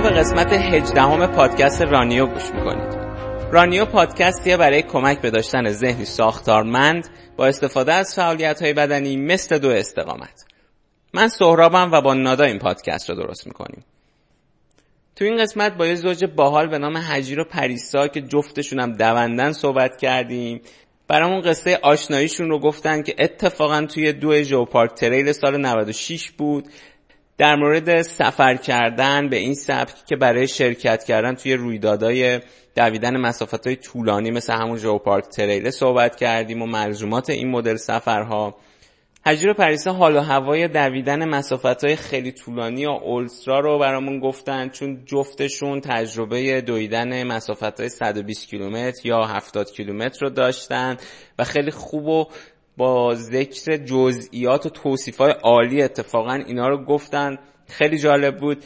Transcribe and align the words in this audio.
به 0.00 0.10
قسمت 0.10 0.52
18 0.52 1.26
پادکست 1.26 1.82
رانیو 1.82 2.26
گوش 2.26 2.50
می‌کنید. 2.54 2.94
رانیو 3.52 3.84
پادکستیه 3.84 4.56
برای 4.56 4.82
کمک 4.82 5.20
به 5.20 5.30
داشتن 5.30 5.70
ذهنی 5.70 6.04
ساختارمند 6.04 7.08
با 7.36 7.46
استفاده 7.46 7.92
از 7.92 8.14
فعالیت 8.14 8.62
های 8.62 8.72
بدنی 8.72 9.16
مثل 9.16 9.58
دو 9.58 9.68
استقامت. 9.68 10.44
من 11.14 11.28
سهرابم 11.28 11.92
و 11.92 12.00
با 12.00 12.14
نادا 12.14 12.44
این 12.44 12.58
پادکست 12.58 13.10
رو 13.10 13.16
درست 13.16 13.46
می‌کنیم. 13.46 13.84
تو 15.16 15.24
این 15.24 15.42
قسمت 15.42 15.76
با 15.76 15.86
یه 15.86 15.94
زوج 15.94 16.24
باحال 16.24 16.66
به 16.66 16.78
نام 16.78 16.96
حجیر 16.96 17.40
و 17.40 17.44
پریسا 17.44 18.08
که 18.08 18.20
جفتشون 18.20 18.80
هم 18.80 18.92
دوندن 18.92 19.52
صحبت 19.52 19.96
کردیم. 19.96 20.60
برامون 21.08 21.40
قصه 21.40 21.78
آشناییشون 21.82 22.48
رو 22.48 22.58
گفتن 22.58 23.02
که 23.02 23.14
اتفاقا 23.18 23.86
توی 23.86 24.12
دو 24.12 24.42
ژوپارک 24.42 24.94
تریل 24.94 25.32
سال 25.32 25.56
96 25.56 26.30
بود. 26.30 26.68
در 27.38 27.56
مورد 27.56 28.02
سفر 28.02 28.56
کردن 28.56 29.28
به 29.28 29.36
این 29.36 29.54
سبک 29.54 30.06
که 30.06 30.16
برای 30.16 30.48
شرکت 30.48 31.04
کردن 31.04 31.34
توی 31.34 31.54
رویدادهای 31.54 32.40
دویدن 32.76 33.16
مسافت 33.16 33.66
های 33.66 33.76
طولانی 33.76 34.30
مثل 34.30 34.52
همون 34.52 34.76
ژوپارک 34.76 35.24
تریل 35.24 35.70
صحبت 35.70 36.16
کردیم 36.16 36.62
و 36.62 36.66
مرزومات 36.66 37.30
این 37.30 37.50
مدل 37.50 37.76
سفرها 37.76 38.56
حجیر 39.26 39.52
پریسا 39.52 39.92
حال 39.92 40.16
و 40.16 40.20
هوای 40.20 40.68
دویدن 40.68 41.24
مسافت 41.28 41.84
های 41.84 41.96
خیلی 41.96 42.32
طولانی 42.32 42.80
یا 42.80 42.92
اولترا 42.92 43.60
رو 43.60 43.78
برامون 43.78 44.20
گفتن 44.20 44.68
چون 44.68 45.04
جفتشون 45.04 45.80
تجربه 45.80 46.60
دویدن 46.60 47.22
مسافت 47.22 47.80
های 47.80 47.88
120 47.88 48.48
کیلومتر 48.48 49.06
یا 49.06 49.24
70 49.24 49.70
کیلومتر 49.70 50.26
رو 50.26 50.30
داشتن 50.30 50.96
و 51.38 51.44
خیلی 51.44 51.70
خوب 51.70 52.06
و 52.06 52.26
با 52.76 53.14
ذکر 53.14 53.76
جزئیات 53.76 54.66
و 54.66 54.68
توصیف 54.68 55.16
های 55.16 55.34
عالی 55.42 55.82
اتفاقا 55.82 56.32
اینا 56.32 56.68
رو 56.68 56.84
گفتن. 56.84 57.38
خیلی 57.68 57.98
جالب 57.98 58.36
بود. 58.36 58.64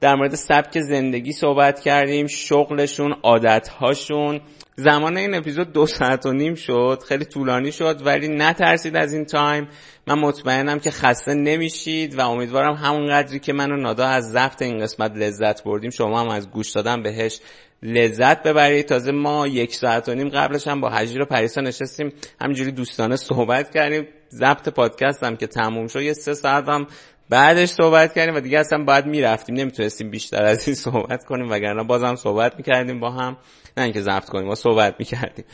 در 0.00 0.14
مورد 0.14 0.34
سبک 0.34 0.80
زندگی 0.80 1.32
صحبت 1.32 1.80
کردیم 1.80 2.26
شغلشون 2.26 3.14
عادتهاشون. 3.22 4.40
زمان 4.76 5.16
این 5.16 5.34
اپیزود 5.34 5.72
دو 5.72 5.86
ساعت 5.86 6.26
و 6.26 6.32
نیم 6.32 6.54
شد. 6.54 7.02
خیلی 7.08 7.24
طولانی 7.24 7.72
شد 7.72 8.06
ولی 8.06 8.28
نترسید 8.28 8.96
از 8.96 9.12
این 9.12 9.24
تایم. 9.24 9.68
من 10.06 10.18
مطمئنم 10.18 10.78
که 10.78 10.90
خسته 10.90 11.34
نمیشید 11.34 12.18
و 12.18 12.30
امیدوارم 12.30 12.74
همون 12.74 13.06
قدری 13.06 13.38
که 13.38 13.52
من 13.52 13.72
و 13.72 13.76
نادا 13.76 14.06
از 14.06 14.30
ضبط 14.30 14.62
این 14.62 14.78
قسمت 14.82 15.12
لذت 15.16 15.64
بردیم 15.64 15.90
شما 15.90 16.20
هم 16.20 16.28
از 16.28 16.50
گوش 16.50 16.70
دادن 16.70 17.02
بهش 17.02 17.40
لذت 17.82 18.42
ببرید. 18.42 18.86
تازه 18.86 19.12
ما 19.12 19.46
یک 19.46 19.74
ساعت 19.74 20.08
و 20.08 20.14
نیم 20.14 20.28
قبلش 20.28 20.68
هم 20.68 20.80
با 20.80 20.90
حجیر 20.90 21.22
و 21.22 21.24
پریسا 21.24 21.60
نشستیم. 21.60 22.12
همینجوری 22.40 22.72
دوستانه 22.72 23.16
صحبت 23.16 23.70
کردیم. 23.70 24.06
ضبط 24.30 24.68
پادکست 24.68 25.24
هم 25.24 25.36
که 25.36 25.46
تموم 25.46 25.86
شد. 25.86 26.02
یه 26.02 26.12
سه 26.12 26.34
ساعت 26.34 26.68
هم 26.68 26.86
بعدش 27.28 27.68
صحبت 27.68 28.14
کردیم 28.14 28.34
و 28.34 28.40
دیگه 28.40 28.58
اصلا 28.58 28.84
باید 28.84 29.06
می‌رفتیم. 29.06 29.54
نمی‌تونستیم 29.54 30.10
بیشتر 30.10 30.44
از 30.44 30.68
این 30.68 30.76
صحبت 30.86 31.24
کنیم 31.24 31.50
وگرنه 31.50 31.82
بازم 31.82 32.14
صحبت 32.14 32.56
می‌کردیم 32.56 33.00
با 33.00 33.10
هم. 33.10 33.36
نه 33.76 33.84
اینکه 33.84 34.00
ضبط 34.00 34.24
کنیم 34.24 34.46
ما 34.46 34.54
صحبت 34.54 34.94
می‌کردیم. 34.98 35.44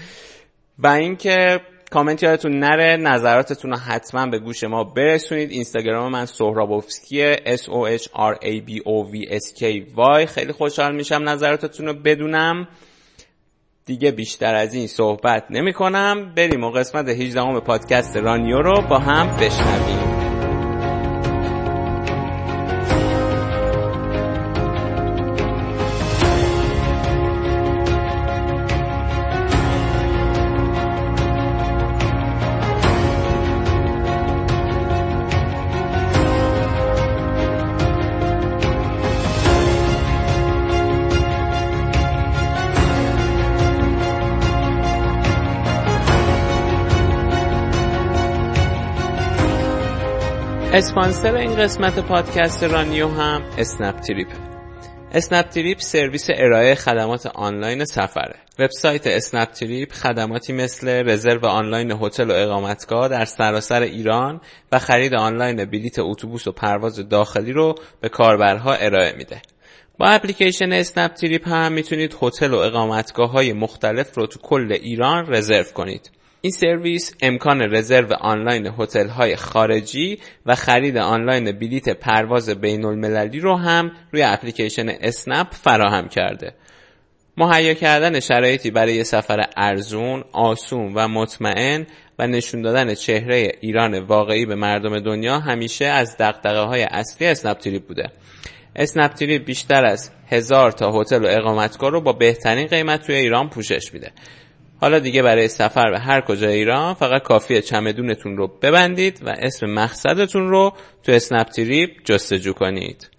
و 0.79 0.87
اینکه 0.87 1.61
کامنت 1.95 2.23
یادتون 2.23 2.59
نره 2.59 2.97
نظراتتون 2.97 3.71
رو 3.71 3.77
حتما 3.77 4.27
به 4.27 4.39
گوش 4.39 4.65
ما 4.65 4.85
برسونید. 4.85 5.51
اینستاگرام 5.51 6.13
من 6.13 6.27
سهرابوفسکی 6.27 7.37
S 7.37 7.61
O 7.61 7.99
H 7.99 8.05
R 8.05 8.35
A 8.43 8.69
B 8.69 8.79
O 8.79 9.13
V 9.13 9.31
S 9.31 9.59
K 9.59 9.63
Y. 9.97 10.27
خیلی 10.27 10.53
خوشحال 10.53 10.95
میشم 10.95 11.29
نظراتتون 11.29 11.87
رو 11.87 11.95
بدونم. 11.95 12.69
دیگه 13.87 14.11
بیشتر 14.11 14.55
از 14.55 14.75
این 14.75 14.87
صحبت 14.87 15.45
نمی 15.51 15.73
کنم 15.73 16.33
بریم 16.37 16.65
و 16.65 16.71
قسمت 16.71 17.09
18 17.09 17.61
پادکست 17.61 18.17
رانیو 18.17 18.59
رو 18.63 18.83
با 18.89 18.99
هم 18.99 19.37
بشنویم. 19.37 20.14
اسپانسر 50.77 51.35
این 51.35 51.57
قسمت 51.57 51.99
پادکست 51.99 52.65
رانیو 52.65 53.09
هم 53.09 53.43
اسنپ 53.59 54.01
تریپ. 54.01 54.29
اسنپ 55.13 55.49
تریپ 55.49 55.81
سرویس 55.81 56.27
ارائه 56.35 56.75
خدمات 56.75 57.27
آنلاین 57.27 57.85
سفره. 57.85 58.35
وبسایت 58.59 59.07
اسنپ 59.07 59.51
تریپ 59.51 59.93
خدماتی 59.93 60.53
مثل 60.53 60.89
رزرو 60.89 61.47
آنلاین 61.47 61.93
هتل 61.93 62.31
و 62.31 62.35
اقامتگاه 62.35 63.09
در 63.09 63.25
سراسر 63.25 63.83
ایران 63.83 64.41
و 64.73 64.79
خرید 64.79 65.15
آنلاین 65.15 65.65
بلیت 65.65 65.99
اتوبوس 65.99 66.49
و 66.49 66.53
پرواز 66.53 67.09
داخلی 67.09 67.53
رو 67.53 67.75
به 68.01 68.09
کاربرها 68.09 68.75
ارائه 68.75 69.17
میده. 69.17 69.43
با 69.99 70.07
اپلیکیشن 70.07 70.73
اسنپ 70.73 71.15
تریپ 71.15 71.49
هم 71.49 71.73
می‌تونید 71.73 72.17
هتل 72.23 72.55
و 72.55 72.59
اقامتگاه 72.59 73.31
های 73.31 73.53
مختلف 73.53 74.15
رو 74.15 74.27
تو 74.27 74.39
کل 74.39 74.73
ایران 74.73 75.35
رزرو 75.35 75.65
کنید. 75.75 76.11
این 76.45 76.53
سرویس 76.53 77.15
امکان 77.23 77.63
رزرو 77.63 78.15
آنلاین 78.21 78.67
هتل 78.79 79.09
های 79.09 79.37
خارجی 79.37 80.19
و 80.47 80.55
خرید 80.55 80.97
آنلاین 80.97 81.53
بلیت 81.53 81.89
پرواز 81.89 82.51
بین 82.51 82.85
المللی 82.85 83.41
رو 83.41 83.57
هم 83.57 83.93
روی 84.13 84.23
اپلیکیشن 84.23 84.89
اسنپ 84.89 85.47
فراهم 85.51 86.09
کرده. 86.09 86.55
مهیا 87.37 87.75
کردن 87.75 88.21
شرایطی 88.21 88.71
برای 88.71 89.05
سفر 89.05 89.47
ارزون، 89.57 90.25
آسون 90.33 90.93
و 90.95 91.09
مطمئن 91.09 91.87
و 92.19 92.27
نشون 92.27 92.63
دادن 92.63 92.95
چهره 92.95 93.53
ایران 93.61 93.99
واقعی 93.99 94.47
به 94.47 94.55
مردم 94.55 95.01
دنیا 95.01 95.39
همیشه 95.39 95.85
از 95.85 96.17
دغدغه 96.17 96.61
های 96.61 96.83
اصلی 96.83 97.27
اسنپ 97.27 97.59
تریپ 97.59 97.87
بوده. 97.87 98.11
اسنپ 98.77 99.13
تریپ 99.13 99.45
بیشتر 99.45 99.85
از 99.87 100.11
هزار 100.31 100.73
تا 100.73 101.01
هتل 101.01 101.25
و 101.25 101.29
اقامتگاه 101.29 101.91
رو 101.91 102.01
با 102.01 102.13
بهترین 102.13 102.67
قیمت 102.67 103.07
توی 103.07 103.15
ایران 103.15 103.49
پوشش 103.49 103.95
میده. 103.95 104.13
حالا 104.85 104.99
دیگه 104.99 105.23
برای 105.23 105.49
سفر 105.49 105.91
به 105.91 105.99
هر 105.99 106.21
کجا 106.21 106.49
ایران 106.49 106.95
فقط 106.95 107.23
کافیه 107.23 107.61
چمدونتون 107.61 108.37
رو 108.37 108.49
ببندید 108.63 109.21
و 109.27 109.35
اسم 109.39 109.67
مقصدتون 109.67 110.49
رو 110.49 110.73
تو 111.03 111.13
اسنپ 111.13 111.47
تریپ 111.47 111.91
جستجو 112.05 112.53
کنید. 112.53 113.11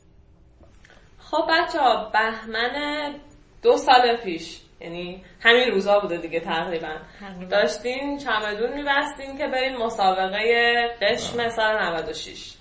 خب 1.20 1.44
بچه 1.50 1.80
ها 1.80 2.10
بهمن 2.14 3.14
دو 3.64 3.78
سال 3.78 4.18
پیش 4.24 4.58
یعنی 4.82 5.24
همین 5.40 5.72
روزا 5.72 6.00
بوده 6.00 6.18
دیگه 6.18 6.40
تقریبا. 6.40 6.96
داشتیم 7.52 8.18
چمدون 8.18 8.74
میبستیم 8.74 9.38
که 9.38 9.48
بریم 9.48 9.78
مسابقه 9.78 10.88
قشم 11.02 11.50
سال 11.50 11.78
96 11.78 12.54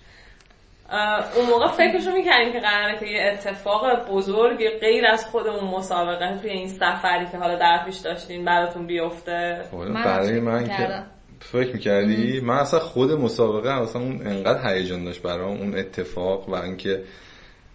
اون 1.36 1.46
موقع 1.50 1.66
فکرشو 1.66 2.10
می‌کردیم 2.10 2.52
که 2.52 2.60
قراره 2.60 2.98
که 2.98 3.06
یه 3.06 3.32
اتفاق 3.32 4.08
بزرگ 4.10 4.68
غیر 4.80 5.06
از 5.06 5.26
خود 5.26 5.46
اون 5.46 5.70
مسابقه 5.70 6.38
توی 6.42 6.50
این 6.50 6.68
سفری 6.68 7.26
که 7.32 7.38
حالا 7.38 7.56
در 7.56 7.82
پیش 7.84 7.96
داشتین 7.96 8.44
براتون 8.44 8.86
بیفته. 8.86 9.60
برای 9.94 10.40
من 10.40 10.68
که 10.68 11.02
فکر 11.40 11.72
می‌کردی؟ 11.72 12.40
من 12.40 12.54
اصلا 12.54 12.80
خود 12.80 13.10
مسابقه 13.10 13.70
اصلا 13.70 14.02
اون 14.02 14.26
انقدر 14.26 14.74
هیجان 14.74 15.04
داشت 15.04 15.22
برام 15.22 15.58
اون 15.58 15.78
اتفاق 15.78 16.48
و 16.48 16.54
اینکه 16.54 17.02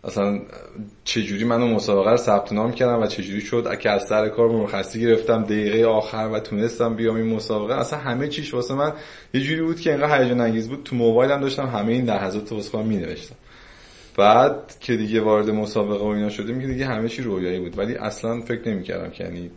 اصلا 0.03 0.39
چجوری 1.03 1.43
منو 1.43 1.67
مسابقه 1.67 2.11
رو 2.11 2.17
ثبت 2.17 2.53
نام 2.53 2.71
کردم 2.71 3.01
و 3.01 3.07
چجوری 3.07 3.41
شد؟ 3.41 3.79
که 3.79 3.89
از 3.89 4.07
سر 4.07 4.29
کار 4.29 4.49
مرخصی 4.49 5.01
گرفتم 5.01 5.43
دقیقه 5.43 5.85
آخر 5.85 6.29
و 6.33 6.39
تونستم 6.39 6.95
بیام 6.95 7.15
این 7.15 7.35
مسابقه 7.35 7.73
اصلا 7.73 7.99
همه 7.99 8.27
چیش 8.27 8.53
واسه 8.53 8.73
من 8.73 8.93
یه 9.33 9.41
جوری 9.41 9.61
بود 9.61 9.79
که 9.79 9.93
انقدر 9.93 10.21
هیجان 10.21 10.41
انگیز 10.41 10.69
بود. 10.69 10.83
تو 10.83 10.95
موبایلم 10.95 11.41
داشتم 11.41 11.67
همه 11.67 11.91
این 11.91 12.05
لحظات 12.05 12.51
واسه 12.51 12.69
خودم 12.69 12.89
نوشتم 12.89 13.35
بعد 14.17 14.79
که 14.79 14.97
دیگه 14.97 15.21
وارد 15.21 15.49
مسابقه 15.49 16.03
و 16.03 16.07
اینا 16.07 16.29
شدیم 16.29 16.61
که 16.61 16.67
دیگه 16.67 16.85
همه 16.85 17.09
چی 17.09 17.21
رویایی 17.21 17.59
بود. 17.59 17.77
ولی 17.77 17.95
اصلا 17.95 18.41
فکر 18.41 18.69
نمی‌کردم 18.69 19.09
که 19.09 19.23
یعنی 19.23 19.51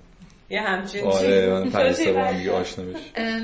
یه 0.50 0.60
همچین 0.60 1.04
آره 1.04 1.50
من 1.50 1.70
پریسا 1.70 2.12
با 2.12 2.24
هم 2.24 2.36
دیگه 2.36 2.50
آشنا 2.50 2.84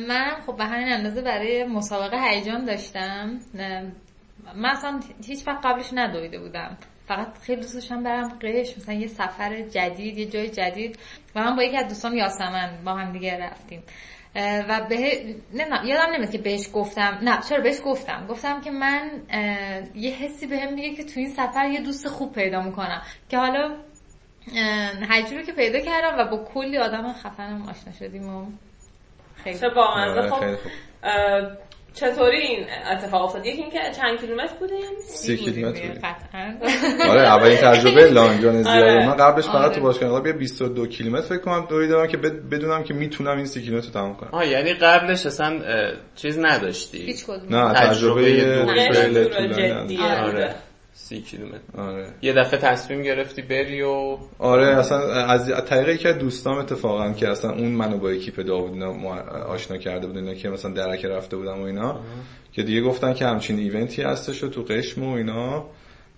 من 0.09 0.31
خب 0.47 0.57
به 0.57 0.65
همین 0.65 0.89
اندازه 0.89 1.23
برای 1.23 1.65
مسابقه 1.65 2.17
هیجان 2.31 2.65
داشتم. 2.65 3.39
من 4.57 4.71
اصلا 4.71 5.01
هیچ 5.27 5.47
وقت 5.47 5.67
قبلش 5.67 5.91
ندویده 5.93 6.39
بودم. 6.39 6.77
فقط 7.07 7.39
خیلی 7.39 7.61
دوست 7.61 7.75
داشتم 7.75 8.03
برم 8.03 8.29
قش 8.29 8.77
مثلا 8.77 8.95
یه 8.95 9.07
سفر 9.07 9.61
جدید 9.61 10.19
یه 10.19 10.27
جای 10.27 10.49
جدید. 10.49 10.99
و 11.35 11.41
من 11.41 11.57
با 11.57 11.63
یکی 11.63 11.77
از 11.77 11.89
دوستام 11.89 12.15
یاسمن 12.15 12.71
با 12.85 12.95
هم 12.95 13.13
دیگه 13.13 13.39
رفتیم. 13.39 13.83
و 14.69 14.87
به 14.89 14.97
نمی‌دونم 15.53 15.87
یادم 15.87 16.13
نمیاد 16.13 16.31
که 16.31 16.39
بهش 16.39 16.69
گفتم. 16.73 17.19
نه 17.23 17.41
چرا 17.49 17.61
بهش 17.61 17.77
گفتم. 17.85 18.27
گفتم 18.27 18.61
که 18.61 18.71
من 18.71 19.11
یه 19.95 20.11
حسی 20.11 20.47
بهم 20.47 20.75
میگه 20.75 20.95
که 20.95 21.05
تو 21.05 21.21
این 21.21 21.29
سفر 21.29 21.69
یه 21.69 21.81
دوست 21.81 22.09
خوب 22.09 22.33
پیدا 22.33 22.63
می‌کنم. 22.63 23.03
که 23.29 23.39
حالا 23.39 23.77
حجی 25.11 25.43
که 25.43 25.53
پیدا 25.53 25.81
کردم 25.81 26.19
و 26.19 26.25
با 26.25 26.45
کلی 26.45 26.79
آدم 26.79 27.13
خفنم 27.13 27.63
آشنا 27.63 27.93
شدیم 27.93 28.29
و 28.29 28.47
خیلی. 29.45 29.59
با 29.75 30.31
خب 30.31 30.45
چطوری 32.01 32.37
این 32.39 32.67
اتفاق 32.93 33.23
افتاد 33.23 33.47
یکی 33.47 33.63
اینکه 33.63 33.79
چند 33.97 34.21
کیلومتر 34.21 34.55
بوده 34.61 34.75
یعنی 34.75 34.97
سی 35.07 35.37
کیلومتر 35.37 35.81
آره 37.11 37.21
اولین 37.21 37.57
تجربه 37.57 38.11
لانگ 38.11 38.41
زیاد 38.41 38.67
آره. 38.67 39.07
من 39.07 39.17
قبلش 39.17 39.45
فقط 39.45 39.55
آره. 39.57 39.75
تو 39.75 39.81
باشگاه 39.81 40.05
انقلاب 40.05 40.27
یه 40.27 40.33
22 40.33 40.87
کیلومتر 40.87 41.27
فکر 41.27 41.39
کنم 41.39 41.67
دویدم 41.71 42.07
که 42.07 42.17
بد- 42.17 42.49
بدونم 42.51 42.83
که 42.85 42.95
می‌تونم 42.95 43.37
این 43.37 43.47
سی 43.47 43.63
کیلومتر 43.63 43.87
رو 43.87 43.93
تمام 43.93 44.17
کنم 44.17 44.31
آه 44.33 44.47
یعنی 44.49 44.75
قبلش 44.75 45.27
اصلا 45.27 45.61
چیز 46.17 46.39
نداشتی 46.39 46.99
هیچ 46.99 47.25
کدوم 47.25 47.57
نه 47.57 47.75
تجربه 47.75 48.23
تجربه 48.23 48.63
دور. 48.65 48.93
خیلی 48.93 49.15
دور 49.15 49.25
طولانی. 49.25 49.97
نداشتم. 49.97 50.25
آره 50.25 50.55
سی 51.01 51.21
کیلومتر. 51.23 51.59
آره. 51.79 52.13
یه 52.23 52.33
دفعه 52.33 52.61
تصمیم 52.61 53.03
گرفتی 53.03 53.43
بری 53.43 53.83
و 53.83 54.19
آره 54.39 54.67
اصلا 54.67 54.99
از 55.15 55.51
از 55.51 55.65
طریقی 55.65 55.99
که 55.99 56.13
دوستام 56.13 56.59
اتفاقا 56.59 57.13
که 57.13 57.29
اصلا 57.29 57.51
اون 57.53 57.69
منو 57.69 57.99
با 57.99 58.09
اکیپ 58.09 58.41
داوود 58.41 58.73
اینا 58.73 58.93
ما- 58.93 59.21
آشنا 59.49 59.77
کرده 59.77 60.07
بود 60.07 60.17
اینا 60.17 60.35
که 60.35 60.49
مثلا 60.49 60.71
درک 60.71 61.05
رفته 61.05 61.37
بودم 61.37 61.61
و 61.61 61.65
اینا 61.65 62.01
که 62.53 62.63
دیگه 62.63 62.81
گفتن 62.83 63.15
که 63.15 63.27
همچین 63.27 63.59
ایونتی 63.59 64.03
هستش 64.03 64.45
و 64.45 64.49
تو 64.49 64.63
قشم 64.63 65.05
و 65.05 65.13
اینا 65.17 65.65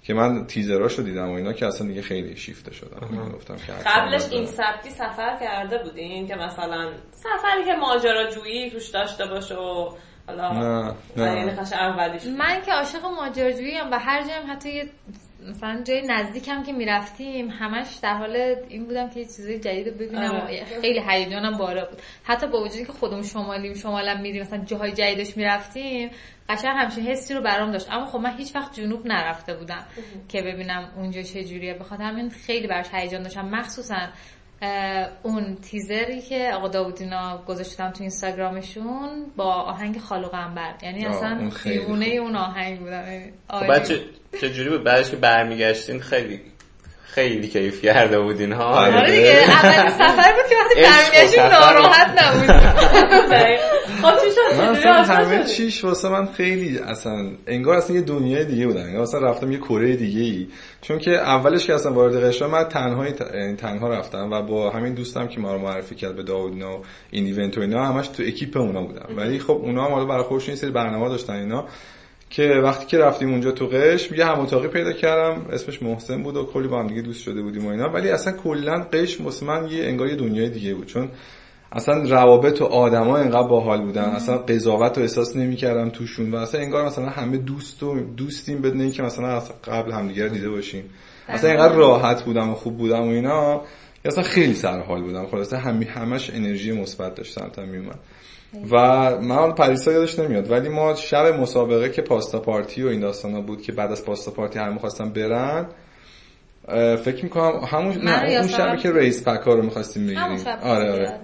که 0.02 0.14
من 0.14 0.46
تیزراشو 0.46 1.02
دیدم 1.02 1.28
و 1.30 1.32
اینا 1.34 1.52
که 1.52 1.66
اصلا 1.66 1.86
دیگه 1.86 2.02
خیلی 2.02 2.36
شیفته 2.36 2.74
شدم. 2.74 3.32
گفتم 3.34 3.56
که 3.56 3.72
قبلش 3.86 4.22
این. 4.30 4.46
سبکی 4.46 4.90
سفر 4.90 5.36
کرده 5.40 5.78
بودین 5.82 6.26
که 6.28 6.34
مثلا 6.34 6.92
سفری 7.10 7.64
که 7.64 7.72
ماجراجویی 7.80 8.70
توش 8.70 8.88
داشته 8.88 9.26
باشه 9.26 9.54
و 9.54 9.90
حالا 10.38 10.94
نه 11.16 11.44
نه. 11.44 12.30
من 12.38 12.62
که 12.66 12.72
عاشق 12.72 13.04
ماجراجویی 13.04 13.78
ام 13.78 13.90
و 13.90 13.98
هر 13.98 14.22
جایم 14.22 14.52
حتی 14.52 14.72
یه 14.72 14.88
مثلا 15.48 15.82
جای 15.84 16.02
نزدیکم 16.06 16.62
که 16.62 16.72
می‌رفتیم 16.72 17.48
همش 17.48 17.94
در 18.02 18.14
حال 18.14 18.36
این 18.68 18.84
بودم 18.84 19.10
که 19.10 19.20
یه 19.20 19.26
چیزای 19.26 19.58
جدید 19.58 19.88
رو 19.88 19.94
ببینم 19.94 20.30
آره. 20.30 20.62
و 20.62 20.80
خیلی 20.80 21.02
هیجانم 21.08 21.58
بالا 21.58 21.84
بود. 21.84 22.02
حتی 22.24 22.46
با 22.46 22.62
وجودی 22.62 22.84
که 22.84 22.92
خودمون 22.92 23.22
شمالیم 23.22 23.74
شمالم 23.74 24.20
میریم 24.20 24.42
مثلا 24.42 24.64
جاهای 24.64 24.92
جدیدش 24.92 25.36
می‌رفتیم 25.36 26.10
قشنگ 26.48 26.72
همچین 26.76 27.06
حسی 27.06 27.34
رو 27.34 27.42
برام 27.42 27.70
داشت. 27.70 27.86
اما 27.90 28.06
خب 28.06 28.18
من 28.18 28.36
هیچ 28.36 28.56
وقت 28.56 28.74
جنوب 28.74 29.06
نرفته 29.06 29.54
بودم 29.54 29.86
که 30.28 30.42
ببینم 30.42 30.92
اونجا 30.96 31.22
چه 31.22 31.44
جوریه. 31.44 31.74
بخاطر 31.74 32.02
همین 32.02 32.30
خیلی 32.30 32.66
براش 32.66 32.86
هیجان 32.92 33.22
داشتم. 33.22 33.48
مخصوصا 33.48 34.08
اون 35.22 35.56
تیزری 35.62 36.20
که 36.20 36.50
آقا 36.54 36.68
داودینا 36.68 37.44
گذاشتم 37.46 37.90
تو 37.90 38.00
اینستاگرامشون 38.00 39.26
با 39.36 39.54
آهنگ 39.54 39.98
خالو 39.98 40.28
قنبر 40.28 40.74
یعنی 40.82 41.06
آه، 41.06 41.16
اصلا 41.16 41.50
دیوونه. 41.64 42.06
اون 42.06 42.36
آهنگ 42.36 42.78
بودم 42.78 43.04
خب 43.50 43.66
بعد 43.66 43.88
بود. 43.88 43.98
چه 44.40 44.48
چجوری 44.48 44.70
بود 44.70 44.84
بعدش 44.84 45.10
که 45.10 45.16
برمیگشتین 45.16 46.00
خیلی 46.00 46.40
خیلی 47.14 47.48
کیف 47.48 47.82
کرده 47.82 48.20
بودین 48.20 48.52
ها. 48.52 48.64
آره. 48.64 48.96
آره 48.96 49.10
دیگه 49.10 49.28
اولین 49.30 49.90
سفر 49.90 50.32
بود 50.32 50.48
که 50.48 50.54
وقتی 50.56 50.82
برمیگشتیم. 50.82 51.42
ناراحت 51.42 52.22
نبود 52.22 52.50
خب 54.02 54.14
چی 54.20 54.30
شد؟ 54.30 54.60
اصلا 54.60 55.02
همه؟ 55.02 55.44
چیش 55.44 55.84
واسه 55.84 56.08
من 56.08 56.26
خیلی 56.26 56.78
اصلا 56.78 57.30
انگار 57.46 57.76
اصلا 57.76 57.96
یه 57.96 58.02
دنیای 58.02 58.44
دیگه 58.44 58.66
بودن. 58.66 58.82
انگار 58.82 59.02
اصلا 59.02 59.20
رفتم 59.20 59.52
یه 59.52 59.58
کره 59.58 59.96
دیگه 59.96 60.20
ای 60.20 60.46
چون 60.80 60.98
که 60.98 61.10
اولش 61.10 61.66
که 61.66 61.74
اصلا 61.74 61.92
وارد 61.92 62.24
قشر 62.24 62.46
من 62.46 62.64
تنها 62.64 63.06
یعنی 63.34 63.56
تنها 63.56 63.88
رفتم 63.88 64.30
و 64.32 64.42
با 64.42 64.70
همین 64.70 64.94
دوستم 64.94 65.28
که 65.28 65.40
ما 65.40 65.52
رو 65.52 65.58
معرفی 65.58 65.94
کرد 65.94 66.16
به 66.16 66.22
داودینا 66.22 66.78
و 66.78 66.82
این 67.10 67.24
ایونت 67.24 67.58
و 67.58 67.60
اینا 67.60 67.86
همش 67.86 68.08
تو 68.08 68.22
اکیپ 68.22 68.56
اونا 68.56 68.82
بودم 68.82 69.08
ولی 69.16 69.38
خب 69.38 69.60
اونا 69.62 69.84
هم 69.84 69.92
حالا 69.92 70.04
برای 70.04 70.22
خودشون 70.22 70.48
این 70.48 70.56
سری 70.56 70.70
برنامه 70.70 71.08
داشتن 71.08 71.32
اینا. 71.32 71.66
که 72.30 72.42
وقتی 72.42 72.86
که 72.86 72.98
رفتیم 72.98 73.30
اونجا 73.30 73.52
تو 73.52 73.66
قشم 73.66 74.14
یه 74.14 74.26
هم 74.26 74.40
اتاقی 74.40 74.68
پیدا 74.68 74.92
کردم 74.92 75.46
اسمش 75.52 75.82
محسن 75.82 76.22
بود 76.22 76.36
و 76.36 76.44
کلی 76.44 76.68
با 76.68 76.78
هم 76.78 76.86
دیگه 76.86 77.02
دوست 77.02 77.22
شده 77.22 77.42
بودیم 77.42 77.66
و 77.66 77.68
اینا. 77.68 77.88
ولی 77.88 78.08
اصلا 78.08 78.32
کلا 78.32 78.86
قشم 78.92 79.24
واسه 79.24 79.46
من 79.46 79.68
یه 79.68 79.84
انگار 79.84 80.08
یه 80.08 80.16
دنیای 80.16 80.50
دیگه 80.50 80.74
بود. 80.74 80.86
چون 80.86 81.08
اصلا 81.72 82.02
روابط 82.02 82.62
و 82.62 82.64
آدما 82.64 83.16
انقدر 83.16 83.48
باحال 83.48 83.82
بودن. 83.82 84.04
اصلا 84.04 84.38
قضاوت 84.38 84.98
و 84.98 85.00
احساس 85.00 85.36
نمی‌کردم 85.36 85.88
توشون 85.88 86.30
و 86.30 86.36
اصلا 86.36 86.60
انگار 86.60 86.86
مثلا 86.86 87.08
همه 87.08 87.36
دوست 87.36 87.82
و 87.82 88.00
دوستیم 88.00 88.62
بدون 88.62 88.80
اینکه 88.80 89.02
مثلا 89.02 89.42
قبل 89.64 89.92
همدیگه 89.92 90.22
رو 90.22 90.28
دیده 90.28 90.50
باشیم. 90.50 90.84
اصلا 91.28 91.50
انقدر 91.50 91.74
راحت 91.74 92.22
بودم 92.22 92.50
و 92.50 92.54
خوب 92.54 92.76
بودم 92.76 93.02
و 93.02 93.08
اینا. 93.08 93.62
اصلا 94.04 94.24
خیلی 94.24 94.54
سرحال 94.54 95.02
بودم. 95.02 95.26
خلاصه 95.26 95.56
همی 95.56 95.84
همش 95.84 96.30
انرژی 96.30 96.72
مثبت 96.72 97.14
داشت 97.14 97.38
سمتم 97.38 97.68
میومد. 97.68 97.98
و 98.70 98.76
من 99.20 99.52
پریسا 99.52 99.92
یادش 99.92 100.18
نمیاد 100.18 100.50
ولی 100.50 100.68
ما 100.68 100.94
شب 100.94 101.40
مسابقه 101.40 101.90
که 101.90 102.02
پاستا 102.02 102.38
پارتی 102.38 102.82
و 102.82 102.88
این 102.88 103.00
داستانا 103.00 103.40
بود 103.40 103.62
که 103.62 103.72
بعد 103.72 103.92
از 103.92 104.04
پاستا 104.04 104.30
پارتی 104.30 104.58
همه 104.58 104.72
می‌خواستن 104.72 105.12
برن 105.12 105.66
فکر 106.96 107.24
می‌کنم 107.24 107.60
همون 107.72 107.96
نه 108.04 108.38
اون 108.38 108.48
شبی 108.48 108.76
که 108.76 108.90
رئیس 108.90 109.28
پکا 109.28 109.54
رو 109.54 109.62
می‌خواستیم 109.62 110.06
بگیریم. 110.06 110.44
آره. 110.62 110.92
آره. 110.92 111.20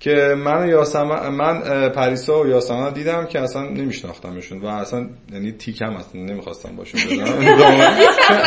که 0.00 0.34
من 0.38 0.62
و 0.62 0.66
یاسمن 0.66 1.28
من 1.28 1.88
پریسا 1.88 2.42
و 2.42 2.46
یاسمن 2.46 2.92
دیدم 2.92 3.26
که 3.26 3.40
اصلا 3.40 3.62
نمیشناختمشون 3.62 4.60
و 4.60 4.66
اصلا 4.66 5.08
یعنی 5.32 5.52
تیکم 5.52 5.96
اصلا 5.96 6.20
نمی‌خواستم 6.20 6.76
باشون 6.76 7.00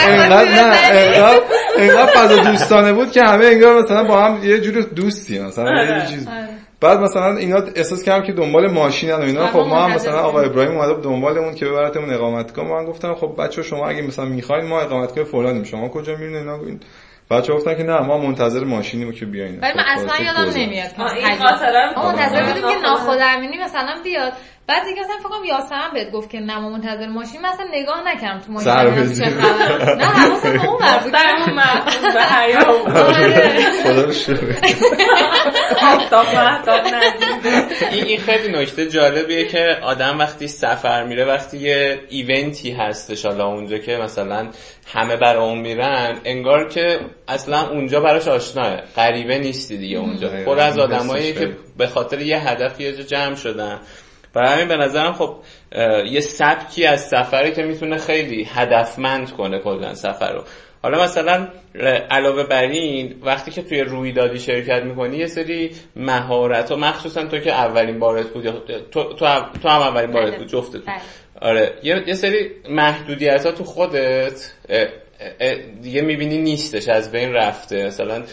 انقدر 0.07 0.51
نه 0.51 0.77
انقدر 0.91 1.41
انقدر 1.77 2.11
فضا 2.15 2.51
دوستانه 2.51 2.93
بود 2.93 3.11
که 3.11 3.23
همه 3.23 3.45
انگار 3.45 3.81
مثلا 3.83 4.03
با 4.03 4.21
هم 4.21 4.43
یه 4.43 4.59
جور 4.61 4.81
دوستی 4.81 5.39
مثلا 5.39 5.83
یه 5.83 6.05
چیز. 6.05 6.27
آره. 6.27 6.66
بعد 6.81 6.99
مثلا 6.99 7.37
اینا 7.37 7.57
احساس 7.75 8.03
کردم 8.03 8.25
که 8.27 8.33
دنبال 8.33 8.71
ماشینن 8.71 9.15
و 9.15 9.21
اینا 9.21 9.47
خب 9.47 9.57
ما 9.59 9.81
هم 9.81 9.91
مثلا 9.95 10.19
آقا 10.19 10.31
بودیم. 10.31 10.49
ابراهیم 10.51 10.71
اومده 10.71 10.93
بود 10.93 11.03
دنبالمون 11.03 11.55
که 11.55 11.65
ببرتمون 11.65 12.13
اقامتگاه 12.13 12.65
من 12.65 12.85
گفتم 12.85 13.13
خب 13.13 13.35
بچه 13.39 13.63
شما 13.63 13.87
اگه 13.87 14.01
مثلا 14.01 14.25
می‌خواین 14.25 14.65
ما 14.65 14.81
اقامتگاه 14.81 15.23
فلانیم 15.23 15.63
شما 15.63 15.89
کجا 15.89 16.15
میرین 16.15 16.35
اینا 16.35 16.59
بچه 17.31 17.53
گفتن 17.53 17.77
که 17.77 17.83
نه 17.83 17.99
ما 17.99 18.17
منتظر 18.17 18.63
ماشینیم 18.63 19.11
که 19.11 19.25
بیاین 19.25 19.59
ولی 19.59 19.73
من 19.77 19.83
خب، 19.83 19.89
اصلا 19.89 20.07
خلاصه 20.07 20.23
یادم 20.23 20.45
گذشت. 20.45 20.57
نمیاد 20.57 20.91
این. 21.15 21.37
خاطره 21.37 21.85
رو 21.85 22.01
ما 22.01 22.11
منتظر. 22.11 22.43
بودیم 22.43 22.69
که 22.69 22.77
ناخودآگاهی 22.83 23.57
مثلا 23.63 23.95
بیاد 24.03 24.33
بعد 24.67 24.85
دیگه 24.85 25.01
اصلا 25.01 25.15
فکر 25.17 25.29
کنم 25.29 25.43
یاسمن 25.43 25.89
بهت 25.93 26.11
گفت 26.11 26.29
که 26.29 26.39
نه 26.39 26.59
ما 26.59 26.69
منتظر 26.69 27.07
ماشین 27.07 27.41
من 27.41 27.49
اصلا 27.49 27.65
نگاه 27.73 28.03
نکردم 28.07 28.39
تو 28.39 28.51
ماشین. 28.51 28.71
نه 29.97 30.05
حواسم 30.05 30.51
به 30.51 30.65
اون 30.69 30.77
ور 30.81 30.99
بود 31.03 31.13
دستمون 31.13 31.55
محفوظ 31.55 32.13
به 32.13 32.23
حیا. 32.23 32.59
آره. 33.07 33.61
خدا 36.09 36.21
رو 36.21 36.95
ندیده 36.95 37.67
این 37.91 38.19
خیلی 38.19 38.57
نکته 38.57 38.89
جالبیه 38.89 39.47
که 39.47 39.77
آدم 39.81 40.19
وقتی 40.19 40.47
سفر 40.47 41.03
میره 41.03 41.25
وقتی 41.25 41.57
یه 41.57 41.99
ایونتی 42.09 42.71
هستش 42.71 43.25
حالا 43.25 43.47
اونجا 43.47 43.77
که 43.77 43.97
مثلا 43.97 44.47
همه 44.93 45.15
بر 45.15 45.37
اون 45.37 45.57
میرن 45.57 46.17
انگار 46.25 46.69
که 46.69 46.99
اصلا 47.27 47.69
اونجا 47.69 47.99
براش 47.99 48.27
آشناه 48.27 48.81
غریبه 48.95 49.39
نیستی 49.39 49.77
دیگه 49.77 49.97
اونجا. 49.97 50.29
پر 50.45 50.59
از 50.59 50.79
آدمایی 50.79 51.33
که. 51.33 51.57
به 51.77 51.87
خاطر 51.87 52.21
یه 52.21 52.49
هدف 52.49 52.81
یه 52.81 52.93
جا 52.95 53.03
جمع 53.03 53.35
شدن 53.35 53.79
برای 54.33 54.49
همین 54.49 54.67
به 54.67 54.77
نظرم 54.77 55.13
خب 55.13 55.35
یه 56.05 56.19
سبکی 56.19 56.85
از 56.85 57.07
سفره 57.07 57.51
که 57.51 57.63
می‌تونه 57.63 57.97
خیلی 57.97 58.47
هدفمند 58.53 59.31
کنه 59.31 59.59
کلا 59.59 59.93
سفر 59.93 60.33
رو 60.33 60.43
حالا 60.83 61.03
مثلا 61.03 61.47
علاوه 62.11 62.43
بر 62.43 62.63
این 62.63 63.15
وقتی 63.21 63.51
که 63.51 63.61
توی 63.61 63.81
رویدادی 63.81 64.39
شرکت 64.39 64.83
می‌کنی 64.83 65.17
یه 65.17 65.27
سری 65.27 65.71
مهارت 65.95 66.71
و 66.71 66.75
مخصوصا 66.75 67.25
تو 67.25 67.39
که 67.39 67.53
اولین 67.53 67.99
بارت 67.99 68.27
بود 68.27 68.49
تو, 68.91 69.13
تو, 69.13 69.25
هم- 69.25 69.51
اولین 69.65 70.11
بارت 70.11 70.29
بله. 70.29 70.37
بود 70.37 70.47
جفتتون 70.47 70.81
بله. 70.81 71.01
آره 71.41 71.73
یه, 71.83 72.13
سری 72.13 72.49
محدودیت 72.69 73.45
ها 73.45 73.51
تو 73.51 73.63
خودت 73.63 74.51
دیگه 75.81 76.01
می‌بینی 76.01 76.37
نیستش 76.37 76.87
از 76.87 77.11
بین 77.11 77.33
رفته. 77.33 77.85
مثلا 77.85 78.23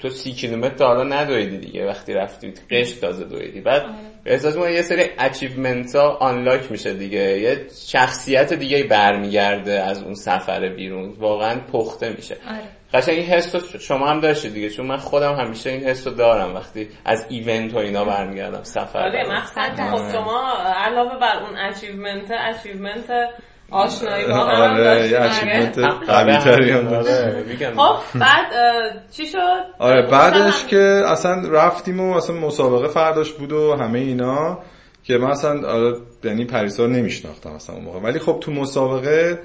تو 0.00 0.08
سی 0.08 0.32
کیلومتر 0.32 0.74
تا 0.74 0.86
حالا 0.86 1.04
ندویدی 1.04 1.58
دیگه 1.58 1.86
وقتی 1.86 2.12
رفتی 2.12 2.52
قشم 2.70 3.00
تازه 3.00 3.24
دویدی. 3.24 3.60
بعد 3.60 3.82
احساس 4.26 4.56
می‌کنی 4.56 4.72
یه 4.72 4.82
سری 4.82 5.04
achievement 5.18 5.94
ها 5.94 6.16
unlock 6.20 6.70
میشه 6.70 6.92
دیگه. 6.92 7.40
یه 7.40 7.66
شخصیت 7.86 8.52
دیگه 8.52 8.84
برمیگرده 8.84 9.72
از 9.72 10.02
اون 10.02 10.14
سفر 10.14 10.68
بیرون. 10.68 11.10
واقعا 11.18 11.60
پخته 11.72 12.10
میشه. 12.16 12.36
آره. 12.48 12.68
قشنگ 12.94 13.18
این 13.18 13.26
حس 13.26 13.54
رو 13.54 13.60
شما 13.60 14.06
هم 14.06 14.20
داشتید 14.20 14.54
دیگه 14.54 14.70
چون 14.70 14.86
من 14.86 14.96
خودم 14.96 15.34
همیشه 15.34 15.70
این 15.70 15.84
حس 15.84 16.06
رو 16.06 16.14
دارم 16.14 16.54
وقتی 16.54 16.88
از 17.04 17.26
event 17.28 17.74
و 17.74 17.78
اینا 17.78 18.04
برمیگردم 18.04 18.62
سفر. 18.62 18.98
آره 18.98 19.24
آره. 19.26 19.40
خب 19.90 20.12
شما 20.12 20.52
علاوه 20.76 21.18
بر 21.20 21.42
اون 21.42 21.58
achievement 21.58 22.30
achievement 22.30 23.10
آشنایی 23.70 24.26
با 24.26 24.34
هم 24.34 24.72
آره 24.72 25.08
یه 25.08 25.10
داشتین 25.10 25.48
achievement 25.48 25.74
دیگه. 25.74 26.12
قوی 26.12 26.36
تری 26.36 26.70
هم. 26.70 26.88
آره،. 26.88 27.44
خب 27.76 28.18
بعد 28.18 28.46
چی 29.10 29.26
شد 29.26 29.38
آره 29.78 30.06
بعدش 30.10 30.54
گفتم 30.54 30.68
که 30.68 31.02
اصلا 31.06 31.48
رفتیم 31.48 32.00
و 32.00 32.16
اصلا 32.16 32.36
مسابقه 32.36 32.88
فرداش 32.88 33.32
بود 33.32 33.52
و 33.52 33.76
همه 33.80 33.98
اینا 33.98 34.58
که 35.04 35.18
من 35.18 35.30
اصلا 35.30 35.68
آره 35.68 35.96
یعنی 36.24 36.44
پریسا 36.44 36.84
رو 36.84 36.90
نمیشناختم 36.90 37.50
اصلا 37.50 37.76
اون 37.76 37.84
موقع 37.84 38.00
ولی 38.00 38.18
خب 38.18 38.38
تو 38.40 38.52
مسابقه 38.52 39.38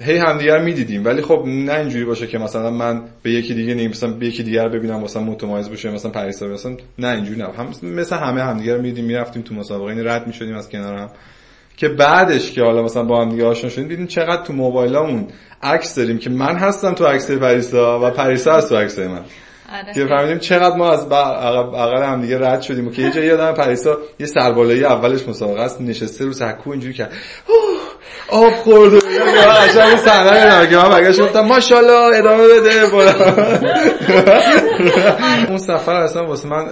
هی 0.00 0.16
همدیگر 0.16 0.58
می‌دیدیم 0.58 1.04
ولی 1.04 1.22
خب 1.22 1.42
نه 1.46 1.74
اینجوری 1.74 2.04
باشه 2.04 2.26
که 2.26 2.38
مثلا 2.38 2.70
من 2.70 3.02
به 3.22 3.30
یکی 3.30 3.54
دیگه 3.54 3.74
نیم 3.74 3.90
مثلا 3.90 4.10
به 4.12 4.26
یکی 4.26 4.42
دیگر 4.42 4.68
ببینم 4.68 5.00
مثلا 5.00 5.22
متمایز 5.22 5.70
بشه 5.70 5.90
مثلا 5.90 6.10
پریسا 6.10 6.46
مثلا 6.46 6.76
نه 6.98 7.08
اینجوری 7.08 7.38
نه 7.38 7.48
هم 7.52 7.68
مثل 7.82 8.16
همه 8.16 8.42
همدیگر 8.42 8.76
می‌دیدیم 8.76 9.04
می‌رفتیم 9.04 9.42
تو 9.42 9.54
مسابقه 9.54 9.84
این 9.84 10.06
رد 10.06 10.26
می‌شدیم 10.26 10.56
از 10.56 10.68
کنارم 10.68 11.10
که 11.76 11.88
بعدش 11.88 12.52
که 12.52 12.62
حالا 12.62 12.82
مثلا 12.82 13.02
با 13.02 13.20
هم 13.20 13.28
دیگه 13.28 13.46
آشنا 13.46 13.70
شدیم 13.70 13.88
دیدیم 13.88 14.06
چقدر 14.06 14.42
تو 14.42 14.52
موبایلامون 14.52 15.26
عکس 15.62 15.94
داریم 15.94 16.18
که 16.18 16.30
من 16.30 16.56
هستم 16.56 16.94
تو 16.94 17.06
عکس 17.06 17.30
پریسا 17.30 18.00
و 18.00 18.10
پریسا 18.10 18.52
هست 18.52 18.68
تو 18.68 18.76
عکس 18.76 18.98
من. 18.98 19.24
آره. 19.72 19.94
که 19.94 20.06
فهمیدیم 20.06 20.38
چقدر 20.38 20.76
ما 20.76 20.90
از 20.90 21.06
عقب 21.12 22.02
هم 22.02 22.20
دیگه 22.20 22.38
رد 22.38 22.62
شدیم 22.62 22.88
و 22.88 22.90
که 22.90 23.02
یه 23.02 23.10
جایی 23.10 23.26
یادم 23.26 23.52
پریسا 23.52 23.98
یه 24.20 24.26
سربالایی 24.26 24.84
اولش 24.84 25.28
مسابقه 25.28 25.60
است 25.60 25.80
نشسته 25.80 26.24
رو 26.24 26.32
سکو 26.32 26.70
اینجوری 26.70 26.94
کرد. 26.94 27.12
آب 28.28 28.52
خورد 28.52 28.92
و 28.92 28.98
قشنگ 28.98 29.96
صحنه 29.96 30.70
که 30.70 30.76
من 30.76 30.88
برگشت 30.88 31.20
گفتم 31.20 31.40
ماشاءالله 31.40 32.18
ادامه 32.18 32.44
بده. 32.44 32.86
اون 35.48 35.58
سفر 35.58 35.94
اصلا 35.94 36.26
واسه 36.26 36.48
من 36.48 36.66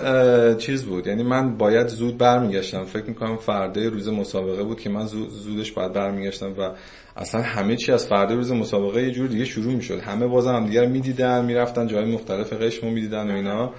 چیز 0.57 0.85
بود. 0.85 1.07
یعنی 1.07 1.23
من 1.23 1.57
باید 1.57 1.89
زود 1.89 2.19
برمیگشتم. 2.19 2.85
فکر 2.85 3.05
می‌کنم 3.05 3.37
فردا 3.37 3.89
روز 3.89 4.09
مسابقه 4.09 4.63
بود 4.63 4.81
که 4.81 4.91
من 4.91 5.07
زودش 5.07 5.73
باید 5.73 5.93
برمیگشتم 5.93 6.55
و 6.59 6.71
اصلا 7.17 7.43
همه 7.43 7.77
چی 7.77 7.93
از 7.93 8.07
فردا 8.07 8.35
روز 8.35 8.53
مسابقه 8.53 9.03
یه 9.03 9.11
جور 9.11 9.29
دیگه 9.29 9.45
شروع 9.45 9.73
می‌شد. 9.73 10.01
همه 10.01 10.27
بازم 10.27 10.55
هم 10.55 10.67
دیگر 10.67 10.87
می‌دیدن 10.87 11.45
می‌رفتن 11.45 11.87
جای 11.87 12.05
مختلف 12.05 12.53
قشمو 12.53 12.91
می‌دیدن 12.91 13.31
و 13.31 13.35
اینا. 13.35 13.73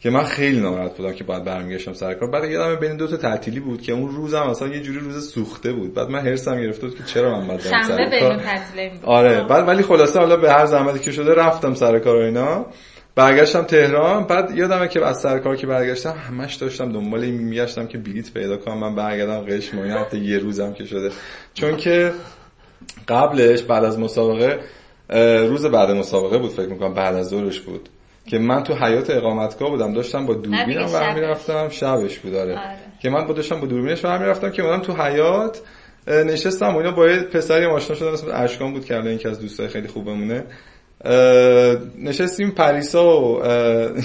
که 0.00 0.10
من 0.10 0.24
خیلی 0.24 0.60
ناراحت 0.60 0.96
بودم 0.96 1.12
که 1.12 1.24
باید 1.24 1.44
برمیگشتم 1.44 1.92
سر 1.92 2.14
کار. 2.14 2.30
بعد 2.30 2.44
یادم 2.50 2.80
بین 2.80 2.96
دو 2.96 3.06
تا 3.06 3.16
تعطیلی 3.16 3.60
بود 3.60 3.82
که 3.82 3.92
اون 3.92 4.08
روزم 4.08 4.42
اصلا 4.42 4.68
یه 4.68 4.80
جوری 4.80 4.98
روز 4.98 5.30
سوخته 5.30 5.72
بود. 5.72 5.94
بعد 5.94 6.10
من 6.10 6.20
هرسم 6.20 6.60
گرفته 6.60 6.86
بود 6.86 6.96
که 6.96 7.04
چرا 7.04 7.40
من 7.40 7.46
باید 7.46 7.60
برم 7.70 7.82
سر 7.82 8.20
کار؟ 8.20 8.40
آره. 9.04 9.44
بعد 9.44 9.68
ولی 9.68 9.82
خلاصه 9.82 10.18
حالا 10.18 10.36
به 10.36 10.52
هر 10.52 10.66
زحمتی 10.66 10.98
که 10.98 11.12
شده 11.12 11.34
رفتم 11.34 11.74
سر 11.74 11.98
کار 11.98 12.16
و 12.16 12.24
اینا. 12.24 12.66
برگشتم 13.14 13.62
تهران. 13.62 14.26
بعد 14.26 14.56
یادمه 14.56 14.88
که 14.88 15.06
از 15.06 15.20
سر 15.20 15.38
کار 15.38 15.56
که 15.56 15.66
برگشتم 15.66 16.14
همش 16.28 16.54
داشتم 16.54 16.92
دنبال 16.92 17.20
این 17.20 17.34
میگشتم 17.34 17.86
که 17.86 17.98
بلیت 17.98 18.34
پیدا 18.34 18.56
کنم. 18.56 18.78
من 18.78 18.94
برگردم 18.94 19.40
قشم 19.40 19.78
و 19.78 19.82
حتی 19.82 20.18
یه 20.18 20.38
روزم 20.38 20.72
که 20.72 20.84
شده. 20.84 21.10
چون 21.54 21.76
که 21.76 22.12
قبلش 23.08 23.62
بعد 23.62 23.84
از 23.84 23.98
مسابقه 23.98 24.58
روز 25.48 25.66
بعد 25.66 25.90
مسابقه 25.90 26.38
بود 26.38 26.50
فکر 26.50 26.68
می‌کنم. 26.68 26.94
بعد 26.94 27.14
از 27.14 27.28
ظهرش 27.28 27.60
بود. 27.60 27.88
که 28.28 28.38
من 28.38 28.62
تو 28.62 28.74
حیات 28.74 29.10
اقامتگاه 29.10 29.70
بودم 29.70 29.92
داشتم 29.92 30.26
با 30.26 30.34
دوربینم 30.34 30.92
برمی 30.92 31.20
رفتم 31.20 31.68
شبش 31.68 32.18
بود 32.18 32.34
آره. 32.34 32.52
آره. 32.52 32.76
که 33.00 33.10
من 33.10 33.26
با 33.26 33.32
داشتم 33.32 33.60
با 33.60 33.66
دوربینش 33.66 34.00
برمی 34.00 34.26
رفتم 34.26 34.50
که 34.50 34.62
من 34.62 34.80
تو 34.82 34.92
حیات 34.92 35.60
نشستم 36.08 36.74
و 36.74 36.76
اینا 36.76 36.90
با 36.90 37.08
یه 37.08 37.22
پسری 37.22 37.64
آشنا 37.66 37.96
شدم 37.96 38.12
اسمش 38.12 38.30
اشکان 38.34 38.72
بود 38.72 38.84
که 38.84 38.96
الان 38.96 39.12
یکی 39.12 39.28
از 39.28 39.40
دوستای 39.40 39.68
خیلی 39.68 39.88
خوبمونه 39.88 40.44
نشستیم 41.98 42.50
پریسا 42.50 43.20
و 43.20 43.42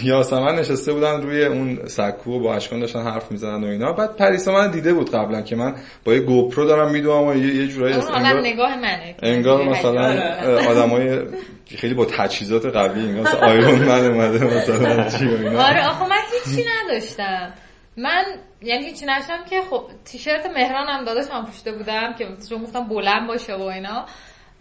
یاسمن 0.04 0.56
نشسته 0.56 0.94
بودن 0.94 1.22
روی 1.22 1.46
اون 1.46 1.80
سکو 1.86 2.32
و 2.32 2.40
با 2.40 2.56
اشکان 2.56 2.80
داشتن 2.80 3.02
حرف 3.02 3.32
می‌زنن 3.32 3.64
و 3.64 3.68
اینا. 3.68 3.94
بعد 3.94 4.16
پریسا 4.16 4.52
من 4.52 4.72
دیده 4.72 4.94
بود 4.94 5.12
قبلا 5.12 5.42
که 5.42 5.56
من 5.56 5.76
با 6.06 6.14
یه 6.14 6.20
گوپرو 6.20 6.66
دارم 6.66 6.92
میدوام 6.92 7.28
و 7.28 7.36
یه, 7.36 7.56
یه 7.56 7.68
جورایی 7.68 7.94
انگار 7.94 8.42
نگاه 8.42 8.78
منه. 8.78 9.16
انگار 9.24 9.64
مثلا 9.64 10.22
آدمای 10.70 11.20
خیلی 11.78 11.94
با 11.94 12.06
تجهیزات 12.06 12.66
قوی 12.66 13.02
انگار 13.02 13.22
مثلا 13.22 13.48
آیرون 13.48 13.80
من 13.80 14.06
اومده 14.06 14.46
مثلا 14.46 15.10
چی 15.10 15.26
اینا. 15.26 15.64
آره 15.64 15.88
آخه 15.88 16.10
من 16.10 16.22
هیچی 16.32 16.66
نداشتم. 16.70 17.54
من 17.98 18.24
یعنی 18.62 18.86
هیچی 18.86 19.06
نشتم 19.06 19.46
که 19.50 19.62
خب 19.70 19.84
تیشرت 20.06 20.46
مهران 20.46 20.88
هم 20.88 21.06
داداشم 21.06 21.46
پوشته 21.46 21.72
بودم 21.72 22.14
که 22.18 22.28
چون 22.50 22.64
گفتم 22.64 22.88
بلند 22.88 23.28
باشه 23.28 23.56
و 23.56 23.62
اینا. 23.62 24.06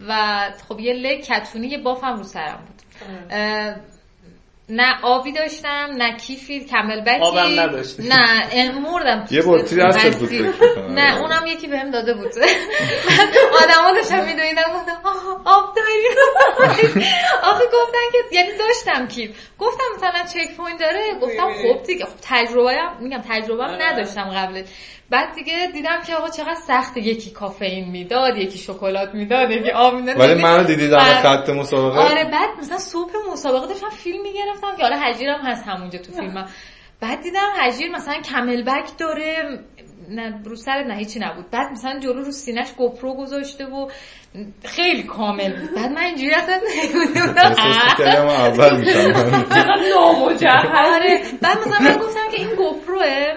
و 0.07 0.41
خب 0.69 0.79
یه 0.79 0.93
لک 0.93 1.21
کتونی 1.21 1.67
یه 1.67 1.77
بافم 1.77 2.17
رو 2.17 2.23
سرم 2.23 2.59
بود. 2.67 2.81
نه 4.69 4.99
آبی 5.01 5.31
داشتم 5.31 5.89
نه 5.97 6.17
کیفی 6.17 6.65
CamelBak 6.65 7.01
ی 7.01 7.21
آبم 7.21 7.59
نداشتی 7.59 8.03
نه 8.07 8.71
مردم 8.79 9.27
یه 9.31 9.41
بطری 9.47 9.81
هست 9.81 10.19
بود 10.19 10.31
نه 10.89 11.17
اونم 11.21 11.43
یکی 11.47 11.67
بهم 11.67 11.91
داده 11.91 12.13
بود. 12.13 12.27
آدما 13.63 13.93
داشتم 13.95 14.25
میدویدم 14.25 14.61
گفتم 14.73 15.01
آب 15.45 15.75
داری. 15.75 16.07
آخه 17.51 17.63
گفتن 17.65 18.05
که 18.11 18.35
یعنی 18.35 18.49
داشتم 18.57 19.07
کیف. 19.07 19.31
گفتم 19.59 19.83
مثلا 19.95 20.23
checkpoint 20.33 20.79
داره؟ 20.79 21.19
گفتم 21.21 21.53
خب 21.53 21.83
دیگه 21.87 22.05
خب 22.05 22.11
تجربه 22.21 22.75
میگم 22.99 23.21
تجربه. 23.29 23.63
نداشتم 23.67 24.23
قبلش. 24.29 24.65
بعد 25.13 25.35
دیگه 25.35 25.53
دیدم 25.73 26.01
که 26.07 26.15
آقا 26.15 26.29
چقدر 26.29 26.55
سخت 26.67 26.97
یکی 26.97 27.31
کافئین 27.31 27.91
می‌داد 27.91 28.37
یکی 28.37 28.57
شکلات 28.57 29.13
می‌داد 29.13 29.51
یکی 29.51 29.71
آب 29.71 29.93
می‌داد. 29.93 30.19
ولی 30.19 30.41
منو 30.41 30.63
دیدی 30.63 30.89
در 30.89 30.99
خط 30.99 31.49
مسابقه؟ 31.49 31.99
آره 31.99 32.23
بعد 32.23 32.49
مثلا 32.59 32.77
صبح 32.77 33.11
مسابقه 33.31 33.67
داشتم 33.67 33.89
فیلم 33.89 34.21
می‌گرفتم 34.21 34.75
که 34.77 34.83
حالا 34.83 34.97
حجیرم 34.97 35.41
هست 35.43 35.63
همونجا 35.67 35.99
تو 35.99 36.11
فیلم 36.11 36.47
بعد 37.01 37.21
دیدم 37.21 37.47
حجیر 37.61 37.91
مثلا 37.91 38.13
کمل 38.13 38.63
بک 38.63 38.97
داره 38.97 39.59
نه 40.09 40.41
رو 40.45 40.55
سر 40.55 40.83
نه 40.83 40.95
هیچی 40.95 41.19
نبود. 41.19 41.49
بعد 41.51 41.71
مثلا 41.71 41.99
جلو 41.99 42.23
رو 42.23 42.31
سینش 42.31 42.71
گوپرو 42.71 43.15
گذاشته 43.15 43.65
و 43.65 43.87
خیلی 44.65 45.03
کامل 45.03 45.59
بود. 45.59 45.75
بعد 45.75 45.91
من 45.91 46.03
اینجوری 46.03 46.33
اصلا 46.33 46.59
نمی‌دونم 46.75 48.27
اول 48.27 48.79
میشم. 48.79 49.25
آره. 50.93 51.21
بعد 51.41 51.57
مثلا 51.57 51.79
من 51.79 51.97
گفتم 51.97 52.29
که 52.31 52.37
این 52.37 52.55
گوپروه 52.55 53.33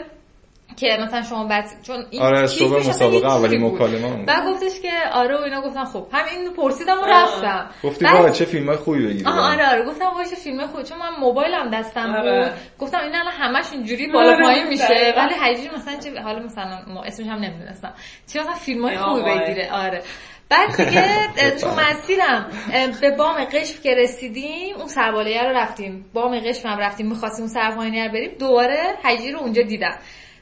که 0.76 0.98
مثلا 1.02 1.22
شما 1.22 1.44
بس 1.50 1.74
چون 1.82 2.06
این 2.10 2.22
آره 2.22 2.46
صبح 2.46 2.88
مسابقه 2.88 3.26
اولی 3.26 3.58
مکالمه 3.58 4.24
بعد 4.24 4.48
گفتش 4.48 4.80
که 4.80 4.92
آره 5.12 5.36
و 5.36 5.40
اینا 5.40 5.60
گفتن 5.60 5.84
خب 5.84 6.06
همین 6.12 6.52
پرسیدم 6.52 6.98
و 7.02 7.06
رفتم. 7.06 7.70
گفتی 7.84 8.04
بعد... 8.04 8.32
چه 8.32 8.44
فیلم 8.44 8.76
خوبی 8.76 9.06
بگیری 9.06 9.24
آره 9.26 9.68
آره 9.70 9.84
گفتم 9.86 10.10
باشه 10.10 10.36
فیلم 10.36 10.66
خوب 10.66 10.82
چون 10.82 10.98
من 10.98 11.10
موبایلم 11.20 11.70
دستم 11.70 12.14
آره. 12.14 12.44
بود. 12.44 12.58
گفتم 12.78 12.98
این 12.98 13.14
الان 13.14 13.32
همش 13.32 13.64
اینجوری 13.72 14.06
بالا 14.06 14.32
آره، 14.32 14.44
پایین 14.44 14.68
میشه. 14.68 15.14
ولی 15.16 15.34
حجی 15.34 15.68
مثلا 15.76 15.96
چه 15.96 16.20
حالا 16.20 16.42
مثلا 16.42 16.78
ما 16.86 17.02
اسمش 17.04 17.26
هم 17.26 17.38
نمی‌دونستم. 17.38 17.94
چه 18.32 18.40
مثلا 18.40 18.54
فیلم 18.54 18.96
خوبی 18.96 19.22
بگیره. 19.22 19.68
آره. 19.72 20.02
بعد 20.48 20.76
دیگه 20.76 21.04
تو 21.60 21.66
مسیرم 21.68 22.46
به 23.00 23.10
بام 23.10 23.44
قشم 23.44 23.82
که 23.82 23.94
رسیدیم 23.94 24.76
اون 24.76 24.86
سربالیه 24.88 25.42
رو 25.42 25.48
رفتیم. 25.56 26.04
بام 26.14 26.40
قشم 26.40 26.68
هم 26.68 26.78
رفتیم. 26.78 27.08
می‌خواستیم 27.08 27.44
اون 27.44 27.54
سرپاینی 27.54 28.02
رو 28.02 28.08
بریم. 28.12 28.30
دوباره 28.38 28.78
حجی 29.04 29.32
رو 29.32 29.38
اونجا 29.38 29.62
دیدم. 29.62 29.98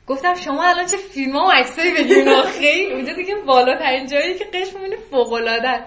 گفتم 0.06 0.34
شما 0.34 0.64
الان 0.64 0.86
چه 0.86 0.96
فیلم 0.96 1.36
ها 1.36 1.46
و 1.46 1.50
عکسایی 1.50 1.94
بگیرین 1.94 2.42
خیلی 2.42 2.92
اونجا 2.92 3.12
دیگه 3.12 3.34
بالاترین 3.34 4.06
جایی 4.06 4.34
که 4.34 4.44
قشم 4.44 4.80
می‌بینی 4.80 4.96
فوق 5.10 5.32
العاده 5.32 5.84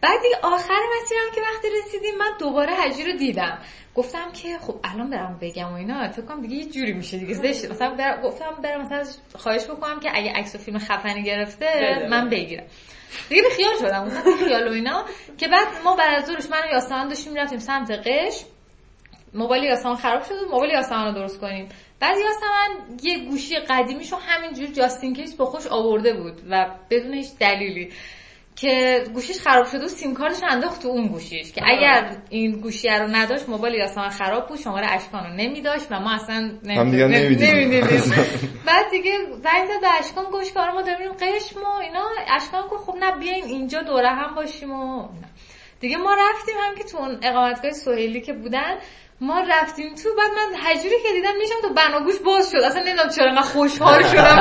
بعد 0.00 0.22
دیگه 0.22 0.36
آخر 0.42 0.80
مسیرم 0.96 1.34
که 1.34 1.40
وقتی 1.40 1.68
رسیدیم 1.78 2.18
من 2.18 2.30
دوباره 2.40 2.74
حجی 2.74 3.04
رو 3.04 3.12
دیدم. 3.18 3.58
گفتم 3.94 4.32
که 4.32 4.58
خب 4.58 4.74
الان 4.84 5.10
برم 5.10 5.38
بگم 5.40 5.72
و 5.72 5.74
اینا. 5.74 6.10
فکر 6.10 6.22
کنم 6.22 6.42
دیگه 6.42 6.54
یه 6.54 6.64
جوری 6.70 6.92
میشه 6.92 7.18
دیگه. 7.18 7.34
زشت 7.34 7.70
مثلا. 7.70 8.20
گفتم 8.24 8.54
برم 8.62 8.80
مثلا 8.80 9.04
خواهش 9.34 9.64
بکنم 9.64 10.00
که 10.00 10.10
اگه 10.14 10.32
عکس 10.32 10.54
و 10.54 10.58
فیلم 10.58 10.78
خفنی 10.78 11.22
گرفته 11.22 12.06
من 12.10 12.28
بگیرم. 12.28 12.64
دیگه 13.28 13.42
خیال 13.56 13.76
شدم. 13.78 14.10
خیال 14.44 14.68
و 14.68 14.72
اینا. 14.72 15.04
که 15.38 15.48
بعد 15.48 15.66
ما 15.84 15.96
بعد 15.96 16.14
از 16.14 16.26
ظهرش 16.26 16.50
من 16.50 16.62
و 16.62 16.72
یاسمن 16.72 17.08
داشتیم 17.08 17.32
می‌رفتیم 17.32 17.58
سمت 17.58 17.90
قش 17.90 18.44
موبایل 19.34 19.64
یاسمن 19.64 19.94
خراب 19.94 20.22
شد 20.24 20.34
موبایل 20.50 20.72
یاسمن 20.72 21.04
رو 21.04 21.12
درست 21.12 21.40
کنیم. 21.40 21.68
بعد 22.00 22.16
یاسمن 22.18 22.98
یه 23.02 23.18
گوشی 23.24 23.56
قدیمیشو 23.56 24.16
همینجوری 24.16 24.72
جاستین 24.72 25.14
کیس 25.14 25.34
با 25.34 25.44
خوش 25.44 25.66
آورده 25.66 26.14
بود 26.14 26.40
و 26.50 26.66
بدون 26.90 27.14
هیچ 27.14 27.30
دلیلی 27.40 27.92
که 28.56 29.04
گوشیش 29.14 29.40
خراب 29.40 29.66
شده 29.66 29.84
و 29.84 29.88
سیم 29.88 30.14
کارتش 30.14 30.42
انداخت 30.42 30.82
تو 30.82 30.88
اون 30.88 31.06
گوشیش 31.06 31.52
که 31.52 31.62
اگر 31.64 32.16
این 32.30 32.60
گوشی 32.60 32.88
رو 32.88 33.06
نداشت 33.06 33.48
موبایل 33.48 33.74
یاسمن 33.74 34.08
خراب 34.08 34.48
بود 34.48 34.58
شماره 34.58 34.86
اشکان 34.90 35.24
رو 35.24 35.32
نمیداشت 35.32 35.86
و 35.90 36.00
ما 36.00 36.14
اصلا 36.14 36.50
نمی‌دیدیم. 36.62 37.80
بعد 38.66 38.90
دیگه 38.90 39.18
زنگ 39.30 39.66
زد 39.66 39.80
به 39.80 39.88
اشکان 39.98 40.24
گوش 40.24 40.52
کار 40.52 40.70
ما 40.70 40.82
داریم 40.82 41.12
قشم 41.12 41.60
و 41.62 41.66
اینا. 41.80 42.08
اشکان 42.36 42.68
گفت 42.68 42.84
خب 42.84 42.94
نه 43.00 43.16
بیاین 43.16 43.44
اینجا 43.44 43.82
دوره 43.82 44.08
هم 44.08 44.34
باشیم 44.34 44.72
و 44.72 45.08
دیگه 45.80 45.96
ما 45.96 46.14
رفتیم 46.14 46.54
هم 46.58 46.74
که 46.74 46.84
تو 46.84 46.98
اون 46.98 47.18
اقامتگاه 47.22 47.70
سهیلی 47.70 48.20
که 48.20 48.32
بودن 48.32 48.78
ما 49.20 49.40
رفتیم 49.40 49.94
تو 49.94 50.08
بعد 50.18 50.30
من 50.30 50.58
حجوری 50.58 50.96
که 51.02 51.12
دیدم 51.12 51.36
میشم 51.38 51.54
تو 51.62 51.74
بناگوش 51.74 52.18
باز 52.18 52.50
شد. 52.50 52.56
اصلا 52.56 52.82
نمی‌دونم 52.82 53.08
چرا 53.08 53.32
من 53.32 53.42
خوشحال 53.42 54.02
شدم 54.02 54.40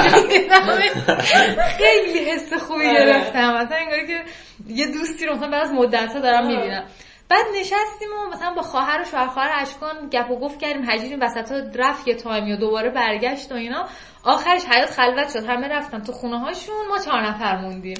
خیلی 1.77 2.19
حس 2.19 2.53
خوبی 2.53 2.87
آره. 2.87 3.05
گرفتم. 3.05 3.55
اصلا 3.55 3.77
انگاری 3.77 4.07
که 4.07 4.23
یه 4.67 4.87
دوستی 4.87 5.25
رو 5.25 5.35
مثلا 5.35 5.49
بعد 5.49 5.61
از 5.63 5.71
مدت 5.71 6.13
دارم 6.13 6.47
می‌بینم. 6.47 6.85
بعد 7.29 7.45
نشستیم 7.59 8.07
و 8.13 8.29
مثلا 8.33 8.53
با 8.53 8.61
خواهر 8.61 9.01
و 9.01 9.05
شوهر 9.05 9.27
خواهر 9.27 9.51
اشکان 9.61 10.09
گپ 10.11 10.31
و 10.31 10.39
گفت 10.39 10.59
کردیم 10.59 10.89
حجیر 10.89 11.17
وسط 11.21 11.51
رفت 11.75 12.07
یه 12.07 12.15
تایمی 12.15 12.53
و 12.53 12.57
دوباره 12.57 12.89
برگشت 12.89 13.51
و 13.51 13.55
اینا. 13.55 13.89
آخرش 14.23 14.65
حیات 14.65 14.89
خلوت 14.89 15.33
شد. 15.33 15.49
همه 15.49 15.67
رفتن 15.67 16.01
تو 16.01 16.11
خونه 16.11 16.39
هاشون 16.39 16.87
ما 16.89 16.99
چهار 16.99 17.21
نفر 17.21 17.57
موندیم. 17.57 17.97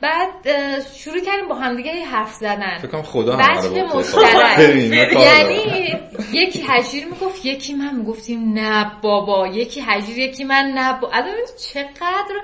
بعد 0.00 0.30
شروع 0.96 1.20
کردیم 1.20 1.48
با 1.48 1.54
همدیگه 1.54 2.04
حرف 2.04 2.34
زدن. 2.34 2.78
فکر 2.78 3.02
خدا 3.02 3.36
مشترک 3.94 4.58
یعنی 5.12 5.94
یکی 6.32 6.62
حجیر 6.62 7.04
می‌گفت 7.06 7.44
یکی 7.44 7.74
من 7.74 7.94
می‌گفتیم. 7.94 8.52
نه 8.52 8.92
بابا 9.02 9.46
یکی 9.46 9.80
حجیر 9.80 10.18
یکی 10.18 10.44
من 10.44 10.72
نه 10.74 11.00
بابا 11.00 11.22
چقدر 11.72 12.40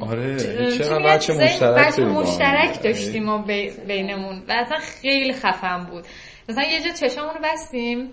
آره 0.00 0.36
چقدر 0.78 1.02
بچه 1.02 1.32
مشترک 1.32 1.98
مشترک 1.98 2.82
داشتیم 2.82 3.24
ما 3.24 3.44
بینمون. 3.86 4.42
و 4.48 4.52
اصلا 4.52 4.78
خیلی 4.78 5.32
خفن 5.32 5.86
بود. 5.90 6.04
مثلا 6.48 6.64
یه 6.64 6.80
جا 6.80 6.90
چشامون 6.90 7.34
رو 7.34 7.40
بستیم. 7.44 8.10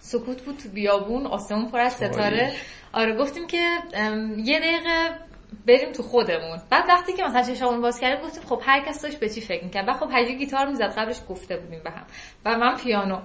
سکوت 0.00 0.42
بود 0.42 0.58
تو 0.58 0.68
بیابون 0.68 1.26
آسمون 1.26 1.70
پر 1.70 1.80
از 1.80 1.92
ستاره. 1.92 2.52
آره 2.92 3.16
گفتیم 3.16 3.46
که 3.46 3.62
یه 4.36 4.58
دقیقه 4.58 5.27
بریم 5.66 5.92
تو 5.92 6.02
خودمون. 6.02 6.58
بعد 6.70 6.84
وقتی 6.88 7.12
که 7.12 7.22
مثلا 7.22 7.42
چشامون 7.42 7.80
باز 7.80 8.00
کردیم 8.00 8.26
گفتیم 8.26 8.42
خب 8.48 8.62
هر 8.64 8.80
کس 8.80 9.02
داشت 9.02 9.18
به 9.18 9.28
چی 9.28 9.40
فکر 9.40 9.64
می‌کرد. 9.64 9.86
بعد 9.86 9.96
خب 9.96 10.08
هجی 10.12 10.36
گیتار 10.38 10.66
می‌زد 10.66 10.94
قبلش 10.98 11.20
گفته 11.28 11.56
بودیم 11.56 11.80
به 11.84 11.90
هم. 11.90 12.04
و 12.44 12.58
من 12.58 12.76
پیانو. 12.76 13.18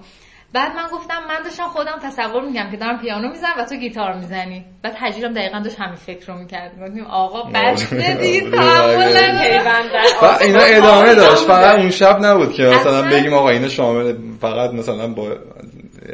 بعد 0.52 0.76
من 0.76 0.86
گفتم 0.92 1.22
من 1.28 1.42
داشتم 1.44 1.68
خودم 1.68 1.98
تصور 2.02 2.44
میگم 2.44 2.70
که 2.70 2.76
دارم 2.76 2.98
پیانو 2.98 3.28
می‌زنم 3.28 3.52
و 3.58 3.64
تو 3.64 3.74
گیتار 3.74 4.12
می‌زنی. 4.14 4.64
بعد 4.82 4.94
حجیرم 4.94 5.32
دقیقا 5.32 5.58
داشت 5.58 5.80
همین 5.80 5.94
فکر 5.94 6.32
رو 6.32 6.38
می‌کرد. 6.38 6.72
گفتیم 6.80 7.06
آقا 7.06 7.42
بس 7.42 7.94
دیگه 7.94 8.50
تحمل 8.50 9.16
اینا 10.40 10.60
ادامه 10.60 11.14
داشت. 11.14 11.44
فقط 11.44 11.78
اون 11.78 11.90
شب 11.90 12.24
نبود 12.24 12.52
که 12.52 12.62
مثلا 12.62 13.02
بگیم 13.02 13.34
آقا 13.34 13.48
اینا 13.48 13.68
شامل 13.68 14.14
فقط 14.40 14.70
مثلا 14.70 15.08
با 15.08 15.36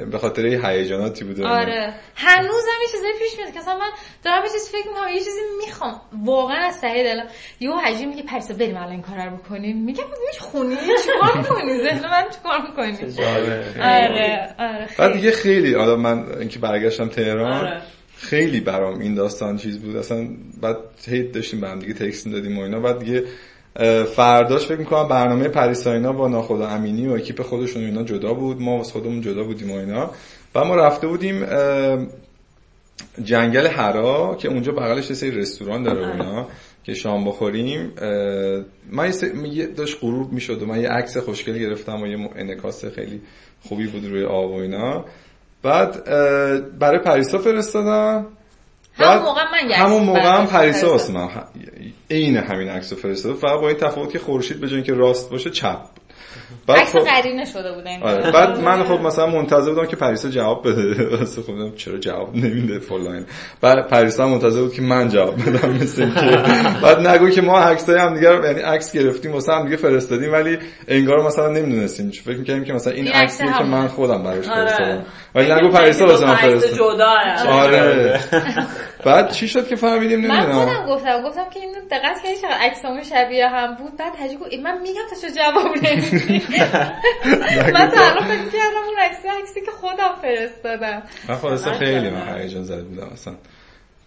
به 0.05 0.19
خاطر 0.19 0.47
هیجاناتی 0.47 1.25
بوده 1.25 1.47
آره. 1.47 1.95
هنوز 2.15 2.65
هم 2.69 2.83
یه 2.83 2.89
چیزایی 2.93 3.13
پیش 3.19 3.39
میاد 3.39 3.53
که 3.53 3.61
من 3.71 3.91
دارم 4.25 4.45
یه 4.45 4.51
چیز 4.53 4.69
فکر 4.69 4.89
می‌کنم 4.89 5.09
یه 5.09 5.19
چیزی 5.19 5.41
می‌خوام. 5.67 6.01
واقعا 6.25 6.57
از 6.57 6.81
ته 6.81 7.03
دلم 7.03 7.27
یهو 7.61 7.79
حجی 7.79 8.07
میگه 8.07 8.23
پریسا 8.23 8.55
بریم 8.55 8.77
الان 8.77 8.91
این 8.91 9.03
کارا 9.03 9.25
رو 9.25 9.37
بکنیم. 9.37 9.77
میگم 9.77 10.05
میش 10.29 10.41
خونی 10.41 10.77
چیکار 10.77 11.39
می‌کنی 11.39 11.83
ذهن 11.83 12.11
من 12.11 12.25
چیکار 12.31 12.61
می‌کنی 12.69 13.15
آره 13.83 14.55
آره 14.59 14.89
بعد 14.99 15.13
دیگه 15.13 15.31
خیلی 15.31 15.75
حالا 15.75 15.97
من 15.97 16.39
اینکه 16.39 16.59
برگشتم 16.59 17.09
تهران 17.09 17.53
آره. 17.53 17.83
خیلی 18.17 18.61
برام 18.61 19.01
این 19.01 19.15
داستان 19.15 19.57
چیز 19.57 19.79
بود. 19.79 19.97
اصلا 19.97 20.29
بعد 20.63 20.77
هیت 21.07 21.33
داشتیم 21.33 21.61
به 21.61 21.69
هم 21.69 21.79
دیگه 21.79 21.95
تکست 21.95 22.29
دادیم 22.29 22.59
و 22.59 22.63
اینا. 22.63 22.81
بعد 22.81 22.99
دیگه 22.99 23.25
فرداش 24.17 24.67
فکر 24.67 24.79
می‌کنم 24.79 25.09
برنامه 25.09 25.49
پریساینا 25.49 26.13
با 26.13 26.29
ناخدا 26.29 26.67
امینی 26.67 27.09
و 27.09 27.13
اکیپ 27.13 27.43
خودشون 27.43 27.85
اینا 27.85 28.03
جدا 28.03 28.35
بود. 28.35 28.61
ما 28.61 28.77
واسه 28.77 28.93
خودمون 28.93 29.21
جدا 29.21 29.45
بودیم 29.45 29.71
و 29.71 29.75
اینا. 29.75 30.11
و 30.55 30.65
ما 30.65 30.77
رفته 30.77 31.07
بودیم 31.07 31.47
جنگل 33.25 33.67
هرا 33.67 34.37
که 34.39 34.49
اونجا 34.49 34.73
بغلش 34.73 35.11
یه 35.11 35.17
سری 35.17 35.31
رستوران 35.31 35.83
داره 35.83 36.11
اونا 36.11 36.47
که 36.85 36.95
شام 36.95 37.25
بخوریم. 37.25 37.93
من 38.93 39.13
یه 39.45 39.67
داشت 39.67 39.99
غروب 40.01 40.33
می‌شد 40.33 40.63
و 40.63 40.67
من 40.67 40.81
یه 40.81 40.89
عکس 40.89 41.17
خوشگل 41.17 41.59
گرفتم 41.59 42.03
و 42.03 42.07
یه 42.07 42.31
انکاس 42.37 42.85
خیلی 42.85 43.21
خوبی 43.69 43.87
بود 43.87 44.05
روی 44.05 44.25
آب 44.25 44.51
و 44.51 44.55
اینا. 44.55 45.05
بعد 45.63 46.05
برای 46.79 46.99
پریسا 46.99 47.39
فرستادم. 47.39 48.27
همون 49.07 49.23
موقع 49.25 49.43
من 49.45 49.73
همون 49.73 50.03
موقع 50.03 50.39
هم 50.39 50.47
پریسا 50.47 50.91
واسه 50.91 51.13
من 51.13 51.29
عین 52.11 52.37
همین 52.37 52.69
عکس 52.69 52.93
فرستاده. 52.93 53.35
فقط 53.35 53.61
با 53.61 53.69
این 53.69 53.77
تفاوت 53.77 54.13
که 54.13 54.19
خورشید 54.19 54.61
به 54.61 54.67
جای 54.67 54.77
اینکه 54.77 54.95
راست 54.95 55.31
باشه 55.31 55.51
چپ. 55.51 55.79
عکس 56.69 56.93
خب... 56.93 56.99
قرینه 56.99 57.45
شده 57.45 57.73
بود 57.73 57.85
آره. 58.03 58.31
بعد 58.33 58.61
من 58.61 58.85
خب 58.85 59.01
مثلا 59.01 59.27
منتظر 59.27 59.71
بودم 59.71 59.87
که 59.87 59.97
پریسا 59.97 60.29
جواب 60.29 60.69
بده. 60.69 61.17
واسه 61.17 61.43
خودم 61.43 61.75
چرا 61.77 61.99
جواب 61.99 62.37
نمیده 62.37 62.79
فلان 62.79 63.27
بعد 63.61 63.89
پریسا 63.89 64.29
منتظر 64.29 64.61
بود 64.61 64.75
که 64.75 64.83
من 64.83 65.09
جواب 65.09 65.37
بدم 65.37 65.71
مثل 65.71 66.15
که 66.15 66.43
بعد 66.83 67.07
نگو 67.07 67.31
که 67.31 67.43
ما 67.43 67.59
عکسای 67.61 67.99
هم 67.99 68.15
دیگه 68.15 68.29
یعنی 68.45 68.61
عکس 68.61 68.93
گرفتیم 68.93 69.33
واسه 69.33 69.53
هم 69.53 69.65
دیگه 69.65 69.77
فرستادیم 69.77 70.33
ولی 70.33 70.59
انگار 70.89 71.27
مثلا 71.27 71.49
نمی‌دونستیم. 71.49 72.11
فکر 72.11 72.37
می‌کردیم 72.37 72.65
که 72.65 72.73
مثلا 72.73 72.93
این 72.93 73.09
عکسی 73.09 73.45
که 73.59 73.65
من 73.65 73.89
خودم 73.89 74.23
براش 74.23 74.49
آره. 74.49 74.67
فرستادم. 74.67 75.05
ولی 75.35 75.53
نگو 75.53 75.69
پریسا 75.69 76.07
واسه 76.07 76.27
من 76.27 76.37
فرستاد. 76.37 77.01
آره. 77.49 78.21
بعد 79.05 79.33
چی 79.33 79.49
شد 79.49 79.69
که 79.69 79.77
فهمیدیم 79.77 80.19
نمی‌دونم. 80.19 80.47
من 80.47 80.53
خودم 80.53 80.87
گفتم 80.87 81.23
گفتم 81.23 81.51
که 81.51 81.61
این 81.61 81.73
دقت 81.91 82.23
کنید 82.23 82.37
چقدر 82.43 82.57
عکسامون 82.61 83.03
شبیه 83.03 83.49
هم 83.49 83.75
بود. 83.75 83.97
بعد 83.97 84.13
هجی 84.19 84.37
گفت 84.37 84.55
من 84.63 84.81
میگم 84.83 85.03
تو 85.11 85.17
چه 85.21 85.31
جواب 85.31 85.77
نمیدی؟ 85.83 86.43
من 87.75 87.91
تا 87.91 88.05
الان 88.05 88.25
فکر 88.25 88.49
کردم 88.59 88.83
اون 88.87 88.99
عکسی 88.99 89.29
عکسی 89.29 89.61
که 89.61 89.71
خودم 89.71 90.15
فرستادم. 90.23 91.03
من 91.29 91.37
خلاصه 91.37 91.73
خیلی 91.73 92.11
من 92.11 92.41
هیجان 92.41 92.63
زده 92.63 92.83
بودم 92.83 93.09
اصلا. 93.13 93.35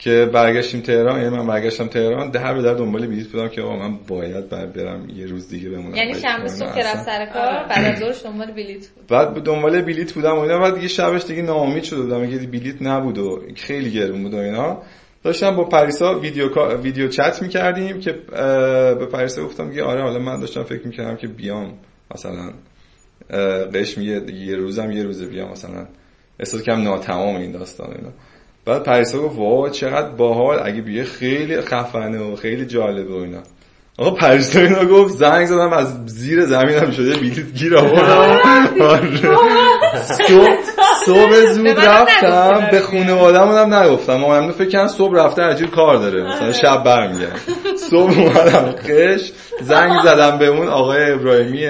که 0.03 0.29
برگشتیم 0.33 0.81
تهران 0.81 1.21
یعنی 1.21 1.37
من 1.37 1.47
برگشتم 1.47 1.87
تهران 1.87 2.31
ده 2.31 2.53
به 2.53 2.61
در 2.61 2.73
دنبال 2.73 3.07
بلیط 3.07 3.27
بودم 3.27 3.47
که 3.47 3.61
آقا 3.61 3.75
من 3.75 3.97
باید 4.07 4.49
بعد 4.49 4.73
برم 4.73 5.09
یه 5.09 5.25
روز 5.25 5.49
دیگه 5.49 5.69
بمونم. 5.69 5.95
یعنی 5.95 6.13
شنبه 6.13 6.47
صبح 6.47 6.75
که 6.75 6.79
رفت 6.79 7.05
سر 7.05 7.25
کار؟ 7.25 7.67
بعد 7.69 7.85
از 7.85 7.99
ظهرش 7.99 8.23
دنبال 8.23 8.51
بلیط 8.51 8.87
بود. 8.87 9.07
بعد 9.07 9.43
دنبال 9.43 9.81
بلیط 9.81 10.13
بودم 10.13 10.35
و 10.35 10.39
اینا 10.39 10.59
بعد 10.59 10.75
دیگه 10.75 10.87
شبش 10.87 11.25
دیگه 11.25 11.41
ناامید 11.41 11.83
شده 11.83 12.01
بودم 12.01 12.29
که 12.29 12.37
بلیط 12.37 12.81
نبود 12.81 13.17
و 13.17 13.41
خیلی 13.55 13.91
گرون 13.91 14.23
بود 14.23 14.33
و 14.33 14.37
اینا. 14.37 14.81
داشتم 15.23 15.55
با 15.55 15.63
پریسا 15.63 16.19
ویدیو 16.19 16.77
ویدیو 16.81 17.07
چت 17.07 17.41
می‌کردیم 17.41 17.99
که 17.99 18.11
به 18.99 19.05
پریسا 19.05 19.45
گفتم 19.45 19.71
که 19.71 19.83
آره 19.83 20.01
حالا 20.01 20.19
من 20.19 20.39
داشتم 20.39 20.63
فکر 20.63 20.87
می‌کردم 20.87 21.15
که 21.15 21.27
بیام 21.27 21.73
مثلا 22.15 22.53
قش 23.73 23.97
میگه 23.97 24.33
یه 24.33 24.55
روزم 24.55 24.91
یه 24.91 25.03
روز 25.03 25.23
بیام 25.23 25.51
مثلا. 25.51 25.87
احساس 26.39 26.63
کم 26.63 26.81
ناتمام 26.81 27.35
این 27.35 27.51
داستان 27.51 27.87
اینا. 27.97 28.11
بعد 28.65 28.83
پریسا 28.83 29.19
گفت 29.19 29.37
واه 29.37 29.69
چقدر 29.69 30.09
باحال. 30.09 30.59
اگه 30.65 30.81
بیه 30.81 31.03
خیلی 31.03 31.61
خفنه 31.61 32.19
و 32.19 32.35
خیلی 32.35 32.65
جالبه 32.65 33.13
و 33.13 33.17
اینا. 33.17 33.43
آقا 33.97 34.11
پریسا 34.11 34.59
اینا 34.59 34.85
گفت 34.85 35.13
زنگ 35.13 35.45
زدم 35.45 35.73
از 35.73 36.05
زیر 36.05 36.45
زمینم 36.45 36.91
شده 36.91 37.15
بلیط 37.15 37.53
گیر 37.55 37.77
آوردم. 37.77 38.39
آره. 38.81 39.37
صبح 41.05 41.45
زود 41.53 41.67
رفتم 41.67 42.67
به 42.71 42.79
خانواده‌مون 42.79 43.57
هم 43.57 43.73
نگفتم. 43.73 44.15
ما 44.15 44.51
فکر 44.51 44.69
کنم 44.69 44.87
صبح 44.87 45.15
رفته 45.15 45.41
عجیب 45.41 45.71
کار 45.71 45.97
داره. 45.97 46.23
مثلا 46.23 46.51
شب 46.51 46.83
برمیگرد 46.83 47.39
صبح 47.89 48.19
اومدم 48.19 48.71
قش 48.71 49.31
زنگ 49.61 50.01
زدم 50.03 50.37
به 50.37 50.47
اون 50.47 50.67
آقای 50.67 51.11
ابراهیمی 51.11 51.67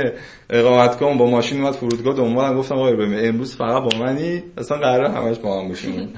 اقامت 0.49 0.97
کن 0.97 1.17
با 1.17 1.25
ماشین 1.25 1.61
اومد 1.61 1.73
فرودگاه 1.73 2.15
دنبالم. 2.15 2.57
گفتم 2.57 2.75
آقای 2.75 2.93
ابراهیمی 2.93 3.27
امروز 3.27 3.55
فقط 3.55 3.83
با 3.83 4.05
منی؟ 4.05 4.43
اصلا 4.57 4.77
قراره 4.77 5.09
همش 5.09 5.37
با 5.37 5.59
هم 5.59 5.67
باشیم. 5.67 6.13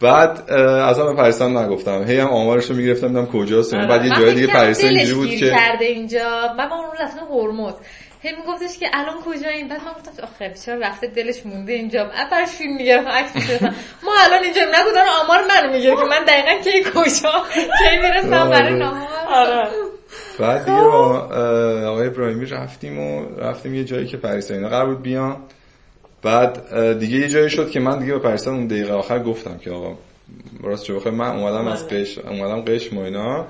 بعد 0.00 0.50
اصلا 0.50 1.04
به 1.04 1.14
پریسان 1.14 1.56
نگفتم. 1.56 2.04
هی 2.04 2.18
هم 2.18 2.28
آمارش 2.28 2.70
رو 2.70 2.76
می‌گرفتم 2.76 3.08
دیدم 3.08 3.26
کجاست؟ 3.26 3.74
بعد 3.74 4.04
یه 4.04 4.10
جای 4.10 4.34
دیگه 4.34 4.46
پریسان 4.46 4.90
اینجوری 4.90 5.14
بود 5.14 5.30
که 5.30 5.50
کرده 5.50 5.84
اینجا. 5.84 6.54
من 6.58 6.68
با 6.68 6.76
اون 6.76 6.96
رفتم 7.00 7.26
هرمز. 7.30 7.74
هی 8.20 8.30
میگفتش 8.36 8.78
که 8.78 8.86
الان 8.92 9.14
کجاییم؟ 9.26 9.68
بعد 9.68 9.80
من 9.80 9.92
گفتم 9.92 10.22
آخه 10.22 10.54
چرا 10.66 10.78
رفته 10.78 11.06
دلش 11.06 11.46
مونده 11.46 11.72
اینجا؟ 11.72 12.04
بعد 12.04 12.44
فیلم 12.44 12.76
می‌گرفتم 12.76 13.08
عکس 13.10 13.32
ما 14.04 14.12
الان 14.24 14.44
اینجا 14.44 14.62
نگو 14.62 14.90
دارن 14.94 15.08
آمار 15.24 15.38
منو 15.48 15.72
میگه 15.72 15.90
که 15.90 16.02
من 16.10 16.24
دقیقا 16.24 16.62
کی 16.64 16.90
کجا؟ 16.90 17.32
کی 17.54 17.96
می‌رسم 18.02 18.50
برای 18.50 18.72
آره. 18.72 18.74
نهار 18.74 19.08
آره. 19.28 19.68
بعد 20.38 20.64
دیگه 20.64 20.80
با 20.80 21.18
آقای 21.90 22.06
ابراهیمی 22.06 22.46
رفتیم 22.46 22.98
و 22.98 23.26
رفتیم 23.38 23.74
یه 23.74 23.84
جایی 23.84 24.06
که 24.06 24.16
پریسا 24.16 24.54
اینا 24.54 24.68
قرار 24.68 24.86
بود 24.86 25.02
بیان. 25.02 25.36
بعد 26.26 26.98
دیگه 26.98 27.18
یه 27.18 27.28
جایی 27.28 27.50
شد 27.50 27.70
که 27.70 27.80
من 27.80 27.98
دیگه 27.98 28.12
به 28.12 28.18
پریسا 28.18 28.50
اون 28.50 28.66
دقیقه 28.66 28.92
آخر 28.92 29.22
گفتم 29.22 29.58
که 29.58 29.70
آقا 29.70 29.98
راست 30.62 30.84
چه 30.84 30.94
بخیر 30.94 31.12
من 31.12 31.36
اومدم 31.36 31.66
از. 31.66 31.88
قش 31.88 32.18
اومدم 32.18 32.60
قش 32.60 32.92
و 32.92 32.98
اینا 32.98 33.46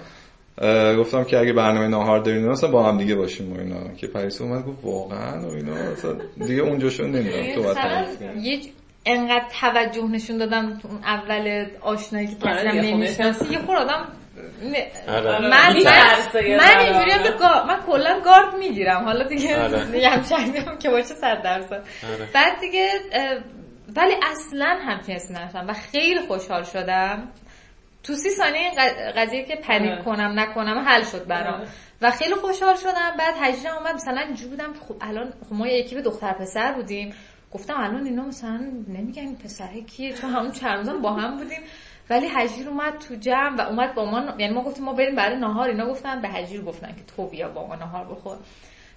گفتم 0.99 1.25
که 1.25 1.39
اگه 1.39 1.53
برنامه 1.53 1.89
ناهار 1.89 2.19
دارین 2.19 2.49
مثلا 2.49 2.71
با 2.71 2.83
هم 2.83 2.99
دیگه 2.99 3.15
باشیم 3.15 3.53
و 3.53 3.59
اینا 3.59 3.95
که 3.97 4.07
پریسا 4.07 4.45
اومد 4.45 4.67
گفت 4.67 4.85
واقعا 4.85 5.49
و 5.49 5.55
اینا 5.55 5.75
دیگه 6.47 6.62
اونجا 6.62 6.91
شد 6.91 7.05
نمی‌دونم 7.05 7.55
تو 7.55 7.62
بعد 7.62 8.09
یه 8.43 8.61
انقدر 9.07 9.45
توجه 9.61 10.05
نشون 10.05 10.39
دادم 10.39 10.79
تو 10.83 10.89
اون 10.89 10.99
اول 11.05 11.67
آشنایی 11.81 12.27
که 12.27 12.49
اصلا 12.49 12.71
آره، 12.71 12.81
نمی‌شناسی. 12.81 13.53
یه 13.53 13.59
خور 13.59 13.77
آدم 13.77 14.09
آره. 15.09 15.38
من 15.38 15.49
من, 15.49 15.72
من 16.57 16.79
اینجوری 16.79 17.11
هم 17.11 17.66
من 17.66 17.83
کلا 17.87 18.20
گارد 18.20 18.55
می‌گیرم. 18.55 19.05
حالا 19.05 19.25
دیگه 19.25 19.57
هم 20.11 20.22
شاید 20.22 20.79
که 20.79 20.90
باشه 20.90 21.14
صد 21.14 21.42
درصد. 21.42 21.85
بعد 22.35 22.61
دیگه 22.61 22.88
ولی 23.96 24.14
اصلا 24.22 24.79
هم 24.81 25.01
حس 25.09 25.31
نشدم 25.31 25.66
و 25.68 25.72
خیلی 25.72 26.20
خوشحال 26.20 26.62
شدم. 26.62 27.29
تو 28.03 28.14
سی 28.14 28.31
ثانیه 28.31 28.70
قضیه 29.16 29.44
که 29.44 29.57
پنیک 29.57 29.90
آره. 29.90 30.03
کنم 30.03 30.40
نکنم 30.40 30.85
حل 30.88 31.03
شد 31.03 31.27
برام. 31.27 31.55
آره. 31.55 31.68
و 32.03 32.11
خیلی 32.11 32.35
خوشحال 32.35 32.77
شدم. 32.77 33.14
بعد 33.18 33.35
هجرم 33.40 33.77
اومد. 33.77 33.94
مثلا 33.94 34.20
اینجوری 34.20 34.51
بودم 34.51 34.72
خب 34.88 34.94
الان 35.01 35.31
خب 35.31 35.53
ما 35.53 35.68
یکی 35.68 35.94
به 35.94 36.03
دختر 36.03 36.33
پسر 36.33 36.72
بودیم. 36.72 37.14
گفتم 37.53 37.75
الان 37.77 38.07
اینا 38.07 38.22
مثلا 38.22 38.61
نمیگن 38.88 39.35
پسره 39.35 39.83
کیه. 39.83 40.12
چون 40.12 40.31
همون 40.31 40.53
چند 40.53 41.03
با 41.03 41.12
هم 41.12 41.37
بودیم. 41.37 41.61
ولی 42.11 42.29
هجیر 42.29 42.69
اومد 42.69 42.99
تو 42.99 43.14
جمع 43.14 43.57
و 43.57 43.61
اومد 43.61 43.95
با 43.95 44.05
ما 44.05 44.35
یعنی 44.38 44.55
ما 44.55 44.62
گفتیم 44.62 44.85
ما 44.85 44.92
بریم 44.92 45.14
برای 45.14 45.37
نهار. 45.37 45.69
اینا 45.69 45.87
گفتن 45.87 46.23
به 46.23 46.29
هجیر 46.29 46.62
گفتن 46.62 46.88
که 46.88 47.14
تو 47.16 47.27
بیا 47.27 47.49
با 47.49 47.66
ما 47.66 47.75
نهار 47.75 48.05
بخور. 48.05 48.37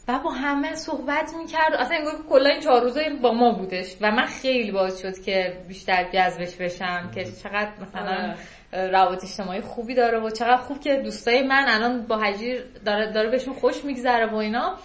و 0.08 0.20
با 0.20 0.32
همه 0.32 0.76
صحبت 0.76 1.34
می‌کرد. 1.38 1.74
اصلا 1.74 1.98
انگار 1.98 2.14
کلا 2.30 2.50
این 2.50 2.60
چهار 2.60 2.82
روزه 2.82 3.10
با 3.22 3.34
ما 3.34 3.52
بودش. 3.52 3.96
و 4.02 4.12
من 4.12 4.26
خیلی 4.26 4.72
باز 4.72 5.00
شد 5.02 5.22
که 5.22 5.58
بیشتر 5.68 6.04
جذبش 6.14 6.56
بشم 6.56 7.12
که 7.16 7.24
چقدر 7.24 7.72
مثلا. 7.82 8.36
روابط 8.74 9.24
اجتماعی 9.24 9.62
خوبی 9.62 9.96
داره 9.96 10.20
و 10.20 10.30
چقدر 10.30 10.56
خوب 10.58 10.80
که 10.80 10.96
دوستای 10.96 11.44
من 11.44 11.66
الان 11.68 12.08
با 12.08 12.18
هجیر 12.18 12.66
داره 12.86 13.12
داره 13.12 13.30
بهشون 13.30 13.54
خوش 13.54 13.86
میگذره 13.86 14.26
و 14.26 14.36
اینا. 14.36 14.76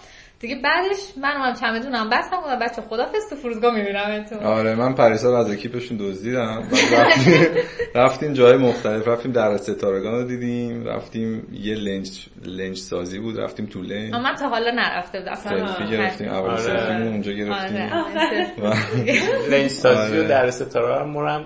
دیگه 0.47 0.61
بعدش 0.61 1.17
من 1.21 1.31
هم 1.31 1.53
چمدونم 1.53 2.09
بستم 2.09 2.37
گفتم 2.37 2.59
بچه 2.59 2.81
خدافظ 2.81 3.29
تو 3.29 3.35
فرودگاه 3.35 3.75
می‌بینم 3.75 4.25
آره 4.43 4.75
من 4.75 4.93
پریسا 4.95 5.37
از 5.37 5.51
اکیپشون 5.51 5.97
دزدیدم. 6.01 6.63
رفتیم 6.91 7.33
رفتیم 8.03 8.33
جای 8.33 8.57
مختلف. 8.57 9.07
رفتیم 9.07 9.31
در 9.31 9.57
ستارگان 9.57 10.13
رو 10.13 10.23
دیدیم. 10.23 10.85
رفتیم 10.85 11.47
یه 11.53 11.75
لنج 11.75 12.25
لنج 12.45 12.77
سازی 12.77 13.19
بود. 13.19 13.39
رفتیم 13.39 13.65
تو 13.65 13.81
لنج. 13.81 14.13
من 14.13 14.35
تا 14.35 14.49
حالا 14.49 14.71
نرفته 14.71 15.19
بودم. 15.19 15.35
سلفی 15.35 15.91
گرفتیم. 15.91 16.29
اول 16.29 16.49
آره. 16.49 16.57
سلفی 16.57 17.03
اونجا 17.07 17.31
گرفتیم. 17.31 17.81
آره. 17.81 19.49
لنج 19.49 19.69
سازی 19.69 20.17
رو 20.17 20.27
در 20.27 20.49
ستاره 20.49 21.03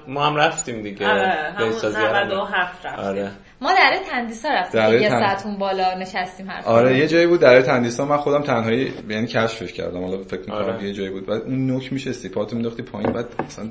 ما 0.08 0.26
هم 0.26 0.36
رفتیم 0.36 0.82
دیگه. 0.82 1.08
آره. 1.08 1.62
لنج 1.62 1.74
سازی 1.74 1.98
97 2.02 2.86
رفتیم. 2.86 3.32
ما 3.62 3.74
در 3.74 4.00
تندیسا 4.12 4.50
رفتیم. 4.50 5.02
یه 5.02 5.10
ساعت 5.10 5.46
اون 5.46 5.58
بالا 5.58 5.94
نشستیم 5.94 6.50
هر 6.50 6.62
آره 6.66 6.98
یه 6.98 7.08
جایی 7.08 7.28
بود 7.28 7.40
در 7.40 7.62
تندیسا. 7.62 8.06
من 8.06 8.18
خودم 8.18 8.44
تنهایی 8.44 8.94
یعنی 9.10 9.28
کشفش 9.28 9.74
کردم. 9.74 10.04
حالا 10.04 10.24
فکر 10.24 10.40
می‌کنم 10.40 10.56
آره. 10.56 10.84
یه 10.84 10.94
جایی 10.94 11.10
بود. 11.10 11.26
بعد 11.26 11.42
اون 11.42 11.68
نوک 11.68 11.94
میشستی 11.94 12.30
پاتو 12.30 12.56
مینداختی 12.56 12.84
پایین. 12.84 13.12
بعد 13.12 13.26
مثلا 13.48 13.70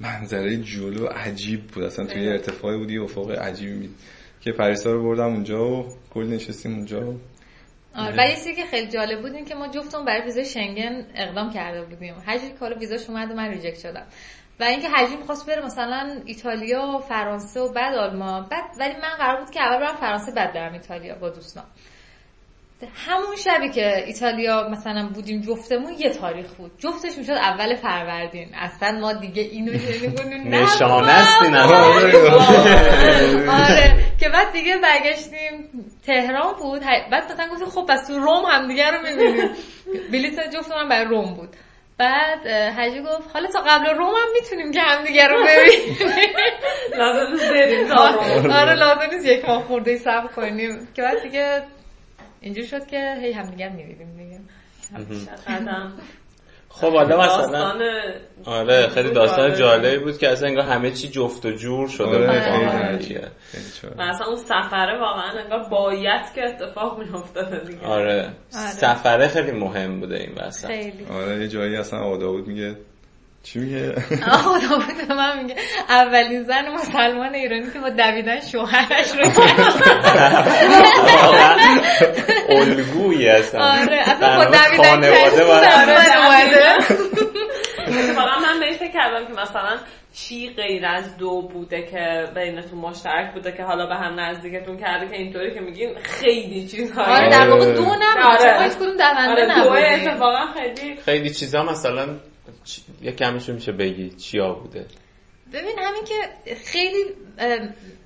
منظره 0.00 0.56
جلو 0.56 1.06
عجیب 1.06 1.66
بود. 1.66 1.84
اصلا 1.84 2.06
توی 2.06 2.28
ارتفاعی 2.28 2.78
بودی 2.78 2.98
افق 2.98 3.30
عجیبی 3.30 3.90
که 4.40 4.52
پریسا 4.52 4.92
رو 4.92 5.02
بردم 5.02 5.32
اونجا 5.32 5.66
و 5.66 5.86
کل 6.14 6.24
نشستیم 6.24 6.74
اونجا. 6.74 7.14
آره 7.96 8.14
و 8.18 8.28
یه 8.28 8.54
که 8.54 8.64
خیلی 8.70 8.90
جالب 8.90 9.20
بود 9.22 9.34
این 9.34 9.44
که 9.44 9.54
ما 9.54 9.68
جفتون 9.68 10.04
برای 10.04 10.22
ویزای 10.22 10.44
شنگن 10.44 11.06
اقدام 11.14 11.52
کرده 11.52 11.82
بودیم. 11.82 12.14
که 12.26 12.58
حالا 12.60 12.78
ویزاش 12.78 13.08
اومد 13.08 13.30
و 13.30 13.34
من 13.34 13.48
reject 13.48 13.78
شدم. 13.78 14.06
و 14.60 14.64
اینکه 14.64 14.88
حجی 14.88 15.16
می‌خواست 15.16 15.46
بره 15.46 15.64
مثلا 15.64 16.20
ایتالیا 16.24 16.82
و 16.82 16.98
فرانسه 16.98 17.60
و 17.60 17.72
بعد 17.72 17.94
آلمان. 17.94 18.46
بعد 18.50 18.64
ولی 18.78 18.94
من 19.02 19.16
قرار 19.18 19.40
بود 19.40 19.50
که 19.50 19.60
اول 19.62 19.78
برم 19.78 19.96
فرانسه 19.96 20.32
بعد 20.32 20.54
برم 20.54 20.72
ایتالیا 20.72 21.14
با 21.14 21.30
دوستان 21.30 21.64
همون 22.94 23.36
شبی 23.36 23.70
که 23.70 24.04
ایتالیا 24.06 24.68
مثلا 24.68 25.08
بودیم 25.14 25.40
جفتمون 25.40 25.92
یه 25.98 26.10
تاریخ 26.10 26.54
بود. 26.54 26.70
جفتش 26.78 27.18
می‌شد 27.18 27.32
اول 27.32 27.74
فروردین. 27.76 28.54
اصلا 28.54 28.98
ما 29.00 29.12
دیگه 29.12 29.42
اینو 29.42 29.72
نشانه 30.56 31.12
است 31.12 31.42
آره. 33.60 34.04
که 34.20 34.28
بعد 34.28 34.52
دیگه 34.52 34.78
برگشتیم. 34.78 35.70
تهران 36.06 36.54
بود. 36.58 36.80
بعد 37.12 37.32
مثلا 37.32 37.48
گفتیم 37.48 37.68
خب 37.68 37.86
پس 37.88 38.06
تو 38.06 38.18
روم 38.18 38.44
هم 38.44 38.68
دیگه 38.68 38.90
رو 38.90 38.98
می‌بینیم. 39.02 39.50
بلیط 40.12 40.40
جفت 40.54 40.72
من 40.72 40.88
برای 40.88 41.04
روم 41.04 41.34
بود. 41.34 41.56
بعد 42.00 42.46
حجی 42.46 43.00
گفت 43.00 43.30
حالا 43.32 43.48
تا 43.48 43.60
قبل 43.60 43.86
روم 43.98 44.14
هم 44.14 44.32
می‌تونیم 44.32 44.72
که 44.72 44.80
هم 44.80 45.04
دیگه 45.04 45.28
رو 45.28 45.46
ببینیم. 45.46 45.96
لازم 46.98 47.32
نیست 47.32 47.50
بریم 47.50 47.92
آره 48.52 48.74
لازم 48.74 49.00
نیست 49.12 49.26
یک 49.26 49.44
ماه 49.44 49.62
خورده 49.64 49.96
صبر 49.96 50.26
کنیم. 50.26 50.88
که 50.94 51.02
بعد 51.02 51.22
دیگه 51.22 51.62
اینجور 52.40 52.64
شد 52.64 52.86
که 52.86 53.16
هی 53.22 53.32
هم 53.32 53.50
دیگه. 53.50 53.68
می‌دیدیم 53.68 54.16
دیگه 54.16 54.40
خب 56.72 56.92
حالا 56.92 57.18
مثلا 57.18 57.74
آره 58.44 58.88
خیلی 58.88 59.10
داستان 59.10 59.54
جالبی 59.54 59.98
بود 59.98 60.18
که 60.18 60.28
اصلا 60.28 60.48
انگار 60.48 60.64
همه 60.64 60.90
چی 60.90 61.08
جفت 61.08 61.46
و 61.46 61.50
جور 61.50 61.88
شده 61.88 62.06
آره. 62.06 63.30
مثلا 63.98 64.26
اون 64.26 64.36
سفره 64.36 65.00
واقعا 65.00 65.30
انگار 65.44 65.68
باید 65.68 66.32
که 66.34 66.44
اتفاق 66.44 66.98
میافتاده 66.98 67.58
دیگه. 67.58 67.86
آره. 67.86 68.12
آره. 68.12 68.70
سفره 68.70 69.28
خیلی 69.28 69.52
مهم 69.52 70.00
بوده 70.00 70.16
این 70.16 70.34
واسه 70.34 70.68
خیلی. 70.68 71.06
آره 71.12 71.40
یه 71.40 71.48
جایی 71.48 71.76
اصلا 71.76 71.98
آدا 72.00 72.32
بود 72.32 72.48
میگه 72.48 72.76
چی 73.42 73.58
میگه؟ 73.58 73.90
بود 73.90 75.12
من 75.12 75.42
میگه. 75.42 75.54
اولین 75.88 76.42
زن 76.42 76.68
مسلمان 76.68 77.34
ایرانی 77.34 77.70
که 77.72 77.80
با 77.80 77.90
دویدن 77.90 78.40
شوهرش 78.40 79.12
رو 79.12 79.24
الگویی 82.60 83.28
هستن 83.28 83.58
آره 83.58 84.00
اصلا 84.00 84.36
با 84.36 84.44
دویدن 84.44 84.84
خانواده 84.84 85.44
واقعا 88.16 88.38
من 88.38 88.60
به 88.60 88.72
فکر 88.72 88.92
کردم 88.92 89.26
که 89.26 89.32
مثلا 89.32 89.78
چی 90.12 90.50
غیر 90.56 90.86
از 90.86 91.16
دو 91.16 91.42
بوده 91.42 91.82
که 91.82 92.24
بینتون 92.34 92.78
مشترک 92.78 93.34
بوده 93.34 93.52
که 93.52 93.62
حالا 93.62 93.86
به 93.86 93.94
هم 93.94 94.20
نزدیکتون 94.20 94.76
کرده 94.76 95.08
که 95.08 95.16
اینطوری 95.16 95.54
که 95.54 95.60
میگین 95.60 95.94
خیلی 96.02 96.66
چیزها 96.66 97.02
آره 97.02 97.30
در 97.30 97.50
واقع 97.50 97.72
دو 97.72 97.82
نبود. 97.82 98.24
آره. 98.24 98.68
چون 98.68 98.68
کدوم 98.68 98.96
دونده 98.96 99.30
آره 99.30 99.64
دو 99.64 99.70
اتفاقا 99.70 100.46
خیلی 100.46 100.96
خیلی 100.96 101.30
چیزا 101.30 101.62
مثلا 101.62 102.16
یه 103.02 103.12
کمیشون 103.12 103.54
میشه 103.54 103.72
بگی 103.72 104.10
چیا 104.10 104.52
بوده؟ 104.52 104.86
ببین 105.52 105.78
همین 105.78 106.04
که 106.04 106.54
خیلی 106.54 107.04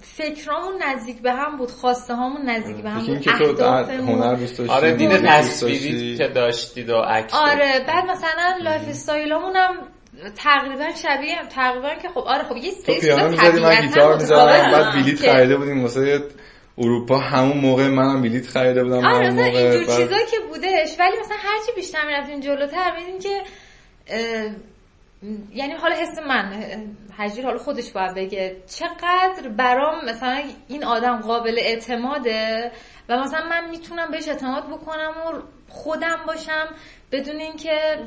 فکرامون 0.00 0.82
نزدیک 0.82 1.22
به 1.22 1.32
هم 1.32 1.56
بود 1.56 1.70
خواسته 1.70 2.14
هامون 2.14 2.50
نزدیک 2.50 2.76
به 2.76 2.90
هم 2.90 3.06
بود 3.06 3.28
هنر 3.28 4.34
دوست 4.34 4.58
داشتی 4.58 4.74
آره 4.74 4.94
دید 4.94 5.26
تصویری 5.26 6.16
که 6.16 6.28
داشتید 6.28 6.90
و 6.90 6.96
عکس 6.96 7.34
آره 7.34 7.84
بعد 7.86 8.04
مثلا 8.10 8.54
lifestyle 8.62 8.88
امون 8.88 9.56
هم 9.56 9.76
تقریبا 10.36 10.90
شبیه 11.02 11.36
تقریبا 11.50 11.94
که 12.02 12.08
خب 12.08 12.18
آره 12.18 12.42
خب 12.42 12.56
یه 12.56 12.70
سری 12.70 13.00
پیانو 13.00 13.30
می‌زدی 13.30 13.60
من 13.60 13.80
گیتار 13.80 14.14
می‌زدم 14.14 14.46
بعد 14.46 14.94
بلیت 14.94 15.32
خریده 15.32 15.56
بودیم 15.56 15.82
واسه 15.82 16.20
اروپا 16.78 17.18
همون 17.18 17.58
موقع 17.58 17.88
منم 17.88 18.22
بلیت 18.22 18.46
خریده 18.46 18.84
بودم 18.84 19.04
آره 19.04 19.30
مثلا 19.30 19.44
اینجور 19.44 19.96
چیزا 19.96 20.16
که 20.30 20.36
بودش 20.48 20.98
ولی 20.98 21.18
مثلا 21.20 21.36
هرچی 21.38 21.72
بیشتر 21.76 22.06
می‌رفتیم 22.06 22.40
جلوتر 22.40 22.96
میدیم 22.98 23.18
که 23.18 23.42
یعنی 25.54 25.72
حالا 25.72 25.96
حس 25.96 26.18
من 26.18 26.52
حجیر 27.18 27.44
حالا 27.44 27.58
خودش 27.58 27.92
باید 27.92 28.14
بگه 28.14 28.56
چقدر 28.66 29.48
برام 29.48 30.04
مثلا 30.04 30.42
این 30.68 30.84
آدم 30.84 31.20
قابل 31.20 31.58
اعتماده 31.58 32.70
و 33.08 33.16
مثلا 33.16 33.48
من 33.48 33.70
می‌تونم 33.70 34.10
بهش 34.10 34.28
اعتماد 34.28 34.66
بکنم 34.68 35.10
و 35.10 35.40
خودم 35.68 36.16
باشم 36.26 36.68
بدون 37.12 37.36
اینکه 37.36 37.98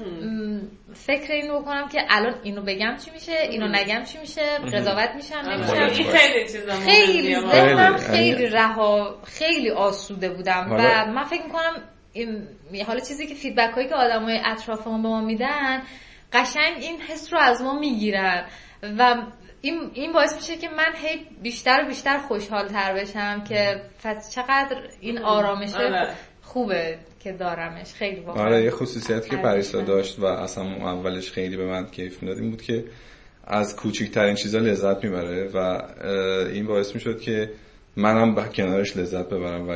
فکر 0.93 1.33
اینو 1.33 1.61
بکنم 1.61 1.87
که 1.87 1.99
الان 2.09 2.35
اینو 2.43 2.61
بگم 2.61 2.95
چی 3.05 3.11
میشه 3.11 3.31
اینو 3.31 3.67
نگم 3.67 4.03
چی 4.03 4.17
میشه 4.17 4.41
قضاوت 4.57 5.09
میشم 5.15 5.35
نمیشم. 5.35 6.03
خیلی 6.85 7.35
ذهنم 7.39 7.97
خیلی. 7.97 8.45
رها 8.45 9.17
خیلی 9.23 9.69
آسوده 9.69 10.29
بودم. 10.29 10.67
و 10.71 11.05
من 11.11 11.23
فکر 11.23 11.43
می‌کنم 11.43 11.83
حالا 12.87 12.99
چیزی 12.99 13.27
که 13.27 13.35
فیدبک 13.35 13.73
هایی 13.73 13.87
که 13.87 13.95
آدمای 13.95 14.39
اطرافمون 14.45 15.01
به 15.01 15.07
ما 15.07 15.21
میدن 15.21 15.81
قشنگ 16.33 16.77
این 16.81 17.01
حس 17.01 17.33
رو 17.33 17.39
از 17.39 17.61
ما 17.61 17.79
می‌گیرن. 17.79 18.45
و 18.99 19.15
این, 19.61 19.91
این 19.93 20.13
باعث 20.13 20.35
میشه 20.35 20.55
که 20.55 20.69
من 20.69 20.93
هی 20.95 21.25
بیشتر 21.41 21.83
و 21.83 21.87
بیشتر 21.87 22.17
خوشحال 22.17 22.67
تر 22.67 22.93
بشم 22.93 23.43
که 23.43 23.81
پس 24.03 24.35
چقدر 24.35 24.77
این 25.01 25.17
آرامش 25.17 25.73
آره. 25.73 26.13
خوبه 26.41 26.97
که 27.19 27.31
دارمش. 27.31 27.93
خیلی 27.93 28.19
واقعا. 28.19 28.43
آره 28.43 28.63
یه 28.63 28.71
خصوصیتی 28.71 29.29
که 29.29 29.37
پریسا 29.37 29.81
داشت 29.81 30.19
و 30.19 30.25
اصلا 30.25 30.63
اولش 30.63 31.31
خیلی 31.31 31.57
به 31.57 31.65
من 31.65 31.85
کیف 31.85 32.23
می‌داد 32.23 32.37
این 32.37 32.49
بود 32.49 32.61
که 32.61 32.85
از 33.47 33.75
کوچکترین 33.75 34.35
چیزا 34.35 34.59
لذت 34.59 35.03
می‌بره 35.03 35.49
و 35.53 35.81
این 36.53 36.67
باعث 36.67 36.95
می‌شد 36.95 37.21
که 37.21 37.49
منم 37.95 38.35
به 38.35 38.43
کنارش 38.43 38.97
لذت 38.97 39.25
ببرم 39.25 39.69
و 39.69 39.73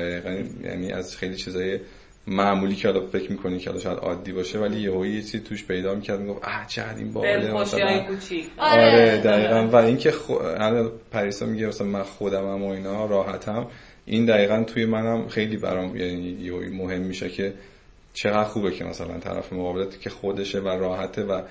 یعنی 0.65 0.91
از 0.91 1.17
خیلی 1.17 1.35
چیزای 1.35 1.79
معمولی 2.27 2.75
که 2.75 2.87
حالا 2.87 3.07
فکر 3.07 3.31
می‌کنی 3.31 3.59
که 3.59 3.79
شاید 3.79 3.97
عادی 3.97 4.31
باشه 4.31 4.59
ولی 4.59 4.79
یه 4.79 5.15
یه 5.15 5.21
چیزی 5.21 5.39
توش 5.39 5.65
پیدا 5.65 5.95
می‌کرد 5.95 6.19
می‌گفت 6.19 6.39
اه 6.43 6.67
چقدر 6.67 6.97
این 6.97 7.13
باحاله 7.13 7.53
مثلا 7.53 8.05
آره, 8.57 8.85
آره 8.85 9.17
دقیقا. 9.17 9.67
و 9.67 9.75
اینکه 9.75 10.11
خ... 10.11 10.31
پریسا 11.11 11.45
میگه 11.45 11.67
مثلا 11.67 11.87
من 11.87 12.03
خودمم 12.03 12.63
و 12.63 12.69
اینا 12.69 13.05
راحتم. 13.05 13.67
این 14.05 14.25
دقیقا 14.25 14.63
توی 14.63 14.85
منم 14.85 15.27
خیلی 15.27 15.57
برام 15.57 15.97
یعنی 15.97 16.49
مهم 16.49 17.01
میشه 17.01 17.29
که 17.29 17.53
چقدر 18.13 18.43
خوبه 18.43 18.71
که 18.71 18.83
مثلا 18.85 19.19
طرف 19.19 19.53
مقابلت 19.53 20.01
که 20.01 20.09
خودشه 20.09 20.59
و 20.59 20.67
راحته 20.67 21.23
و 21.23 21.41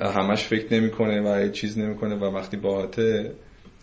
همش 0.00 0.44
فکر 0.44 0.74
نمی‌کنه 0.74 1.20
و 1.20 1.38
هیچ 1.38 1.52
چیز 1.52 1.78
نمی‌کنه 1.78 2.14
و 2.14 2.24
وقتی 2.24 2.56
باهاته 2.56 3.32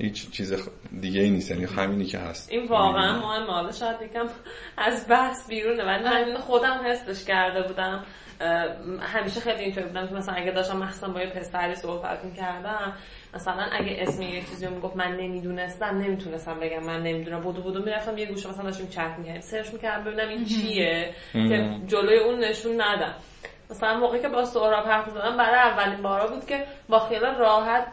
هیچ 0.02 0.32
چیز 0.32 0.70
دیگه 1.02 1.22
ای 1.22 1.30
نیست 1.30 1.52
یعنی 1.52 1.66
همینی 1.66 2.06
که 2.06 2.20
هست. 2.20 2.52
این 2.52 2.68
واقعا 2.68 3.20
مهم 3.20 3.52
حالا 3.52 3.72
شاید 3.72 4.02
یکم 4.02 4.26
از 4.78 5.08
بحث 5.10 5.48
بیرونه 5.50 5.84
ولی 5.84 6.04
من 6.04 6.38
خودم 6.38 6.82
حسش 6.86 7.26
کرده 7.26 7.68
بودم. 7.68 8.04
همیشه 9.02 9.40
خیلی 9.40 9.64
اینطور 9.64 9.84
بودم 9.84 10.08
که 10.08 10.14
مثلا 10.14 10.36
اگه 10.36 10.52
داشتم 10.52 10.78
مخصوصا 10.78 11.08
با 11.08 11.22
یه 11.22 11.30
پسری 11.30 11.76
صحبت 11.76 12.24
می‌کردم 12.24 12.94
مثلا 13.34 13.64
اگه 13.72 13.96
اسم 14.00 14.22
یه 14.22 14.42
چیزی 14.42 14.66
رو 14.66 14.74
می‌گفت 14.74 14.96
من 14.96 15.16
نمی‌دونستم 15.16 15.86
نمی‌تونستم 15.86 16.60
بگم 16.60 16.84
من 16.84 17.04
نمی‌دونم. 17.04 17.42
بودو 17.42 17.62
بودو 17.62 17.84
می‌رفتم 17.84 18.18
یه 18.18 18.26
گوشه 18.26 18.50
مثلا 18.50 18.64
داشتیم 18.64 18.88
چت 18.88 19.16
می‌کردیم. 19.18 19.42
سرچ 19.42 19.74
می‌کردم 19.74 20.04
ببینم 20.04 20.30
این 20.30 20.46
چیه 20.46 21.14
که 21.34 21.76
جلوی 21.88 22.18
اون 22.18 22.40
نشون 22.40 22.82
ندم. 22.82 23.14
مثلا 23.72 24.00
موقعی 24.00 24.22
که 24.22 24.30
با 24.30 24.46
سهراب 24.46 24.86
حرف 24.86 25.10
زدم 25.10 25.38
برای 25.38 25.60
اولین 25.60 26.02
بارا 26.02 26.28
بود 26.28 26.46
که 26.46 26.66
با 26.90 27.00
خیال 27.00 27.36
راحت 27.36 27.88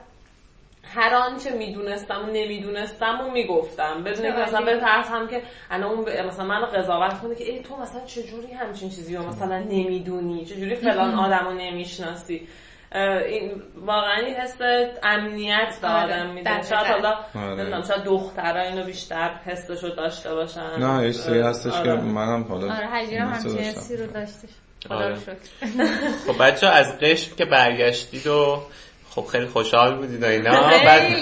هر 0.95 1.15
آنچه 1.15 1.51
می‌دونستم 1.51 2.25
و 2.29 2.33
نمی‌دونستم 2.33 3.21
و 3.21 3.31
می‌گفتم. 3.31 4.05
بدون 4.05 4.33
که 4.33 4.39
مثلا 4.39 4.65
به 4.65 4.87
هم 4.87 5.29
که 5.29 5.43
الان 5.71 5.91
اون 5.91 6.27
مثلا 6.27 6.45
منو 6.45 6.67
قضاوت 6.67 7.21
کنه 7.21 7.35
که 7.35 7.45
ای 7.45 7.63
تو 7.63 7.77
مثلا 7.77 8.05
چجوری 8.05 8.53
همچین 8.53 8.91
چیزی 8.91 9.17
رو 9.17 9.27
مثلا 9.27 9.59
نمی‌دونی؟ 9.59 10.45
چجوری 10.45 10.75
فلان 10.75 11.15
آدم 11.15 11.45
رو 11.45 11.53
نمی‌شناسی؟ 11.53 12.49
این 12.95 13.63
واقعا 13.77 14.17
این 14.17 14.35
حس 14.35 14.57
امنیت 15.03 15.79
به 15.83 15.89
آره، 15.89 16.05
آدم 16.05 16.31
میده. 16.35 16.63
شاید 16.63 16.87
حالا 16.87 17.15
آره. 17.35 17.55
نمی‌دونم 17.55 17.83
شاید 17.83 18.05
دخترها 18.05 18.63
اینو 18.63 18.85
بیشتر 18.85 19.41
حسشو 19.45 19.89
داشته 19.89 20.35
باشن. 20.35 20.79
نه 20.79 21.05
یه 21.05 21.13
سری 21.13 21.41
هستش 21.41 21.73
که 21.73 21.91
آره. 21.91 22.01
منم 22.01 22.43
حالا 22.43 22.75
آره 22.75 22.87
حجیرم 22.87 23.29
همچین 23.29 23.59
حسی 23.59 23.97
رو 23.97 24.07
داشتش 24.07 24.51
خدا 24.87 25.15
خب 26.27 26.45
بچه 26.45 26.67
از 26.67 26.99
قشم 26.99 27.37
که 27.37 27.45
برگشتید 27.45 28.27
و 28.27 28.63
خب 29.11 29.25
خیلی 29.25 29.47
خوشحال 29.47 29.97
بودید 29.97 30.25
اینا. 30.25 30.51
بعد 30.87 31.13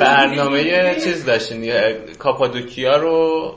برنامه 0.00 0.94
چیز 0.94 1.24
داشتین. 1.24 1.72
کاپادوکیا 2.18 2.96
رو 2.96 3.54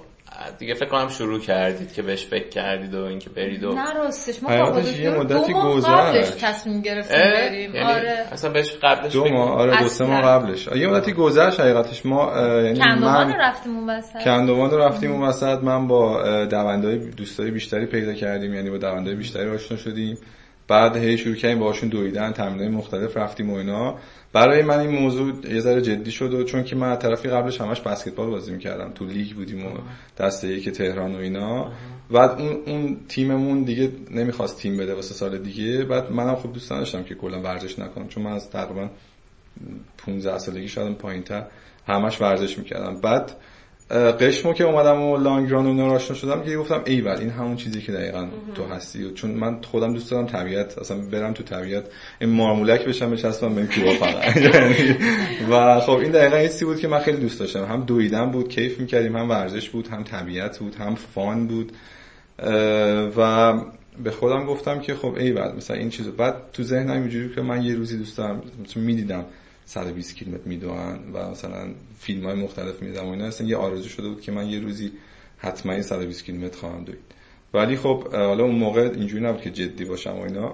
دیگه 0.60 0.74
فکر 0.74 0.90
کنم 0.90 1.08
شروع 1.08 1.40
کردید 1.40 1.94
که 1.94 2.02
بهش 2.02 2.26
فکر 2.26 2.50
کردید 2.50 2.96
و 2.96 3.04
اینکه 3.04 3.30
برید 3.30 3.64
و 3.64 3.74
نه 3.74 3.94
راستش 3.94 4.44
ما 4.44 4.50
حیاتش 4.50 5.00
یه 5.00 5.10
مدتی 5.10 5.54
گذشت. 5.54 5.90
قبلش 5.90 6.30
تصمیم 6.42 6.82
گرفتیم 6.82 7.18
بریم. 7.18 7.76
یعنی 7.76 7.92
آره. 7.92 8.28
اصلا 8.32 8.52
بهش 8.52 8.72
قبلش 8.84 9.14
دو 9.14 9.26
ماه 9.26 9.50
آره 9.50 9.84
دو 9.84 9.88
سه. 9.88 10.06
ماه 10.06 10.22
قبلش. 10.22 10.68
یه 10.68 10.88
مدتی 10.88 11.14
گذشت 11.14 11.60
حقیقتش. 11.60 12.06
ما 12.06 12.34
یعنی 12.38 12.80
کندوان 12.80 13.28
من 13.28 13.34
رفتیم 13.40 13.78
اون 13.78 13.90
وسط؟ 13.90 14.24
کندوان 14.24 14.72
رو 14.72 14.78
رفتیم 14.78 15.12
اون 15.12 15.22
وسط. 15.22 15.60
من 15.64 15.88
با 15.88 16.24
دوندهای 16.46 16.98
دوستای 16.98 17.52
بیشتری 17.52 17.86
پیدا 17.86 18.14
کردیم. 18.14 18.54
یعنی 18.54 18.70
با 18.70 18.78
دوندهای 18.78 19.16
بیشتری 19.16 19.50
آشنا 19.50 19.78
شدیم. 19.78 20.18
بعد 20.68 20.98
هی 20.98 21.18
شروع 21.18 21.36
کردیم 21.36 21.60
باهاشون 21.60 21.90
دویدن 21.90 22.32
تمرینای 22.32 22.70
مختلف 22.70 23.18
رفتیم 23.18 23.50
و 23.50 23.56
اینا. 23.56 23.96
برای 24.34 24.64
من 24.64 24.80
این 24.80 24.90
موضوع 24.90 25.34
یه 25.54 25.60
ذره 25.60 25.82
جدی 25.82 26.12
شد 26.12 26.34
و 26.34 26.44
چون 26.44 26.64
که 26.64 26.76
من 26.76 26.96
طرفی 26.96 27.28
قبلش 27.28 27.62
همش 27.62 27.82
بسکتبال 27.82 28.30
بازی 28.30 28.52
می‌کردم. 28.52 28.92
تو 28.96 29.06
لیگ 29.06 29.34
بودیم 29.34 29.66
و 29.66 29.70
دسته 30.18 30.48
یک 30.48 30.70
تهران 30.70 31.16
و 31.16 31.18
اینا. 31.18 31.72
بعد 32.12 32.42
اون 32.42 32.58
اون 32.66 32.98
تیممون 33.08 33.64
دیگه 33.64 33.92
نمی‌خواست 34.12 34.58
تیم 34.58 34.78
بده 34.78 34.94
واسه 34.94 35.14
سال 35.14 35.38
دیگه. 35.38 35.84
بعد 35.84 36.12
منم 36.12 36.36
خب 36.36 36.54
دوست 36.54 36.72
نداشتم 36.72 37.04
که 37.04 37.16
کلا 37.16 37.42
ورزش 37.42 37.80
نکنم. 37.80 38.08
چون 38.08 38.24
من 38.24 38.32
از 38.32 38.50
تقریبا 38.50 38.90
15 39.98 40.38
سالگی 40.38 40.68
شدم 40.68 40.94
پایینتر 40.94 41.44
همش 41.88 42.22
ورزش 42.22 42.58
می‌کردم. 42.58 43.02
بعد 43.02 43.32
قشمو 43.90 44.54
که 44.54 44.64
اومدم 44.64 45.02
و 45.02 45.18
لانگ 45.18 45.52
ران 45.52 45.66
و 45.66 45.68
اینا 45.68 45.92
آشنا 45.92 46.18
شدم 46.18 46.44
که 46.44 46.58
گفتم 46.58 46.82
ایول 46.86 47.18
این 47.18 47.30
همون 47.30 47.56
چیزی 47.56 47.82
که 47.82 47.92
دقیقا 47.92 48.28
تو 48.56 48.66
هستی 48.66 49.04
و 49.04 49.14
چون 49.14 49.32
من 49.32 49.62
خودم 49.62 49.94
دوست 49.94 50.12
دارم 50.12 50.26
طبیعت 50.26 50.78
اصلا 50.78 50.98
برم 50.98 51.34
تو 51.34 51.44
طبیعت 51.44 51.84
این 52.22 52.30
مارمولک 52.30 52.86
بشم 52.86 53.12
بچسبم 53.12 53.56
بریم 53.56 53.68
کوه 53.68 53.98
فقط. 54.06 54.38
یعنی 54.38 54.96
و 55.50 55.80
خب 55.80 55.92
این 55.92 56.12
دقیقا 56.12 56.38
یه 56.38 56.48
چیزی 56.48 56.66
بود 56.66 56.80
که 56.80 56.88
من 56.88 57.00
خیلی 57.00 57.18
دوست 57.18 57.40
داشتم. 57.40 57.66
هم 57.66 57.84
دویدن 57.86 58.32
بود 58.32 58.50
کیف 58.50 58.80
می‌کردیم 58.80 59.16
هم 59.16 59.30
ورزش 59.30 59.70
بود 59.70 59.88
هم 59.88 60.04
طبیعت 60.04 60.60
بود 60.60 60.76
هم 60.76 60.96
فان 60.96 61.48
بود. 61.48 61.72
و 63.18 63.54
به 64.04 64.12
خودم 64.12 64.46
گفتم 64.46 64.80
که 64.80 64.96
خب 64.96 65.16
ای 65.18 65.32
بعد 65.32 65.56
مثلا 65.56 65.78
این 65.78 65.90
چیزو 65.90 66.12
بعد 66.12 66.36
تو 66.54 66.64
ذهنم 66.64 67.02
اینجوری 67.02 67.36
که 67.36 67.42
من 67.42 67.64
یه 67.64 67.76
روزی 67.76 67.98
دوست 67.98 68.18
دارم 68.18 68.44
می‌دیدم 68.76 69.26
120 69.66 70.16
کیلومتر 70.16 70.44
میدوئن 70.46 71.00
و 71.14 71.30
مثلا 71.30 71.74
فیلم 72.00 72.26
های 72.26 72.36
مختلف 72.36 72.82
می‌دیدم 72.82 73.06
و 73.06 73.12
اینا 73.12 73.26
اصلا 73.26 73.48
یه 73.48 73.58
آرزو 73.58 73.90
شده 73.90 74.10
بود 74.10 74.22
که 74.22 74.32
من 74.32 74.50
یه 74.50 74.60
روزی 74.60 74.92
حتما 75.38 75.72
این 75.74 75.82
120 75.82 76.26
کیلومتر 76.26 76.58
خواهم 76.58 76.84
دوید 76.84 77.00
ولی 77.54 77.78
خب 77.78 78.08
حالا 78.14 78.44
اون 78.44 78.56
موقع 78.56 78.82
اینجوری 78.82 79.24
نبود 79.24 79.42
که 79.42 79.50
جدی 79.50 79.86
باشم 79.86 80.14
و 80.14 80.22
اینا. 80.22 80.54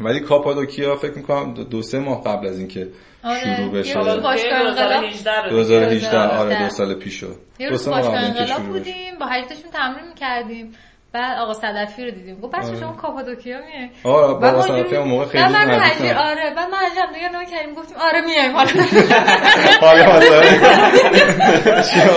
ولی 0.00 0.20
کاپادوکیا 0.20 0.96
فکر 0.96 1.14
می‌کنم 1.14 1.54
دو, 1.54 1.64
دو 1.64 1.82
سه 1.82 1.98
ماه 1.98 2.24
قبل 2.24 2.46
از 2.46 2.58
اینکه 2.58 2.88
آره، 3.24 3.40
شروع 3.40 3.66
یه 3.66 3.68
بشه. 3.68 3.98
روز 3.98 4.22
باشگاه 4.22 4.58
انقلاب. 4.58 4.74
2018 4.74 5.42
رو 5.42 5.50
2018 5.50 6.18
آره 6.18 6.48
2018. 6.48 6.64
دو 6.64 6.68
سال 6.68 6.94
پیش 6.94 7.14
شد 7.14 7.36
یه 7.58 7.68
دو 7.68 7.76
سه 7.76 7.90
ماه 7.90 8.02
قبل 8.02 8.24
اینکه 8.24 8.46
شروع. 8.46 8.66
بودیم 8.66 9.18
با 9.20 9.26
هشتشون 9.26 9.70
تمرین 9.70 10.08
می‌کردیم. 10.08 10.72
بعد 11.14 11.38
آقا 11.38 11.54
صدفی 11.54 12.04
رو 12.04 12.10
دیدیم. 12.10 12.40
گفت 12.40 12.54
بچه 12.54 12.66
آره. 12.68 12.80
شما 12.80 12.92
کاپادوکیا 12.92 13.58
میای؟ 13.58 13.90
آره 14.04 14.34
بابا 14.34 14.62
صدفی 14.62 14.96
اون 14.96 15.08
موقع 15.08 15.24
خیلی 15.24 15.44
بعد 15.44 15.52
من 15.68 15.80
حجیر. 15.80 16.14
آره 16.14 16.54
بعد 16.56 16.68
من 16.70 16.78
حجیر 16.78 17.06
دیگه 17.14 17.28
نگاه 17.28 17.44
کردیم 17.44 17.74
گفتیم 17.74 17.96
آره 18.00 18.20
میایم 18.20 18.52
حالا. 18.56 18.70
آره 19.90 20.16
مثلا 20.16 20.36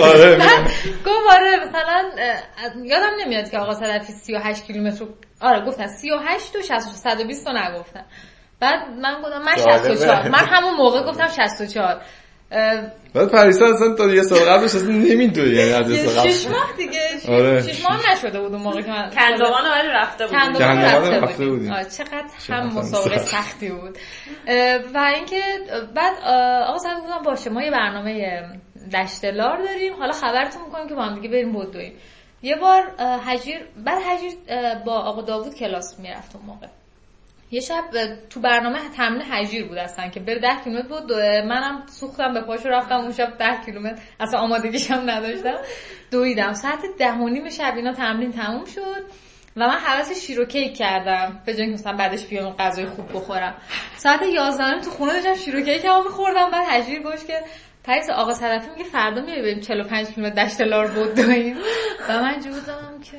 آره 0.08 0.36
گفت 1.06 1.26
آره 1.32 1.56
مثلا 1.68 2.04
یادم 2.84 3.10
نمیاد 3.20 3.50
که 3.50 3.58
آقا 3.58 3.74
صدفی 3.74 4.12
38 4.12 4.64
کیلومتر 4.66 5.04
آره 5.40 5.66
گفتن 5.66 5.86
38 5.86 6.56
و 6.56 6.62
60 6.62 6.80
120 6.80 7.46
رو 7.48 7.52
نگفتن. 7.58 8.04
بعد 8.60 8.88
من 9.02 9.22
گفتم 9.22 9.42
من 9.42 9.56
جالبه. 9.56 9.88
64 9.96 10.28
من 10.28 10.38
همون 10.38 10.74
موقع 10.74 11.02
گفتم 11.02 11.28
64 11.46 11.84
اه، 11.84 12.00
بعد 13.14 13.28
پریسا 13.32 13.66
اصلا 13.66 13.94
تا 13.94 14.06
یه 14.06 14.22
سال 14.22 14.38
قبلش 14.38 14.74
اصلا 14.74 14.88
نمیدوی 14.88 15.56
یعنی 15.56 15.72
از 15.72 15.90
یه 15.90 15.96
سال 15.96 16.28
شش 16.30 16.46
قبل 16.46 16.54
ماه 16.54 16.72
دیگه 16.76 17.00
شش- 17.22 17.28
آره. 17.28 17.62
شش 17.62 17.84
ماه 17.84 18.12
نشده 18.12 18.40
بود 18.40 18.52
اون 18.52 18.62
موقع 18.62 18.82
که 18.82 18.90
من 18.90 19.10
کندوان 19.10 19.70
ولی 19.70 19.88
رفته 19.88 20.26
بود 20.26 20.32
کندوان 20.36 20.78
رفته 20.78 21.16
رفته 21.20 21.46
بودیم. 21.48 21.82
چقدر 21.82 22.24
هم 22.48 22.66
مسابقه 22.66 23.18
سخت. 23.18 23.26
سختی 23.28 23.68
بود. 23.70 23.98
و 24.94 24.98
اینکه 25.14 25.42
بعد 25.94 26.12
آقا 26.66 26.78
سعید 26.78 26.98
گفتم 26.98 27.22
باشه 27.24 27.50
ما 27.50 27.62
یه 27.62 27.70
برنامه 27.70 28.42
دشتلار 28.94 29.58
داریم. 29.62 29.92
حالا 29.92 30.12
خبرتون 30.12 30.62
می‌کنیم 30.66 30.88
که 30.88 30.94
با 30.94 31.02
هم 31.02 31.14
دیگه 31.14 31.28
بریم 31.28 31.52
بدویم 31.52 31.92
یه 32.42 32.56
بار 32.56 32.82
حجیر 33.26 33.60
بعد 33.84 34.02
حجیر 34.02 34.32
با 34.86 34.92
آقا 34.92 35.22
داوود 35.22 35.54
کلاس 35.54 36.00
می‌رفت 36.00 36.36
اون 36.36 36.44
موقع. 36.46 36.66
یه 37.50 37.60
شب 37.60 37.84
تو 38.30 38.40
برنامه 38.40 38.78
تمرین 38.96 39.22
حجیر 39.22 39.68
بود 39.68 39.78
اصلا 39.78 40.08
که 40.08 40.20
بره 40.20 40.38
10 40.38 40.48
کیلومتر 40.64 40.88
بود. 40.88 41.12
منم 41.48 41.86
سوختم 41.86 42.34
به 42.34 42.40
پاشو 42.40 42.68
رفتم 42.68 42.96
اون 42.96 43.12
شب 43.12 43.38
10 43.38 43.64
کیلومتر. 43.64 44.02
اصلا 44.20 44.40
آمادگیش 44.40 44.90
هم 44.90 45.10
نداشتم. 45.10 45.58
دویدم. 46.10 46.52
ساعت 46.52 46.82
ده 46.98 47.12
و 47.12 47.28
نیم 47.28 47.48
شب 47.48 47.72
اینا 47.76 47.92
تمرین 47.92 48.32
تموم 48.32 48.64
شد 48.64 49.04
و 49.56 49.60
من 49.66 49.78
حواس 49.78 50.26
شیر 50.26 50.40
و 50.40 50.44
کیک 50.44 50.76
کردم. 50.76 51.42
به 51.46 51.54
جای 51.54 51.66
مثلا 51.66 51.92
بعدش 51.92 52.26
بیام 52.26 52.56
غذای 52.58 52.86
خوب 52.86 53.08
بخورم. 53.14 53.54
ساعت 53.96 54.22
11 54.22 54.80
تو 54.80 54.90
خونه 54.90 55.12
داشتم 55.12 55.34
شیر 55.34 55.56
و 55.56 55.60
کیک 55.60 55.84
هم 55.84 56.04
میخوردم. 56.04 56.50
بعد 56.50 56.66
حجیر 56.66 57.02
گوش 57.02 57.24
که 57.24 57.40
پریس 57.84 58.10
آقا 58.10 58.34
صدفی 58.34 58.70
میگه 58.70 58.84
فردا 58.84 59.22
میای 59.22 59.42
بریم 59.42 59.60
45 59.60 60.06
کیلومتر 60.06 60.44
دشت 60.44 60.60
لار 60.60 60.86
بود 60.86 61.14
دویم 61.14 61.56
و 62.08 62.22
من 62.22 62.40
جو 62.40 62.50
بودم 62.50 63.00
که 63.04 63.18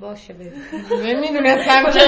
باشه 0.00 0.32
بریم 0.32 1.20
می‌دونستم 1.20 1.84
که 1.92 2.00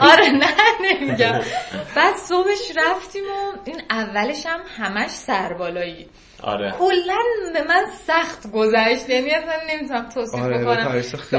آره 0.00 0.28
نه 0.28 0.48
نمیگم. 0.82 1.40
بعد 1.96 2.14
صبحش 2.16 2.72
رفتیم 2.76 3.22
و 3.24 3.58
این 3.64 3.82
اولش 3.90 4.46
هم 4.46 4.60
همش 4.78 5.10
سربالایی. 5.10 6.08
آره. 6.42 6.72
کلا 6.72 7.18
به 7.52 7.62
من 7.62 7.84
سخت 8.06 8.52
گذشت. 8.52 9.10
یعنی 9.10 9.30
اصلا 9.30 9.54
نمی‌تونم 9.70 10.08
توصیف 10.08 10.42
آره، 10.42 10.58
بکنم. 10.58 10.86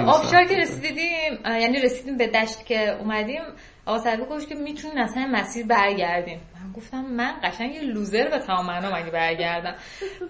آبشار 0.10 0.44
سخت 0.44 0.50
که 0.50 0.56
رسیدیم 0.58 1.40
یعنی 1.46 1.82
رسیدیم 1.82 2.18
به 2.18 2.28
دشت 2.28 2.66
که 2.66 2.98
اومدیم 3.00 3.42
آقا 3.86 4.00
سربی 4.00 4.26
گفت 4.26 4.50
که 4.50 4.56
می‌تونین 4.56 4.98
اصلا 5.00 5.28
مسیر 5.32 5.66
برگردیم 5.66 6.40
من 6.56 6.72
گفتم 6.74 7.02
من 7.02 7.34
قشنگ 7.44 7.76
یه 7.76 7.82
لوزر 7.82 8.30
به 8.30 8.40
تمام 8.40 8.66
معنا 8.66 8.96
مگه 8.96 9.12
برگردم. 9.12 9.76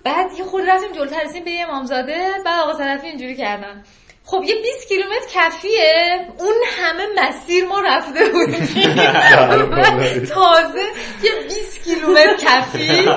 بعد 0.04 0.32
یه 0.38 0.44
خود 0.44 0.64
رفتیم 0.70 0.92
جلوتر 0.92 1.22
رسیدیم 1.24 1.44
به 1.44 1.52
یه 1.52 1.68
امامزاده. 1.68 2.32
بعد 2.46 2.60
آقا 2.60 2.74
سرفی 2.74 3.08
اینجوری 3.08 3.36
کردن. 3.36 3.84
خب 4.30 4.44
یه 4.48 4.56
20 4.56 4.88
کیلومتر 4.88 5.26
کفیه. 5.34 6.28
اون 6.40 6.56
همه 6.78 7.04
مسیر 7.18 7.66
ما 7.66 7.82
رفته 7.82 8.30
بودیم 8.30 8.66
تازه 10.36 10.86
یه 11.24 11.32
20 11.44 11.84
کیلومتر 11.84 12.36
کفی. 12.36 13.10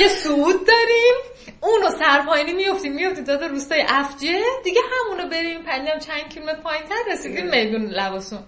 یه 0.00 0.08
صعود 0.08 0.66
داریم. 0.66 1.14
اونو 1.60 1.90
سرپاینی 1.90 2.52
میفتیم 2.52 2.92
میفتیم 2.92 3.24
تا 3.24 3.46
روستای 3.46 3.84
افجه. 3.88 4.40
دیگه 4.64 4.80
همونو 4.92 5.28
بریم. 5.28 5.62
پنجم 5.62 5.98
چند 5.98 6.28
کیلومتر 6.34 6.60
پایین 6.60 6.82
تر 6.82 7.12
رسیدیم. 7.12 7.50
میدون 7.50 7.86
لباسون. 7.86 8.44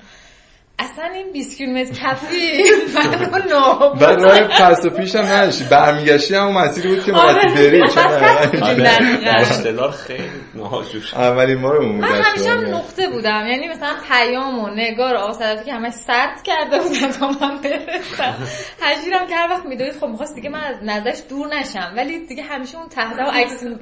اصلا 0.78 1.04
این 1.04 1.32
20 1.32 1.58
کیلومتر 1.58 1.92
کفی. 1.92 2.62
منو 2.94 3.48
نابود 3.54 3.98
بعد 3.98 4.20
راه 4.20 4.40
پس 4.40 4.84
و 4.84 4.90
پیش 4.90 5.16
هم 5.16 5.24
نداشتی 5.24 5.64
برمیگشتی 5.64 6.34
هم 6.34 6.52
مسیری 6.52 6.88
بود 6.88 7.04
که 7.04 7.12
آره، 7.12 7.34
باید 7.34 7.54
بری. 7.54 7.82
اشتلار 9.40 9.90
خیلی 9.90 10.24
ناجوش 10.54 11.14
اولین 11.14 11.62
بارمون 11.62 11.92
بود 11.92 12.04
من 12.04 12.22
همیشه 12.22 12.50
هم 12.50 12.74
نقطه 12.74 13.08
بودم. 13.08 13.46
یعنی 13.50 13.68
مثلا 13.68 13.94
پیام 14.08 14.58
و 14.58 14.68
نگار 14.68 15.32
صدفی 15.32 15.64
که 15.64 15.72
همش 15.72 15.92
سرد 15.92 16.42
کرده 16.42 16.78
بودن 16.78 17.10
تا 17.12 17.28
من 17.28 17.58
برسم. 17.60 18.34
حجیرم 18.80 19.26
که 19.28 19.36
هر 19.36 19.48
وقت 19.50 19.66
میدوید 19.66 19.92
خب 20.00 20.06
می‌خواست 20.06 20.34
دیگه 20.34 20.48
من 20.50 20.64
از 20.64 20.76
نظرش 20.82 21.18
دور 21.28 21.46
نشم. 21.56 21.92
ولی 21.96 22.26
دیگه 22.26 22.42
همیشه 22.42 22.78
اون 22.78 22.88
ته 22.88 23.02
و 23.02 23.30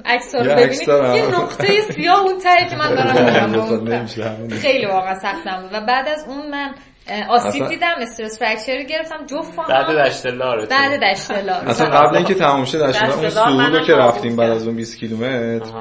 عکس 0.05 0.35
رو 0.35 0.43
ببینید. 0.43 0.87
یه 1.15 1.27
نقطه 1.39 1.81
سیاه 1.81 2.19
اون 2.21 2.37
ته 2.39 2.69
که 2.69 2.75
من 2.75 2.95
دارم. 2.95 4.07
خیلی 4.61 4.85
واقعا 4.85 5.19
سختم 5.19 5.61
بود 5.61 5.73
و 5.73 5.85
بعد 5.85 6.07
از 6.07 6.25
اون 6.27 6.49
من 6.51 6.75
آسیب 7.29 7.67
دیدم 7.67 7.95
استرس 8.01 8.39
فرکچر 8.39 8.83
گرفتم 8.83 9.25
جفت. 9.25 9.55
بعد 9.69 10.07
دشتلار 10.07 10.65
بعد 10.65 11.03
دشتلار 11.03 11.65
اصلا 11.69 11.89
قبل 11.99 12.15
اینکه 12.15 12.33
تمام 12.33 12.65
شه 12.65 12.79
دشت 12.79 13.37
اون 13.37 13.53
منم 13.53 13.85
که 13.85 13.93
رفتیم 13.93 14.35
بعد. 14.35 14.49
از 14.49 14.67
اون 14.67 14.75
20 14.75 14.97
کیلومتر 14.97 15.71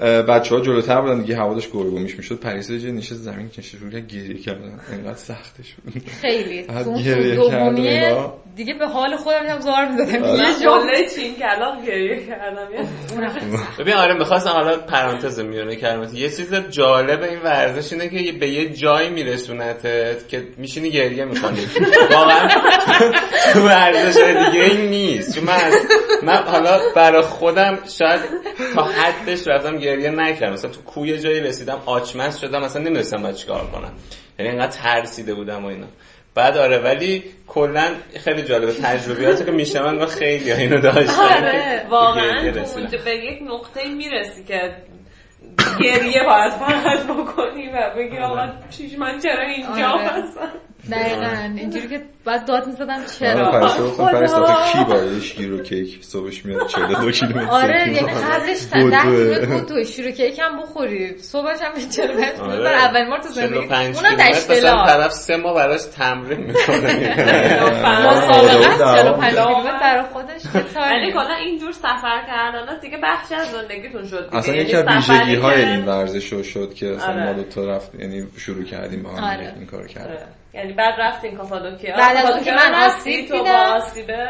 بچه 0.00 0.54
ها 0.54 0.60
جلوتر 0.60 1.00
بودن 1.00 1.20
دیگه 1.20 1.36
هوا 1.36 1.54
داشت 1.54 1.72
گرگومیش 1.72 2.16
می‌شد. 2.16 2.40
پریسا 2.40 2.72
یه 2.72 2.92
نشست 2.92 3.12
زمین 3.14 3.48
کشید 3.48 3.80
روی 3.82 4.02
گریه 4.06 4.38
کردن. 4.38 4.80
انقدر 4.92 5.14
سختش 5.14 5.74
بود 5.74 6.02
خیلی. 6.20 6.62
گریه 7.04 7.34
دومیه. 7.34 8.16
دیگه 8.56 8.74
به 8.74 8.86
حال 8.86 9.16
خودم 9.16 9.46
هم 9.46 9.60
زار 9.60 9.88
می‌زدم. 9.88 10.22
آره. 10.22 10.38
یه 10.38 10.42
من 10.42 10.60
جمله 10.62 11.08
چین 11.14 11.34
کلاق 11.34 11.86
گریه 11.86 12.26
کردم؟ 12.26 12.68
ببین 13.78 13.94
آره 13.94 14.14
می‌خواستم 14.14 14.50
حالا 14.50 14.76
پرانتز 14.76 15.40
میونه 15.40 15.76
کلمات 15.76 16.14
یه 16.14 16.28
چیز 16.28 16.54
جالب 16.54 17.22
این 17.22 17.38
ورزش 17.44 17.92
اینه 17.92 18.08
که 18.08 18.32
به 18.32 18.48
یه 18.48 18.68
جایی 18.68 19.10
میرسونتت 19.10 20.28
که 20.28 20.42
میشینی 20.56 20.90
گریه 20.90 21.24
می‌کنی. 21.24 21.60
واقعا 22.14 22.48
تو 23.52 23.60
ورزش 23.66 24.16
دیگه 24.20 24.64
این 24.64 24.90
نیست. 24.90 25.34
چون 25.34 25.44
من 25.44 25.70
من 26.22 26.36
حالا 26.36 26.78
برای 26.96 27.22
خودم 27.22 27.78
شاید 27.98 28.20
تا 28.74 28.82
حدش 28.82 29.46
رفتم 29.46 29.78
گریه 29.88 30.10
نکردم. 30.10 30.52
مثلا 30.52 30.70
تو 30.70 30.82
کوی 30.82 31.18
جایی 31.18 31.40
رسیدم 31.40 31.82
آچمز 31.86 32.38
شدم 32.38 32.62
مثلا 32.62 32.82
نمی‌دونستم 32.82 33.22
باید 33.22 33.34
چیکار 33.34 33.66
کنم. 33.66 33.92
یعنی 34.38 34.50
انقدر 34.50 34.72
ترسیده 34.72 35.34
بودم 35.34 35.64
و 35.64 35.68
اینا. 35.68 35.86
بعد 36.34 36.56
آره 36.56 36.78
ولی 36.78 37.24
کلا 37.46 37.94
خیلی 38.24 38.42
جالبه. 38.42 38.72
تجربیاتی 38.72 39.44
که 39.44 39.50
میشنون 39.50 39.98
و 39.98 40.06
خیلی 40.06 40.52
اینو 40.52 40.80
داشتن. 40.80 41.12
آره 41.12 41.86
واقعا 41.90 42.52
به 43.04 43.14
یک 43.16 43.42
نقطه 43.42 43.88
می‌رسی 43.88 44.44
که 44.44 44.76
گریه 45.80 46.22
باید 46.26 46.52
فقط 46.52 47.06
بکنی 47.06 47.68
و 47.68 47.92
بگی 47.96 48.18
آقا 48.18 48.48
چیش 48.70 48.98
من 48.98 49.18
چرا 49.18 49.42
اینجا 49.42 49.88
آره. 49.88 50.04
هستم؟ 50.04 50.52
دقیقا. 50.90 51.52
اینجوری 51.56 51.88
که 51.88 52.02
بعد 52.24 52.46
داد 52.46 52.66
می‌زدم 52.66 53.04
چرا؟ 53.18 53.50
پرستار 53.50 53.86
گفتم 53.88 54.26
کی 54.72 54.84
باید 54.84 55.22
شیر 55.22 55.62
کیک 55.62 56.04
صبحش 56.04 56.44
میاد؟ 56.44 56.66
42 56.68 57.10
کیلومتر 57.10 57.50
آره 57.50 57.92
یعنی 57.92 58.12
قبلش 58.12 58.64
تا 58.64 58.90
10 58.90 58.96
کیلومتر 59.02 59.46
بود 59.46 59.68
تو 59.68 59.84
شیر 59.84 60.10
کیک 60.10 60.38
هم 60.38 60.62
بخوری. 60.62 61.18
صبحش 61.18 61.58
هم 61.62 61.72
45 61.74 61.96
کیلومتر 61.96 62.42
آره. 62.42 62.68
اول 62.70 63.08
بار 63.10 63.18
تو 63.18 63.28
زندگی. 63.28 63.54
45 63.54 63.96
اونم 63.96 64.08
کیلومتر 64.16 64.52
مثلا 64.52 64.86
طرف 64.86 65.12
سه 65.12 65.36
ماه 65.36 65.54
براش 65.54 65.82
تمرین 65.82 66.40
می‌کنه. 66.40 66.76
مسابقه 68.08 68.84
آره. 68.84 69.02
45 69.02 69.34
کیلومتر 69.34 69.78
برای 69.80 70.04
خودش 70.12 70.42
ولی 70.76 71.12
کلا 71.12 71.34
اینجور 71.34 71.72
سفر 71.72 72.22
کردن 72.26 72.80
دیگه 72.80 72.98
بخشی 73.02 73.34
از 73.34 73.50
زندگیتون 73.50 74.06
شد. 74.06 74.28
اصلا 74.32 74.54
یعنی 74.54 74.66
یکی 74.66 74.76
از 74.76 74.84
ویژگی 75.08 75.34
های 75.34 75.64
این 75.64 75.84
ورزش 75.84 76.32
رو 76.32 76.42
شد 76.42 76.74
که 76.74 76.94
اصلا 76.96 77.12
آره. 77.12 77.24
ما 77.26 77.32
دو 77.32 77.42
تا 77.42 77.64
رفت 77.64 77.94
یعنی 77.94 78.26
شروع 78.36 78.64
کردیم 78.64 79.02
با 79.02 79.10
هم 79.10 79.24
آره. 79.24 79.52
این 79.56 79.66
کار 79.66 79.86
کردیم. 79.86 80.10
آره. 80.10 80.26
یعنی 80.52 80.72
بعد 80.72 81.00
رفتین 81.00 81.36
کاپادوکیا 81.36 81.96
بعد 81.96 82.16
از 82.16 82.30
اون 82.30 82.44
که 82.44 82.52
من 82.52 82.74
آسیب 82.74 83.20
دیدم. 83.20 83.38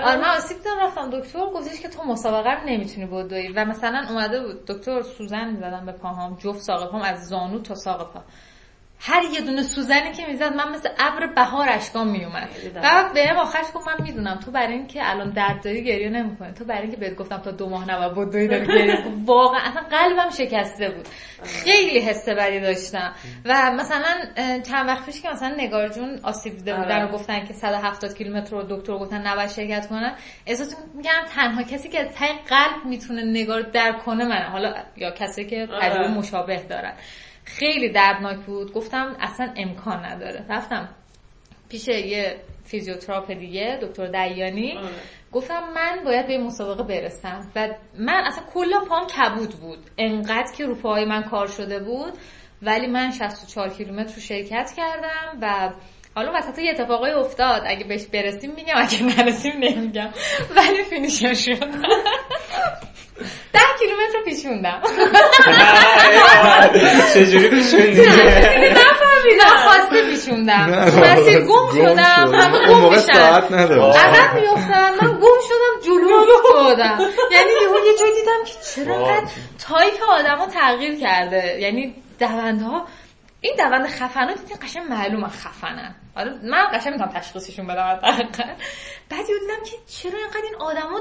آره 0.05 0.17
من 0.17 0.37
آسیب 0.37 0.57
دیدم 0.59 0.79
رفتم. 0.81 1.11
دکتر 1.11 1.39
گفتش 1.39 1.81
که 1.81 1.89
تو 1.89 2.05
مسابقه 2.05 2.51
رو 2.51 2.67
نمی‌تونی 2.67 3.07
بدوی. 3.07 3.49
و 3.49 3.65
مثلا 3.65 4.07
اومده 4.11 4.41
بود. 4.41 4.65
دکتر 4.67 5.03
سوزن 5.03 5.49
می‌زدم 5.49 5.87
به 5.87 5.93
پاهام. 5.93 6.37
جفت 6.37 6.61
ساق 6.61 6.91
پام 6.91 7.03
از 7.03 7.29
زانو 7.29 7.59
تا 7.59 7.75
ساق 7.75 8.13
پا. 8.13 8.21
هر 9.01 9.23
یه 9.35 9.41
دونه 9.41 9.63
سوزنی 9.63 10.13
که 10.13 10.27
می‌زد 10.27 10.53
من 10.55 10.73
مثل 10.73 10.89
ابر 10.99 11.27
بهار 11.27 11.69
اشکام 11.71 12.09
میومد 12.09 12.49
بعد 12.75 13.15
بهم 13.15 13.37
آخرش 13.37 13.67
گفت 13.75 13.89
من 13.89 13.97
می‌دونم 14.03 14.41
تو 14.45 14.51
برای 14.51 14.73
اینکه 14.73 15.11
الان 15.11 15.31
درد 15.31 15.65
داری 15.65 15.85
گریه 15.85 16.09
نمی‌کنی. 16.09 16.53
تو 16.53 16.65
برای 16.65 16.83
اینکه 16.83 16.97
بهت 16.97 17.17
گفتم 17.17 17.37
تا 17.37 17.51
دو 17.51 17.69
ماه 17.69 17.91
نباید 17.91 18.29
بدوی 18.29 18.49
داری 18.49 18.67
گریه. 18.67 19.05
واقعا 19.27 19.61
اصلا 19.61 19.83
قلبم 19.83 20.31
شکسته 20.31 20.91
بود. 20.91 21.09
خیلی 21.43 22.01
حس 22.01 22.29
بدی 22.29 22.61
داشتم. 22.61 23.15
و 23.45 23.73
مثلا 23.73 24.15
چند 24.63 24.89
وقت 24.89 25.07
پیش 25.07 25.23
که 25.23 25.29
مثلا 25.29 25.55
نگار 25.59 25.89
جون 25.89 26.21
آسیب 26.23 26.57
دیده 26.57 26.75
بودن 26.75 27.03
آره. 27.03 27.09
و 27.09 27.13
گفتن 27.13 27.45
که 27.47 27.55
170 27.55 28.15
کیلومتر 28.15 28.51
رو 28.57 28.63
دکتر 28.63 28.99
گفتن 28.99 29.27
نباید 29.27 29.51
شرکت 29.51 29.87
کنن 29.89 30.15
احساس 30.47 30.77
میگم 30.95 31.25
تنها 31.35 31.63
کسی 31.63 31.89
که 31.89 32.05
ته 32.05 32.27
قلب 32.49 32.85
می‌تونه 32.85 33.23
نگار 33.25 33.61
درک 33.61 34.05
کنه 34.05 34.25
منه 34.25 34.51
حالا 34.51 34.75
یا 34.97 35.11
کسی 35.11 35.45
که 35.45 35.69
آره. 35.73 35.89
تجربه 35.89 36.09
مشابه 36.09 36.63
دارن. 36.69 36.93
خیلی 37.49 37.89
دردناک 37.89 38.39
بود. 38.39 38.73
گفتم 38.73 39.17
اصلا 39.21 39.53
امکان 39.57 40.05
نداره. 40.05 40.47
رفتم 40.49 40.89
پیش 41.69 41.89
یه 41.89 42.37
فیزیوتراپ 42.65 43.33
دیگه 43.33 43.79
دکتر 43.83 44.07
دیانی. 44.07 44.73
آره. 44.73 44.89
گفتم 45.33 45.73
من 45.75 46.05
باید 46.05 46.27
به 46.27 46.39
مسابقه 46.39 46.83
برسم. 46.83 47.51
و 47.57 47.69
من 47.99 48.23
اصلا 48.27 48.45
کلا 48.55 48.81
پام 48.89 49.07
کبود 49.07 49.51
بود. 49.51 49.79
انقدر 49.99 50.53
که 50.57 50.67
رو 50.67 50.75
پاهای 50.75 51.05
من 51.05 51.23
کار 51.23 51.47
شده 51.47 51.79
بود 51.79 52.13
ولی 52.63 52.87
من 52.87 53.11
64 53.11 53.69
کیلومتر 53.69 54.15
رو 54.15 54.21
شرکت 54.21 54.73
کردم 54.77 55.39
و 55.43 55.73
حالا 56.19 56.33
وسط 56.35 56.59
یه 56.59 56.71
اتفاقای 56.71 57.11
افتاد. 57.11 57.63
اگه 57.67 57.85
بهش 57.85 58.07
برسیم 58.13 58.53
میگم 58.57 58.75
اگه 58.77 59.03
نرسیم 59.03 59.53
نمیگم. 59.53 60.11
ولی 60.57 60.85
finisher 60.91 61.35
شد. 61.35 61.59
ده 63.53 63.61
کیلومتر 63.79 64.19
رو 64.19 64.25
پیچوندم. 64.25 64.83
چجوری 67.15 67.49
پیچوندی؟ 67.49 68.01
نفهمیدم. 68.71 69.57
ناخواسته 69.65 70.11
پیچوندم. 70.11 70.67
مسیر 71.01 71.41
گم 71.41 71.71
شدم. 71.73 72.35
همه 72.35 72.67
گم 72.69 72.81
موقع 72.81 72.97
میشن. 72.97 73.13
ساعت 73.13 73.53
نداشت. 73.53 73.99
عقب 73.99 74.35
میفتن 74.35 74.91
من 74.91 75.13
گم 75.13 75.39
شدم 75.49 75.87
جلو 75.87 76.09
افتادم. 76.45 76.99
یعنی 77.33 77.51
یهو 77.63 77.77
یه 77.87 77.99
جایی 78.01 78.13
دیدم 78.13 78.45
که 78.47 78.55
چرا 78.75 78.95
انقدر 78.95 79.27
تایپ 79.69 80.03
آدما 80.09 80.47
تغییر 80.47 81.01
کرده. 81.01 81.59
یعنی 81.61 81.95
دوندها 82.19 82.87
این 83.41 83.55
دونده 83.57 83.87
خفنا 83.87 84.35
دیدین 84.35 84.57
قشنگ 84.63 84.91
معلومه 84.91 85.29
خفنن 85.29 85.95
آره 86.17 86.41
من 86.43 86.67
قشنگ 86.73 86.93
می‌تونم 86.93 87.13
تشخیصشون 87.13 87.67
بدم 87.67 88.01
بعد 89.09 89.27
دیدم 89.27 89.65
که 89.65 89.77
چرا 89.87 90.19
اینقدر 90.19 90.41
این 90.45 90.55
آدما 90.61 91.01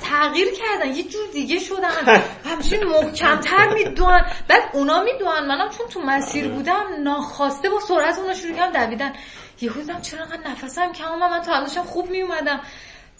تغییر 0.00 0.48
کردن؟ 0.52 0.94
یه 0.94 1.02
جور 1.02 1.26
دیگه 1.32 1.58
شدن. 1.58 2.22
همچین 2.50 2.84
محکمتر 2.84 3.74
می‌دونن. 3.74 4.26
بعد 4.48 4.62
اونا 4.72 5.02
می‌دونن. 5.02 5.46
منم 5.46 5.68
چون 5.70 5.88
تو 5.88 6.00
مسیر 6.00 6.48
بودم 6.48 6.84
ناخواسته 7.02 7.70
با 7.70 7.80
سرعت 7.80 8.18
اونا 8.18 8.34
شروع 8.34 8.56
کردم 8.56 8.86
دویدن 8.86 9.12
یهو 9.60 9.80
دیدم 9.80 10.00
چرا 10.00 10.22
انقدر 10.22 10.50
نفسم 10.50 10.92
کم 10.92 11.08
اومد. 11.08 11.30
من 11.50 11.66
تا 11.66 11.82
خوب 11.82 12.10
میومدم 12.10 12.60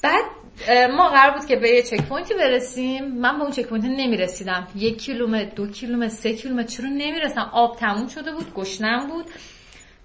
بعد 0.05 0.25
ما 0.97 1.09
قرار 1.09 1.39
بود 1.39 1.47
که 1.47 1.57
به 1.57 1.69
یه 1.69 1.83
checkpoint 1.83 2.03
ی 2.03 2.35
برسیم. 2.35 3.05
من 3.05 3.39
به 3.39 3.43
اون 3.43 3.53
checkpoint 3.53 3.85
نمی‌رسیدم. 3.85 4.67
یک 4.77 5.03
کیلومتر 5.03 5.45
دو 5.45 5.71
کیلومتر 5.71 6.15
سه 6.15 6.35
کیلومتر 6.35 6.69
چرا 6.69 6.89
نمی‌رسم؟ 6.89 7.51
آب 7.53 7.77
تموم 7.77 8.09
شده 8.09 8.33
بود 8.33 8.55
گشنم 8.55 9.07
بود. 9.07 9.27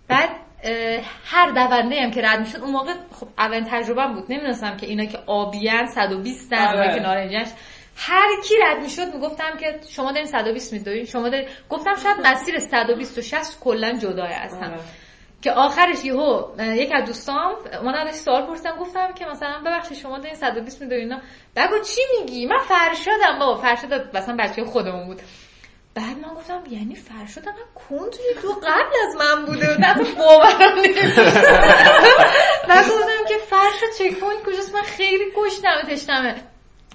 بعد 0.07 0.29
هر 1.25 1.49
دونده 1.49 2.03
هم 2.03 2.11
که 2.11 2.21
رد 2.21 2.39
می‌شد 2.39 2.59
اون 2.59 2.71
موقع 2.71 2.93
خب 3.19 3.27
اولین 3.37 3.63
تجربه 3.63 4.07
بود. 4.07 4.31
نمی‌دونستم 4.31 4.77
که 4.77 4.87
اینا 4.87 5.05
که 5.05 5.19
آبیان 5.25 5.87
120 5.87 6.51
در 6.51 6.67
آره. 6.67 6.79
اونا 6.79 6.95
که 6.95 7.01
نارنجش 7.01 7.47
هر 7.95 8.29
کی 8.43 8.53
رد 8.63 8.81
می‌شد 8.81 9.13
می‌گفتم 9.13 9.57
که 9.59 9.79
شما 9.89 10.11
دارین 10.11 10.27
120 10.27 10.73
میدوین 10.73 11.05
شما 11.05 11.29
دارین 11.29 11.47
گفتم 11.69 11.95
شاید 12.03 12.17
مسیر 12.23 12.59
120 12.59 13.17
و 13.17 13.21
60 13.21 13.59
کلا 13.59 13.97
جدای 13.97 14.33
هستن 14.33 14.71
آره. 14.71 14.79
که 15.41 15.51
آخرش 15.51 16.05
یهو 16.05 16.43
یک 16.59 16.89
از 16.93 17.05
دوستام 17.05 17.55
من 17.83 17.95
ازش 17.95 18.19
سوال 18.19 18.45
پرسیدم 18.45 18.75
گفتم 18.75 19.13
که 19.13 19.25
مثلا 19.25 19.59
ببخشید 19.65 19.97
شما 19.97 20.17
دارین 20.17 20.35
120 20.35 20.81
میدوین 20.81 21.01
اینا. 21.01 21.21
بگو 21.55 21.79
چی 21.79 22.01
میگی؟ 22.19 22.45
من 22.45 22.57
فرشادم 22.57 23.39
بابا. 23.39 23.55
فرشاد 23.55 24.17
مثلا 24.17 24.35
بچه 24.39 24.63
خودمون 24.65 25.05
بود. 25.05 25.21
بعد 25.95 26.17
من 26.17 26.33
گفتم 26.33 26.63
یعنی 26.69 26.95
فرشاد 26.95 27.45
من 27.45 27.53
کن 27.75 28.09
توی 28.09 28.41
تو 28.41 28.47
قبل 28.53 28.93
از 29.07 29.15
من 29.15 29.45
بوده. 29.45 29.75
و 29.75 29.77
نه 29.79 30.15
باورم 30.17 30.79
نمیشه 30.79 31.23
گفتم 32.69 33.25
که 33.27 33.37
فرشاد 33.49 33.89
چک 33.97 34.19
پوینت 34.19 34.43
کجاست؟ 34.43 34.75
من 34.75 34.81
خیلی 34.81 35.25
گشتمه 35.35 35.95
تشنمه 35.95 36.35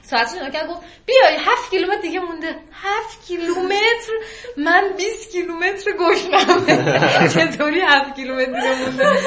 ساعتش 0.04 0.32
نگاه 0.32 0.50
کرد 0.50 0.68
گفت 0.68 0.80
بیای 1.06 1.36
هفت 1.38 1.70
کیلومتر 1.70 2.00
دیگه 2.00 2.20
مونده. 2.20 2.56
هفت 2.72 3.26
کیلومتر؟ 3.26 4.12
من 4.56 4.82
20 4.96 5.32
کیلومتر 5.32 5.90
گشنمه 5.92 7.28
چطوری 7.34 7.80
هفت 7.80 8.14
کیلومتر 8.16 8.60
دیگه 8.60 8.84
مونده؟ 8.84 9.18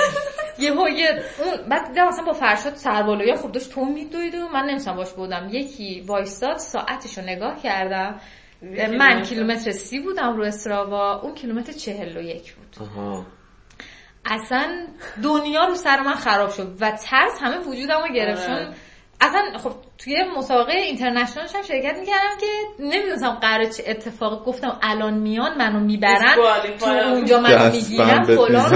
یهو 0.59 0.89
یه 0.89 1.23
اون 1.39 1.69
بعد 1.69 1.87
دیدم 1.87 2.07
مثلا 2.07 2.25
با 2.25 2.33
فرشاد 2.33 2.75
سربالایی 2.75 3.35
خب 3.35 3.51
داشت 3.51 3.71
تو 3.71 3.85
میدوید 3.85 4.35
و 4.35 4.47
من 4.47 4.65
نمیشم 4.65 4.95
باش 4.95 5.11
بودم. 5.13 5.47
یکی 5.51 6.03
وایستاد 6.07 6.57
ساعتش 6.57 7.17
رو 7.17 7.23
نگاه 7.23 7.61
کردم. 7.61 8.19
من 8.97 9.21
کیلومتر 9.21 9.71
سی 9.71 9.99
بودم 9.99 10.37
رو 10.37 10.43
Strava 10.43 11.21
اون 11.21 11.33
کیلومتر 11.35 11.73
چهل 11.73 12.17
و 12.17 12.21
یک 12.21 12.53
بود. 12.55 12.75
آها. 12.81 13.25
اصلا 14.25 14.87
دنیا 15.23 15.65
رو 15.65 15.75
سر 15.75 15.99
من 16.01 16.13
خراب 16.13 16.49
شد 16.49 16.77
و 16.79 16.91
ترس 16.91 17.41
همه 17.41 17.57
وجودم 17.57 18.01
رو 18.07 18.13
گرفت. 18.13 18.49
آره. 18.49 18.65
چون 18.65 18.73
اصلا 19.21 19.57
خب 19.63 19.71
توی 19.97 20.15
مسابقه 20.37 20.73
international 20.73 21.44
ش 21.44 21.55
هم 21.55 21.61
شرکت 21.61 21.97
می‌کردم 21.99 22.37
که 22.39 22.47
نمی‌دونستم 22.79 23.29
قرار 23.29 23.65
چه 23.65 23.83
اتفاقی 23.87 24.45
گفتم 24.45 24.79
الان 24.81 25.13
میان 25.13 25.57
منو 25.57 25.79
می‌برن. 25.79 26.35
تو 26.79 26.85
اونجا 26.89 27.39
منو 27.39 27.71
می‌گیرن 27.71 28.23
فلان. 28.23 28.69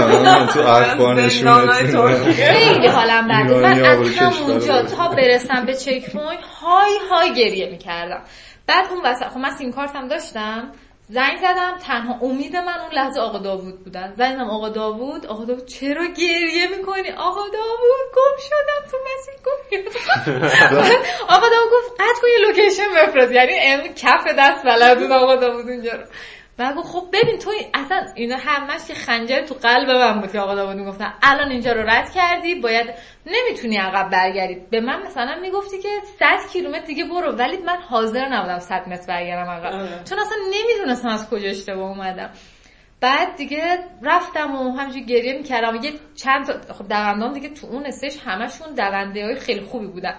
تو 0.46 0.62
خیلی 2.32 2.86
حالم 2.86 3.28
بد 3.28 3.48
بود. 3.48 3.62
من 3.62 3.84
همونجا 3.84 4.30
کشور 4.30 4.82
تا 4.82 5.08
برسم 5.08 5.66
به 5.66 5.74
checkpoint 5.74 6.44
های 6.60 6.98
های 7.10 7.34
گریه 7.34 7.70
می‌کردم. 7.70 8.22
بعد 8.66 8.86
اون 8.90 9.00
وسط 9.04 9.28
خب 9.28 9.38
من 9.38 9.50
سیم 9.50 9.72
کارتم 9.72 10.08
داشتم. 10.08 10.72
زنگ 11.08 11.38
زدم 11.38 11.78
تنها 11.86 12.18
امید 12.22 12.56
من 12.56 12.80
اون 12.80 12.92
لحظه 12.92 13.20
آقا 13.20 13.38
داوود 13.38 13.84
بودن. 13.84 14.14
زنگ 14.16 14.34
زدم 14.36 14.50
آقا 14.50 14.68
داوود 14.68 15.26
آقا 15.26 15.44
داوود 15.44 15.66
چرا 15.66 16.06
گریه 16.06 16.68
می‌کنی؟ 16.78 17.10
آقا 17.10 17.40
داوود 17.48 18.06
گم 18.16 18.36
شدم 18.40 18.90
تو 18.90 18.96
مسیر 19.04 19.34
گم 19.44 19.82
آقا 21.34 21.48
داوود 21.48 21.70
گفت 21.72 21.92
قطع 22.00 22.20
کن 22.22 22.28
یه 22.28 22.46
لوکیشن 22.46 22.88
بفرست. 22.96 23.32
یعنی 23.32 23.88
کف 23.88 24.26
دست 24.38 24.64
بلد 24.64 24.98
بود 25.00 25.10
آقا 25.12 25.36
داوود 25.36 25.68
اونجا 25.68 25.92
رو. 25.92 26.04
بعد 26.56 26.76
گفت 26.76 26.88
خب 26.88 27.08
ببین 27.12 27.38
تو 27.38 27.50
اصلا 27.74 28.06
اینا 28.14 28.36
همش 28.36 28.80
که 28.88 28.94
خنجر 28.94 29.40
تو 29.42 29.54
قلب 29.54 29.90
من 29.90 30.20
بود 30.20 30.32
که 30.32 30.40
آقا 30.40 30.54
داوود 30.54 30.76
می‌گفتن. 30.76 31.14
الان 31.22 31.50
اینجا 31.50 31.72
رو 31.72 31.90
رد 31.90 32.12
کردی 32.12 32.54
باید 32.54 32.86
نمی‌تونی 33.26 33.76
عقب 33.76 34.10
برگردی 34.10 34.54
به 34.70 34.80
من 34.80 35.02
مثلا 35.06 35.38
می‌گفتی 35.40 35.78
که 35.78 35.88
100 36.18 36.52
کیلومتر 36.52 36.86
دیگه 36.86 37.04
برو 37.04 37.32
ولی 37.32 37.56
من 37.56 37.76
حاضر 37.76 38.28
نبودم 38.28 38.58
100 38.58 38.88
متر 38.88 39.06
برگردم 39.06 39.50
عقب. 39.50 39.74
آره. 39.74 40.00
چون 40.04 40.18
اصلا 40.18 40.36
نمی‌دونستم 40.52 41.08
از 41.08 41.30
کجا 41.30 41.48
اشتباه 41.48 41.88
اومدم. 41.88 42.30
بعد 43.00 43.36
دیگه 43.36 43.78
رفتم 44.02 44.54
و 44.56 44.76
همینجوری 44.76 45.04
گریه 45.04 45.32
می‌کردم. 45.38 45.78
و 45.78 45.84
یه 45.84 45.92
چند 46.14 46.46
تا 46.46 46.74
خب 46.74 46.88
دوندام 46.88 47.32
دیگه 47.32 47.48
تو 47.48 47.66
اون 47.66 47.86
استیج 47.86 48.16
همشون 48.24 48.74
دونده 48.74 49.24
های 49.24 49.36
خیلی 49.36 49.60
خوبی 49.60 49.86
بودن. 49.86 50.14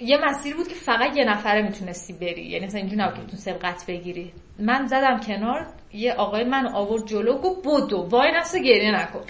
یه 0.00 0.18
مسیر 0.24 0.56
بود 0.56 0.68
که 0.68 0.74
فقط 0.74 1.16
یه 1.16 1.24
نفره 1.24 1.62
می‌تونستی 1.62 2.12
بری. 2.12 2.42
یعنی 2.42 2.66
مثلا 2.66 2.80
اینجوری 2.80 3.02
نبود 3.02 3.30
که 3.30 3.36
سبقت 3.36 3.86
بگیری. 3.86 4.32
من 4.58 4.86
زدم 4.86 5.20
کنار 5.20 5.66
یه 5.92 6.12
آقای 6.12 6.44
من 6.44 6.66
آورد 6.66 7.06
جلو 7.06 7.38
گفت 7.38 7.60
بدو 7.66 7.96
وای 8.10 8.32
نفس 8.32 8.56
گریه 8.56 8.94
نکن. 8.94 9.20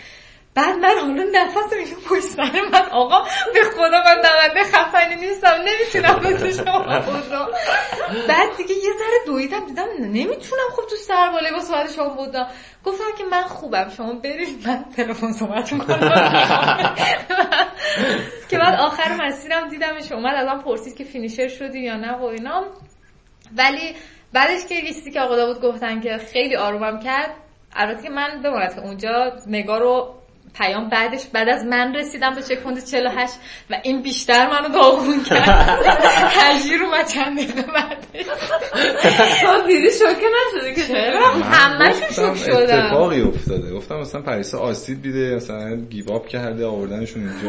بعد 0.57 0.77
من 0.77 0.99
حالا 1.01 1.25
نفس 1.33 1.73
میشه 1.73 1.95
پشت 1.95 2.23
سر 2.23 2.61
من 2.73 2.89
آقا 2.91 3.23
به 3.55 3.63
خدا 3.63 4.03
من 4.05 4.23
نونده 4.25 4.63
خفنی 4.73 5.17
نیستم 5.17 5.55
نمی‌تونم 5.67 6.35
مثل 6.35 6.65
شما 6.65 6.79
بودم. 7.07 7.47
بعد 8.29 8.57
دیگه 8.57 8.75
یه 8.75 8.93
ذره 8.99 9.27
دویدم 9.27 9.67
دیدم 9.67 9.87
نمی‌تونم 10.01 10.69
خب 10.77 10.83
تو 10.91 10.97
سر 10.97 11.31
با 11.53 11.61
سوال 11.61 11.89
شما 11.89 12.09
بودم. 12.09 12.47
گفتم 12.85 13.05
که 13.19 13.25
من 13.25 13.43
خوبم 13.43 13.89
شما 13.97 14.13
برید 14.13 14.69
من 14.69 14.85
تلفن 14.97 15.33
صحبت 15.33 15.71
کنم 15.71 15.85
که 18.51 18.59
بعد 18.59 18.81
آخر 18.81 19.17
مسیرم 19.21 19.69
دیدمش 19.69 20.13
اومد 20.13 20.35
ازم 20.35 20.63
پرسید 20.63 20.97
که 20.97 21.05
فینیشر 21.05 21.49
شدی 21.49 21.81
یا 21.81 21.97
نه 21.97 22.13
و 22.13 22.25
اینا. 22.25 22.65
ولی 23.57 23.95
بعدش 24.33 24.67
که 24.69 24.75
لیستی 24.75 25.11
که 25.11 25.21
آقا 25.21 25.37
داود 25.37 25.61
گفتن 25.61 26.01
که 26.01 26.19
خیلی 26.33 26.57
آرومم 26.57 27.01
کرد 27.01 27.31
البته 27.73 28.03
که 28.03 28.11
من 28.11 28.43
بماند 28.45 28.75
که 28.75 28.81
اونجا 28.81 29.33
نگاه 29.47 29.79
رو 29.79 30.15
پیام 30.59 30.89
بعدش 30.89 31.27
بعد 31.33 31.49
از 31.49 31.65
من 31.65 31.95
رسیدم 31.95 32.35
به 32.35 32.43
چک 32.43 32.59
پوینت 32.59 32.85
48 32.85 33.35
و 33.71 33.77
این 33.83 34.03
بیشتر 34.03 34.51
منو 34.51 34.69
داغون 34.69 35.23
کرد. 35.23 35.81
تجیر 36.31 36.79
رو 36.79 36.87
چند 37.15 37.39
دقیقه 37.39 37.63
بعدش. 37.63 38.27
تو 39.41 39.67
دیدی 39.67 39.91
شوکه 39.91 40.27
نشده 40.37 40.75
که 40.75 40.83
چرا؟ 40.83 41.27
همشون 41.29 42.09
شوک 42.11 42.37
شدم 42.37 42.87
اتفاقی 42.87 43.21
افتاده. 43.23 43.73
گفتم 43.73 43.97
مثلا 43.97 44.21
پریسا 44.21 44.59
آسید 44.59 45.03
بیده 45.03 45.35
مثلا 45.35 45.77
گیواب 45.77 46.27
کرده 46.27 46.67
آوردنشون 46.67 47.29
اینجا. 47.29 47.49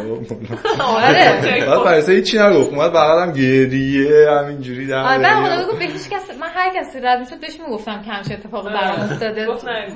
آره 0.83 1.65
بعد 1.67 1.83
پریسا 1.83 2.11
هیچی 2.11 2.39
نگفت. 2.39 2.69
اومد 2.69 2.91
بغلم 2.91 3.31
گریه 3.31 4.31
همینجوری 4.31 4.87
در 4.87 4.97
آره 4.97 5.17
من 5.17 5.63
خدا 5.63 5.77
به 5.77 5.85
هیچ 5.85 6.09
کس 6.09 6.29
من 6.39 6.47
هر 6.55 6.69
کسی 6.79 6.99
رد 6.99 7.19
می‌شد 7.19 7.39
بهش 7.39 7.59
می‌گفتم 7.59 8.03
که 8.05 8.11
همچین 8.11 8.33
اتفاقی 8.33 8.69
برام 8.69 8.99
افتاده. 8.99 9.47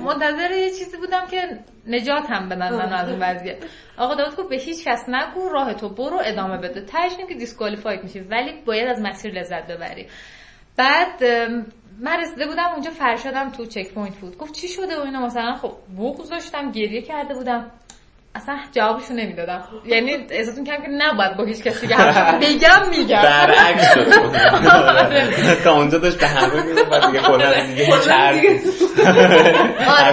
منتظر 0.04 0.50
یه 0.50 0.70
چیزی 0.70 0.96
بودم 0.96 1.26
که 1.30 1.42
نجاتم 1.86 2.48
بدن 2.48 2.74
من 2.74 2.92
از 2.92 3.08
اون 3.08 3.18
وضعیت. 3.22 3.64
آقا 3.96 4.14
داود 4.14 4.36
گفت 4.36 4.48
به 4.48 4.56
هیچ 4.56 4.84
کس 4.84 5.08
نگو 5.08 5.48
راهتو 5.48 5.88
برو 5.88 6.20
ادامه 6.24 6.58
بده. 6.58 6.80
تهش 6.80 7.12
که 7.28 7.34
disqualified 7.34 8.02
میشی 8.02 8.20
ولی 8.20 8.52
باید 8.66 8.88
از 8.88 9.00
مسیر 9.02 9.32
لذت 9.32 9.66
ببری. 9.66 10.06
بعد 10.76 11.24
من 12.00 12.20
رسیده 12.20 12.46
بودم 12.46 12.68
اونجا 12.72 12.90
فرشادم 12.90 13.50
تو 13.50 13.66
checkpoint 13.66 14.16
بود. 14.16 14.38
گفت 14.38 14.54
چی 14.54 14.68
شده 14.68 15.00
و 15.00 15.00
اینا؟ 15.00 15.26
مثلا 15.26 15.54
خب 15.54 15.72
بوق 15.96 16.28
داشتم 16.28 16.70
گریه 16.70 17.02
کرده 17.02 17.34
بودم. 17.34 17.70
اصلا 18.34 18.58
جوابشو 18.72 19.14
نمی‌دادم. 19.14 19.64
یعنی 19.84 20.12
احساس 20.30 20.58
می‌کنم 20.58 20.76
که 20.76 20.88
نباید 20.88 21.36
با 21.36 21.44
هیچ 21.44 21.62
کسی 21.62 21.86
بگم 21.86 22.88
میگم 22.90 23.22
برعکس 23.22 23.94
شد. 23.94 25.62
تا 25.64 25.74
اونجا 25.74 25.98
داشت 25.98 26.18
به 26.18 26.26
همه 26.26 26.62
میگم 26.62 26.90
بعد 26.90 27.06
دیگه 27.06 27.20
کلا 27.20 27.62
دیگه 27.62 27.84
هیچ 27.84 28.72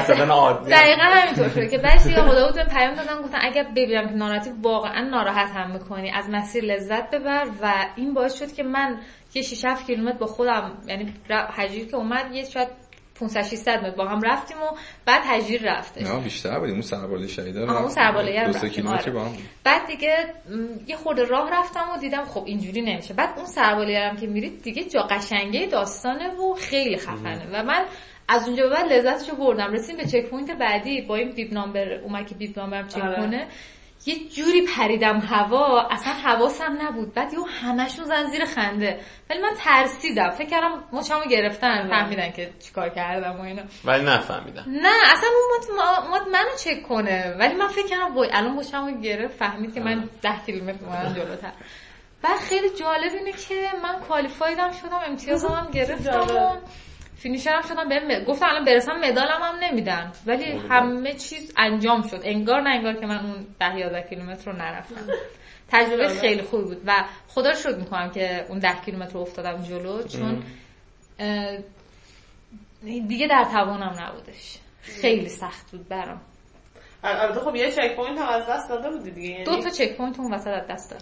زدن 0.08 0.30
عادی. 0.30 0.70
دقیقا 0.72 1.02
همینطور 1.04 1.50
شده 1.50 1.68
که 1.68 1.78
بعد 1.78 2.04
دیگه 2.04 2.22
خدا 2.22 2.52
بود 2.52 2.62
پیام 2.62 2.94
دادن 2.94 3.22
گفتن 3.22 3.38
اگر 3.42 3.64
ببینم 3.64 4.08
که 4.08 4.14
ناراحتی 4.16 4.52
واقعا 4.62 5.02
ناراحت 5.02 5.50
هم 5.56 5.72
می‌کنی. 5.72 6.12
از 6.12 6.30
مسیر 6.30 6.64
لذت 6.64 7.12
ببر 7.12 7.46
و 7.62 7.74
این 7.96 8.14
باعث 8.14 8.40
شد 8.40 8.54
که 8.54 8.64
من 8.64 9.00
یه 9.34 9.42
6 9.42 9.66
7 9.66 9.86
کیلومتر 9.88 10.18
با 10.18 10.26
خودم 10.26 10.72
یعنی 10.88 11.14
حجیر 11.58 11.88
که 11.88 11.96
اومد 11.96 12.32
یه 12.34 12.44
شاید 12.44 12.68
500 13.20 13.44
600 13.44 13.80
متر 13.80 13.96
با 13.96 14.06
هم 14.06 14.22
رفتیم 14.22 14.58
و 14.58 14.76
بعد 15.06 15.22
تجیر 15.26 15.62
رفتش. 15.64 16.02
نه 16.02 16.20
بیشتر 16.20 16.60
بودیم. 16.60 16.74
اون 16.74 16.82
سرباله 16.82 17.28
شهیدا 17.28 17.66
آها 17.66 17.80
اون 17.80 17.90
سرباله 17.90 18.40
هم 18.40 18.70
کیلومتر 18.70 19.12
با 19.12 19.26
هم 19.26 19.38
بعد 19.64 19.88
دیگه 19.88 20.34
یه 20.88 20.96
خورده 20.96 21.26
راه 21.26 21.52
رفتم 21.60 21.86
و 21.96 22.00
دیدم 22.00 22.26
خب 22.26 22.44
اینجوری 22.46 22.82
نمیشه. 22.82 23.14
بعد 23.14 23.30
اون 23.38 23.46
سربالایی 23.46 24.00
هم 24.00 24.18
که 24.18 24.28
میرید 24.28 24.62
دیگه 24.62 24.84
جا 24.84 25.02
قشنگه 25.02 25.66
داستانه 25.66 26.30
و 26.30 26.54
خیلی 26.54 26.98
خفنه. 26.98 27.48
و 27.54 27.64
من 27.64 27.86
از 28.28 28.48
اونجا 28.48 28.64
به 28.64 28.70
بعد 28.70 28.94
لذتشو 28.94 29.36
بردم. 29.36 29.74
رسیدیم 29.74 29.98
به 29.98 30.06
checkpoint 30.06 30.52
بعدی 30.52 31.02
با 31.02 31.16
این 31.16 31.32
bib 31.32 31.54
number 31.54 31.94
اومد 31.94 32.28
که 32.28 32.36
bib 32.36 32.60
number 32.60 32.84
م 32.84 32.88
چک 32.88 33.16
کنه. 33.16 33.48
یه 34.06 34.30
جوری 34.30 34.68
پریدم 34.78 35.20
هوا 35.20 35.88
اصلا 35.92 36.14
حواسم 36.14 36.78
نبود. 36.82 37.14
بعد 37.14 37.34
یه 37.34 37.40
همشون 37.62 38.06
زن 38.06 38.26
زیر 38.26 38.46
خنده. 38.46 39.00
ولی 39.30 39.42
من 39.42 39.54
ترسیدم. 39.58 40.30
فکر 40.30 40.50
کردم 40.50 40.84
مچمو 40.92 41.24
گرفتن. 41.30 41.90
فهمیدن 41.90 42.32
که 42.32 42.54
چیکار 42.60 42.90
کردم 42.90 43.38
و 43.40 43.42
اینا 43.42 43.62
ولی 43.86 44.06
نفهمیدن 44.06 44.64
نه 44.68 44.94
اصلا 45.12 45.30
اون 45.30 46.12
اومد 46.12 46.28
منو 46.28 46.56
چک 46.64 46.84
کنه. 46.88 47.36
ولی 47.40 47.54
من 47.54 47.68
فکر 47.68 47.88
کردم 47.88 48.16
وای 48.16 48.30
الان 48.34 48.56
مچمو 48.56 49.02
گرفت 49.02 49.38
فهمید 49.38 49.74
که 49.74 49.80
من 49.80 50.10
10 50.22 50.30
کیلومتر 50.46 50.86
اومدم 50.86 51.14
جلوتر. 51.14 51.52
بعد 52.22 52.40
خیلی 52.40 52.70
جالب 52.70 53.12
اینه 53.14 53.32
که 53.32 53.70
من 53.84 54.00
qualified 54.00 54.65
م 54.65 54.72
شدم 54.72 55.00
امتیازم 55.08 55.48
هم 55.48 55.72
گرفتم. 55.78 56.58
finisher 57.20 57.57
م 57.57 57.62
شدم 57.62 57.90
به 57.90 58.26
گفتم 58.28 58.46
الان 58.46 58.66
برسم 58.66 59.00
مدالم 59.00 59.42
هم 59.42 59.56
نمیدن. 59.64 60.12
ولی 60.26 60.46
همه 60.70 61.14
چیز 61.14 61.54
انجام 61.58 62.08
شد. 62.08 62.22
انگار 62.24 62.62
نه 62.62 62.70
انگار 62.70 62.94
که 62.94 63.06
من 63.06 63.26
اون 63.26 63.48
10 63.60 63.80
11 63.80 64.10
کیلومتر 64.10 64.52
رو 64.52 64.58
نرفتم. 64.58 65.14
تجربه 65.72 66.08
خیلی 66.08 66.42
خوب 66.42 66.64
بود 66.64 66.82
و 66.86 67.06
خدا 67.28 67.50
رو 67.50 67.56
شکر 67.56 67.76
می‌کنم 67.76 68.12
که 68.12 68.46
اون 68.50 68.60
10 68.60 68.70
کیلومتر 68.86 69.14
رو 69.14 69.20
افتادم 69.20 69.64
جلو 69.64 70.04
چون 70.04 70.44
دیگه 72.84 73.28
در 73.28 73.44
توانم 73.44 73.96
نبودش. 74.00 74.58
خیلی 74.82 75.30
سخت 75.30 75.72
بود 75.72 75.88
برام. 75.88 76.22
البته 77.04 77.40
خب 77.40 77.56
یه 77.56 77.72
checkpoint 77.72 78.20
هم 78.20 78.28
از 78.28 78.44
دست 78.50 78.70
داده 78.70 78.90
بودی 78.90 79.12
دیگه 79.12 79.30
یعنی 79.30 79.44
دو 79.44 79.62
تا 79.62 79.70
checkpoint 79.70 80.20
اون 80.20 80.34
وسط 80.34 80.48
از 80.48 80.68
دست 80.70 80.92
داد 80.92 81.02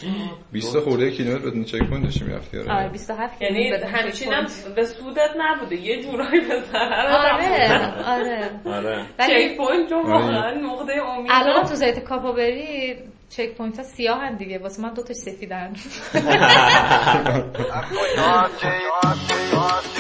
20 0.51 0.79
خورده 0.79 1.11
کیلومتر 1.11 1.45
بدون 1.45 1.63
checkpoint 1.63 2.03
داشتی 2.03 2.25
می‌رفتی 2.25 2.59
آره. 2.59 2.89
27 2.89 3.41
یعنی 3.41 3.69
همچین 3.69 4.33
هم 4.33 4.47
به 4.75 4.83
سودت 4.83 5.29
نبوده 5.37 5.75
یه 5.75 6.03
جورایی 6.03 6.41
به 6.41 6.61
ضرر 6.61 7.07
آره 7.07 8.03
آره. 8.05 8.49
آره. 8.65 9.05
checkpoint 9.17 9.91
رو 9.91 10.11
واقعا 10.11 10.51
نقطه 10.51 10.93
امید. 10.93 11.31
الان 11.31 11.63
تو 11.63 11.75
سایت 11.75 12.03
کاپا 12.03 12.31
بری 12.31 12.95
checkpoint 13.29 13.77
ها 13.77 13.83
سیاه 13.83 14.19
هن 14.19 14.35
دیگه 14.35 14.59
واسه 14.59 14.81
من 14.81 14.93
دوتاش 14.93 15.15
سفیدن. 15.15 15.73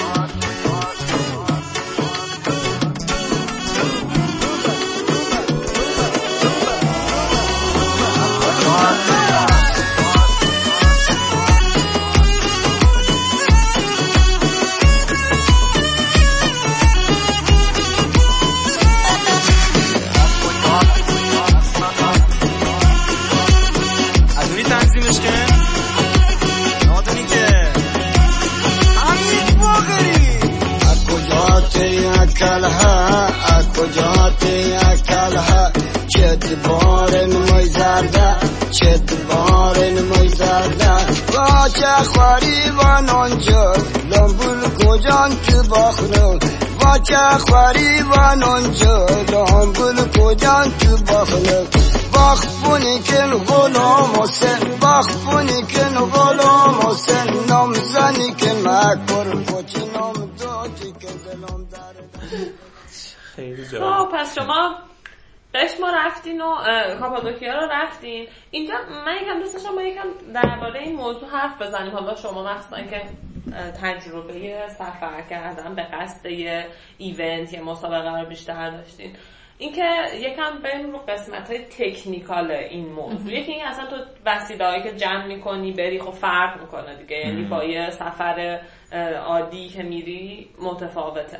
کلها 32.39 33.26
کجا 33.76 34.30
کلها؟ 35.09 35.70
چت 36.09 36.55
بارن 36.68 37.32
موی 37.37 37.66
زرده 37.66 38.37
چت 38.70 39.12
بارن 39.28 40.03
موی 40.03 40.28
زرده؟ 40.28 40.93
با 41.32 41.68
چه 41.68 42.05
خواری 42.14 42.70
و 42.78 43.01
نانجا 43.01 43.72
لامبول 44.11 44.61
کجان 44.80 45.30
تو 45.47 45.62
باخنو؟ 45.62 46.39
با 46.80 46.99
چه 46.99 47.39
خواری 47.49 48.01
و 48.01 48.34
نانجا 48.34 49.07
لامبول 49.32 49.97
کجان 50.18 50.72
تو 50.78 50.97
باخنو؟ 50.97 51.64
باخ 52.12 52.47
بونی 52.64 52.99
کن 52.99 53.30
غلام 53.49 54.11
حسین 54.20 54.78
باخ 54.80 55.09
بونی 55.16 55.62
کن 55.62 55.95
غلام 55.99 56.80
حسین 56.87 57.47
نام 57.49 57.74
زنی 57.74 58.30
کن 58.41 58.68
مکبر 58.68 59.37
پوچی 59.47 59.84
نام 59.95 60.14
خیلی 63.37 63.64
خب 63.64 63.78
جالب 63.78 64.09
پس 64.12 64.39
شما 64.39 64.78
قشما 65.55 65.91
رفتین 65.91 66.41
و 66.41 66.55
کاپادوکیا 67.01 67.55
رو 67.55 67.68
رفتین. 67.72 68.28
اینجا 68.51 68.74
من 69.07 69.16
یکم 69.22 69.39
دوست 69.41 69.70
ما 69.70 69.82
یکم 69.82 70.09
درباره 70.34 70.80
این 70.80 70.97
موضوع 70.97 71.28
حرف 71.28 71.62
بزنیم. 71.62 71.93
حالا 71.93 72.14
شما 72.14 72.43
مخصوصا 72.45 72.82
که 72.82 73.03
تجربه 73.82 74.68
سفر 74.68 75.22
کردن 75.30 75.74
به 75.74 75.82
قصد 75.82 76.26
یه 76.26 76.66
ایونت 76.99 77.53
یا 77.53 77.64
مسابقه 77.64 78.20
رو 78.20 78.28
بیشتر 78.28 78.70
داشتین. 78.70 79.16
اینکه 79.59 79.85
یکم 80.15 80.59
بریم 80.65 80.93
رو 80.93 80.99
قسمت 80.99 81.51
های 81.51 81.59
تکنیکال 81.59 82.51
این 82.51 82.93
موضوع. 82.93 83.33
یکی 83.33 83.53
این 83.53 83.65
اصلا 83.65 83.87
تو 83.87 83.97
وسیله 84.27 84.83
که 84.83 84.93
جمع 84.93 85.27
می‌کنی 85.27 85.73
بری 85.73 85.99
خب 85.99 86.11
فرق 86.11 86.61
می‌کنه 86.61 86.97
دیگه. 86.97 87.17
یعنی 87.17 87.45
با 87.45 87.65
یه 87.65 87.91
سفر 87.91 88.61
عادی 89.27 89.69
که 89.69 89.83
میری 89.83 90.51
متفاوته. 90.63 91.39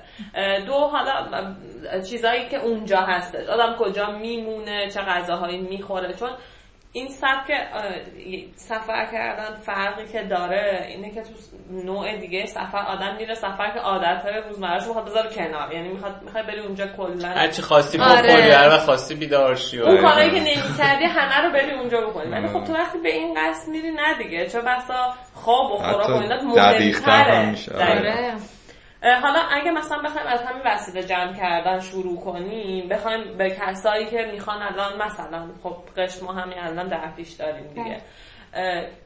دو 0.67 0.73
حالا 0.73 1.55
چیزایی 2.11 2.49
که 2.49 2.57
اونجا 2.57 3.01
هستش 3.01 3.49
آدم 3.49 3.77
کجا 3.79 4.11
میمونه؟ 4.11 4.89
چه 4.91 5.01
غذاهایی 5.01 5.59
می‌خوره؟ 5.59 6.13
چون 6.13 6.31
این 6.97 7.09
سبک 7.09 7.53
سفر 8.55 9.07
کردن 9.13 9.55
فرقی 9.55 10.07
که 10.13 10.23
داره 10.23 10.87
اینه 10.89 11.11
که 11.11 11.23
تو 11.23 11.29
نوع 11.71 12.17
دیگه 12.17 12.47
سفر 12.47 12.79
آدم 12.79 13.17
میره 13.19 13.35
سفر 13.35 13.71
که 13.75 13.81
عادت 13.81 14.23
های 14.25 14.43
روزمرهش 14.49 14.87
می‌خواد 14.87 15.07
بذاره 15.07 15.31
کنار. 15.31 15.73
یعنی 15.73 15.89
می‌خواد 15.89 16.23
می‌خواد 16.23 16.47
بری 16.47 16.61
اونجا 16.61 16.87
کلا. 16.87 17.29
هر 17.29 17.49
چی 17.49 17.63
خواستی 17.63 17.99
بخوری 17.99 18.33
آره. 18.33 18.57
هر 18.57 18.69
وقت 18.69 18.81
خواستی 18.81 19.15
بیدار 19.15 19.55
شی 19.55 19.79
اون 19.79 20.03
کارایی 20.03 20.31
که 20.31 20.41
نمی‌کردی 20.41 21.05
همه 21.05 21.47
رو 21.47 21.53
بری 21.53 21.71
اونجا 21.71 22.01
بکنی. 22.01 22.31
ولی 22.31 22.49
خب 22.49 22.65
تو 22.65 22.73
وقتی 22.73 22.99
به 22.99 23.09
این 23.09 23.35
قصد 23.35 23.69
میری 23.69 23.91
نه 23.91 24.19
دیگه. 24.19 24.47
چون 24.47 24.61
بسا 24.61 25.15
خواب 25.35 25.73
و 25.73 25.77
خوراک 25.77 26.09
و 26.09 26.13
اینا 26.13 26.43
مهمتره. 26.43 28.37
حالا 29.03 29.41
اگه 29.51 29.71
مثلا 29.71 30.03
بخوایم 30.03 30.27
از 30.27 30.43
همین 30.43 30.63
وسیله 30.65 31.03
جمع 31.03 31.33
کردن 31.33 31.81
شروع 31.81 32.21
کنیم 32.21 32.89
بخوایم 32.89 33.37
به 33.37 33.51
کسایی 33.51 34.07
که 34.07 34.29
می‌خوان 34.33 34.63
الان 34.63 35.03
مثلا 35.03 35.49
خب 35.63 35.77
قش 35.97 36.23
ما 36.23 36.33
همین 36.33 36.59
الان 36.59 36.89
در 36.89 37.11
پیش 37.17 37.33
داریم 37.33 37.67
دیگه. 37.67 38.01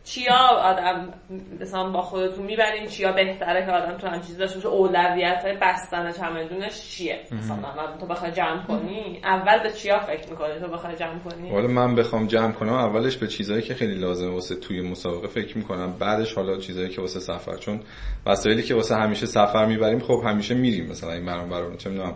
چیا 0.04 0.38
آدم 0.62 1.14
مثلا 1.60 1.90
با 1.90 2.02
خودتون 2.02 2.46
می‌بریم 2.46 2.86
چیا 2.86 3.12
بهتره 3.12 3.66
که 3.66 3.72
آدم 3.72 3.96
تو 3.98 4.06
هم 4.06 4.20
چیز 4.20 4.38
داشته 4.38 4.54
باشه؟ 4.54 4.68
اولویت 4.68 5.42
های 5.44 5.56
بستن 5.56 6.12
چمدونش 6.12 6.80
چیه؟ 6.80 7.20
مثلا 7.32 7.96
تو 8.00 8.06
بخوای 8.06 8.32
جمع 8.32 8.62
کنی 8.66 9.20
اول 9.24 9.62
به 9.62 9.70
چیا 9.70 9.98
فکر 9.98 10.30
می‌کنی؟ 10.30 10.60
تو 10.60 10.68
بخوای 10.68 10.96
جمع 10.96 11.18
کنی؟ 11.18 11.50
حالا 11.50 11.68
من 11.68 11.94
بخوام 11.94 12.26
جمع 12.26 12.52
کنم 12.52 12.72
اولش 12.72 13.16
به 13.16 13.26
چیزایی 13.26 13.62
که 13.62 13.74
خیلی 13.74 13.94
لازمه 13.94 14.34
واسه 14.34 14.54
توی 14.54 14.80
مسابقه 14.80 15.28
فکر 15.28 15.58
می‌کنم. 15.58 15.94
بعدش 15.98 16.34
حالا 16.34 16.58
چیزایی 16.58 16.88
که 16.88 17.00
واسه 17.00 17.20
سفر 17.20 17.56
چون 17.56 17.80
وسایلی 18.26 18.62
که 18.62 18.74
واسه 18.74 18.94
همیشه 18.94 19.26
سفر 19.26 19.66
می‌بریم 19.66 19.98
خب 19.98 20.22
همیشه 20.26 20.54
میریم. 20.54 20.86
مثلا 20.90 21.12
این 21.12 21.26
برام 21.26 21.48
برام 21.48 21.76
چه 21.76 21.90
می‌دونم 21.90 22.14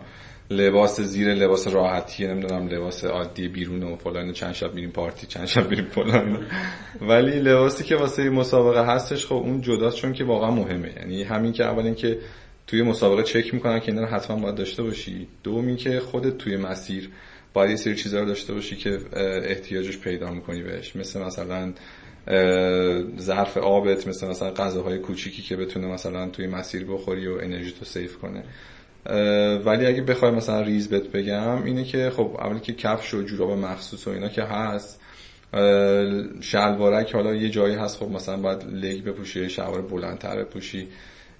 لباس 0.51 1.01
زیر 1.01 1.35
لباس 1.35 1.69
راحتی 1.69 2.27
نمی‌دونم 2.27 2.69
لباس 2.69 3.05
عادی 3.05 3.49
بیرون 3.49 3.83
و 3.83 3.97
فلان 3.97 4.33
چند 4.33 4.53
شب 4.53 4.75
میریم 4.75 4.91
پارتی 4.91 5.27
چند 5.27 5.47
شب 5.47 5.71
میریم 5.71 5.85
فلان. 5.85 6.47
ولی 7.01 7.41
لباسی 7.41 7.85
که 7.85 7.97
واسه 7.97 8.31
مسابقه 8.31 8.87
هستش 8.87 9.27
خب 9.27 9.35
اون 9.35 9.61
جداست 9.61 9.97
چون 9.97 10.13
که 10.13 10.25
واقعا 10.25 10.51
مهمه. 10.51 10.93
یعنی 10.97 11.23
همین 11.23 11.53
که 11.53 11.65
اول 11.65 11.85
اینکه 11.85 12.19
توی 12.67 12.83
مسابقه 12.83 13.23
چک 13.23 13.55
می‌کنن 13.55 13.81
که 13.81 13.93
اینا 13.93 14.07
حتما 14.07 14.37
باید 14.37 14.55
داشته 14.55 14.83
باشی. 14.83 15.29
دومی 15.43 15.77
که 15.77 16.01
خودت 16.01 16.39
توی 16.39 16.57
مسیر 16.57 17.11
باید 17.53 17.71
یه 17.71 17.77
سری 17.77 17.95
چیزا 17.95 18.21
رو 18.21 18.27
داشته 18.27 18.55
باشی 18.55 18.77
که 18.77 18.99
احتیاجش 19.49 19.99
پیدا 19.99 20.31
می‌کنی 20.31 20.63
بهش. 20.63 20.97
مثل 20.97 21.21
مثلا 21.23 21.73
ظرف 23.19 23.57
آبت 23.57 24.09
مثل 24.09 24.29
مثلا 24.29 24.51
غذاهای 24.51 24.99
کوچیکی 24.99 25.43
که 25.43 25.57
بتونه 25.57 25.87
مثلا 25.87 26.29
توی 26.29 26.47
مسیر 26.47 26.85
بخوری 26.85 27.27
و 27.27 27.39
انرژی 27.43 27.73
تو 27.73 27.85
سیف 27.85 28.19
کنه. 28.19 28.45
ولی 29.65 29.87
اگه 29.87 30.03
بخوای 30.03 30.31
مثلا 30.31 30.61
ریز 30.61 30.89
بهت 30.89 31.03
بگم 31.03 31.63
اینه 31.63 31.85
که 31.85 32.11
خب 32.11 32.37
اولی 32.39 32.61
که 32.61 32.73
کفش 32.73 33.15
و 33.15 33.23
جوراب 33.23 33.51
مخصوص 33.51 34.07
و 34.09 34.11
اینا 34.11 34.29
که 34.29 34.43
هست 34.43 35.01
شلوارک 36.41 37.15
حالا 37.15 37.35
یه 37.35 37.49
جایی 37.49 37.75
هست 37.75 37.99
خب 37.99 38.11
مثلا 38.11 38.37
باید 38.37 38.65
لگ 38.65 39.05
بپوشی 39.05 39.51
شلوار 39.51 39.83
بلندتر 39.83 40.45
بپوشی 40.45 40.89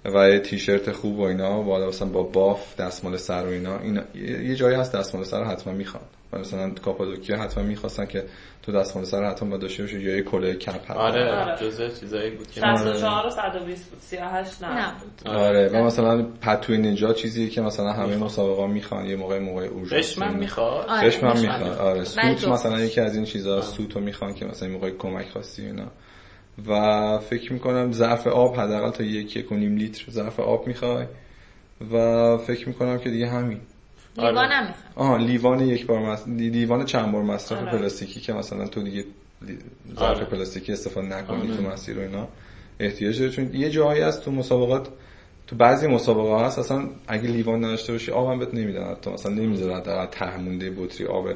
و 0.05 0.29
یه 0.29 0.39
تیشرت 0.39 0.91
خوب 0.91 1.19
و 1.19 1.21
اینا 1.21 1.61
و 1.61 1.87
مثلا 1.87 2.07
با 2.07 2.23
باف 2.23 2.79
دستمال 2.79 3.17
سر 3.17 3.45
و 3.45 3.49
اینا, 3.49 3.79
اینا 3.79 4.01
یه 4.43 4.55
جایی 4.55 4.75
هست 4.75 4.95
دستمال 4.95 5.23
سر 5.23 5.43
حتما 5.43 5.73
می‌خواد 5.73 6.07
مثلا 6.39 6.69
کاپادوکیا 6.69 7.37
حتما 7.37 7.63
می‌خواستن 7.63 8.05
که 8.05 8.23
تو 8.63 8.71
دستمال 8.71 9.05
سر 9.05 9.23
حتما 9.23 9.49
با 9.49 9.57
داشته 9.57 9.83
باشه 9.83 10.01
یا 10.01 10.15
یه 10.15 10.21
کلاه 10.21 10.53
کپ 10.53 10.91
آره, 10.91 11.31
آره. 11.31 11.57
جزء 11.61 11.89
چیزایی 11.89 12.31
بود 12.31 12.51
که 12.51 12.61
64 12.61 13.27
و 13.27 13.29
120 13.29 13.89
بود 13.89 13.99
38 13.99 14.63
نه. 14.63 14.93
آره 15.25 15.69
و 15.69 15.83
مثلا 15.83 16.23
پتوی 16.41 16.77
نجات 16.77 17.15
چیزیه 17.15 17.49
که 17.49 17.61
مثلا 17.61 17.91
همه 17.91 18.17
مسابقه 18.17 18.67
می‌خوان 18.67 19.05
یه 19.05 19.15
موقع 19.15 19.39
موقع 19.39 19.65
اورژانس 19.65 20.05
بشمن 20.05 20.35
می‌خواد؟ 20.39 20.87
آره. 20.89 21.07
بشمن 21.07 21.39
می‌خواد. 21.41 21.77
آره 21.77 22.03
سوت 22.03 22.47
مثلا 22.47 22.79
یکی 22.79 23.01
از 23.01 23.15
این 23.15 23.25
چیزا 23.25 23.61
سوتو 23.61 23.99
می‌خوان 23.99 24.33
که 24.33 24.45
مثلا 24.45 24.69
موقع 24.69 24.91
کمک 24.91 25.29
خواستی 25.29 25.65
اینا. 25.65 25.91
و 26.67 27.17
فکر 27.19 27.53
می‌کنم 27.53 27.91
ظرف 27.91 28.27
آب 28.27 28.55
حداقل 28.55 28.91
تا 28.91 29.03
یک 29.03 29.35
یک 29.35 29.51
و 29.51 29.55
نیم 29.55 29.75
لیتر 29.75 30.11
ظرف 30.11 30.39
آب 30.39 30.67
می‌خوای. 30.67 31.05
و 31.91 32.37
فکر 32.37 32.67
می‌کنم 32.67 32.97
که 32.97 33.09
دیگه 33.09 33.27
همین. 33.27 33.59
لیوان 34.17 34.37
آره. 34.37 34.73
آها 34.95 35.17
لیوان 35.17 35.59
یک 35.59 35.85
بار 35.85 35.99
مصرف 35.99 36.27
لیوان 36.27 36.85
چند 36.85 37.11
بار 37.11 37.21
مصرف 37.21 37.59
آره. 37.59 37.71
پلاستیکی 37.71 38.19
که 38.19 38.33
مثلا 38.33 38.67
تو 38.67 38.83
دیگه 38.83 39.05
ظرف 39.95 40.17
آره. 40.17 40.25
پلاستیکی 40.25 40.73
استفاده 40.73 41.07
نکنی 41.07 41.41
آره. 41.41 41.57
تو 41.57 41.63
مسیر 41.63 41.99
و 41.99 42.01
اینا 42.01 42.27
احتیاج 42.79 43.19
داره 43.19 43.31
چون 43.31 43.53
یه 43.53 43.69
جایی 43.69 44.01
هست 44.01 44.25
تو 44.25 44.31
مسابقات 44.31 44.87
تو 45.47 45.55
بعضی 45.55 45.87
مسابقه 45.87 46.45
هست 46.45 46.59
اصلا 46.59 46.89
اگه 47.07 47.27
لیوان 47.27 47.65
نداشته 47.65 47.91
باشی 47.93 48.11
آبم 48.11 48.39
بهت 48.39 48.53
نمیدن 48.53 48.95
تو 49.01 49.11
مثلا 49.11 49.31
نمی‌ذاره 49.31 49.81
در 49.81 50.05
ته 50.05 50.37
مونده 50.37 50.71
بطری 50.71 51.07
آب 51.07 51.27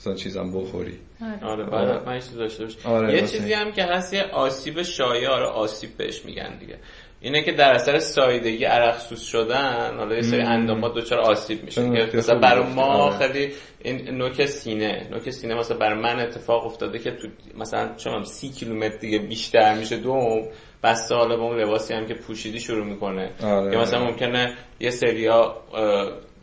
مثلا 0.00 0.14
چیزام 0.14 0.52
بخوری 0.52 0.98
آره 1.42 1.64
بعد 1.64 2.06
من 2.06 2.20
داشته 2.36 2.64
باشی 2.64 2.78
آره 2.84 3.14
یه 3.14 3.26
چیزی 3.26 3.52
هم 3.52 3.72
که 3.72 3.84
هست 3.84 4.14
یه 4.14 4.22
آسیب 4.22 4.82
شایع 4.82 5.28
آره 5.28 5.46
آسیب 5.46 5.96
بهش 5.96 6.24
میگن 6.24 6.58
دیگه 6.58 6.78
اینه 7.22 7.42
که 7.42 7.52
در 7.52 7.72
اثر 7.72 7.98
سایدگی 7.98 8.64
عرق 8.64 8.98
سوز 8.98 9.22
شدن 9.22 9.96
حالا 9.96 10.14
یه 10.14 10.22
سری 10.22 10.40
اندامات 10.40 10.94
دچار 10.94 11.18
آسیب 11.18 11.64
میشه 11.64 11.82
مثلا 12.16 12.38
برای 12.38 12.64
ما 12.64 12.84
آره. 12.84 13.18
خیلی 13.18 13.52
این 13.82 14.10
نوک 14.10 14.46
سینه 14.46 15.06
نوک 15.10 15.30
سینه 15.30 15.54
مثلا 15.54 15.76
برای 15.76 15.98
من 15.98 16.20
اتفاق 16.20 16.66
افتاده 16.66 16.98
که 16.98 17.10
تو 17.10 17.28
مثلا 17.58 17.94
چون 17.96 18.24
سی 18.24 18.48
کیلومتر 18.48 18.96
دیگه 18.96 19.18
بیشتر 19.18 19.74
میشه 19.74 19.96
دوم 19.96 20.48
بسته 20.82 21.14
حالا 21.14 21.36
به 21.36 21.42
اون 21.42 21.60
لباسی 21.60 21.94
هم 21.94 22.06
که 22.06 22.14
پوشیدی 22.14 22.60
شروع 22.60 22.86
می‌کنه 22.86 23.30
آره. 23.44 23.72
یا 23.72 23.80
مثلا 23.80 24.04
ممکنه 24.04 24.54
یه 24.80 24.90
سریا 24.90 25.56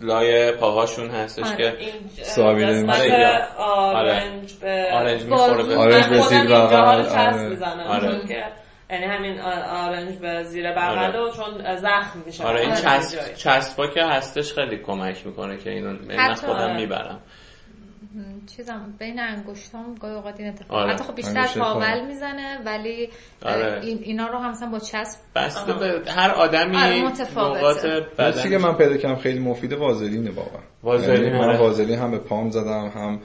لای 0.02 0.52
پاهاشون 0.52 1.10
هستش 1.10 1.46
آره. 1.46 1.58
که 1.58 1.74
سابیده 2.24 2.92
آره. 2.92 3.48
آرنج 3.58 4.54
به 4.54 4.88
آرنج 4.94 5.24
می‌خوره 5.24 5.64
به 5.64 5.76
آرنج 5.76 6.06
به 6.06 6.22
زیر 6.22 6.44
بغل 6.44 7.06
آره. 7.88 8.54
یعنی 8.90 9.06
همین 9.06 9.40
آرنج 9.70 10.18
به 10.18 10.44
زیر 10.44 10.72
بغل 10.72 10.98
آره. 10.98 11.32
چون 11.32 11.76
زخم 11.76 12.24
میشه. 12.26 12.44
آره 12.44 12.62
این 12.62 12.74
چسب 12.74 13.34
چسبا 13.34 13.88
که 13.88 14.04
هستش 14.04 14.54
خیلی 14.54 14.78
کمک 14.78 15.26
می‌کنه 15.26 15.58
که 15.58 15.70
اینو 15.70 15.94
من 16.08 16.34
خودم 16.34 16.76
می‌برم. 16.76 17.20
چیزم 18.58 18.94
بین 19.00 19.20
انگشتام 19.20 19.96
گاهی 19.96 20.16
اوقات 20.16 20.40
این 20.40 20.50
اتفاق 20.50 20.78
آره. 20.78 20.94
حتی 20.94 21.04
خب 21.04 21.16
بیشتر 21.16 21.48
پاول 21.60 22.06
می‌زنه 22.06 22.62
ولی 22.66 23.10
آره. 23.46 23.80
این 23.84 24.00
اینا 24.04 24.28
رو 24.28 24.38
هم 24.38 24.52
مثلا 24.52 24.70
با 24.70 24.80
چسب 24.80 25.20
بسته 25.36 25.74
به 25.74 26.12
هر 26.12 26.32
آدمی 26.32 26.78
آره 26.78 27.04
متفاوته. 27.04 28.08
بدن 28.18 28.50
که 28.50 28.58
من 28.58 28.74
پیدا 28.74 28.98
کردم 28.98 29.16
خیلی 29.16 29.40
مفیده 29.40 29.76
وازلینه 29.76 30.32
واقعا 30.32 30.62
وازلین 30.84 31.24
یعنی 31.24 31.40
من 31.40 31.58
وازلین 31.58 32.00
هم 32.00 32.12
به 32.12 32.20
پام 32.20 32.50
زدم 32.50 32.92
هم 32.96 33.22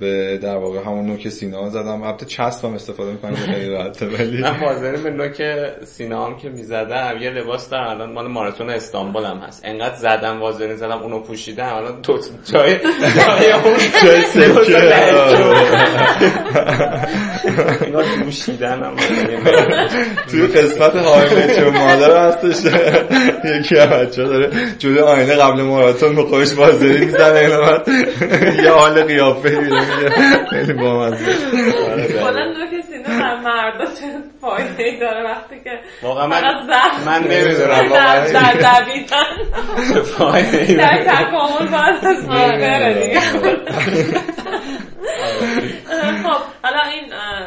به 0.00 0.38
در 0.42 0.56
واقع 0.56 0.78
همون 0.78 1.06
نوک 1.06 1.28
سینه 1.28 1.70
زدم. 1.70 2.02
البته 2.02 2.26
چسب 2.26 2.64
هم 2.64 2.74
استفاده 2.74 3.10
می‌کنم 3.10 3.34
خیلی 3.34 3.70
راحته 3.70 4.06
ولی 4.06 4.42
من 4.42 4.54
حاضر 4.54 4.96
به 4.96 5.10
نوک 5.10 5.42
سینه 5.84 6.24
هم 6.24 6.36
که 6.36 6.48
می‌زدم. 6.48 7.16
یه 7.20 7.30
لباس 7.30 7.70
دارم. 7.70 7.88
الان 7.88 8.12
مال 8.12 8.26
ماراتون 8.26 8.70
استانبول 8.70 9.24
هم 9.24 9.36
هست. 9.36 9.62
انقدر 9.64 9.94
زدم 9.94 10.40
وازلین 10.40 10.76
زدم 10.76 10.98
اونو 11.02 11.20
پوشیدم. 11.20 11.74
الان 11.74 12.02
تو 12.02 12.18
جای 12.52 12.76
جای 12.78 13.52
اون 13.52 13.76
جای 14.02 14.20
سکه. 14.20 14.94
انگار 17.86 18.04
پوشیدن 18.24 18.82
هم. 18.82 18.96
توی 20.30 20.46
قسمت 20.46 20.96
حائله 20.96 21.56
چون 21.56 21.68
مادر 21.68 22.28
هستش؟ 22.28 22.72
یکی 23.44 23.74
بچه 23.74 24.24
داره 24.24 24.50
جلوی 24.78 24.98
آینه 24.98 25.34
قبل 25.34 25.62
ماراتون 25.62 26.16
به 26.16 26.22
خودش 26.22 26.52
وازلین 26.52 27.04
می‌زنه. 27.04 27.38
اینو 27.38 27.78
یه 28.64 28.70
حال 28.72 29.02
قیافه 29.02 29.50
میده 29.50 30.10
خیلی 30.50 30.72
بامزه. 30.72 31.32
کلا 32.20 32.44
نوک 32.44 32.82
سینه 32.90 33.20
بر 33.20 33.40
مردا 33.40 33.84
چه 33.84 34.06
فایده 34.40 34.82
ای 34.82 34.98
داره 34.98 35.24
وقتی 35.24 35.60
که 35.64 35.80
واقعا 36.02 36.26
من 36.26 36.42
من 37.06 37.22
نمی‌دونم 37.22 37.88
واقعا. 37.90 38.32
در 38.32 38.52
دویدن. 38.52 39.24
فایده 40.02 40.74
در 40.74 41.04
تکامل 41.04 41.68
باید 41.70 42.04
از 42.04 42.28
بره 42.28 43.06
دیگه. 43.06 43.20
خب 46.22 46.42
حالا 46.62 46.80
این 46.92 47.04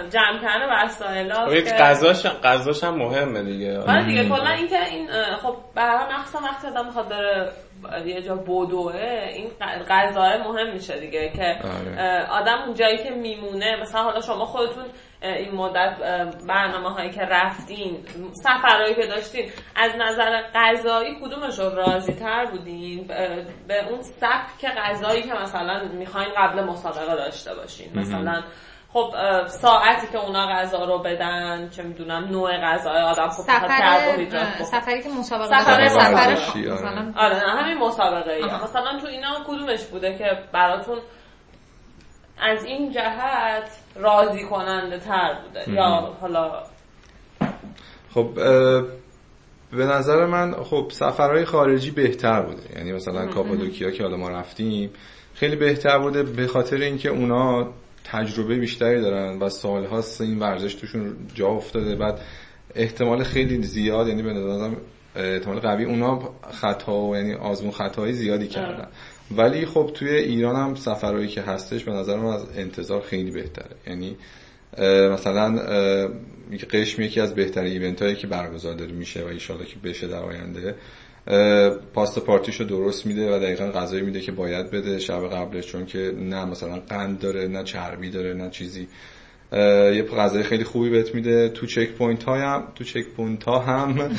جمع 0.10 0.42
کردن 0.42 0.84
وسایل 0.86 1.34
خب 1.34 1.78
غذاش 1.80 2.26
غذاش 2.44 2.84
هم 2.84 2.96
مهمه 2.96 3.44
دیگه. 3.44 3.80
آره 3.80 4.06
دیگه 4.06 4.30
کلا 4.30 4.50
اینکه 4.50 4.80
این 4.92 5.08
خب 5.44 5.56
به 5.76 5.82
هر 5.82 6.20
مخصوصا 6.20 6.40
وقتی 6.46 6.68
آدم 6.68 6.86
می‌خواد 6.86 7.10
داره 7.10 7.52
یه 8.06 8.22
جا 8.22 8.36
بدوه 8.36 8.96
این 9.30 9.50
غذای 9.90 10.38
مهم 10.38 10.74
میشه 10.74 11.00
دیگه 11.00 11.30
که 11.30 11.60
آره. 11.64 12.26
آدم 12.26 12.64
اون 12.66 12.74
جایی 12.74 12.98
که 12.98 13.10
میمونه 13.10 13.82
مثلا 13.82 14.04
حالا 14.04 14.22
شما 14.22 14.46
خودتون 14.46 14.86
این 15.22 15.56
مدت 15.56 15.98
برنامه 16.48 16.90
هایی 16.90 17.10
که 17.10 17.22
رفتین 17.22 17.98
سفرهایی 18.44 18.96
که 18.96 19.08
داشتین 19.08 19.52
از 19.76 19.92
نظر 20.00 20.42
غذایی 20.56 21.16
کدومش 21.22 21.60
رو 21.60 21.76
راضی 21.76 22.14
تر 22.14 22.46
بودین 22.46 23.08
به 23.68 23.90
اون 23.90 24.02
سبک 24.02 24.72
غذایی 24.78 25.22
که 25.22 25.34
مثلا 25.34 25.84
می‌خواین 25.88 26.30
قبل 26.38 26.64
مسابقه 26.64 27.16
داشته 27.16 27.56
باشین 27.56 28.00
مثلا 28.00 28.44
خب 28.94 29.14
ساعتی 29.48 30.08
که 30.08 30.18
اونا 30.18 30.48
غذا 30.48 30.86
رو 30.86 31.00
بدن 31.00 31.70
چه 31.70 31.84
می‌دونم 31.84 32.28
نوع 32.32 32.58
غذا 32.58 32.92
آدم 32.92 33.28
خب 33.28 33.44
سفر 33.44 34.18
سفری 34.64 35.04
که 35.04 35.10
مسابقه 35.10 35.60
سفر 35.60 35.88
سفر 35.88 36.34
مثلا. 36.74 37.14
آره 37.18 37.36
همین 37.36 37.78
مسابقه 37.78 38.32
ای 38.32 38.44
مثلا 38.46 39.00
تو 39.02 39.08
اینا 39.08 39.44
کدومش 39.48 39.86
بوده 39.86 40.18
که 40.18 40.26
براتون 40.54 40.98
از 42.40 42.66
این 42.66 42.92
جهت 42.92 43.72
راضی 43.96 44.44
کننده 44.44 45.00
تر 45.00 45.42
بوده؟ 45.44 45.74
یا 45.74 46.14
حالا 46.22 46.64
خب 48.14 48.34
به 49.72 49.86
نظر 49.86 50.26
من 50.26 50.54
خب 50.54 50.88
سفرهای 50.92 51.46
خارجی 51.46 51.92
بهتر 51.92 52.42
بوده. 52.42 52.78
یعنی 52.78 52.94
مثلا 52.94 53.28
کاپادوکیا 53.28 53.92
که 53.92 54.04
حالا 54.04 54.18
ما 54.18 54.30
رفتیم 54.30 54.94
خیلی 55.34 55.56
بهتر 55.56 56.00
بوده 56.00 56.24
به 56.24 56.48
خاطر 56.48 56.78
اینکه 56.78 57.10
اونا 57.10 57.68
تجربه 58.12 58.56
بیشتری 58.56 59.02
دارن 59.02 59.40
و 59.40 59.50
سالهاست 59.50 60.22
این 60.22 60.40
ورزش 60.40 60.74
توشون 60.74 61.16
جا 61.34 61.48
افتاده. 61.48 61.96
بعد 61.96 62.20
احتمال 62.76 63.24
خیلی 63.24 63.64
زیاد 63.64 64.08
یعنی 64.08 64.22
به 64.22 64.34
نظرم 64.34 64.78
احتمال 65.16 65.60
قوی 65.60 65.84
اونا 65.84 66.30
خطا 66.52 67.02
و 67.02 67.16
یعنی 67.16 67.34
آزمون 67.34 67.72
خطاهای 67.72 68.14
زیادی 68.14 68.48
کردن. 68.48 68.88
ولی 69.32 69.66
خب 69.66 69.92
توی 69.94 70.10
ایران 70.10 70.56
هم 70.56 70.76
سفرهایی 70.76 71.28
که 71.28 71.42
هستش 71.42 71.84
به 71.84 71.92
نظر 71.92 72.18
من 72.18 72.34
از 72.34 72.46
انتظار 72.56 73.02
خیلی 73.02 73.32
بهتره. 73.32 73.76
یعنی 73.88 74.18
مثلا 75.12 75.60
قشم 76.72 77.02
یکی 77.02 77.22
از 77.22 77.36
بهترین 77.36 77.72
ایونت 77.72 78.02
هایی 78.02 78.16
که 78.16 78.28
برگزار 78.28 78.74
داره 78.74 78.92
میشه 78.92 79.24
و 79.24 79.28
ایشالا 79.28 79.64
که 79.64 79.76
بشه 79.84 80.08
در 80.08 80.24
آینده 80.24 80.76
پاست 81.94 82.20
پارتیشو 82.20 82.64
درست 82.64 83.06
میده 83.06 83.36
و 83.36 83.40
دقیقا 83.40 83.72
غذایی 83.72 84.02
میده 84.02 84.22
که 84.22 84.32
باید 84.32 84.72
بده 84.72 85.00
شب 85.00 85.28
قبلش 85.28 85.68
چون 85.68 85.86
که 85.86 86.14
نه 86.20 86.46
مثلا 86.46 86.80
قند 86.80 87.20
داره 87.20 87.48
نه 87.48 87.64
چربی 87.64 88.10
داره 88.10 88.34
نه 88.34 88.50
چیزی. 88.50 88.88
یه 89.52 90.04
غذای 90.04 90.44
خیلی 90.44 90.64
خوبی 90.64 90.90
بهت 90.90 91.16
میده. 91.16 91.50
تو 91.50 91.66
checkpoint 91.66 92.24
ها 92.24 92.36
هم 92.36 92.64
تو 92.76 92.84
checkpoint 92.84 93.44
ها 93.44 93.60
هم 93.60 94.10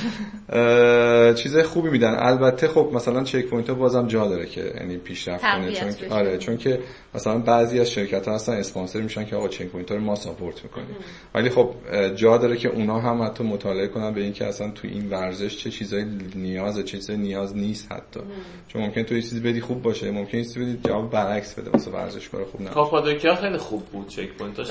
چیزای 1.34 1.62
خوبی 1.62 1.90
میدن. 1.90 2.14
البته 2.18 2.68
خب 2.68 2.90
مثلا 2.92 3.24
checkpoint 3.24 3.68
ها 3.68 3.74
بازم 3.74 4.06
جا 4.06 4.28
داره 4.28 4.46
که 4.46 4.72
یعنی 4.80 4.96
پیشرفت 4.96 5.42
کنه. 5.42 5.72
چون 5.72 5.92
که 5.92 6.08
آره 6.10 6.38
چون 6.38 6.56
که 6.56 6.78
مثلا 7.14 7.38
بعضی 7.38 7.80
از 7.80 7.90
شرکت 7.90 8.28
ها 8.28 8.34
هستن 8.34 8.52
اسپانسر 8.52 9.00
میشن 9.00 9.24
که 9.24 9.36
آقا 9.36 9.48
checkpoint 9.48 9.90
ها 9.90 9.96
رو 9.96 10.02
ما 10.02 10.14
support 10.14 10.64
می‌کنیم. 10.64 10.96
ولی 11.34 11.50
خب 11.50 11.70
جا 12.16 12.36
داره 12.36 12.56
که 12.56 12.68
اونا 12.68 13.00
هم 13.00 13.22
حتی 13.22 13.44
مطالعه 13.44 13.88
کنن 13.88 14.14
به 14.14 14.20
اینکه 14.20 14.46
اصلا 14.46 14.70
تو 14.70 14.88
این 14.88 15.10
ورزش 15.10 15.56
چه 15.56 15.70
چیزایی 15.70 16.06
نیاز 16.34 16.78
چه 16.78 16.82
چیزایی 16.82 17.18
نیاز 17.18 17.56
نیست 17.56 17.92
حتی. 17.92 18.20
چون 18.68 18.82
ممکن 18.82 19.02
تو 19.02 19.14
یه 19.14 19.22
چیزی 19.22 19.40
بدی 19.40 19.60
خوب 19.60 19.82
باشه 19.82 20.10
ممکن 20.10 20.38
چیزی 20.38 20.60
بدی 20.60 20.78
جواب 20.84 21.10
برعکس 21.10 21.54
بده 21.54 21.70
واسه 21.70 21.90
ورزشکار 21.90 22.44
خوب 22.44 22.62
نه. 22.62 22.70
کاپادوکیا 22.70 23.34
خیلی 23.34 23.58
خوب 23.58 23.84
بود 23.84 24.08
checkpoint 24.08 24.28
اش 24.28 24.68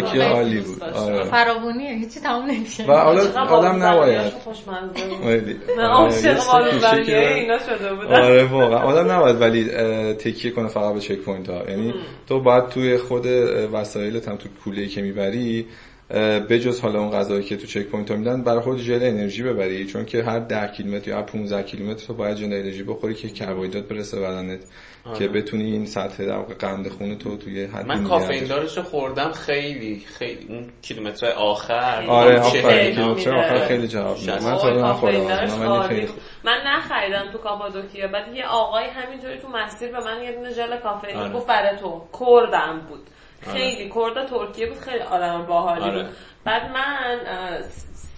کاپادوکیا 0.00 0.28
عالی 0.28 0.60
بود. 0.60 0.82
آره. 0.82 1.24
فراوونیه 1.24 1.94
هیچی 1.94 2.20
تمام 2.20 2.50
نمیشه. 2.50 2.84
و 2.84 2.92
حالا 2.92 3.46
آدم 3.48 3.84
نباید. 3.84 4.32
آره 8.10 8.44
واقعا 8.44 8.78
آدم 8.78 9.10
نباید 9.12 9.40
ولی 9.40 9.64
تکیه 10.14 10.50
کنه 10.50 10.68
فقط 10.68 10.94
به 10.94 11.00
checkpoint 11.00 11.50
ها 11.50 11.70
یعنی 11.70 11.94
تو 12.28 12.40
باید 12.40 12.68
توی 12.68 12.98
خود 12.98 13.26
وسایلت 13.72 14.28
هم 14.28 14.36
تو 14.36 14.48
کوله 14.64 14.86
که 14.86 15.02
می‌بری 15.02 15.66
بجز 16.50 16.80
حالا 16.80 17.00
اون 17.00 17.10
غذایی 17.10 17.44
که 17.44 17.56
تو 17.56 17.66
checkpoint 17.66 18.10
ها 18.10 18.16
میدن 18.16 18.42
برای 18.42 18.60
خود 18.60 18.78
ژل 18.78 19.02
انرژی 19.02 19.42
ببری 19.42 19.86
چون 19.86 20.04
که 20.04 20.22
هر 20.22 20.38
10 20.38 20.68
کیلومتر 20.68 21.10
یا 21.10 21.16
هر 21.16 21.22
15 21.22 21.62
کیلومتر 21.62 22.06
تو 22.06 22.14
باید 22.14 22.36
ژل 22.36 22.44
انرژی 22.44 22.82
بخوری 22.82 23.14
که 23.14 23.28
کربوهیدرات 23.28 23.88
برسه 23.88 24.20
بدنت 24.20 24.60
آره. 25.04 25.18
که 25.18 25.28
بتونی 25.28 25.72
این 25.72 25.86
سطح 25.86 26.24
در 26.24 26.38
قند 26.38 26.88
خون 26.88 27.18
تو 27.18 27.36
توی 27.36 27.64
حد 27.64 27.86
من 27.86 28.04
کافئین 28.04 28.44
دارش 28.44 28.78
خوردم 28.78 29.32
خیلی 29.32 30.02
خیلی 30.18 30.46
اون 30.48 30.70
کیلومتر 30.82 31.32
آخر 31.32 32.04
آره 32.08 32.40
آخر 32.40 32.90
کیلومتر. 32.90 33.36
آخر 33.36 33.68
خیلی 33.68 33.88
جواب 33.88 34.18
میده. 34.18 34.44
من 34.44 34.56
تا 34.56 34.70
نخوردم. 34.70 35.82
خیلی 35.88 36.08
من 36.44 36.58
نخریدم 36.66 37.32
تو 37.32 37.38
کاپادوکیا 37.38 38.08
بعد 38.08 38.36
یه 38.36 38.46
آقای 38.46 38.84
همینطوری 38.84 39.38
تو 39.38 39.48
مسیر 39.48 39.92
به 39.92 40.04
من 40.04 40.22
یه 40.22 40.32
دونه 40.32 40.52
ژل 40.52 40.76
کافئین 40.76 41.16
آره. 41.16 41.32
گفت 41.32 41.46
برای 41.46 41.76
تو 41.78 42.02
کردم 42.20 42.80
بود. 42.88 43.00
خیلی 43.40 43.90
کردا 43.94 44.24
ترکیه 44.24 44.66
بود 44.66 44.78
خیلی 44.78 45.02
آدم 45.02 45.46
باحالی 45.46 45.84
آره. 45.84 46.02
بود 46.02 46.16
بعد 46.44 46.70
من 46.70 47.20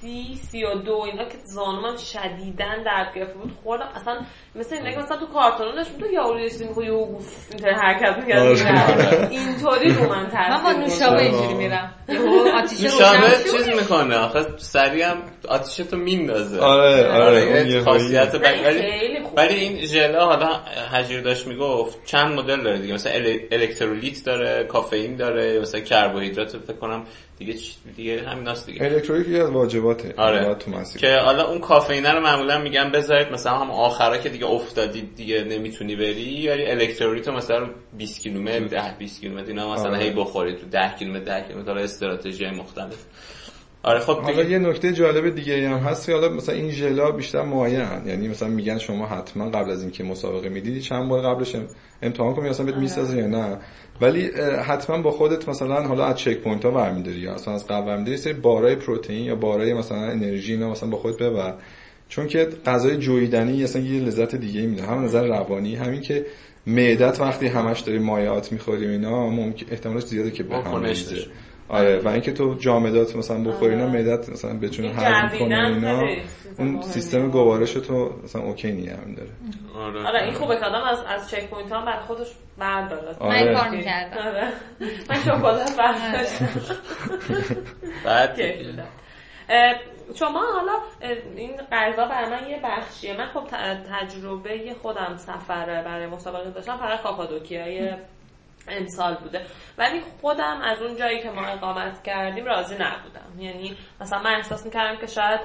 سی 0.01 0.35
سی 0.35 0.65
و 0.65 0.75
دو 0.75 0.95
اینا 0.95 1.25
که 1.25 1.39
زانومم 1.45 1.97
شدیدن 1.97 2.83
درد 2.83 3.15
گرفته 3.15 3.39
بود 3.39 3.57
خوردم. 3.63 3.89
اصلا 3.95 4.21
مثل 4.55 4.75
اینه 4.75 4.93
که 4.93 4.99
مثلا 4.99 5.17
تو 5.17 5.27
کارتون 5.27 5.79
نشون 5.79 5.99
تو 6.01 6.13
یارو 6.13 6.41
یه 6.41 6.51
چیزی 6.51 6.65
می‌خواد 6.65 6.87
یه 6.87 6.93
اینطوری 6.93 7.75
حرکت 7.75 8.17
می‌کرد 8.17 9.31
اینطوری 9.31 9.93
رو 9.93 10.09
من 10.09 10.27
تاثیر 10.27 10.49
من 10.49 10.63
با 10.63 10.73
نوشابه 10.73 11.23
اینجوری 11.23 11.55
میرم. 11.55 11.95
نوشابه 12.09 13.51
چیز 13.53 13.69
می‌کنه؟ 13.69 14.17
آخه 14.17 14.47
سریع 14.57 15.05
هم 15.05 15.17
آتیش 15.49 15.77
تو 15.77 15.97
میندازه. 15.97 16.61
آره 16.61 17.09
آره 17.09 17.81
خاصیت 17.81 18.35
ولی 19.37 19.55
این 19.55 19.87
ژلا 19.87 20.27
حالا 20.27 20.61
حجیر 20.93 21.21
داشت 21.21 21.47
می‌گفت 21.47 22.05
چند 22.05 22.39
مدل 22.39 22.63
داره 22.63 22.79
دیگه. 22.79 22.95
مثلا 22.95 23.13
الکترولیت 23.53 24.25
داره 24.25 24.65
کافئین 24.65 25.17
داره 25.17 25.61
مثلا 25.61 25.81
کربوهیدرات 25.81 26.57
فکر 26.57 26.77
کنم 26.77 27.05
دیگه 27.39 27.55
دیگه 27.97 28.23
همیناست 28.29 28.67
دیگه. 28.67 28.85
الکترولیت 28.85 29.29
یه 29.29 29.43
از 29.43 29.51
واجباته. 29.51 30.15
آره. 30.17 30.55
تو 30.55 30.71
که 30.99 31.17
حالا 31.17 31.49
اون 31.49 31.59
کافئین 31.59 32.07
رو 32.07 32.21
معمولا 32.21 32.59
میگن 32.59 32.91
بذارید 32.91 33.33
مثلا 33.33 33.53
هم 33.53 33.71
آخرا 33.71 34.17
که 34.19 34.29
دیگه 34.39 34.51
افتادی 34.51 35.03
دیگه 35.17 35.45
نمی‌تونی 35.45 35.97
بری. 35.97 36.49
ولی 36.49 36.67
الکترولیت 36.67 37.29
مثلا 37.29 37.71
20 37.99 38.21
کیلومتر 38.21 38.61
10 38.61 38.97
20 38.99 39.21
کیلومتر 39.21 39.49
اینا 39.49 39.75
مثلا 39.75 39.91
آره. 39.91 39.99
هی 39.99 40.11
بخورید 40.11 40.59
تو 40.59 40.67
10 40.67 40.95
کیلومتر 40.99 41.41
10 41.41 41.47
کیلومتر 41.47 41.69
حالا 41.71 41.83
استراتژی 41.83 42.51
مختلف. 42.51 43.05
آره 43.83 43.99
خب 43.99 44.19
حالا 44.21 44.43
یه 44.43 44.59
نکته 44.59 44.93
جالب 44.93 45.35
دیگه 45.35 45.69
هم 45.69 45.79
هست 45.79 46.07
که 46.07 46.13
حالا 46.13 46.29
مثلا 46.29 46.55
این 46.55 46.71
ژلا 46.71 47.11
بیشتر 47.11 47.43
معین 47.43 48.07
یعنی 48.07 48.29
مثلا 48.29 48.49
میگن 48.49 48.79
شما 48.79 49.07
حتما 49.07 49.51
قبل 49.51 49.71
از 49.71 49.83
اینکه 49.83 50.05
مسابقه 50.05 50.49
می‌دی 50.49 50.81
چند 50.81 51.09
بار 51.09 51.23
قبلش 51.23 51.57
امتحان 52.03 52.35
کنی 52.35 52.49
مثلا 52.49 52.67
بهت 52.67 52.75
آره. 52.75 52.83
می‌سازه 52.83 53.17
یا 53.17 53.27
نه. 53.27 53.59
ولی 54.01 54.31
حتما 54.67 55.03
با 55.03 55.11
خودت 55.11 55.49
مثلا 55.49 55.83
حالا 55.83 56.05
از 56.05 56.17
checkpoint 56.17 56.65
ها 56.65 56.71
برمیداری 56.71 57.19
یا 57.19 57.35
اصلا 57.35 57.55
از 57.55 57.67
قبل 57.67 57.87
برمیداری 57.87 58.17
سری 58.17 58.33
بارای 58.33 58.75
پروتئین 58.75 59.25
یا 59.25 59.35
بارای 59.35 59.75
مثلا 59.75 59.99
انرژی 59.99 60.53
اینا 60.53 60.71
مثلا 60.71 60.89
با 60.91 60.99
خودت 60.99 61.23
ببر. 61.23 61.55
چون 62.09 62.27
که 62.27 62.49
غذای 62.67 62.97
جویدنی 62.97 63.65
اصلا 63.65 63.83
یه 63.83 64.01
لذت 64.01 64.35
دیگه 64.35 64.61
میده. 64.61 64.83
هم 64.83 65.05
نظر 65.05 65.27
روانی 65.27 65.75
همین 65.77 66.01
که 66.01 66.27
معدت 66.67 67.21
وقتی 67.21 67.47
همش 67.47 67.81
داری 67.81 67.99
مایعات 67.99 68.53
می‌خوری 68.53 68.87
اینا 68.87 69.31
ممکن 69.31 69.67
احتمالش 69.71 70.03
زیاده 70.03 70.31
که 70.31 70.43
به 70.43 70.57
هم 70.57 70.83
بریزه 70.83 71.27
آره 71.69 71.99
و 71.99 72.09
اینکه 72.09 72.33
تو 72.33 72.55
جامدات 72.55 73.17
مثلا 73.17 73.45
بخوری 73.45 73.73
اینا 73.73 73.89
آره. 73.89 73.93
معدت 73.93 74.29
مثلا 74.29 74.59
بتونه 74.59 74.89
هضم 74.89 75.39
کنه 75.39 75.67
اینا 75.67 76.09
اون 76.59 76.83
سیستم 76.83 77.31
گوارش 77.31 77.73
تو 77.73 78.13
مثلا 78.25 78.43
اوکی 78.43 78.73
نیست 78.73 78.93
هم 78.93 79.15
داره. 79.15 79.31
آره. 79.75 80.07
آره 80.07 80.23
این 80.25 80.35
خوبه 80.35 80.57
که 80.57 80.65
آدم 80.65 80.83
از 80.83 80.99
از 81.09 81.31
checkpoint 81.31 81.73
ها 81.73 81.85
برای 81.85 82.01
خودش 82.01 82.27
برداره. 82.59 83.17
آره. 83.19 83.45
من 83.45 83.61
کار 83.61 83.69
می‌کردم 83.69 84.19
آره. 84.19 84.49
من 85.11 85.17
شکلات 85.17 85.77
برداشتم 85.77 86.49
بعد 88.05 88.41
شما 90.15 90.41
حالا 90.55 90.73
این 91.37 91.57
غذا 91.73 92.07
برای 92.09 92.31
من 92.31 92.51
یه 92.51 92.61
بخشیه. 92.65 93.17
من 93.17 93.27
خب 93.27 93.45
تجربه 93.91 94.75
خودم 94.83 95.17
سفر 95.17 95.83
برای 95.83 96.07
مسابقه 96.07 96.51
داشتم. 96.51 96.77
فقط 96.77 97.03
کاپادوکیای 97.03 97.93
امسال 98.71 99.15
بوده. 99.15 99.41
ولی 99.79 100.01
خودم 100.21 100.61
از 100.65 100.83
اون 100.83 100.97
جایی 100.97 101.23
که 101.23 101.31
ما 101.31 101.47
اقامت 101.47 102.03
کردیم 102.03 102.45
راضی 102.45 102.75
نبودم. 102.75 103.41
یعنی 103.41 103.77
مثلا 104.01 104.19
من 104.19 104.35
احساس 104.35 104.65
می‌کردم 104.65 105.01
که 105.01 105.07
شاید 105.07 105.41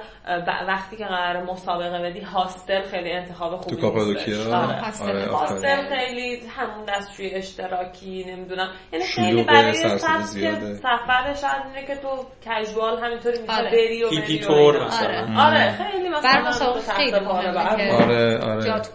وقتی 0.68 0.96
که 0.96 1.04
قرار 1.04 1.42
مسابقه 1.42 1.98
بدی 1.98 2.20
هاستل 2.20 2.82
خیلی 2.82 3.12
انتخاب 3.12 3.56
خوبی 3.56 3.76
تو 3.76 3.82
کاپادوکیا 3.82 4.56
آره. 4.56 5.02
آره. 5.02 5.26
هاستل 5.26 5.82
خیلی 5.82 6.46
همون 6.46 6.84
دستشوی 6.84 7.30
اشتراکی 7.34 8.24
نمی‌دونم. 8.24 8.70
یعنی 8.92 9.04
خیلی 9.04 9.44
برای 9.44 9.72
سبک 9.74 10.54
سفر 10.74 11.34
شاید 11.34 11.62
اینه 11.74 11.86
که 11.86 11.96
تو 11.96 12.26
کژوال 12.46 13.04
همینطوری 13.04 13.38
میشه 13.40 13.52
آره. 13.52 13.70
بری 13.70 14.04
و 14.04 14.10
بری 14.10 14.38
تور 14.38 14.84
مثلا. 14.84 15.08
آره. 15.08 15.40
آره. 15.40 15.90
خیلی 15.90 16.08
مثلا 16.08 16.50
خیلی 16.96 17.16
آره 17.16 18.38
آره. 18.38 18.64
جات 18.64 18.88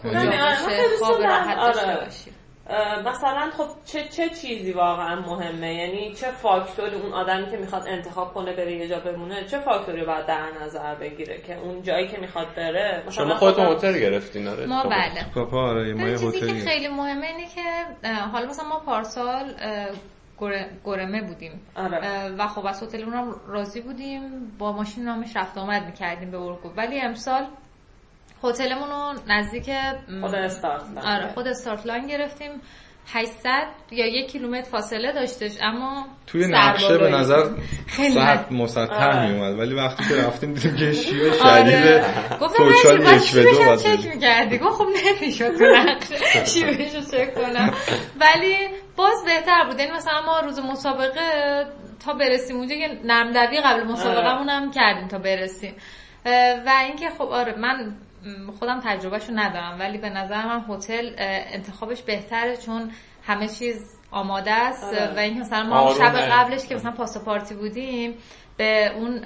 داشته 1.56 1.98
باشی 2.06 2.39
مثلا 3.06 3.50
خب 3.58 3.68
چه 3.86 4.04
چه 4.04 4.30
چیزی 4.30 4.72
واقعا 4.72 5.22
مهمه؟ 5.22 5.74
یعنی 5.74 6.14
چه 6.14 6.32
فاکتوری 6.32 6.96
اون 6.96 7.14
آدمی 7.14 7.52
که 7.52 7.58
می‌خواد 7.58 7.88
انتخاب 7.88 8.34
کنه 8.34 8.54
بره 8.54 8.72
یه 8.72 8.88
جا 8.88 9.00
بمونه 9.00 9.46
چه 9.46 9.60
فاکتوری 9.60 10.06
باید 10.06 10.26
در 10.26 10.50
نظر 10.62 10.96
بگیره 10.96 11.42
که 11.48 11.58
اون 11.58 11.84
جایی 11.84 12.08
که 12.08 12.18
می‌خواد 12.18 12.56
بره؟ 12.56 13.04
شما 13.10 13.36
خودتون 13.36 13.66
هتل 13.66 14.00
گرفتین 14.00 14.48
آره. 14.48 14.66
ما 14.66 14.84
بله. 14.84 15.26
خب 15.34 15.56
آره 15.56 15.94
ما 15.94 16.32
چیزی 16.32 16.40
که 16.40 16.70
خیلی 16.70 16.88
مهمه 16.88 17.28
اینه 17.28 17.48
که 17.56 17.62
حالا 18.32 18.50
مثلا 18.50 18.70
ما 18.70 18.80
پارسال 18.80 19.54
گرمه 20.86 21.22
بودیم. 21.22 21.62
آره. 21.76 22.30
و 22.38 22.48
خب 22.48 22.66
از 22.66 22.84
هتل 22.84 23.04
اونم 23.04 23.36
راضی 23.48 23.82
بودیم 23.82 24.22
با 24.60 24.72
ماشین 24.72 25.04
نامش 25.04 25.36
رفت 25.36 25.58
آمد 25.58 25.86
می‌کردیم 25.86 26.32
به 26.32 26.38
اورگو 26.38 26.70
ولی 26.78 27.02
امسال 27.02 27.48
هتلمون 28.44 28.90
رو 28.90 29.14
نزدیک 29.28 29.70
خود 30.22 30.36
استارت 30.36 30.82
آره 31.06 31.28
خود 31.34 31.48
استارت 31.48 31.86
لاین 31.86 32.08
گرفتیم. 32.08 32.62
800 33.14 33.68
یا 33.92 34.08
یک 34.08 34.32
کیلومتر 34.32 34.70
فاصله 34.70 35.12
داشتش 35.12 35.52
اما 35.62 36.06
توی 36.28 36.48
نقشه 36.48 36.98
به 36.98 37.10
نظر 37.10 37.44
سخت 38.16 38.52
مسطح 38.52 38.94
آره. 38.94 39.32
می 39.32 39.38
اومد 39.38 39.60
ولی 39.60 39.76
وقتی 39.76 40.04
که 40.10 40.28
رفتیم 40.28 40.54
دیدیم 40.54 40.76
که 40.78 40.92
شیوه 40.94 41.32
شدید 41.32 41.44
آره. 41.44 42.06
گفتم 42.42 42.64
یک 42.64 43.34
به 43.34 43.44
دو 43.44 43.76
چک 43.76 44.06
می‌کردی؟ 44.16 44.58
گفت 44.58 44.76
خب 44.76 44.88
نمی‌شد 45.06 45.58
تو 45.58 45.64
نقشه. 45.64 46.16
رو 46.96 47.02
چک 47.12 47.36
کنم. 47.36 47.74
ولی 48.20 48.56
باز 48.96 49.24
بهتر 49.26 49.66
بود. 49.68 49.80
یعنی 49.80 49.92
مثلا 49.92 50.22
ما 50.22 50.40
روز 50.40 50.60
مسابقه 50.60 51.66
تا 52.06 52.14
برسیم 52.14 52.58
اونجا 52.58 52.76
که 52.76 53.00
نرم 53.04 53.32
دوی 53.32 53.62
قبل 53.62 53.84
مسابقه 53.84 54.30
هم 54.30 54.72
کردیم 54.72 55.08
تا 55.08 55.18
برسیم. 55.18 55.76
و 56.66 56.72
اینکه 56.86 57.10
خب 57.10 57.22
آره 57.22 57.60
من 57.60 57.96
خودم 58.60 58.80
تجربهشو 58.84 59.34
ندارم 59.36 59.80
ولی 59.80 59.98
به 59.98 60.10
نظر 60.10 60.46
من 60.46 60.66
هتل 60.70 61.10
انتخابش 61.18 62.02
بهتره 62.02 62.58
چون 62.58 62.92
همه 63.24 63.48
چیز 63.48 64.00
آماده 64.12 64.52
است 64.52 64.84
آره. 64.84 65.14
و 65.16 65.20
این 65.20 65.42
مثلا 65.42 65.64
ما 65.64 65.94
شب 65.94 66.16
قبلش 66.16 66.66
که 66.66 66.76
مثلا 66.76 66.92
پاسپارتی 66.92 67.56
بودیم 67.56 68.14
به 68.60 68.92
اون 68.96 69.22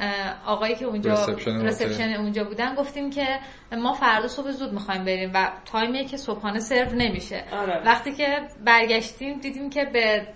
آقایی 0.45 0.75
که 0.75 0.85
اونجا 0.85 1.25
رسپشن 1.45 2.13
اونجا 2.13 2.43
بودن 2.43 2.75
گفتیم 2.75 3.09
که 3.09 3.39
ما 3.77 3.93
فردا 3.93 4.27
صبح 4.27 4.51
زود 4.51 4.73
می‌خوایم 4.73 5.05
بریم 5.05 5.31
و 5.33 5.51
تایمی 5.65 6.05
که 6.05 6.17
صبحانه 6.17 6.59
سرو 6.59 6.91
نمیشه. 6.95 7.43
آره. 7.51 7.81
وقتی 7.85 8.13
که 8.13 8.27
برگشتیم 8.65 9.39
دیدیم 9.39 9.69
که 9.69 9.85
به 9.93 10.27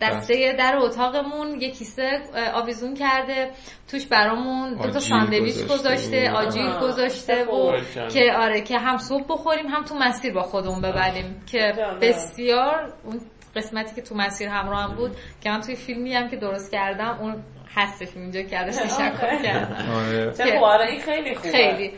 دسته 0.00 0.54
در 0.58 0.76
اتاقمون 0.76 1.60
یه 1.60 1.70
کیسه 1.70 2.20
آویزون 2.54 2.94
کرده 2.94 3.50
توش 3.90 4.06
برامون 4.06 4.74
دو 4.74 4.90
تا 4.90 5.00
ساندویچ 5.00 5.66
گذاشته 5.66 6.30
آجیل 6.30 6.70
گذاشته 6.82 7.44
و 7.44 7.80
که 8.08 8.32
آره 8.38 8.60
که 8.60 8.78
هم 8.78 8.96
صبح 8.96 9.24
بخوریم 9.28 9.66
هم 9.66 9.84
تو 9.84 9.94
مسیر 9.94 10.32
با 10.32 10.42
خودمون 10.42 10.80
ببریم. 10.80 11.42
که 11.46 11.72
بسیار 12.00 12.92
اون 13.04 13.20
قسمتی 13.56 13.94
که 13.94 14.02
تو 14.02 14.14
مسیر 14.14 14.48
همراه 14.48 14.82
هم 14.82 14.96
بود 14.96 15.16
که 15.40 15.50
من 15.50 15.60
توی 15.60 15.74
فیلمی 15.76 16.14
هم 16.14 16.28
که 16.28 16.36
درست 16.36 16.72
کردم 16.72 17.18
اون 17.20 17.42
هستش 17.74 18.08
اینجا 18.16 18.42
که 18.42 18.58
ازش 18.58 18.82
تشکر 18.82 19.42
کردم 19.42 19.86
آره. 19.94 20.60
آره، 20.60 21.00
خیلی 21.00 21.34
خوبه. 21.34 21.50
خیلی. 21.50 21.92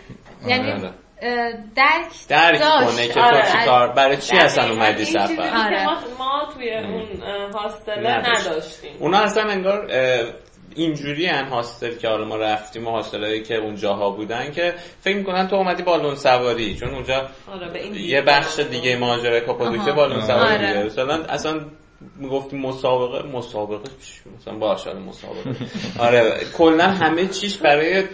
یعنی 0.46 0.70
آره. 0.72 0.90
درک 1.76 2.28
درک 2.28 2.60
کنه 2.60 3.08
که 3.08 3.14
تو 3.14 3.64
کار 3.64 3.88
برای 3.88 4.16
چی 4.16 4.36
اصلا 4.36 4.70
اومدی 4.70 5.04
سفر؟ 5.04 5.86
ما 6.18 6.48
توی 6.54 6.74
اون 6.74 7.06
هاستل 7.54 8.06
نداشتیم. 8.06 8.90
اونا 8.98 9.18
اصلا 9.18 9.50
انگار 9.50 9.86
اینجوری 10.76 11.28
ان 11.28 11.48
هاستل 11.48 11.96
که 11.96 12.08
حالا 12.08 12.24
ما 12.24 12.36
رفتیم 12.36 12.86
و 12.86 12.90
هاستلایی 12.90 13.42
که 13.42 13.54
اونجاها 13.54 14.10
بودن 14.10 14.52
که 14.52 14.74
فکر 15.00 15.16
می‌کنن 15.16 15.48
تو 15.48 15.56
اومدی 15.56 15.82
بالون 15.82 16.14
سواری 16.14 16.74
چون 16.74 16.88
اونجا 16.94 17.28
یه 17.94 18.22
بخش 18.22 18.58
دیگه 18.58 18.96
ماجرا 18.96 19.40
کاپادوکیا 19.40 19.94
بالون 19.94 20.20
سواری؟ 20.20 20.66
آره. 20.66 20.84
مثلا 20.84 21.24
اصلا 21.24 21.60
می‌گفتیم 22.16 22.60
مسابقه 22.60 23.28
مسابقه 23.28 23.90
مثلا 24.40 24.54
باشه 24.54 24.94
مسابقه. 24.94 25.56
آره 25.98 26.40
کلا 26.56 26.84
همه 26.84 27.26
چیش 27.26 27.56
برای 27.56 28.04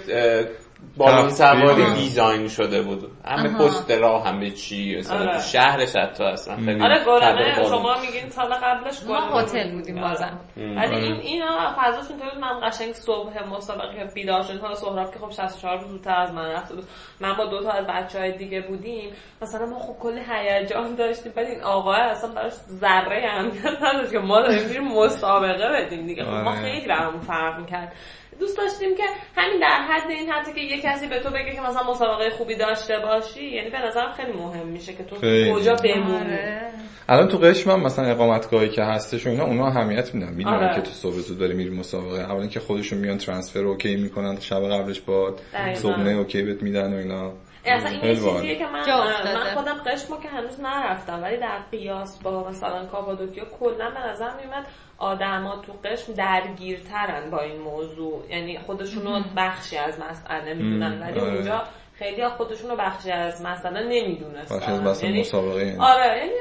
بالون 0.97 1.30
سواری 1.30 1.95
دیزاین 1.95 2.49
شده 2.49 2.82
بود. 2.82 3.11
همه 3.24 3.59
پسترها 3.59 4.18
همه 4.18 4.51
چی 4.51 4.97
مثلا 4.99 5.18
آره. 5.18 5.41
شهرش 5.41 5.97
حتی 5.97 6.24
اصلا. 6.24 6.57
خیلی 6.57 6.82
آره 6.82 7.05
گلانه 7.05 7.64
شما 7.64 8.01
میگین 8.01 8.28
سال 8.28 8.55
قبلش 8.55 9.03
ما 9.09 9.41
هتل 9.41 9.70
بودیم 9.70 10.01
بازم. 10.01 10.41
ولی 10.57 10.95
این 10.95 11.14
اینا 11.14 11.74
فضاشون 11.78 12.18
طوری 12.18 12.41
من 12.41 12.68
قشنگ 12.68 12.93
صبح 12.93 13.49
مسابقه 13.57 14.11
بیدار 14.14 14.43
شدیم. 14.43 14.61
حالا 14.61 14.74
سهراب 14.74 15.12
که 15.12 15.18
خب 15.18 15.30
64 15.30 15.78
روز 15.78 15.91
زودتر 15.91 16.20
از 16.20 16.32
من 16.32 16.51
رفته 16.51 16.74
بود. 16.74 16.84
من 17.20 17.37
با 17.37 17.45
دو 17.47 17.62
تا 17.62 17.70
از 17.70 17.87
بچهای 17.87 18.32
دیگه 18.32 18.61
بودیم. 18.61 19.11
مثلا 19.43 19.66
ما 19.66 19.78
خب 19.78 19.97
کلی 20.01 20.20
هیجان 20.30 20.95
داشتیم. 20.95 21.32
بعد 21.37 21.47
این 21.47 21.62
آقا 21.62 21.93
اصلا 21.93 22.30
براش 22.30 22.53
ذره 22.53 23.28
هم 23.28 23.53
نداشت 23.82 24.12
که 24.12 24.18
ما 24.18 24.41
داریم 24.41 24.66
میریم 24.68 24.89
مسابقه 24.89 25.68
بدیم 25.68 26.07
دیگه. 26.07 26.24
خب 26.24 26.30
ما 26.30 26.51
آره. 26.51 26.61
خیلی 26.61 26.89
برامون 26.89 27.20
فرق 27.20 27.61
می‌کرد. 27.61 27.93
دوست 28.41 28.59
داشتیم 28.59 28.97
که 28.97 29.03
همین 29.37 29.61
در 29.61 29.87
حد 29.89 30.11
این 30.11 30.30
حتی 30.30 30.53
که 30.53 30.61
یه 30.77 30.83
کسی 30.83 31.07
به 31.07 31.18
تو 31.18 31.31
بگه 31.31 31.55
که 31.55 31.61
مثلا 31.61 31.91
مسابقه 31.91 32.31
خوبی 32.31 32.57
داشته 32.57 32.99
باشی 32.99 33.45
یعنی 33.45 33.70
به 33.70 33.79
نظرم 33.79 34.12
خیلی 34.12 34.33
مهم 34.33 34.66
میشه 34.66 34.93
که 34.93 35.05
تو 35.05 35.16
کجا 35.55 35.74
بمونی. 35.74 36.16
آره. 36.16 36.70
الان 37.09 37.29
تو 37.29 37.39
قشم 37.39 37.70
هم 37.70 37.83
مثلا 37.83 38.05
اقامتگاهی 38.05 38.68
که 38.68 38.83
هستش 38.83 39.27
و 39.27 39.31
اینا 39.31 39.45
اونا 39.45 39.66
اهمیت 39.66 40.14
میدن. 40.14 40.33
می‌دونن 40.35 40.57
آره. 40.57 40.74
که 40.74 40.81
تو 40.81 40.91
صبح 40.91 41.14
زود 41.14 41.39
داری 41.39 41.55
میری 41.55 41.70
مسابقه. 41.70 42.20
اولا 42.20 42.47
که 42.47 42.61
خودشون 42.61 42.99
میان 42.99 43.18
transfer 43.19 43.61
اوکی 43.61 43.97
می‌کنن 43.97 44.41
شب 44.41 44.68
قبلش 44.68 45.01
با 45.01 45.37
صبحونه 45.74 46.11
اوکی 46.11 46.43
بهت 46.43 46.62
میدن 46.62 46.93
و 46.95 46.97
اینا. 46.97 47.33
اصلا 47.73 47.91
این 47.91 48.14
چیزیه 48.14 48.57
که 48.57 48.67
من 48.67 48.81
من 49.25 49.55
خودم 49.55 49.83
قشمو 49.87 50.21
که 50.21 50.29
هنوز 50.29 50.61
نرفتم 50.61 51.23
ولی 51.23 51.37
در 51.37 51.59
قیاس 51.71 52.23
با 52.23 52.49
مثلا 52.49 52.87
کاپادوکیا 52.87 53.45
کلا 53.61 53.91
به 53.91 54.01
نظر 54.09 54.31
میومد 54.41 54.67
آدما 54.99 55.57
تو 55.57 55.73
قشم 55.85 56.12
درگیرترن 56.12 57.31
با 57.31 57.41
این 57.41 57.61
موضوع. 57.61 58.25
یعنی 58.31 58.59
خودشونو 58.59 59.23
بخشی 59.37 59.77
از 59.77 60.01
مسئله 60.11 60.55
می‌دونن. 60.55 61.03
ولی 61.03 61.21
آره. 61.21 61.33
اونجا 61.33 61.62
خیلی 61.99 62.29
خودشونو 62.29 62.77
بخشی 62.77 63.11
از 63.11 63.43
مسئله 63.43 63.83
نمی‌دونستن. 63.83 65.03
یعنی 65.03 65.21
مسابقه. 65.21 65.77
آره 65.81 66.19
یعنی 66.19 66.33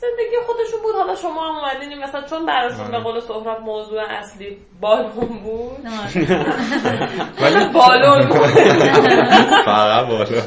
زندگی 0.00 0.36
خودشون 0.46 0.80
بود. 0.82 0.94
حالا 0.94 1.14
شما 1.14 1.48
هم 1.48 1.56
اومدین 1.56 1.98
مثلا 1.98 2.22
چون 2.22 2.46
براشون 2.46 2.90
به 2.90 2.98
قول 2.98 3.20
سهراب 3.20 3.60
موضوع 3.60 4.00
اصلی 4.10 4.56
بالون 4.80 5.42
بود. 5.44 5.78
ولی 7.42 7.72
بالون 7.74 8.28
بود. 8.28 8.46
فقط 9.70 10.06
بالون. 10.06 10.42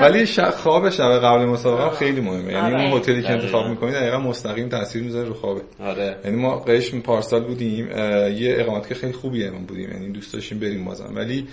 ولی 0.00 0.26
خواب 0.56 0.90
شب 0.90 1.18
قبل 1.18 1.44
مسابقه 1.44 1.90
خیلی 1.96 2.20
مهمه. 2.20 2.52
یعنی 2.52 2.74
اون 2.74 2.98
هتلی 2.98 3.22
که 3.22 3.30
انتخاب 3.30 3.66
می‌کنید 3.66 3.94
دقیقا 3.94 4.18
مستقیم 4.18 4.68
تاثیر 4.68 5.02
می‌ذاره 5.02 5.28
رو 5.28 5.34
خوابه. 5.34 5.62
آره. 5.80 6.16
یعنی 6.24 6.36
ما 6.36 6.58
قشم 6.58 7.00
پارسال 7.00 7.44
بودیم 7.44 7.88
یه 8.36 8.56
اقامت 8.58 8.88
که 8.88 8.94
خیلی 8.94 9.12
خوبیه 9.12 9.50
من 9.50 9.66
بودیم. 9.66 9.90
یعنی 9.90 10.12
دوست 10.12 10.34
داشتیم 10.34 10.58
بریم 10.58 10.84
بازم. 10.84 11.12
ولی 11.14 11.48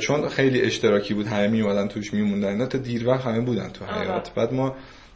چون 0.00 0.28
خیلی 0.28 0.62
اشتراکی 0.62 1.14
بود 1.14 1.26
همه 1.26 1.48
میومدن 1.48 1.88
توش 1.88 2.14
میموندن 2.14 2.66
تا 2.66 2.78
دیر 2.78 3.08
وقت 3.08 3.26
همه 3.26 3.40
بودن 3.40 3.68
تو 3.68 3.84
حیات 3.84 4.34
بعد 4.34 4.52
ما 4.52 4.74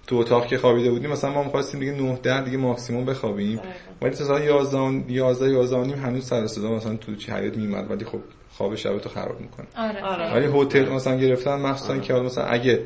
تو 0.08 0.16
اتاق 0.16 0.46
که 0.46 0.58
خوابیده 0.58 0.90
بودیم 0.90 1.10
مثلا 1.10 1.30
ما 1.30 1.42
می‌خواستیم 1.42 1.80
دیگه 1.80 1.92
9 1.92 2.18
10 2.22 2.44
دیگه 2.44 2.56
ماکسیمم 2.56 3.04
بخوابیم 3.04 3.60
ولی 4.02 4.10
تا 4.10 4.24
ساعت 4.24 4.42
11 4.44 5.12
11 5.12 5.50
11 5.50 5.86
نیم 5.86 5.98
هنوز 5.98 6.26
سر 6.26 6.46
صدا 6.46 6.70
مثلا 6.70 6.96
تو 6.96 7.14
چی 7.14 7.32
حیات 7.32 7.56
میومد 7.56 7.90
ولی 7.90 8.04
خب 8.04 8.20
خواب 8.52 8.74
شب 8.74 8.98
تو 8.98 9.08
خراب 9.08 9.40
می‌کنه 9.40 9.66
آره. 9.76 10.02
آره. 10.02 10.34
ولی 10.34 10.62
هتل 10.62 10.88
مثلا 10.88 11.16
گرفتن 11.16 11.54
مخصوصا 11.54 11.92
آره. 11.92 12.02
که 12.02 12.14
مثلا 12.14 12.44
اگه 12.44 12.82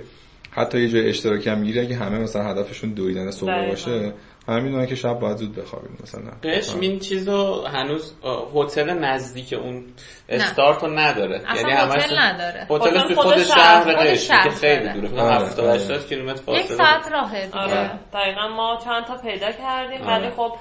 حتی 0.51 0.81
یه 0.81 0.89
جای 0.89 1.09
اشتراکی 1.09 1.51
هم 1.51 1.59
می‌گیره 1.59 1.83
اگه 1.83 1.97
همه 1.97 2.19
مثلا 2.19 2.43
هدفشون 2.43 2.91
دویدن 2.91 3.31
صبح 3.31 3.69
باشه 3.69 4.13
همین 4.49 4.87
که 4.87 4.95
شب 4.95 5.19
باید 5.19 5.37
زود 5.37 5.55
بخوابیم 5.55 5.99
مثلا. 6.03 6.31
قشم 6.43 6.81
این 6.81 6.99
چیزو 6.99 7.65
هنوز 7.67 8.15
هتل 8.55 8.91
نزدیک 8.91 9.53
اون 9.53 9.85
استارت 10.29 10.83
رو 10.83 10.99
نداره. 10.99 11.43
یعنی 11.57 11.73
هتل 11.73 12.19
نداره. 12.19 12.67
هتل 12.71 13.15
تو 13.15 13.23
خود 13.23 13.43
شهر 13.43 13.95
قشم 13.95 14.35
که 14.45 14.51
خیلی 14.51 14.89
دوره 14.93 15.09
70 15.09 15.67
80 15.67 16.07
کیلومتر 16.07 16.43
فاصله. 16.43 16.65
یک 16.65 16.73
ساعت 16.73 17.13
راهه 17.13 17.47
دیگه. 17.47 17.59
آره. 17.59 17.91
دقیقاً 18.13 18.49
ما 18.49 18.79
چند 18.85 19.05
تا 19.05 19.17
پیدا 19.17 19.53
کردیم 19.53 20.07
ولی 20.07 20.31
خب 20.31 20.53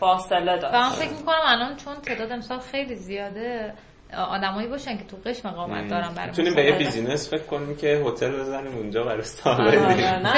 فاصله 0.00 0.58
داشت. 0.58 0.74
من 0.74 0.90
فکر 0.90 1.10
می‌کنم 1.10 1.40
الان 1.44 1.76
چون 1.76 1.94
تعداد 1.94 2.32
امسال 2.32 2.58
خیلی 2.58 2.94
زیاده 2.94 3.74
آدمایی 4.16 4.68
باشن 4.68 4.98
که 4.98 5.04
تو 5.04 5.16
قشم 5.26 5.48
اقامت 5.48 5.88
دارن 5.88 6.08
برای 6.14 6.28
می‌تونیم 6.28 6.54
به 6.54 6.64
یه 6.64 6.72
بیزینس 6.72 7.30
فکر 7.30 7.42
کنیم 7.42 7.76
که 7.76 8.02
هتل 8.06 8.40
بزنیم 8.40 8.76
اونجا 8.76 9.04
برای 9.04 9.20
استفاده 9.20 9.70
فعلا 9.70 10.30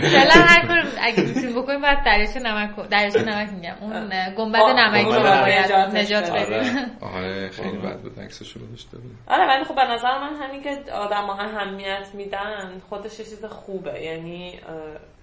فعلا 0.00 0.34
هر 0.34 0.66
کار 0.66 0.84
اگه 1.00 1.22
می‌تونیم 1.22 1.62
بکنیم 1.62 1.80
بعد 1.80 2.04
دریاچه 2.04 2.40
نمک 2.40 2.88
دریاچه 2.88 3.22
نمک 3.22 3.48
میگم. 3.52 3.74
اون 3.80 4.10
گنبد 4.36 4.60
نمکی 4.60 5.04
رو 5.04 5.20
باید 5.20 5.72
نجات 5.72 6.30
بدیم. 6.30 6.90
آره. 7.00 7.48
خیلی 7.48 7.78
بد 7.78 8.00
بود 8.00 8.20
عکسشو 8.20 8.60
گذاشته 8.60 8.98
بود 8.98 9.18
آره 9.28 9.46
ولی 9.46 9.64
خب 9.64 9.74
به 9.74 9.84
نظر 9.84 10.18
من 10.18 10.36
همین 10.42 10.62
که 10.62 10.92
آدم‌ها 10.92 11.42
اهمیت 11.42 12.08
میدن 12.14 12.80
خودش 12.88 13.16
چیز 13.16 13.44
خوبه. 13.44 14.02
یعنی 14.02 14.60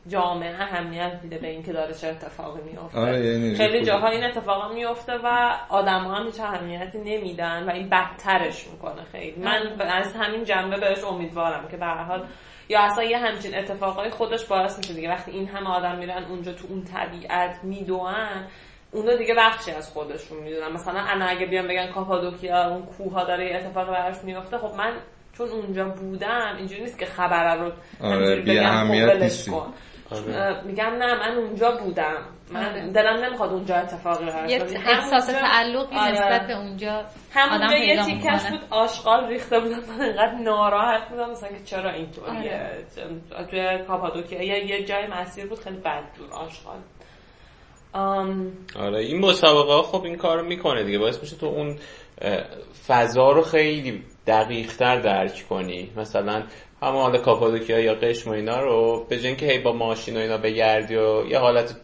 جامعه 0.07 0.61
اهمیت 0.61 1.19
میده 1.23 1.37
به 1.37 1.47
اینکه 1.47 1.73
داره 1.73 1.93
چه 1.93 2.07
اتفاقی 2.07 2.61
میفته 2.61 2.99
آره 2.99 3.25
یعنی 3.25 3.55
خیلی 3.55 3.85
جاها 3.85 4.07
این 4.07 4.23
اتفاقا 4.23 4.73
میفته 4.73 5.13
و 5.23 5.55
آدم 5.69 6.03
ها 6.03 6.15
هم 6.15 6.25
هیچ 6.25 6.39
اهمیتی 6.39 6.97
نمیدن 6.97 7.63
و 7.63 7.71
این 7.71 7.89
بدترش 7.89 8.67
می‌کنه 8.67 9.03
خیلی. 9.11 9.41
من 9.41 9.81
از 9.81 10.15
همین 10.15 10.43
جنبه 10.43 10.77
بهش 10.77 11.03
امیدوارم 11.03 11.67
که 11.71 11.77
به 11.77 11.85
حال 11.85 12.25
یا 12.69 12.79
اصلا 12.79 13.03
یه 13.03 13.17
همچین 13.17 13.57
اتفاقای 13.57 14.09
خودش 14.09 14.45
باعث 14.45 14.77
میشه 14.77 14.93
دیگه. 14.93 15.09
وقتی 15.09 15.31
این 15.31 15.47
همه 15.47 15.69
آدم 15.69 15.97
میرن 15.97 16.23
اونجا 16.23 16.51
تو 16.51 16.67
اون 16.69 16.83
طبیعت 16.83 17.59
میدوئن 17.63 18.47
اونا 18.91 19.15
دیگه 19.15 19.33
بخشی 19.37 19.71
از 19.71 19.91
خودشون 19.91 20.37
می‌دونن. 20.43 20.71
مثلا 20.71 20.99
انا 20.99 21.25
اگه 21.25 21.45
بیان 21.45 21.67
بگن 21.67 21.91
کاپادوکیا 21.91 22.69
اون 22.69 22.85
کوه 22.85 23.13
ها 23.13 23.23
داره 23.23 23.49
یه 23.49 23.55
اتفاق 23.55 23.87
براش 23.87 24.15
میفته 24.23 24.57
خب 24.57 24.75
من 24.77 24.93
چون 25.37 25.49
اونجا 25.49 25.85
بودم 25.85 26.55
اینجوری 26.57 26.81
نیست 26.81 26.99
که 26.99 27.05
خبر 27.05 27.55
رو 27.55 27.71
آره 28.03 28.41
بی 28.41 28.59
اهمیت 28.59 29.49
کن. 29.49 29.73
آره. 30.11 30.61
میگم 30.63 30.85
نه 30.85 31.15
من 31.15 31.37
اونجا 31.37 31.71
بودم. 31.71 32.17
من 32.51 32.65
آره. 32.65 32.91
دلم 32.91 33.25
نمی‌خواد 33.25 33.51
اونجا 33.51 33.75
اتفاقی 33.75 34.25
یه 34.25 34.63
احساس 34.87 35.25
تعلقی 35.25 35.95
آره. 35.95 36.11
نسبت 36.11 36.47
به 36.47 36.57
اونجا 36.57 37.05
همونجا 37.33 37.77
یه 37.77 38.03
تیکش 38.05 38.49
بود 38.49 38.61
آشغال 38.69 39.27
ریخته 39.27 39.59
بودم. 39.59 39.79
من 39.89 40.01
انقدر 40.01 40.35
ناراحت 40.43 41.09
بودم. 41.09 41.29
مثلا 41.29 41.49
که 41.49 41.63
چرا 41.65 41.91
اینطوریه 41.91 42.85
آره. 43.37 43.45
توی 43.49 43.85
کاپادوکیا. 43.87 44.41
یه 44.41 44.65
یه 44.65 44.85
جای 44.85 45.07
مسیر 45.07 45.45
بود 45.45 45.59
خیلی 45.59 45.77
بد 45.77 46.03
دور 46.17 46.33
آشغال. 46.33 46.77
آره 48.79 48.99
این 48.99 49.25
مسابقه 49.25 49.73
ها 49.73 49.81
خب 49.81 50.03
این 50.03 50.17
کارو 50.17 50.45
می‌کنه 50.45 50.83
دیگه. 50.83 50.99
باعث 50.99 51.21
میشه 51.21 51.35
تو 51.35 51.45
اون 51.45 51.77
فضا 52.87 53.31
رو 53.31 53.41
خیلی 53.41 54.03
دقیقتر 54.27 54.99
درک 54.99 55.45
کنی. 55.49 55.91
مثلا 55.97 56.43
همه 56.81 56.97
حال 56.97 57.17
کاپادوکیا 57.17 57.79
یا 57.79 57.95
قشم 57.95 58.29
و 58.29 58.33
اینا 58.33 58.59
رو 58.59 59.05
به 59.09 59.35
که 59.35 59.45
هی 59.45 59.59
با 59.59 59.73
ماشین 59.73 60.17
و 60.17 60.19
اینا 60.19 60.37
بگردی 60.37 60.95
و 60.95 61.25
یه 61.25 61.39
حالت 61.39 61.75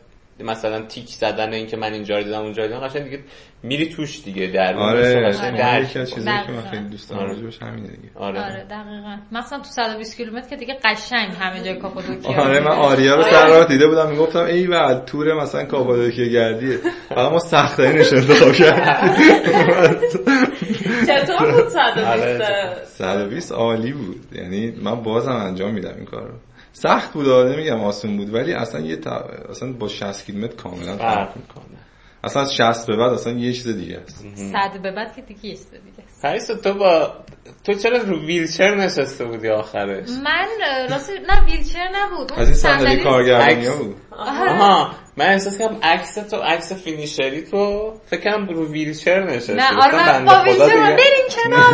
مثلا 0.41 0.81
تیک 0.81 1.07
زدن 1.07 1.53
این 1.53 1.67
که 1.67 1.77
من 1.77 1.93
اینجا 1.93 2.17
رو 2.17 2.23
دیدم 2.23 2.41
اونجا 2.41 2.67
دیدم 2.67 2.79
قشنگ 2.79 3.03
دیگه 3.03 3.19
میری 3.63 3.89
توش 3.89 4.23
دیگه 4.23 4.47
در 4.47 4.75
آره 4.75 5.27
آره 5.43 5.83
یکی 5.83 5.99
از 5.99 6.13
چیزایی 6.13 6.37
که 6.47 6.51
من 6.51 6.61
خیلی 6.71 6.83
دوست 6.89 7.09
دارم 7.09 7.21
آره. 7.29 7.37
همینه 7.61 7.87
دیگه. 7.87 8.09
آره. 8.15 8.43
آره 8.43 8.63
دقیقاً. 8.69 9.17
مثلا 9.31 9.57
تو 9.59 9.63
120 9.63 10.17
کیلومتر 10.17 10.49
که 10.49 10.55
دیگه 10.55 10.77
قشنگ 10.83 11.31
همه 11.39 11.63
جای 11.63 11.75
کاپادوکیا. 11.75 12.41
آره 12.43 12.59
من 12.59 12.71
آریا 12.71 13.15
رو 13.15 13.23
سر 13.23 13.47
راه 13.47 13.65
دیده 13.67 13.87
بودم 13.87 14.09
می‌گفتم 14.11 14.43
ای 14.43 14.67
بعد 14.67 15.05
تور 15.05 15.33
مثلا 15.41 15.65
کاپادوکیا 15.65 16.25
گردیه 16.27 16.77
فقط 17.09 17.31
ما 17.31 17.39
سخت 17.39 17.77
ترینش 17.77 18.13
انتخاب 18.13 18.53
کردیم 18.53 19.31
چطور 21.07 21.51
بود 21.51 21.67
120 21.69 22.97
120 22.97 23.51
عالی 23.51 23.93
بود. 23.93 24.25
یعنی 24.35 24.71
من 24.83 24.95
بازم 25.03 25.31
انجام 25.31 25.73
میدم 25.73 25.93
این 25.95 26.05
کارو. 26.05 26.33
سخت 26.73 27.13
بود 27.13 27.27
نمیگم 27.27 27.79
آسون 27.79 28.17
بود 28.17 28.33
ولی 28.33 28.53
اصلا 28.53 28.81
یه 28.81 28.95
تا... 28.95 29.11
اصلا 29.49 29.73
با 29.73 29.87
60 29.87 30.25
کیلومتر 30.25 30.55
کاملا 30.55 30.97
فرق 30.97 31.37
می‌کنه. 31.37 31.77
اصلا 32.23 32.41
از 32.41 32.55
60 32.55 32.87
به 32.87 32.97
بعد 32.97 33.11
اصلا 33.11 33.33
یه 33.33 33.53
چیز 33.53 33.67
دیگه 33.67 33.97
است. 33.97 34.25
100 34.35 34.81
به 34.81 34.91
بعد 34.91 35.15
که 35.15 35.21
دیگه 35.21 35.41
چیز 35.41 35.71
دیگه. 35.71 35.90
است 36.23 36.51
پریسا 36.51 36.61
تو 36.61 36.73
با 36.73 37.13
تو 37.63 37.73
چرا 37.73 37.97
رو 37.97 38.25
ویلچر 38.25 38.75
نشسته 38.75 39.25
بودی 39.25 39.49
آخرش؟ 39.49 40.09
من 40.23 40.47
راستی 40.89 41.13
نه 41.13 41.45
ویلچر 41.45 41.89
نبود. 41.95 42.33
از 42.33 42.47
این 42.47 42.53
صندلی 42.53 43.03
کارگردانی 43.03 43.69
بود 43.69 43.95
آها. 44.11 44.91
من 45.17 45.25
احساس 45.25 45.57
کردم 45.57 45.77
عکس 45.83 46.15
تو 46.15 46.37
عکس 46.37 46.73
finisher 46.73 47.34
ی 47.34 47.41
تو 47.41 47.93
فکر 48.05 48.21
کنم 48.21 48.47
رو 48.47 48.71
ویلچر 48.71 49.23
نشسته 49.23 49.53
نه 49.53 49.83
آره 49.83 49.95
من 49.95 50.25
با 50.25 50.43
ویلچر 50.43 50.67
بریم 50.67 51.27
کنار 51.29 51.73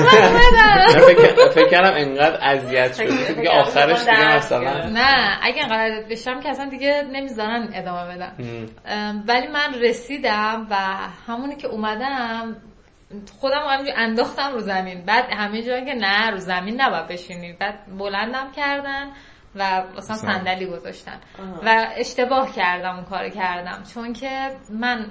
من 1.06 1.50
فکر 1.50 1.70
کردم 1.70 1.94
انقدر 1.94 2.40
اذیت 2.42 2.96
شدی. 2.96 3.34
دیگه 3.34 3.50
آخرش 3.50 4.00
دیگه 4.00 4.36
مثلا 4.36 4.90
نه 4.90 5.40
اگه 5.42 5.64
انقدر 5.64 6.04
بشم 6.10 6.40
که 6.40 6.50
اصلا 6.50 6.70
دیگه 6.70 7.04
نمی‌ذارن 7.12 7.70
ادامه 7.74 8.16
بدم. 8.16 8.34
ولی 9.28 9.48
من 9.48 9.82
رسیدم 9.82 10.68
و 10.70 10.76
همونی 11.28 11.56
که 11.56 11.68
اومدم 11.68 12.56
خودم 13.40 13.62
همینجور 13.68 13.94
انداختم 13.98 14.54
رو 14.54 14.60
زمین. 14.60 15.02
بعد 15.06 15.26
همه 15.32 15.64
جایی 15.64 15.86
که 15.86 15.94
نه 15.94 16.30
رو 16.32 16.38
زمین 16.38 16.82
نباید 16.82 17.08
بشینید 17.08 17.60
بعد 17.60 17.98
بلندم 17.98 18.52
کردن 18.52 19.12
و 19.56 19.84
مثلا 19.98 20.18
صندلی 20.18 20.66
گذاشتن. 20.66 21.20
و 21.66 21.88
اشتباه 21.96 22.56
کردم 22.56 22.96
اون 22.96 23.06
کار 23.06 23.30
کردم. 23.30 23.84
چون 23.94 24.14
که 24.14 24.50
من 24.70 25.06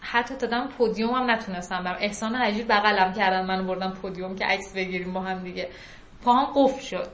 حتی 0.00 0.36
دادم 0.36 0.68
پودیوم 0.78 1.10
هم 1.14 1.30
نتونستم 1.30 1.84
برم. 1.84 1.96
احسان 2.00 2.34
عجیب 2.34 2.68
بغلم 2.68 3.12
کردن 3.12 3.46
منو 3.46 3.64
بردم 3.64 3.90
پودیوم 3.90 4.36
که 4.36 4.44
عکس 4.44 4.74
بگیریم 4.74 5.12
با 5.12 5.20
هم 5.20 5.42
دیگه. 5.42 5.68
پاهم 6.24 6.46
قفل 6.54 6.80
شد. 6.80 7.08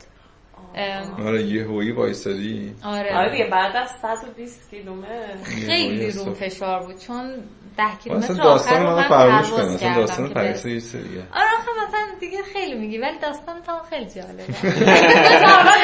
آره 1.18 1.42
یه 1.42 1.64
هویی 1.64 1.90
وایسادی 1.90 2.74
آره. 2.84 3.16
آره 3.16 3.30
دیگه 3.30 3.50
بعد 3.50 3.76
از 3.76 3.90
120 4.02 4.70
کیلومتر. 4.70 5.36
خیلی 5.44 6.10
رو 6.10 6.34
فشار 6.34 6.82
بود. 6.82 6.98
چون 6.98 7.34
10 7.80 7.96
کیلومتر 8.04 8.34
داستان 8.34 8.82
من 8.82 9.08
فراموش 9.08 9.50
کنم 9.50 9.74
مثلا 9.74 9.94
داستان 9.94 10.28
پریسا 10.28 10.68
یه 10.68 10.74
دیگه. 10.74 11.22
آره 11.34 11.48
آخه 11.58 11.70
مثلا 11.88 12.18
دیگه 12.20 12.38
خیلی 12.52 12.78
میگی 12.78 12.98
ولی 12.98 13.18
داستان 13.22 13.62
تو 13.62 13.72
خیلی 13.90 14.04
جالبه. 14.04 14.42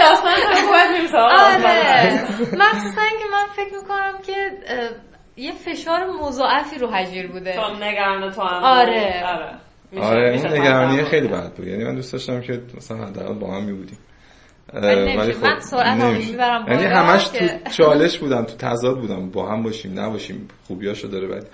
داستان 0.05 0.35
تو 1.11 1.17
آره. 1.19 2.23
مخصوصا 2.53 3.03
اینکه 3.03 3.25
من 3.33 3.47
فکر 3.57 3.75
می‌کنم 3.83 4.13
که 4.27 4.51
یه 5.37 5.53
فشار 5.53 6.07
مضاعفی 6.21 6.79
رو 6.79 6.91
هجیر 6.91 7.27
بوده. 7.27 7.57
تو 7.57 7.75
نگران 7.85 8.31
تو 8.31 8.43
هم 8.43 8.65
آره. 8.65 9.25
آره. 9.97 10.31
این 10.33 10.47
نگرانی 10.47 11.05
خیلی 11.05 11.29
بد 11.29 11.53
بود. 11.53 11.67
یعنی 11.67 11.85
من 11.85 11.95
دوست 11.95 12.13
داشتم 12.13 12.41
که 12.41 12.63
مثلا 12.77 13.07
حداقل 13.07 13.35
با 13.35 13.55
هم 13.55 13.65
می 13.65 13.73
بودیم 13.73 13.99
ولی 14.75 15.33
خب 15.33 15.45
من 15.45 15.61
سرعت 15.61 15.99
یعنی 16.69 16.85
همش 16.85 17.29
تو 17.29 17.47
چالش 17.71 18.19
بودم 18.19 18.45
تو 18.45 18.57
تضاد 18.57 19.01
بودم. 19.01 19.31
با 19.31 19.49
هم 19.49 19.63
باشیم 19.63 20.01
نباشیم. 20.01 20.49
خوبیاشو 20.67 21.09
داره 21.09 21.29
ولی 21.29 21.47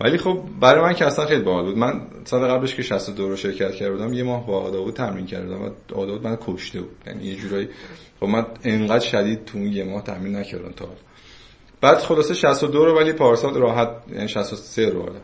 ولی 0.00 0.18
خب 0.18 0.40
برای 0.60 0.84
من 0.84 0.94
که 0.94 1.06
اصلا 1.06 1.26
خیلی 1.26 1.42
باحال 1.42 1.64
بود. 1.64 1.76
من 1.76 2.00
سال 2.24 2.48
قبلش 2.48 2.74
که 2.74 2.82
62 2.82 3.28
رو 3.28 3.36
شرکت 3.36 3.74
کرده 3.74 3.92
بودم 3.92 4.12
یه 4.12 4.22
ماه 4.22 4.46
با 4.46 4.60
آداود 4.60 4.94
تمرین 4.94 5.26
کرده 5.26 5.46
بودم 5.46 5.62
و 5.62 5.94
آداود 5.94 6.24
من 6.24 6.38
کشته 6.46 6.80
بود. 6.80 6.96
یعنی 7.06 7.24
یه 7.24 7.36
جورایی 7.36 7.68
خب 8.20 8.26
من 8.26 8.46
انقدر 8.64 9.04
شدید 9.04 9.44
تو 9.44 9.58
یه 9.58 9.84
ماه 9.84 10.02
تمرین 10.02 10.36
نکردم 10.36 10.72
تا 10.72 10.88
بعد 11.80 11.98
خلاصه 11.98 12.34
62 12.34 12.84
رو 12.84 12.98
ولی 12.98 13.12
پارسال 13.12 13.54
راحت 13.54 13.88
یعنی 14.12 14.28
63 14.28 14.90
رو 14.90 15.02
حالا. 15.02 15.20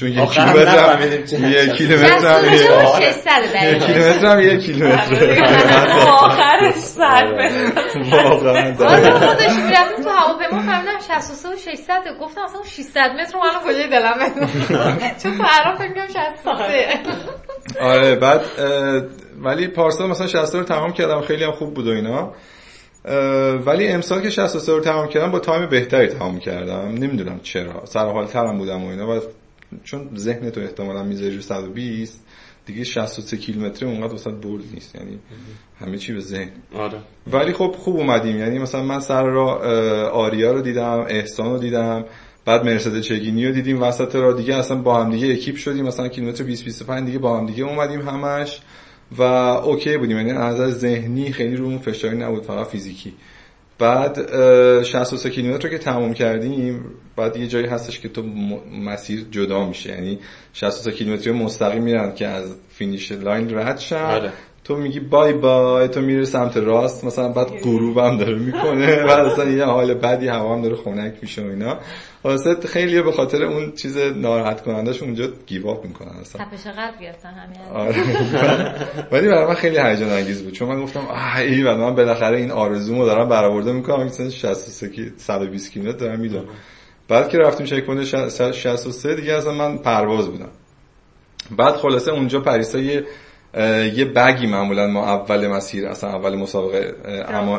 چون 0.00 0.08
یک 0.08 0.30
کیلومتر 0.30 0.92
هم 0.92 1.12
یک 1.12 1.72
کیلومتر 1.72 2.38
هم 2.38 2.44
یک 2.44 3.82
کیلومتر 3.86 4.26
هم 4.26 4.40
یک 4.40 4.60
کیلومتر. 4.60 5.42
آخرش 6.08 6.74
سر 6.74 7.50
واقعا. 8.12 8.74
خودش 8.74 9.52
می‌رفتیم 9.56 10.04
تو 10.04 10.10
هواپیما 10.10 10.62
فهمیدم 10.62 10.98
63 11.08 11.48
و 11.48 11.56
600 11.56 11.92
گفتم 12.20 12.40
اصلا 12.40 12.62
600 12.64 12.98
متر 12.98 13.32
رو 13.32 13.40
من 13.40 13.60
کجای 13.64 13.88
دلم 13.88 14.18
چون 15.22 15.38
تو 15.38 15.42
عراق 15.42 15.78
فکر 15.78 15.94
کنم 15.94 16.06
63 16.06 17.80
آره 17.80 18.16
بعد 18.16 18.40
ولی 19.44 19.68
پارسال 19.68 20.10
مثلا 20.10 20.26
60 20.26 20.54
رو 20.54 20.62
تمام 20.64 20.92
کردم. 20.92 21.20
خیلی 21.20 21.44
هم 21.44 21.52
خوب 21.52 21.74
بود 21.74 21.86
و 21.86 21.90
اینا. 21.90 22.32
ولی 23.66 23.88
امسال 23.88 24.20
که 24.20 24.30
63 24.30 24.72
رو 24.72 24.80
تمام 24.80 25.08
کردم 25.08 25.30
با 25.30 25.38
تایم 25.38 25.68
بهتری 25.68 26.06
تمام 26.06 26.38
کردم. 26.38 26.88
نمی‌دونم 26.88 27.40
چرا. 27.42 27.82
سر 27.86 28.06
حال 28.06 28.26
ترم 28.26 28.58
بودم 28.58 28.84
و 28.84 28.88
اینا 28.88 29.16
و 29.16 29.20
چون 29.84 30.10
ذهن 30.16 30.50
تو 30.50 30.60
احتمالا 30.60 31.02
می‌ذاری 31.02 31.36
رو 31.36 31.42
120 31.42 32.24
دیگه 32.66 32.84
63 32.84 33.36
کیلومتر 33.36 33.86
اونقدر 33.86 34.14
وسط 34.14 34.30
برد 34.30 34.62
نیست. 34.74 34.94
یعنی 34.94 35.18
همه 35.80 35.96
چی 35.96 36.12
به 36.12 36.20
ذهن. 36.20 36.50
آره. 36.74 36.98
ولی 37.32 37.52
خب 37.52 37.74
خوب 37.78 37.96
اومدیم. 37.96 38.38
یعنی 38.38 38.58
مثلا 38.58 38.82
من 38.82 39.00
سر 39.00 39.24
را 39.24 39.58
آریا 40.10 40.52
رو 40.52 40.60
دیدم 40.60 41.04
احسان 41.08 41.50
رو 41.50 41.58
دیدم 41.58 42.04
بعد 42.44 42.64
مرسد 42.64 43.00
چگینی 43.00 43.46
رو 43.46 43.52
دیدیم 43.52 43.82
وسط 43.82 44.14
را 44.14 44.32
دیگه 44.32 44.54
اصلا 44.54 44.76
با 44.76 45.04
هم 45.04 45.10
دیگه 45.10 45.32
اکیپ 45.32 45.56
شدیم. 45.56 45.86
مثلا 45.86 46.08
کیلومتر 46.08 46.44
20 46.44 46.64
25 46.64 47.06
دیگه 47.06 47.18
با 47.18 47.38
هم 47.38 47.46
دیگه 47.46 47.64
اومدیم 47.64 48.08
همش. 48.08 48.60
و 49.18 49.22
اوکی 49.22 49.96
بودیم. 49.96 50.16
یعنی 50.16 50.30
از 50.30 50.54
نظر 50.54 50.70
ذهنی 50.70 51.32
خیلی 51.32 51.56
رو 51.56 51.78
فشاری 51.78 52.16
نبود 52.16 52.44
فقط 52.44 52.66
فیزیکی. 52.66 53.14
بعد 53.78 54.18
63 54.82 55.30
کیلومتر 55.30 55.62
رو 55.62 55.70
که 55.70 55.78
تموم 55.78 56.14
کردیم 56.14 56.84
بعد 57.16 57.36
یه 57.36 57.46
جایی 57.46 57.66
هستش 57.66 58.00
که 58.00 58.08
تو 58.08 58.22
مسیر 58.86 59.26
جدا 59.30 59.66
میشه. 59.66 59.90
یعنی 59.90 60.18
63 60.52 60.92
کیلومتری 60.92 61.32
مستقیم 61.32 61.82
میرن 61.82 62.14
که 62.14 62.26
از 62.26 62.56
finish 62.68 63.12
line 63.12 63.58
رد 63.58 63.78
شن. 63.78 64.32
تو 64.64 64.76
میگی 64.76 65.00
bye 65.00 65.32
bye 65.32 65.88
تو 65.88 66.00
میری 66.00 66.24
سمت 66.24 66.56
راست. 66.56 67.04
مثلا 67.04 67.28
بعد 67.28 67.46
غروب 67.46 67.98
هم 67.98 68.16
داره 68.18 68.38
می‌کنه. 68.38 68.96
بعد 69.06 69.26
اصلا 69.26 69.50
یه 69.50 69.64
حال 69.64 69.94
بدی 69.94 70.28
هوا 70.28 70.54
هم 70.56 70.62
داره 70.62 70.76
خنک 70.76 71.14
میشه 71.22 71.42
و 71.42 71.46
اینا. 71.46 71.78
واسه 72.24 72.54
خیلی 72.68 73.02
به 73.02 73.12
خاطر 73.12 73.42
اون 73.42 73.72
چیز 73.72 73.98
ناراحت 73.98 74.62
کنندش 74.62 75.02
اونجا 75.02 75.28
give 75.46 75.66
up 75.66 75.84
می‌کنن 75.84 76.16
اصلا. 76.20 76.44
تپش 76.44 76.66
قلب 76.66 77.00
گرفتن 77.00 77.28
همین 77.28 77.60
آره. 77.74 77.96
ولی 79.12 79.28
برای 79.28 79.46
من 79.46 79.54
خیلی 79.54 79.78
هیجان 79.78 80.10
انگیز 80.10 80.42
بود. 80.42 80.52
چون 80.52 80.68
من 80.68 80.82
گفتم 80.82 81.00
آه 81.00 81.38
ای 81.38 81.62
من 81.62 81.94
بالاخره 81.94 82.36
این 82.36 82.50
آرزومو 82.50 83.06
دارم 83.06 83.28
برآورده 83.28 83.72
می‌کنم. 83.72 84.04
مثلا 84.04 84.30
63 84.30 84.88
کی 84.88 85.12
120 85.16 85.72
کیلومتر 85.72 85.98
دارم 85.98 86.20
می‌دونم. 86.20 86.44
بعد 87.08 87.28
که 87.28 87.38
رفتیم 87.38 87.66
checkpoint 87.66 88.04
63 88.04 89.14
دیگه 89.14 89.34
اصلا 89.34 89.52
من 89.52 89.78
پرواز 89.78 90.28
بودم. 90.28 90.48
بعد 91.56 91.74
خلاصه 91.74 92.12
اونجا 92.12 92.40
پریسا 92.40 92.78
یه 92.78 93.04
یه 93.94 94.04
bag 94.04 94.35
ی 94.35 94.46
معمولا 94.46 94.86
ما 94.86 95.06
اول 95.06 95.48
مسیر 95.48 95.86
اصلا 95.86 96.10
اول 96.10 96.36
مسابقه 96.36 96.94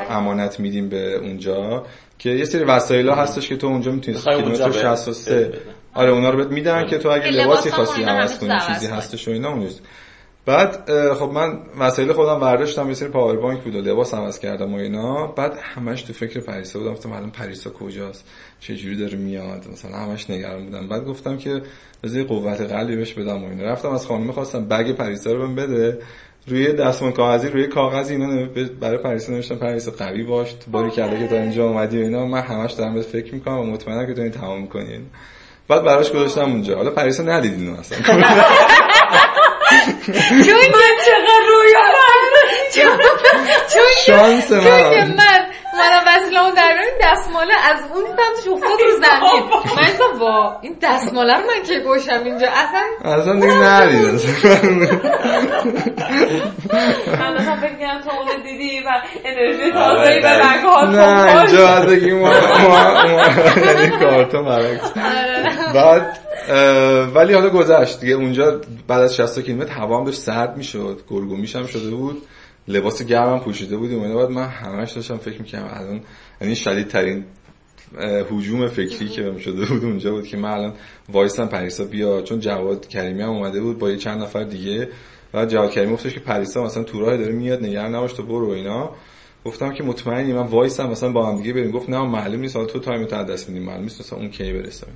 امانت 0.09 0.59
میدیم 0.59 0.89
به 0.89 1.16
اونجا. 1.16 1.86
که 2.22 2.30
یه 2.30 2.46
سری 2.46 2.64
وسایل 2.64 3.10
ها 3.10 3.16
هستش 3.16 3.50
که 3.50 3.58
تو 3.58 3.68
اونجا 3.68 3.92
می‌تونی 3.92 4.18
کیلومتر 4.18 4.72
63 4.72 5.52
آره 5.94 6.12
اونا 6.12 6.30
رو 6.30 6.38
بهت 6.38 6.48
میدن 6.48 6.88
که 6.88 6.98
تو 6.98 7.10
اگه 7.10 7.28
لباسی 7.28 7.72
خواستی 7.72 8.04
عوض 8.04 8.40
کنی 8.40 8.60
چیزی 8.68 8.88
هستش 8.88 9.28
و 9.28 9.32
اینا 9.32 9.50
اونجاست. 9.50 9.82
بعد 10.46 10.90
خب 11.14 11.32
من 11.34 11.60
وسایل 11.80 12.14
خودم 12.14 12.40
برداشتم 12.40 12.88
یه 12.88 12.94
سری 12.94 13.10
power 13.10 13.38
bank 13.38 13.64
بود 13.64 13.76
و 13.76 13.82
لباس 13.82 14.14
عوض 14.14 14.40
کردم 14.40 14.74
و 14.74 14.78
اینا. 14.78 15.28
بعد 15.28 15.58
همش 15.62 16.02
تو 16.02 16.14
فکر 16.14 16.40
پریسا 16.40 16.80
بودم. 16.80 16.94
گفتم 16.94 17.12
الان 17.12 17.32
پریسا 17.32 17.70
کجاست؟ 17.70 18.26
چه 18.60 18.76
جوری 18.76 18.98
داره 18.98 19.18
میاد؟ 19.18 19.68
مثلا 19.72 19.98
همش 19.98 20.30
نگران 20.30 20.66
بودم. 20.66 20.88
بعد 20.88 21.06
گفتم 21.06 21.38
که 21.38 21.62
بذار 22.04 22.24
قوت 22.24 22.62
قلبی 22.62 22.96
بهش 22.96 23.14
بدم 23.14 23.44
و 23.44 23.50
اینا. 23.50 23.64
رفتم 23.64 23.90
از 23.90 24.08
خانم 24.08 24.32
خواستم 24.32 24.66
بگ 24.66 24.92
پریسا 24.92 25.32
رو 25.32 25.40
بهم 25.40 25.56
بده. 25.56 26.00
روی 26.48 26.74
دستمال 26.74 27.12
کاغذی 27.12 27.50
روی 27.50 27.68
کاغذی 27.68 28.14
اینا 28.14 28.48
برای 28.82 28.98
پریسا 28.98 29.32
نوشتم 29.32 29.56
پریسا 29.56 29.92
قوی 29.92 30.24
باش 30.24 30.56
باری 30.72 30.89
کلا 30.89 31.20
که 31.20 31.28
تا 31.28 31.36
اینجا 31.36 31.66
اومدی 31.66 32.00
و 32.00 32.02
اینا 32.02 32.26
من 32.26 32.42
همش 32.42 32.72
دارم 32.72 32.94
بهت 32.94 33.06
فکر 33.06 33.34
می‌کنم 33.34 33.60
و 33.60 33.64
مطمئنم 33.64 34.08
که 34.08 34.14
تو 34.14 34.22
این 34.22 34.32
تمام 34.32 34.62
می‌کنی. 34.62 35.00
بعد 35.68 35.84
براش 35.84 36.12
گذاشتم 36.12 36.42
اونجا. 36.42 36.76
حالا 36.76 36.92
پریسا 36.92 37.24
ندیدین 37.24 37.70
اصلا. 37.70 37.98
چون 40.46 40.60
من 40.74 40.94
چقدر 41.06 41.42
رویا 41.50 41.82
چون 43.74 43.84
شانس 44.06 44.52
من 44.52 45.16
من 45.18 45.41
منم 45.82 46.04
وصل 46.08 46.38
اون 46.38 46.54
در 46.54 46.72
دستماله 47.02 47.54
از 47.54 47.80
اون 47.94 48.06
سمتش 48.06 48.48
افتاد 48.48 48.80
رو 48.82 48.92
زمین. 48.92 49.44
من 49.78 49.92
گفتم 50.00 50.20
وا 50.20 50.60
این 50.62 50.78
دستماله 50.82 51.34
رو 51.34 51.40
من 51.40 51.64
که 51.68 51.80
گوشم 51.80 52.22
اینجا؟ 52.24 52.48
اصلا 52.48 53.12
اصلا 53.14 53.34
دیگه 53.34 53.54
ندید 53.54 54.06
من 57.20 57.58
فکر 57.62 57.76
کنم 57.80 58.02
تو 58.02 58.10
اون 58.10 58.44
دیدی 58.44 58.80
و 58.80 58.90
انرژی 59.26 59.72
تازه‌ای 59.72 60.22
به 60.22 60.30
رگ‌هات 60.30 60.90
نه 60.90 61.38
اینجا 61.38 61.86
بگیم 61.90 62.20
ما 62.20 62.34
یعنی 63.66 63.90
کارتون 64.00 64.46
برعکس. 64.46 64.92
بعد 65.76 66.20
ولی 67.16 67.34
حالا 67.34 67.50
گذشت 67.50 68.00
دیگه. 68.00 68.14
اونجا 68.14 68.62
بعد 68.88 69.02
از 69.02 69.16
60 69.16 69.40
کیلومتر 69.40 69.74
هوا 69.74 69.98
هم 69.98 70.06
داشت 70.06 70.20
سرد 70.20 70.58
می‌شد 70.58 71.00
گرگومیش 71.10 71.56
هم 71.56 71.66
شده 71.66 71.90
بود. 71.90 72.22
لباس 72.68 73.01
گرمم 73.03 73.39
پوشیده 73.39 73.78
بودیم 73.78 74.01
اینا 74.01 74.16
بعد 74.18 74.30
من 74.30 74.47
همش 74.47 74.91
داشتم 74.91 75.18
فکر 75.18 75.41
می‌کردم 75.41 75.70
الان 75.74 76.01
یعنی 76.41 76.55
شدید 76.55 76.88
ترین 76.88 77.26
هجوم 78.32 78.68
فکری 78.68 79.09
که 79.09 79.38
شده 79.39 79.66
بود 79.66 79.84
اونجا 79.84 80.12
بود 80.12 80.28
که 80.28 80.38
من 80.38 80.49
الان 80.49 80.74
وایسم 81.09 81.47
پریسا 81.47 81.84
بیاد 81.84 82.22
چون 82.22 82.39
جواد 82.39 82.88
کریمی 82.88 83.22
هم 83.22 83.30
اومده 83.30 83.62
بود 83.62 83.80
با 83.80 83.89
یه 83.89 83.97
چند 83.97 84.22
نفر 84.22 84.43
دیگه. 84.43 84.89
و 85.34 85.45
جواد 85.45 85.72
کریمی 85.72 85.93
گفتش 85.93 86.14
که 86.14 86.20
پریسا 86.20 86.64
مثلا 86.64 86.84
تو 86.84 86.99
راه 86.99 87.18
داره 87.18 87.32
میاد 87.32 87.64
نگران 87.64 87.95
نباش 87.95 88.14
تو 88.14 88.24
برو 88.24 88.49
اینا. 88.49 88.89
گفتم 89.45 89.74
که 89.74 89.84
مطمئنی 89.84 90.34
من 90.34 90.47
وایسم 90.47 90.89
مثلا 90.89 91.12
با 91.12 91.26
هم 91.26 91.38
دیگه 91.38 91.53
بریم. 91.53 91.72
گفت 91.72 91.89
نه 91.89 92.01
معلوم 92.01 92.39
نیست 92.39 92.55
حالا 92.55 92.68
تو 92.68 92.80
time 92.80 93.06
از 93.06 93.24
دست 93.24 93.49
میدیم 93.49 93.64
معلوم 93.64 93.84
نیست 93.84 94.01
مثلا 94.01 94.20
اون 94.20 94.30
کی 94.30 94.53
برسه. 94.53 94.88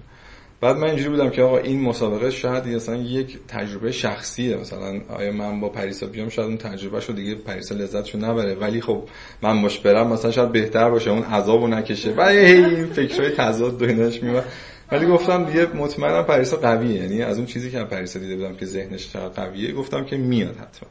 بعد 0.65 0.77
من 0.77 0.87
اینجوری 0.87 1.09
بودم 1.09 1.29
که 1.29 1.41
آقا 1.41 1.57
این 1.57 1.81
مسابقه 1.81 2.31
شاید 2.31 2.67
مثلا 2.67 2.95
یک 2.95 3.39
تجربه 3.47 3.91
شخصیه. 3.91 4.57
مثلا 4.57 5.01
آیا 5.09 5.31
من 5.31 5.59
با 5.59 5.69
پریسا 5.69 6.05
بیام 6.05 6.29
شاید 6.29 6.47
اون 6.47 6.57
تجربه 6.57 6.99
شو 6.99 7.13
دیگه 7.13 7.35
پریسا 7.35 7.75
لذتشو 7.75 8.17
نبره. 8.17 8.55
ولی 8.55 8.81
خب 8.81 9.03
من 9.41 9.61
باش 9.61 9.79
برم 9.79 10.07
مثلا 10.07 10.31
شاید 10.31 10.51
بهتر 10.51 10.89
باشه 10.89 11.11
اون 11.11 11.23
عذابو 11.23 11.67
نکشه. 11.67 12.13
و 12.13 12.21
این 12.21 12.85
فکرای 12.85 13.29
تضاد 13.29 13.77
دوینش 13.77 14.23
میاد 14.23 14.45
ولی 14.91 15.05
گفتم 15.05 15.43
دیگه 15.45 15.67
مطمئنم 15.75 16.23
پریسا 16.23 16.57
قویه. 16.57 17.01
یعنی 17.01 17.21
از 17.21 17.37
اون 17.37 17.45
چیزی 17.45 17.71
که 17.71 17.79
پریسا 17.79 18.19
دیده 18.19 18.35
بودم 18.35 18.55
که 18.55 18.65
ذهنش 18.65 19.15
قویه 19.35 19.71
گفتم 19.71 20.05
که 20.05 20.17
میاد 20.17 20.55
حتما. 20.55 20.89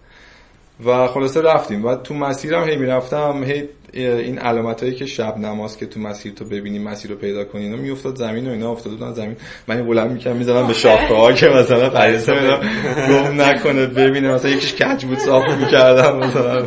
و 0.85 1.07
خلاصه 1.07 1.43
رفتیم. 1.43 1.85
و 1.85 1.97
تو 1.97 2.15
مسیرم 2.15 2.69
هی 2.69 2.77
می‌رفتم 2.77 3.45
هی 3.45 3.69
این 3.95 4.39
علامت 4.39 4.83
هایی 4.83 4.95
که 4.95 5.07
شب 5.07 5.39
نماز 5.39 5.77
که 5.77 5.87
تو 5.87 6.01
مسیر 6.01 6.33
تو 6.33 6.45
ببینی 6.45 6.79
مسیر 6.79 7.11
رو 7.11 7.17
پیدا 7.17 7.45
کنی 7.45 7.63
اینا 7.63 7.77
میافتاد 7.77 8.17
زمین 8.17 8.49
و 8.49 8.51
اینا 8.51 8.71
افتاد 8.71 8.93
بودن 8.93 9.13
زمین. 9.13 9.37
من 9.69 9.87
بلند 9.87 10.11
می‌کنم 10.11 10.37
می‌زدم 10.37 10.67
به 10.67 10.73
شاخه 10.73 11.15
ها 11.15 11.33
که 11.33 11.47
مثلا 11.47 12.01
اینا 12.01 12.61
گم 13.09 13.41
نکنه 13.41 13.87
ببینه. 13.87 14.35
مثلا 14.35 14.51
یکیش 14.51 14.75
کج 14.75 15.05
بود 15.05 15.19
صاف 15.19 15.45
می‌کردم. 15.61 16.19
مثلا 16.19 16.63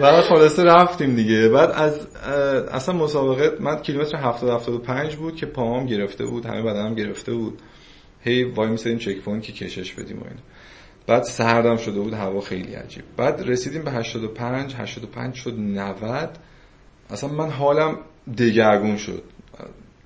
بعد 0.00 0.24
خلاصه 0.24 0.64
رفتیم 0.64 1.14
دیگه. 1.14 1.48
بعد 1.48 1.70
از 1.70 2.06
اصلا 2.72 2.94
مسابقه 2.94 3.52
من 3.60 3.82
کیلومتر 3.82 4.16
70 4.18 4.50
75 4.50 5.16
بود 5.16 5.36
که 5.36 5.46
پاهام 5.46 5.86
گرفته 5.86 6.24
بود 6.24 6.46
همه 6.46 6.62
بدنم 6.62 6.94
گرفته 6.94 7.32
بود. 7.32 7.58
هی 8.20 8.44
وایمیسادیم 8.44 8.98
checkpoint 8.98 9.42
که 9.42 9.52
کشش 9.52 9.92
بدیم 9.92 10.16
و 10.16 10.24
اینا. 10.24 10.40
بعد 11.08 11.22
سردم 11.22 11.76
شده 11.76 12.00
بود 12.00 12.14
هوا 12.14 12.40
خیلی 12.40 12.74
عجیب. 12.74 13.04
بعد 13.16 13.42
رسیدیم 13.46 13.84
به 13.84 13.90
85 13.90 14.74
85 14.74 15.34
شد 15.34 15.58
90 15.58 16.38
اصلا 17.10 17.30
من 17.30 17.50
حالم 17.50 17.98
دگرگون 18.38 18.96
شد. 18.96 19.22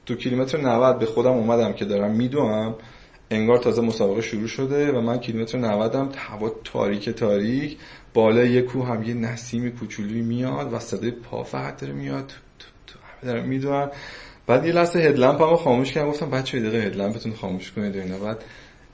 تو 0.06 0.14
کیلومتر 0.14 0.58
90 0.58 0.98
به 0.98 1.06
خودم 1.06 1.30
اومدم 1.30 1.72
که 1.72 1.84
دارم 1.84 2.16
میدوم. 2.16 2.74
انگار 3.30 3.58
تازه 3.58 3.82
مسابقه 3.82 4.20
شروع 4.20 4.46
شده 4.46 4.92
و 4.92 5.00
من 5.00 5.18
کیلومتر 5.18 5.58
90 5.58 5.94
هم 5.94 6.08
هوا 6.16 6.52
تاریک 6.64 7.08
تاریک. 7.08 7.78
بالا 8.14 8.44
یه 8.44 8.62
کوه 8.62 8.86
هم 8.86 9.02
یه 9.02 9.14
نسیم 9.14 9.70
کوچولوی 9.70 10.22
میاد 10.22 10.72
و 10.72 10.78
صدای 10.78 11.10
پا 11.10 11.42
فقط 11.42 11.80
داره 11.80 11.92
میاد. 11.92 12.32
دارم 13.22 13.48
میدوم 13.48 13.90
بعد 14.46 14.66
یه 14.66 14.72
لحظه 14.72 14.98
هدلمپ 14.98 15.42
هم 15.42 15.56
خاموش 15.56 15.92
کردم. 15.92 16.08
گفتم 16.08 16.30
بچه 16.30 16.60
دقیقه 16.60 16.78
هدلمپتون 16.78 17.32
خاموش 17.32 17.72
کنید 17.72 17.96
اینا. 17.96 18.18
بعد 18.18 18.44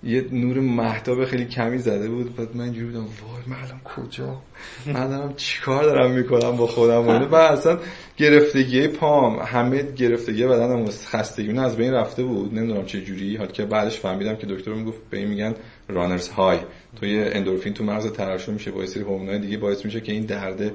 یه 0.05 0.25
نور 0.33 0.61
محتاب 0.61 1.25
خیلی 1.25 1.45
کمی 1.45 1.79
زده 1.79 2.09
بود. 2.09 2.37
بعد 2.37 2.57
من 2.57 2.65
اینجوری 2.65 2.87
بودم 2.87 3.05
وای 3.05 3.59
الان 3.65 3.81
کجا؟ 3.85 4.43
من 4.87 5.09
دارم 5.09 5.35
چیکار 5.37 5.85
دارم 5.85 6.11
می‌کنم 6.11 6.57
با 6.57 6.67
خودم؟ 6.67 7.09
و 7.09 7.35
اصلا 7.35 7.79
گرفتگی 8.17 8.89
پام 8.89 9.39
همه 9.39 9.93
گرفتگی 9.93 10.47
بدنم 10.47 10.85
خستگی 10.87 11.59
از 11.59 11.77
بین 11.77 11.93
رفته 11.93 12.23
بود. 12.23 12.55
نمی‌دونم 12.55 12.85
چه 12.85 13.01
جوری. 13.01 13.37
حال 13.37 13.47
که 13.47 13.65
بعدش 13.65 14.01
فهمیدم 14.01 14.37
که 14.37 14.47
دکتر 14.47 14.73
می‌گفت 14.73 14.99
به 15.11 15.19
این 15.19 15.29
میگن 15.29 15.55
رانرز 15.89 16.29
های. 16.29 16.59
تو 16.97 17.07
یه 17.07 17.31
اندورفین 17.33 17.75
تو 17.75 17.85
مغز 17.85 18.13
ترشح 18.13 18.53
میشه 18.53 18.71
با 18.71 18.87
سری 18.87 19.03
هورمونای 19.03 19.39
دیگه 19.39 19.59
باعث 19.59 19.85
میشه 19.85 20.01
که 20.01 20.13
این 20.13 20.25
درده 20.25 20.75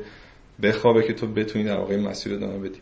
بخوابه 0.63 1.03
که 1.03 1.13
تو 1.13 1.27
بتونی 1.27 1.65
در 1.65 1.77
واقع 1.77 1.97
مسیر 1.97 2.33
ادامه 2.33 2.57
بدی. 2.57 2.79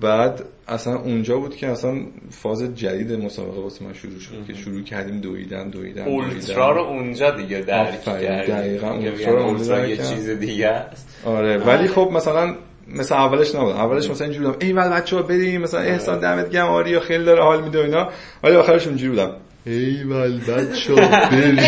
بعد 0.00 0.42
اصلا 0.68 0.96
اونجا 0.98 1.38
بود 1.38 1.56
که 1.56 1.68
اصلا 1.68 1.96
فاز 2.30 2.62
جدید 2.62 3.12
مسابقه 3.12 3.60
واسه 3.60 3.84
من 3.84 3.92
شروع 3.92 4.18
شد 4.18 4.32
که 4.46 4.54
شروع 4.54 4.82
کردیم 4.82 5.20
دویدن 5.20 5.68
دویدن 5.70 6.06
اولترا 6.06 6.72
رو 6.72 6.82
اونجا 6.82 7.30
دیگه 7.30 7.60
درک 7.60 8.04
کردیم. 8.04 8.56
دقیقا 8.56 8.90
اولترا 8.90 9.86
یه 9.86 9.96
چیز 9.96 10.28
دیگه 10.30 10.68
است. 10.68 11.22
آره 11.24 11.58
ولی 11.58 11.88
خب 11.88 12.10
مثلا 12.12 12.54
مثل 12.88 13.14
اولش 13.14 13.54
نبود. 13.54 13.76
اولش 13.76 14.10
مثلا 14.10 14.26
اینجوری 14.26 14.46
بودم 14.46 14.66
ای 14.66 14.72
ول 14.72 14.88
بچه‌ها 14.88 15.22
بریم 15.22 15.60
مثلا 15.60 15.80
احسان 15.80 16.18
دمت 16.18 16.50
گرم 16.50 16.66
آریا 16.66 17.00
خیلی 17.00 17.24
داره 17.24 17.42
حال 17.42 17.64
میده 17.64 17.78
اینا. 17.78 18.08
ولی 18.42 18.56
آخرش 18.56 18.86
اونجوری 18.86 19.10
بودم. 19.10 19.36
ای 19.68 20.02
ول 20.04 20.40
بچه 20.40 20.94
بریم. 20.94 21.58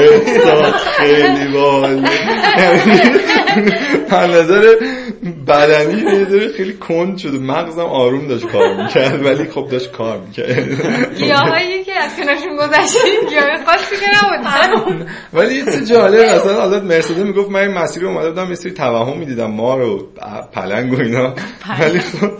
احسان 0.00 0.72
خیلی 0.72 1.52
بال 1.52 2.08
نظر 4.12 4.74
بدنی 5.46 6.00
یه 6.00 6.48
خیلی 6.56 6.72
کند 6.72 7.18
شد 7.18 7.34
مغزم 7.34 7.80
آروم 7.80 8.28
داشت 8.28 8.46
کار 8.46 8.82
می‌کرد 8.82 9.26
ولی 9.26 9.44
خب 9.44 9.68
داشت 9.70 9.92
کار 9.92 10.20
می‌کرد. 10.20 11.18
گیاهایی 11.18 11.84
که 11.84 11.92
از 11.92 12.16
کنارشون 12.16 12.56
گذشتیم 12.56 13.28
گیاه 13.28 13.64
خاصی 13.66 13.96
که 13.96 14.06
نبود. 14.16 15.06
ولی 15.32 15.54
یه 15.54 15.64
جالب 15.90 16.20
مثلا 16.20 16.66
حضرت 16.66 16.82
مرسده 16.82 17.24
می‌گفت 17.24 17.50
من 17.50 17.60
این 17.60 17.72
مسیر 17.78 18.02
رو 18.02 18.08
اومده 18.08 18.30
بودم 18.30 18.48
یه 18.48 18.54
سری 18.54 18.72
توهم 18.72 19.18
می‌دیدم 19.18 19.50
ما 19.50 19.76
رو 19.76 20.08
پلنگ 20.52 20.92
و 20.92 21.00
اینا. 21.00 21.34
ولی 21.80 21.98
خب 21.98 22.30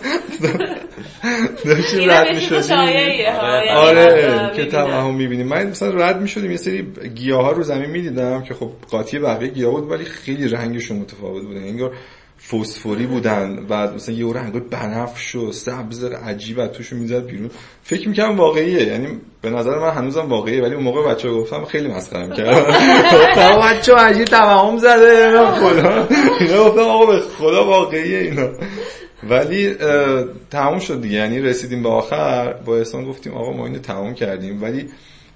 داشتیم 1.65 2.11
رد 2.11 2.35
می‌شدیم 2.35 2.77
آره 3.77 4.53
که 4.57 4.65
توهم 4.65 5.15
می‌بینیم 5.15 5.47
من 5.47 5.67
مثلا 5.67 5.91
رد 5.91 6.21
می‌شدیم 6.21 6.51
یه 6.51 6.57
سری 6.57 6.87
گیاه 7.15 7.45
ها 7.45 7.53
رو 7.53 7.63
زمین 7.63 7.91
می‌دیدم 7.91 8.43
که 8.43 8.55
خب 8.55 8.71
قاطی 8.91 9.19
بقیه 9.19 9.49
گیاه 9.49 9.73
بود 9.73 9.91
ولی 9.91 10.05
خیلی 10.05 10.49
رنگشون 10.49 10.97
متفاوت 10.97 11.43
بودن 11.43 11.63
انگار 11.63 11.93
فسفوری 12.51 13.07
بودن 13.07 13.67
و 13.69 13.93
مثلا 13.95 14.15
یه 14.15 14.33
رنگ 14.33 14.69
بنفش 14.69 15.35
و 15.35 15.53
سبز 15.53 16.05
عجیب 16.05 16.61
از 16.61 16.71
توش 16.71 16.93
می‌زد 16.93 17.27
بیرون. 17.27 17.51
فکر 17.83 18.09
می‌کنم 18.09 18.37
واقعیه 18.37 18.83
یعنی 18.83 19.09
به 19.43 19.51
نظر 19.51 19.79
من 19.79 19.91
هنوزم 19.91 20.29
واقعیه 20.29 20.63
ولی 20.63 20.75
اون 20.75 20.85
موقع 20.85 21.03
بچه 21.11 21.31
گفتم 21.31 21.65
خیلی 21.65 21.89
مسخره 21.89 22.27
می‌کردم 22.27 22.61
گفتم 23.13 23.61
بچه 23.61 23.95
عجیب 23.95 24.25
توهم 24.25 24.77
زده 24.77 25.39
خدا. 25.51 26.09
اینا 26.41 26.65
گفتم 26.65 26.81
آقا 26.81 27.07
به 27.07 27.21
خدا 27.21 27.65
واقعیه 27.67 28.19
اینا. 28.19 28.49
ولی 29.31 29.75
تموم 30.51 30.79
شد 30.79 31.01
دیگه. 31.01 31.17
یعنی 31.17 31.41
رسیدیم 31.41 31.83
به 31.83 31.89
آخر. 31.89 32.53
با 32.53 32.77
احسان 32.77 33.05
گفتیم 33.05 33.35
آقا 33.35 33.53
ما 33.53 33.67
اینو 33.67 33.79
تمام 33.79 34.15
کردیم. 34.15 34.63
ولی 34.63 34.89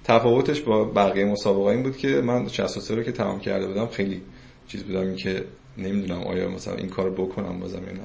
تفاوتش 0.03 0.61
با 0.61 0.83
بقیه 0.83 1.25
مسابقه 1.25 1.69
این 1.69 1.83
بود 1.83 1.97
که 1.97 2.07
من 2.07 2.47
63 2.47 2.95
رو 2.95 3.03
که 3.03 3.11
تمام 3.11 3.39
کرده 3.39 3.67
بودم 3.67 3.87
خیلی 3.87 4.21
چیز 4.67 4.83
بودم. 4.83 5.15
که 5.15 5.43
نمی‌دونم 5.77 6.21
آیا 6.21 6.49
مثلا 6.49 6.75
این 6.75 6.89
کار 6.89 7.09
بکنم 7.09 7.59
بازم 7.59 7.83
یا 7.87 7.93
نه. 7.93 7.99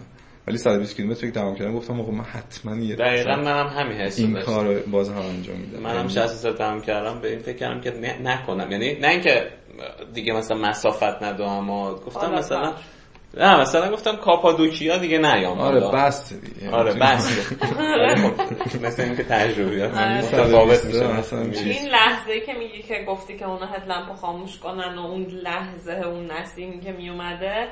ولی 0.46 0.58
120 0.58 0.96
کیلومتر 0.96 1.26
که 1.26 1.32
تمام 1.32 1.54
کردم 1.54 1.74
گفتم 1.74 2.00
آقا 2.00 2.12
من 2.12 2.24
حتما 2.24 2.76
یه 2.76 2.96
دقیقاً 2.96 3.36
منم 3.36 3.66
همین 3.66 3.98
حس 3.98 4.18
این 4.18 4.40
کار 4.40 4.78
باز 4.78 5.08
هم 5.08 5.16
انجام 5.16 5.56
میدم. 5.56 5.78
منم 5.82 6.08
63 6.08 6.52
تمام 6.52 6.80
کردم. 6.80 7.20
به 7.20 7.30
این 7.30 7.38
فکر 7.38 7.56
کردم 7.56 7.80
که 7.80 7.90
نکنم. 8.22 8.70
یعنی 8.70 8.94
نه 9.00 9.08
اینکه 9.08 9.50
دیگه 10.14 10.32
مثلا 10.32 10.56
مسافت 10.56 11.22
ندارم 11.22 11.50
اما 11.50 11.94
گفتم 11.94 12.34
مثلا 12.34 12.72
نه 13.36 13.60
مثلا 13.60 13.92
گفتم 13.92 14.16
کاپادوکیا 14.16 14.98
دیگه 14.98 15.18
نیام. 15.18 15.60
آره 15.60 15.80
بس 15.80 16.32
آره 16.72 16.94
بس. 16.94 17.28
خب، 18.72 18.86
مثل 18.86 19.02
اینکه 19.02 19.24
تجربه 19.24 19.84
آره. 19.84 20.18
متفاوت 20.18 20.84
میشه 20.84 21.60
این 21.64 21.88
لحظه 21.88 22.40
که 22.40 22.52
میگی 22.52 22.82
که 22.82 23.04
گفتی 23.08 23.38
که 23.38 23.48
اونا 23.48 23.66
هدلمپو 23.66 24.14
خاموش 24.14 24.58
کنن 24.58 24.98
و 24.98 25.00
اون 25.00 25.26
لحظه 25.26 25.92
اون 25.92 26.30
نسیم 26.30 26.80
که 26.80 26.92
میومده 26.92 27.68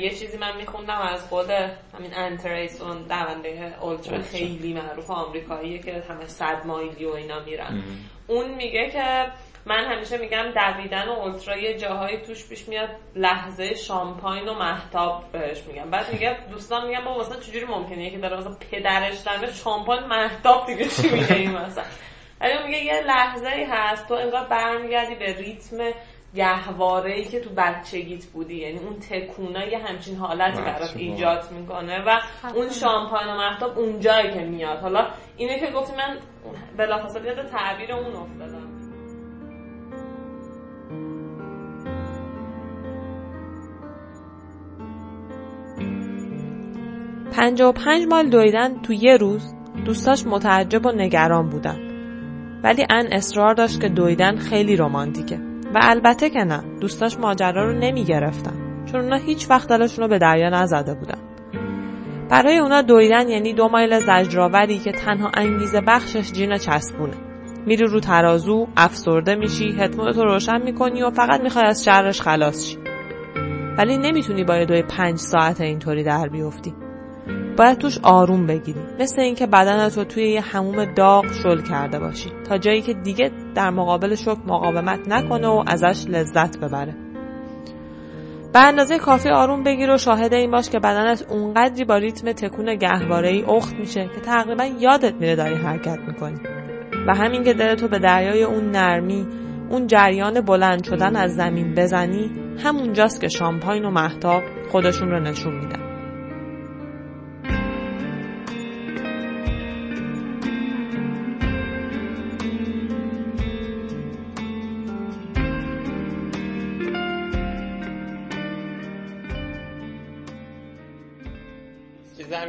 یه 0.00 0.10
چیزی 0.10 0.38
من 0.38 0.56
میخوندم 0.56 0.98
از 1.12 1.22
خود 1.22 1.50
همین 1.50 2.14
انتریس 2.16 2.82
اون 2.82 2.96
دونده 2.96 3.74
اولترا 3.82 4.22
خیلی 4.22 4.72
معروف 4.74 5.10
آمریکاییه 5.10 5.78
که 5.78 6.02
همه 6.08 6.26
صد 6.26 6.66
مایلی 6.66 7.04
و 7.04 7.10
اینا 7.10 7.40
میرن. 7.40 7.82
اون 8.26 8.54
میگه 8.54 8.90
که 8.90 9.26
من 9.66 9.84
همیشه 9.84 10.18
میگم 10.18 10.44
دویدن 10.54 11.08
و 11.08 11.10
اولترا 11.10 11.56
یه 11.56 11.78
جاهایی 11.78 12.18
توش 12.18 12.48
پیش 12.48 12.68
میاد 12.68 12.88
لحظه 13.14 13.74
شامپاین 13.74 14.48
و 14.48 14.54
محتاب 14.54 15.24
بهش 15.32 15.62
میگم. 15.62 15.90
بعد 15.90 16.12
میگه 16.12 16.36
دوستان 16.50 16.86
میگم 16.86 17.04
با 17.04 17.18
مثلا 17.18 17.40
چجوری 17.40 17.64
ممکنه؟ 17.64 18.10
که 18.10 18.18
داره 18.18 18.36
مثلا 18.36 18.56
پدرش 18.70 19.18
داره 19.18 19.52
شامپاین 19.52 20.04
محتاب 20.04 20.66
دیگه 20.66 20.84
چی 20.84 21.10
میگه 21.10 21.34
این 21.34 21.50
مثلا؟ 21.58 21.84
ولی 22.40 22.52
میگه 22.66 22.84
یه 22.84 23.02
لحظه 23.06 23.48
ای 23.48 23.64
هست 23.64 24.08
تو 24.08 24.14
انگار 24.14 24.44
برمیگردی 24.44 25.14
به 25.14 25.36
ریتم 25.36 25.76
گهواره 26.34 27.12
ای 27.12 27.24
که 27.24 27.40
تو 27.40 27.50
بچگیت 27.56 28.24
بودی. 28.26 28.56
یعنی 28.56 28.78
اون 28.78 28.98
تکونه 28.98 29.68
یه 29.68 29.78
همچین 29.78 30.16
حالتی 30.16 30.62
برات 30.62 30.96
ایجاد 30.96 31.50
می‌کنه 31.50 32.04
و 32.06 32.20
اون 32.54 32.70
شامپاین 32.70 33.28
و 33.28 33.36
محتاب 33.36 33.78
اونجایی 33.78 34.32
که 34.32 34.40
میاد. 34.40 34.78
حالا 34.78 35.06
اینه 35.36 35.60
که 35.60 35.66
گفتی 35.66 35.96
من 35.96 36.18
بلافاصله 36.76 37.26
یاد 37.26 37.46
تعبیر 37.46 37.92
اون 37.92 38.16
افتادم. 38.16 38.65
پنجا 47.36 47.68
و 47.68 47.72
پنج 47.72 48.06
مال 48.06 48.28
دویدن 48.28 48.82
تو 48.82 48.92
یه 48.92 49.16
روز 49.16 49.54
دوستاش 49.84 50.26
متعجب 50.26 50.86
و 50.86 50.92
نگران 50.92 51.48
بودن. 51.48 51.76
ولی 52.64 52.86
ان 52.90 53.06
اصرار 53.12 53.54
داشت 53.54 53.80
که 53.80 53.88
دویدن 53.88 54.36
خیلی 54.36 54.76
رمانتیکه. 54.76 55.38
و 55.74 55.78
البته 55.82 56.30
که 56.30 56.44
نه 56.44 56.62
دوستاش 56.80 57.18
ماجرا 57.18 57.64
رو 57.64 57.78
نمی 57.78 58.04
گرفتن 58.04 58.84
چون 58.84 59.00
اونا 59.00 59.16
هیچ 59.16 59.50
وقت 59.50 59.68
دلشون 59.68 60.04
رو 60.04 60.10
به 60.10 60.18
دریا 60.18 60.48
نزده 60.48 60.94
بودن. 60.94 61.18
برای 62.30 62.58
اونا 62.58 62.82
دویدن 62.82 63.28
یعنی 63.28 63.52
دو 63.52 63.68
مایل 63.68 63.98
زجرآوری 63.98 64.78
که 64.78 64.92
تنها 64.92 65.30
انگیزه 65.34 65.80
بخشش 65.80 66.32
جین 66.32 66.56
چسبونه. 66.58 67.14
میری 67.66 67.84
رو 67.84 68.00
ترازو 68.00 68.66
افسرده 68.76 69.34
میشی 69.34 69.72
هدمونتو 69.72 70.24
روشن 70.24 70.62
می‌کنی 70.62 71.02
و 71.02 71.10
فقط 71.10 71.40
می‌خوای 71.40 71.64
از 71.64 71.84
شرش 71.84 72.20
خلاص 72.20 72.64
شی. 72.64 72.78
ولی 73.78 73.96
نمی‌تونی 73.96 74.44
با 74.44 74.64
دوی 74.64 74.82
پنج 74.82 75.18
ساعت 75.18 75.60
اینطوری 75.60 76.04
در 76.04 76.28
بیفتی. 76.28 76.85
باید 77.56 77.78
توش 77.78 77.98
آروم 78.02 78.46
بگیری. 78.46 78.80
مثل 79.00 79.20
اینکه 79.20 79.46
بدنت 79.46 79.98
رو 79.98 80.04
توی 80.04 80.28
یه 80.28 80.40
هموم 80.40 80.84
داغ 80.84 81.32
شل 81.42 81.60
کرده 81.60 81.98
باشی. 81.98 82.30
تا 82.48 82.58
جایی 82.58 82.82
که 82.82 82.94
دیگه 82.94 83.30
در 83.54 83.70
مقابل 83.70 84.14
شک 84.14 84.38
مقاومت 84.46 85.08
نکنه 85.08 85.48
و 85.48 85.64
ازش 85.66 86.04
لذت 86.08 86.58
ببره. 86.58 86.94
به 88.52 88.60
اندازه 88.60 88.98
کافی 88.98 89.28
آروم 89.28 89.62
بگیر 89.62 89.90
و 89.90 89.98
شاهد 89.98 90.34
این 90.34 90.50
باش 90.50 90.70
که 90.70 90.78
بدنت 90.78 91.26
اونقدری 91.30 91.84
با 91.84 91.96
ریتم 91.96 92.32
تکون 92.32 92.74
گهواره 92.74 93.28
ای 93.28 93.42
اخت 93.42 93.74
میشه 93.74 94.10
که 94.14 94.20
تقریبا 94.20 94.64
یادت 94.64 95.14
میره 95.14 95.36
داری 95.36 95.54
حرکت 95.54 95.98
می‌کنی. 96.06 96.40
و 97.06 97.14
همین 97.14 97.44
که 97.44 97.54
دلتو 97.54 97.88
به 97.88 97.98
دریای 97.98 98.42
اون 98.42 98.70
نرمی 98.70 99.26
اون 99.70 99.86
جریان 99.86 100.40
بلند 100.40 100.84
شدن 100.84 101.16
از 101.16 101.34
زمین 101.34 101.74
بزنی 101.74 102.30
همونجاست 102.64 103.20
که 103.20 103.28
شامپاین 103.28 103.84
و 103.84 103.90
محتاب 103.90 104.42
خودشون 104.72 105.10
رو 105.10 105.20
نشون 105.20 105.54
میدن. 105.54 105.85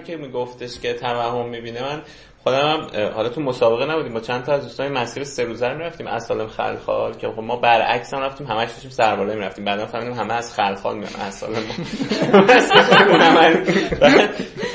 که 0.08 0.18
میگفتش 0.18 0.80
که 0.80 0.94
توهم 0.94 1.50
می‌بینه. 1.50 1.82
من 1.82 2.02
خودم 2.48 2.88
حالا 3.16 3.30
تو 3.30 3.42
مسابقه 3.42 3.86
نبودیم 3.86 4.14
با 4.14 4.20
چند 4.20 4.44
تا 4.44 4.54
از 4.54 4.64
دوستان 4.64 4.92
مسیر 4.92 5.24
سه 5.24 5.44
روزه 5.44 5.68
رو 5.68 5.78
می‌رفتیم 5.78 6.08
از 6.08 6.26
سالم 6.26 6.48
خلخال 6.48 7.14
که 7.14 7.28
خب 7.28 7.40
ما 7.40 7.56
برعکس 7.56 8.14
هم 8.14 8.22
رفتیم 8.22 8.48
همش 8.48 8.70
داشتیم 8.70 8.92
سرباله 8.92 9.36
می‌رفتیم. 9.36 9.66
بعدا 9.66 9.86
فهمیدیم 9.86 10.14
همه 10.14 10.34
از 10.34 10.56
خلخال 10.56 10.98
میان 10.98 11.16
از 11.28 11.36
سال 11.36 11.50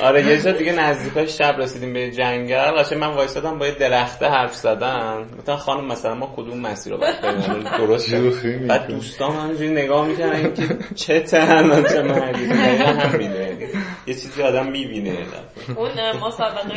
آره 0.03 0.27
یه 0.27 0.43
جا 0.43 0.53
دیگه 0.53 0.73
نزدیکای 0.73 1.29
شب 1.29 1.55
رسیدیم 1.59 1.93
به 1.93 2.11
جنگل. 2.11 2.71
قشنگ 2.71 2.99
من 2.99 3.07
وایسادم 3.07 3.59
با 3.59 3.67
یه 3.67 3.75
درخته 3.75 4.27
حرف 4.27 4.55
زدم. 4.55 5.27
مثلا 5.43 5.57
خانم 5.57 5.87
مثلا 5.87 6.15
ما 6.15 6.33
کدوم 6.37 6.61
مسیر 6.61 6.93
رو 6.93 6.99
باید 6.99 7.21
درست 7.79 8.15
بعد 8.69 8.87
دوستان 8.87 9.37
همینجوری 9.37 9.69
نگاه 9.69 10.07
می‌کنن 10.07 10.55
که 10.55 10.79
چه 10.95 11.21
تهنان 11.21 11.83
چه 11.83 12.03
مردی. 12.03 12.45
هم 12.45 13.21
یه 14.07 14.15
چیزی 14.15 14.43
آدم 14.43 14.67
می‌بینه. 14.67 15.17
اون 15.77 15.91
مسابقه 16.27 16.75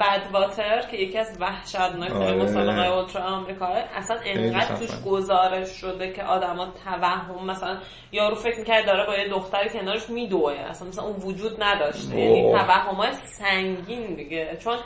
بعد 0.00 0.27
واتر 0.32 0.80
که 0.90 0.96
یکی 0.96 1.18
از 1.18 1.36
وحشتناک 1.40 2.12
آره. 2.12 2.42
مسابقه 2.42 2.86
اولترا 2.86 3.22
آمریکا 3.24 3.66
اصلا 3.66 4.16
انقدر 4.24 4.76
توش 4.76 4.90
گزارش 5.06 5.68
شده 5.68 6.12
که 6.12 6.22
آدما 6.22 6.66
توهم 6.84 7.46
مثلا 7.46 7.78
یارو 8.12 8.34
فکر 8.34 8.58
می‌کرد 8.58 8.86
داره 8.86 9.06
با 9.06 9.16
یه 9.16 9.28
دختر 9.28 9.68
کنارش 9.68 10.10
میدوه. 10.10 10.52
اصلا 10.52 10.88
مثلا 10.88 11.04
اون 11.04 11.16
وجود 11.16 11.62
نداشته. 11.62 12.20
یعنی 12.20 12.52
توهمای 12.52 13.12
سنگین 13.12 14.14
دیگه. 14.14 14.56
چون 14.64 14.76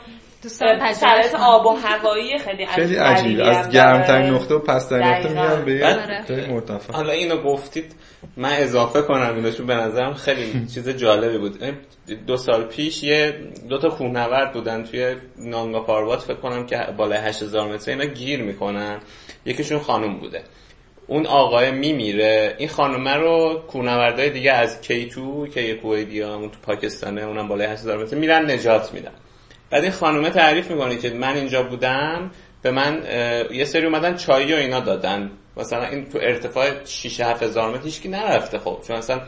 شرایط 0.49 1.35
آب 1.35 1.65
و 1.65 1.69
هوایی 1.69 2.37
خیلی 2.37 2.65
خیلی 2.65 2.95
عجیب 2.95 3.39
از 3.41 3.69
گرمترین 3.69 4.33
نقطه 4.33 4.55
و 4.55 4.59
پسترین 4.59 5.03
نقطه 5.03 5.33
میاد 5.33 5.65
به 5.65 5.85
آره. 5.85 6.51
مرتفع 6.51 6.93
حالا 6.93 7.13
اینو 7.13 7.37
گفتید 7.37 7.95
من 8.37 8.53
اضافه 8.53 9.01
کنم 9.01 9.35
اینو 9.35 9.51
چون 9.51 9.65
به 9.65 9.75
نظرم 9.75 10.13
خیلی 10.13 10.51
چیز 10.73 10.89
جالبی 10.89 11.37
بود. 11.37 11.59
دو 12.27 12.37
سال 12.37 12.63
پیش 12.63 13.03
یه 13.03 13.33
دو 13.69 13.77
تا 13.77 13.89
کوهنورد 13.89 14.53
بودن 14.53 14.83
توی 14.83 15.15
نانگا 15.37 15.79
پاروات 15.79 16.19
فکر 16.19 16.37
کنم 16.37 16.65
که 16.65 16.77
بالای 16.97 17.17
8000 17.17 17.73
متر 17.73 17.91
اینا 17.91 18.05
گیر 18.05 18.41
می‌کنن. 18.41 18.99
یکیشون 19.45 19.79
خانم 19.79 20.19
بوده. 20.19 20.43
اون 21.07 21.25
آقای 21.25 21.71
میمیره. 21.71 22.55
این 22.57 22.69
خانومه 22.69 23.13
رو 23.13 23.63
کوهنوردای 23.67 24.29
دیگه 24.29 24.51
از 24.51 24.81
کیتو 24.81 25.47
که 25.47 25.61
یه 25.61 25.75
کوهیدیا 25.75 26.35
اون 26.35 26.49
تو 26.49 26.57
پاکستانه 26.61 27.21
اونم 27.21 27.47
بالای 27.47 27.67
8000 27.67 28.03
متر 28.03 28.17
میرن 28.17 28.51
نجات 28.51 28.93
میدن. 28.93 29.11
بعد 29.73 29.83
این 29.83 29.91
خانومه 29.91 30.29
تعریف 30.29 30.71
می‌کنه 30.71 30.97
که 30.97 31.09
من 31.09 31.35
اینجا 31.35 31.63
بودم 31.63 32.31
به 32.61 32.71
من 32.71 33.03
یه 33.51 33.65
سری 33.65 33.85
اومدن 33.85 34.15
چایی 34.15 34.53
و 34.53 34.55
اینا 34.55 34.79
دادن. 34.79 35.31
مثلا 35.57 35.85
این 35.85 36.09
تو 36.09 36.19
ارتفاع 36.21 36.85
6 36.85 37.19
7 37.19 37.43
هزار 37.43 37.69
متر 37.69 37.83
هیچکی 37.83 38.09
نرفته 38.09 38.59
خب. 38.59 38.79
چون 38.87 38.95
اصلا 38.95 39.21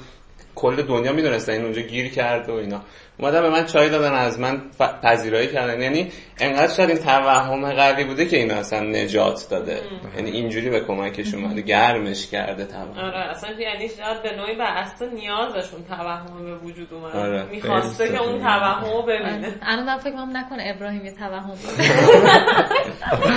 کل 0.56 0.82
دنیا 0.82 1.14
می‌دونستن 1.14 1.54
این 1.54 1.64
اونجا 1.64 1.82
گیر 1.82 2.12
کرد 2.12 2.50
و 2.50 2.54
اینا. 2.54 2.82
اومدن 3.20 3.42
به 3.42 3.50
من 3.50 3.66
چای 3.66 3.90
دادن 3.90 4.14
از 4.14 4.40
من 4.40 4.62
پذیرایی 5.04 5.48
کردن. 5.48 5.82
یعنی 5.82 6.12
انقدر 6.40 6.74
شاید 6.74 6.90
این 6.90 7.00
توهم 7.00 7.72
قوی 7.74 8.04
بوده 8.04 8.26
که 8.26 8.38
این 8.38 8.52
اصلا 8.52 8.80
نجات 8.80 9.48
داده. 9.52 9.82
یعنی 10.16 10.32
اینجوری 10.32 10.70
به 10.70 10.80
کمکش 10.80 11.34
اومده 11.34 11.62
گرمش 11.62 12.28
کرده 12.28 12.66
توهم. 12.66 12.98
آره 12.98 13.30
اصلا 13.30 13.50
یعنی 13.52 13.90
شاید 13.90 14.24
به 14.24 14.36
نوعی 14.38 14.56
بر 14.56 14.78
اصلا 14.78 15.08
نیازشون 15.10 15.84
توهم 15.90 16.46
به 16.46 16.56
وجود 16.56 16.94
اومده 16.94 17.20
آره. 17.20 17.44
می‌خواسته 17.52 18.08
که 18.08 18.22
اون 18.22 18.40
توهم 18.40 18.84
رو 18.94 19.02
ببینه. 19.02 19.38
آره. 19.38 19.54
الان 19.62 19.98
فکر 19.98 20.12
کنم 20.12 20.38
نکنه 20.38 20.74
ابراهیم 20.76 21.06
یه 21.06 21.12
توهم 21.12 21.52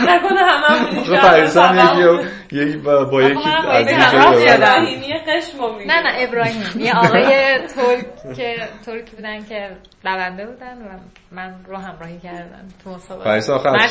نکنه 0.09 0.39
خب 1.09 2.27
یکی 2.53 2.77
با 2.77 3.23
یکی 3.23 3.49
از 3.69 3.87
نه 5.87 6.03
نه 6.03 6.13
ابراهیم. 6.17 6.63
یه 6.79 6.93
آقای 6.97 7.59
ترک 8.87 9.11
بودن 9.11 9.45
که 9.49 9.68
دونده 10.05 10.47
بودن 10.47 10.79
و 10.79 10.99
من 11.33 11.65
رو 11.67 11.77
همراهی 11.77 12.19
کردم 12.19 12.69
تو 12.85 12.91
مسابقه. 12.91 13.53
آخر 13.53 13.69
از, 13.69 13.91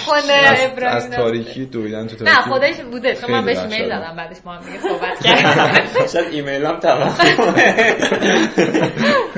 از 0.82 1.10
تاریکی 1.12 1.66
دویدن 1.66 2.08
تو 2.08 2.16
تاریکی 2.16 2.36
نه 2.36 2.42
خودش 2.42 2.82
بوده. 2.82 3.16
چون 3.16 3.32
من 3.32 3.46
بهش 3.46 3.58
ایمیل 3.58 3.90
دادم 3.90 4.16
بعدش 4.16 4.38
ما 4.46 4.54
هم 4.54 4.66
دیگه 4.66 4.80
صحبت 4.80 5.24
کردیم. 5.24 6.08
شاید 6.08 6.34
ایمیل 6.34 6.66
هم 6.66 6.80
تمام 6.80 7.10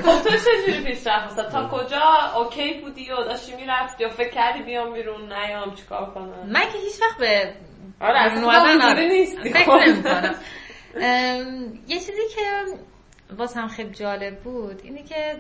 خب 0.06 0.24
تو 0.24 0.30
چجوری 0.30 0.84
پیش 0.86 1.08
رفت 1.08 1.50
تا 1.52 1.70
کجا 1.70 2.02
اوکی 2.36 2.74
بودی 2.74 3.12
و 3.12 3.24
داشتی 3.24 3.56
می‌رفتی 3.56 4.04
یا 4.04 4.10
فکر 4.10 4.30
کردی 4.30 4.64
بیام 4.64 4.94
بیرون 4.94 5.34
نیام 5.34 5.76
چیکار 5.76 6.12
کنم؟ 6.14 6.50
من 6.50 6.62
که 6.62 6.78
هیچ 6.78 7.02
وقت 7.02 7.18
به 7.18 7.54
آره 8.02 8.20
اصلا 8.20 8.94
نیستی. 8.94 9.54
فکر 9.54 9.76
نمی‌کنم. 9.76 10.36
یه 11.88 12.00
چیزی 12.00 12.28
که 12.36 12.66
واسه 13.38 13.60
هم 13.60 13.68
خیلی 13.68 13.90
جالب 13.90 14.40
بود 14.40 14.82
اینه 14.84 15.04
که 15.04 15.36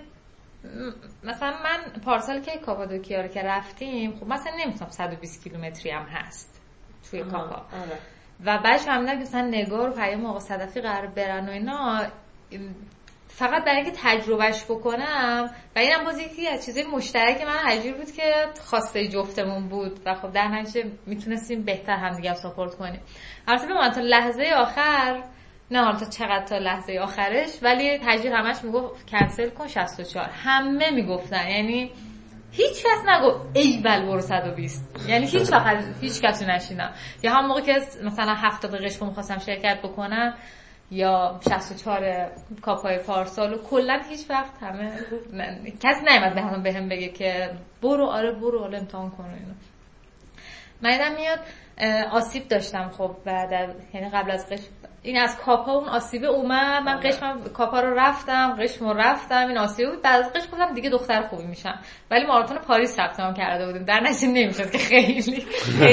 مثلا 1.23 1.51
من 1.63 2.01
پارسال 2.05 2.39
که 2.41 2.57
کاپادوکیا 2.57 3.21
رو 3.21 3.27
که 3.27 3.41
رفتیم 3.43 4.15
خب 4.15 4.27
مثلا 4.27 4.53
نمی‌تونم 4.59 4.91
120 4.91 5.43
کیلومتری 5.43 5.91
هم 5.91 6.05
هست 6.05 6.61
توی 7.09 7.23
کاپا. 7.23 7.55
آره. 7.55 7.99
و 8.45 8.57
بعدش 8.57 8.81
فهمیدم 8.81 9.13
که 9.13 9.21
مثلا 9.21 9.47
نگار 9.47 9.89
و 9.89 9.93
پیام 9.93 10.25
آقا 10.25 10.39
صدفی 10.39 10.81
قرار 10.81 11.07
برن 11.07 11.49
و 11.49 11.51
اینا 11.51 12.05
فقط 13.27 13.65
برای 13.65 13.81
اینکه 13.81 13.97
تجربهش 14.03 14.63
بکنم. 14.63 15.49
و 15.75 15.79
اینم 15.79 16.03
باز 16.03 16.19
یکی 16.19 16.47
از 16.47 16.65
چیزای 16.65 16.83
مشترک 16.83 17.41
من 17.41 17.57
حجیر 17.57 17.93
بود 17.93 18.11
که 18.11 18.45
خواسته 18.61 19.07
جفتمون 19.07 19.67
بود 19.67 19.99
و 20.05 20.15
خب 20.15 20.31
در 20.31 20.47
نتیجه 20.47 20.91
می‌تونستیم 21.05 21.63
بهتر 21.63 21.95
همدیگه 21.95 22.33
ساپورت 22.33 22.75
کنیم. 22.75 23.01
البته 23.47 23.67
به 23.67 23.89
تا 23.95 24.01
لحظه 24.01 24.43
آخر 24.55 25.23
نه 25.71 25.83
حالا 25.83 25.99
تا 25.99 26.05
چقدر 26.05 26.45
تا 26.45 26.57
لحظه 26.57 26.99
آخرش 27.01 27.49
ولی 27.61 27.97
تجربه 27.97 28.37
همش 28.37 28.63
می‌گفت 28.63 29.09
کنسل 29.09 29.49
کن 29.49 29.67
64 29.67 30.29
همه 30.29 30.91
می‌گفتن 30.91 31.49
یعنی 31.49 31.91
هیچ 32.51 32.83
کس 32.83 33.05
نگو 33.07 33.33
ای 33.53 33.81
بل 33.83 34.05
برو 34.05 34.21
120 34.21 35.05
یعنی 35.07 35.25
هیچ 35.25 35.51
وقت 35.51 35.85
هیچ 36.01 36.21
کسی 36.21 36.45
نشینم 36.45 36.93
یا 37.23 37.33
هم 37.33 37.45
موقع 37.45 37.61
که 37.61 37.81
مثلا 38.03 38.33
70 38.35 38.75
قشم 38.85 39.05
می‌خواستم 39.05 39.39
شرکت 39.39 39.79
بکنم 39.81 40.33
یا 40.91 41.39
64 41.49 42.31
کاپای 42.61 42.97
پارسال 42.97 43.53
و 43.53 43.57
کلا 43.57 44.01
هیچ 44.09 44.29
وقت 44.29 44.63
همه 44.63 44.91
کسی 45.79 46.01
نیومد 46.09 46.35
به 46.35 46.71
بهم 46.71 46.89
بگه 46.89 47.09
که 47.09 47.49
برو 47.81 48.05
آره 48.05 48.31
برو 48.31 48.59
حالا 48.59 48.77
امتحان 48.77 49.09
کن. 49.09 49.23
اینو 49.23 49.53
من 50.81 51.15
میاد 51.15 51.39
آسیب 52.11 52.47
داشتم 52.47 52.89
خب 52.89 53.15
بعد 53.25 53.75
یعنی 53.93 54.09
قبل 54.09 54.31
از 54.31 54.49
قش 54.49 54.59
این 55.03 55.17
از 55.17 55.37
کاپا 55.37 55.71
اون 55.71 55.89
آسیبه 55.89 56.27
اومد. 56.27 56.83
من 56.83 56.97
آره. 56.97 57.09
قشمم 57.09 57.43
کاپا 57.53 57.79
رو 57.79 57.93
رفتم 57.99 58.57
قشم 58.59 58.85
رو 58.85 58.93
رفتم 58.93 59.47
این 59.47 59.57
آسیبه 59.57 59.89
بود 59.89 60.01
بعد 60.01 60.25
از 60.25 60.33
قشم 60.33 60.51
گفتم 60.51 60.73
دیگه 60.73 60.89
دختر 60.89 61.21
خوبی 61.21 61.43
میشم. 61.43 61.79
ولی 62.11 62.25
ماراتون 62.25 62.57
پاریس 62.57 62.95
ثبت 62.95 63.19
نام 63.19 63.33
کرده 63.33 63.65
بودیم. 63.65 63.83
در 63.83 63.99
نتیجه 63.99 64.27
نمی‌شد 64.27 64.71
که 64.71 64.77
خیلی. 64.77 65.45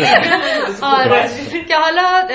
آره. 0.82 1.30
که 1.68 1.76
حالا 1.76 2.28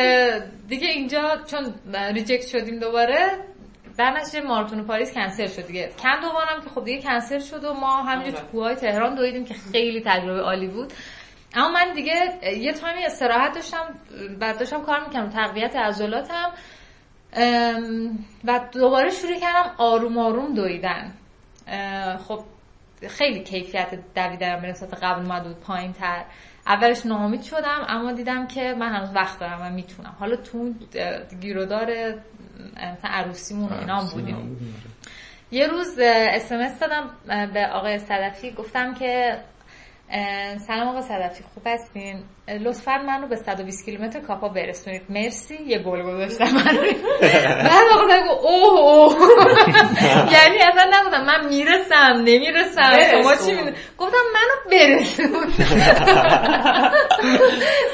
دیگه 0.67 0.87
اینجا 0.87 1.37
چون 1.47 1.73
reject 2.13 2.47
شدیم 2.47 2.79
دوباره 2.79 3.51
در 3.97 4.11
نتیجه 4.11 4.47
ماراتون 4.47 4.83
پاریس 4.83 5.13
کنسل 5.13 5.47
شد 5.47 5.67
دیگه. 5.67 5.89
گفتم 6.03 6.63
که 6.63 6.69
خب 6.69 6.83
دیگه 6.83 7.01
کنسل 7.01 7.39
شد 7.39 7.63
و 7.63 7.73
ما 7.73 8.03
همینجور 8.03 8.39
تو 8.39 8.47
کوههای 8.47 8.75
تهران 8.75 9.15
دویدیم 9.15 9.45
که 9.45 9.53
خیلی 9.53 10.01
تجربه 10.05 10.41
عالی 10.41 10.67
بود. 10.67 10.93
اما 11.55 11.69
من 11.69 11.93
دیگه 11.93 12.39
یه 12.57 12.73
تایمی 12.73 13.05
استراحت 13.05 13.53
داشتم 13.55 13.95
بعد 14.39 14.59
داشتم 14.59 14.81
کار 14.81 14.99
می‌کنم 15.07 15.29
تقویت 15.29 15.75
عضلاتم. 15.75 16.51
و 18.43 18.59
دوباره 18.71 19.09
شروع 19.09 19.39
کردم 19.39 19.71
آروم 19.77 20.17
آروم 20.17 20.53
دویدن. 20.53 21.11
خب 22.27 22.43
خیلی 23.09 23.43
کیفیت 23.43 23.99
دویدنم 24.15 24.61
به 24.61 24.67
نسبت 24.67 25.03
قبل 25.03 25.21
اومد 25.21 25.43
بود 25.43 25.59
پایین 25.59 25.93
تر 25.93 26.23
اولش 26.67 27.05
ناامید 27.05 27.41
شدم 27.41 27.85
اما 27.87 28.11
دیدم 28.11 28.47
که 28.47 28.73
من 28.79 28.95
هنوز 28.95 29.09
وقت 29.15 29.39
دارم 29.39 29.61
و 29.61 29.69
می‌تونم. 29.69 30.15
حالا 30.19 30.35
تو 30.35 30.73
گیرودار 31.41 31.85
مثلا 32.75 33.11
عروسیمون 33.11 33.73
اینا 33.73 34.03
بودیم. 34.13 34.57
یه 35.51 35.67
روز 35.67 35.99
اسمس 35.99 36.79
دادم 36.79 37.09
به 37.53 37.67
آقای 37.67 37.99
صدفی. 37.99 38.51
گفتم 38.51 38.93
که 38.93 39.37
سلام 40.67 40.87
آقای 40.87 41.01
صدفی 41.01 41.43
خوب 41.53 41.63
هستین؟ 41.65 42.23
لطفا 42.59 42.97
من 42.97 43.21
رو 43.21 43.27
به 43.27 43.35
120 43.35 43.85
کیلومتر 43.85 44.19
کاپا 44.19 44.49
برسونید. 44.49 45.01
مرسی. 45.09 45.55
یه 45.65 45.79
گل 45.79 46.01
گذاشتم. 46.01 46.45
من. 46.45 46.77
بعد 47.63 47.83
آقا 47.93 48.03
گفت 48.05 48.43
اوه 48.43 48.79
اوه. 48.79 49.15
یعنی 50.31 50.57
اصلا 50.57 50.91
نبودم. 50.93 51.25
من 51.25 51.47
می‌رسم 51.47 52.13
نمی‌رسم. 52.25 52.99
شما 53.11 53.35
چی 53.35 53.51
می‌دونید 53.51 53.75
گفتم 53.97 54.17
منو 54.33 54.55
برسون. 54.71 55.47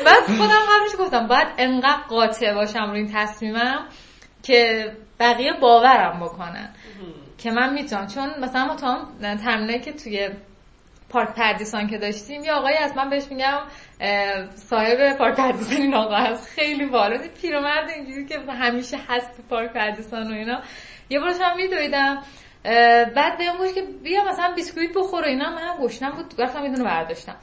بعد 0.05 0.23
خودم 0.37 0.63
قبلش 0.69 0.95
گفتم 0.99 1.27
باید 1.27 1.47
انقدر 1.57 2.01
قاطع 2.09 2.53
باشم 2.53 2.89
روی 2.89 2.99
این 2.99 3.11
تصمیمم 3.15 3.85
که 4.43 4.85
بقیه 5.19 5.53
باورم 5.61 6.19
بکنن. 6.19 6.73
که 7.37 7.51
من 7.51 7.73
می‌تونم. 7.73 8.07
چون 8.07 8.29
مثلا 8.41 8.65
ما 8.65 8.75
تا 8.75 8.87
هم 8.87 9.37
تمرینایی 9.37 9.79
که 9.79 9.93
توی 9.93 10.29
پارک 11.09 11.35
پردیسان 11.35 11.87
که 11.87 11.97
داشتیم. 11.97 12.43
یه 12.43 12.51
آقایی 12.51 12.77
از 12.77 12.97
من 12.97 13.09
بهش 13.09 13.23
میگم 13.29 13.59
صاحب 14.55 15.17
پارک 15.17 15.35
پردیسان 15.35 15.81
این 15.81 15.93
آقا 15.93 16.15
هست. 16.15 16.49
خیلی 16.49 16.85
بالا 16.85 17.17
پیرمرد 17.41 17.89
اینجوری 17.89 18.25
که 18.25 18.39
همیشه 18.39 18.97
هست 19.07 19.37
تو 19.37 19.43
پارک 19.49 19.73
پردیسان 19.73 20.31
و 20.31 20.35
اینا. 20.35 20.61
یه 21.09 21.19
بارش 21.19 21.35
هم 21.41 21.57
میدویدم 21.57 22.23
بعد 23.15 23.37
بهم 23.37 23.57
گفت 23.57 23.75
که 23.75 23.81
بیا 24.03 24.23
مثلا 24.23 24.53
بیسکویت 24.55 24.93
بخور 24.95 25.21
و 25.21 25.25
اینا 25.25 25.49
من 25.49 25.85
گشنم 25.85 26.11
بود. 26.11 26.41
رفتم 26.41 26.63
یه 26.63 26.71
دونه 26.71 26.83
برداشتم. 26.83 27.35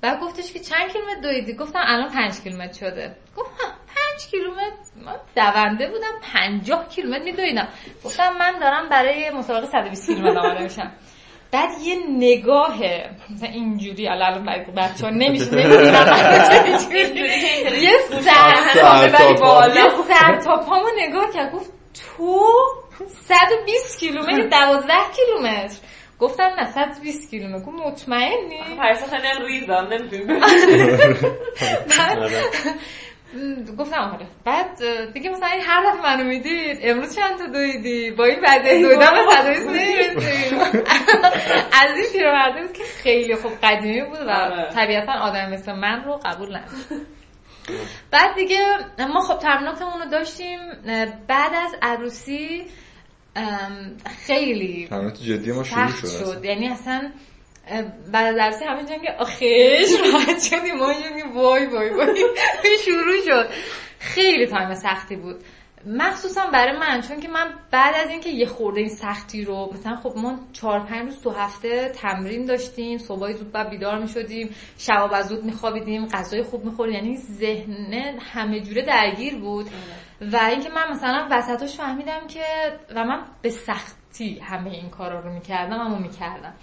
بعد 0.00 0.20
گفتش 0.20 0.52
که 0.52 0.58
چند 0.58 0.88
کیلومتر 0.92 1.20
دویدی؟ 1.20 1.54
گفتم 1.54 1.80
الان 1.84 2.08
پنج 2.08 2.40
کیلومتر 2.40 2.90
شده. 2.90 3.16
گفت 3.36 3.50
ها، 3.50 3.68
پنج 3.68 4.26
کیلومتر؟ 4.30 4.76
من 4.96 5.16
دونده 5.34 5.90
بودم 5.90 6.20
پنجاه 6.32 6.88
کیلومتر 6.88 7.24
میدویدم. 7.24 7.68
گفتم 8.04 8.36
من 8.38 8.58
دارم 8.58 8.88
برای 8.88 9.30
مسابقه 9.30 9.66
120 9.66 10.06
کیلومتر 10.06 10.38
آماده 10.38 10.62
میشم. 10.62 10.92
بعد 11.52 11.70
یه 11.84 11.96
نگاه 12.08 12.78
مثلا 13.34 13.48
اینجوری 13.48 14.08
الان 14.08 14.46
بچه 14.76 15.04
ها 15.04 15.10
نمیشه 15.10 15.44
یه 17.82 17.92
سر 20.08 20.40
تا 20.44 20.56
پامو 20.56 20.88
نگاه 20.98 21.30
کرد. 21.34 21.52
گفت 21.52 21.72
تو 22.16 22.46
120 23.08 24.00
کیلومتر 24.00 24.48
12 24.48 24.94
کیلومتر. 25.16 25.76
گفتم 26.18 26.50
نه 26.58 26.70
120 26.70 27.30
کیلومتر. 27.30 27.64
گفت 27.64 27.86
مطمئنی؟ 27.86 28.60
پریسا 28.78 29.06
خیلی 29.06 29.46
ریزم 29.46 29.88
نمی‌تونی. 29.92 30.24
گفتم 33.78 34.00
آره. 34.00 34.26
بعد 34.44 34.78
دیگه 35.12 35.30
مثلا 35.30 35.48
این 35.48 35.62
هر 35.62 35.82
دفعه 35.82 36.02
منو 36.02 36.24
می‌دید 36.24 36.78
امروز 36.82 37.16
چند 37.16 37.38
تا 37.38 37.46
دویدی؟ 37.46 38.10
با 38.10 38.24
این 38.24 38.38
وضعیت 38.48 38.82
دویدن 38.82 39.10
به 39.10 39.34
صدایست 39.34 39.68
نمی‌رسیم 39.68 40.58
از 41.82 41.96
این 41.96 42.06
پیرمرده 42.12 42.62
بود 42.62 42.72
که 42.72 42.84
خیلی 42.84 43.34
خوب 43.34 43.52
قدیمی 43.62 44.02
بود 44.02 44.20
و 44.20 44.30
آره. 44.30 44.70
طبیعتا 44.74 45.12
آدم 45.12 45.50
مثل 45.50 45.72
من 45.72 46.04
رو 46.04 46.20
قبول 46.24 46.56
نداشت 46.56 47.06
بعد 48.10 48.34
دیگه 48.34 48.58
ما 48.98 49.20
خب 49.20 49.38
تمریناتمون 49.38 50.02
رو 50.02 50.08
داشتیم. 50.10 50.58
بعد 51.28 51.52
از 51.54 51.74
عروسی 51.82 52.66
خیلی 54.26 54.86
تمرینات 54.90 55.22
جدی 55.22 55.52
ما 55.52 55.64
شروع 55.64 55.88
شد 55.88 56.06
شد. 56.06 56.44
یعنی 56.44 56.68
اصلا 56.68 57.10
بعد 58.12 58.36
درسی 58.36 58.64
همه 58.64 58.84
جنگ 58.84 59.06
آخش 59.18 59.42
راحت 60.12 60.42
شدیم 60.42 60.74
ما 60.74 60.90
اینجوری 60.90 61.22
وای 61.34 61.66
وای 61.66 61.90
وای. 61.90 62.24
شروع 62.84 63.16
شد. 63.26 63.48
خیلی 63.98 64.46
تایم 64.46 64.74
سختی 64.74 65.16
بود. 65.16 65.44
مخصوصا 65.86 66.46
برای 66.46 66.78
من 66.78 67.00
چون 67.00 67.20
که 67.20 67.28
من 67.28 67.54
بعد 67.70 67.94
از 67.94 68.10
اینکه 68.10 68.30
یه 68.30 68.46
خورده 68.46 68.80
این 68.80 68.88
سختی 68.88 69.44
رو 69.44 69.70
مثلا 69.74 69.96
خب 69.96 70.12
ما 70.16 70.38
چهار 70.52 70.80
پنج 70.80 71.04
روز 71.04 71.22
تو 71.22 71.30
هفته 71.30 71.88
تمرین 71.88 72.44
داشتیم 72.44 72.98
صبحای 72.98 73.34
زود 73.34 73.52
بعد 73.52 73.70
بیدار 73.70 73.98
می 73.98 74.08
شدیم 74.08 74.54
شبا 74.78 75.16
از 75.16 75.28
زود 75.28 75.44
می 75.44 75.52
خوابیدیم 75.52 76.06
غذای 76.06 76.42
خوب 76.42 76.64
می 76.64 76.70
خوردیم 76.70 76.94
یعنی 76.94 77.16
ذهن 77.16 78.18
همه 78.20 78.60
جوره 78.60 78.82
درگیر 78.82 79.36
بود. 79.36 79.66
و 80.32 80.36
اینکه 80.36 80.70
من 80.70 80.90
مثلا 80.90 81.28
وسطاش 81.30 81.76
فهمیدم 81.76 82.26
که 82.26 82.44
و 82.94 83.04
من 83.04 83.24
به 83.42 83.50
سختی 83.50 84.38
همه 84.38 84.70
این 84.70 84.90
کارا 84.90 85.20
رو 85.20 85.32
می‌کردم 85.32 85.80
اما 85.80 85.98
می‌کردم. 85.98 86.54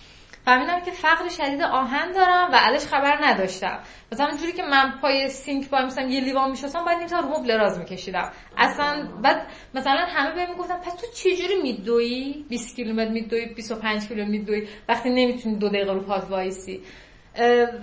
فهمیدم 0.49 0.79
که 0.79 0.91
فقر 0.91 1.29
شدید 1.29 1.61
آهن 1.61 2.11
دارم 2.11 2.51
و 2.51 2.55
ازش 2.55 2.87
خبر 2.87 3.25
نداشتم. 3.25 3.79
مثلا 4.11 4.27
اونجوری 4.27 4.51
که 4.51 4.63
من 4.63 4.99
پای 5.01 5.29
سینک 5.29 5.67
وایمیستادم 5.71 5.85
مثلا 5.85 6.07
یه 6.07 6.19
لیوان 6.19 6.51
میشستم 6.51 7.07
تا 7.09 7.19
رو 7.19 7.27
مبل 7.27 7.47
دراز 7.47 7.79
میکشیدم. 7.79 8.31
اصلا 8.57 9.07
بعد 9.21 9.47
مثلا 9.73 10.05
همه 10.07 10.35
بهم 10.35 10.49
می‌گفتن 10.49 10.77
پس 10.77 10.95
تو 10.95 11.07
چجوری 11.15 11.61
میدویی؟ 11.61 12.45
20 12.49 12.75
کیلومتر 12.75 13.11
میدویی 13.11 13.45
25 13.45 14.07
کیلومتر 14.07 14.31
میدویی. 14.31 14.67
وقتی 14.89 15.09
نمی‌تونی 15.09 15.55
دو 15.55 15.69
دقیقه 15.69 15.93
رو 15.93 15.99
پات 15.99 16.29
وایسی. 16.29 16.81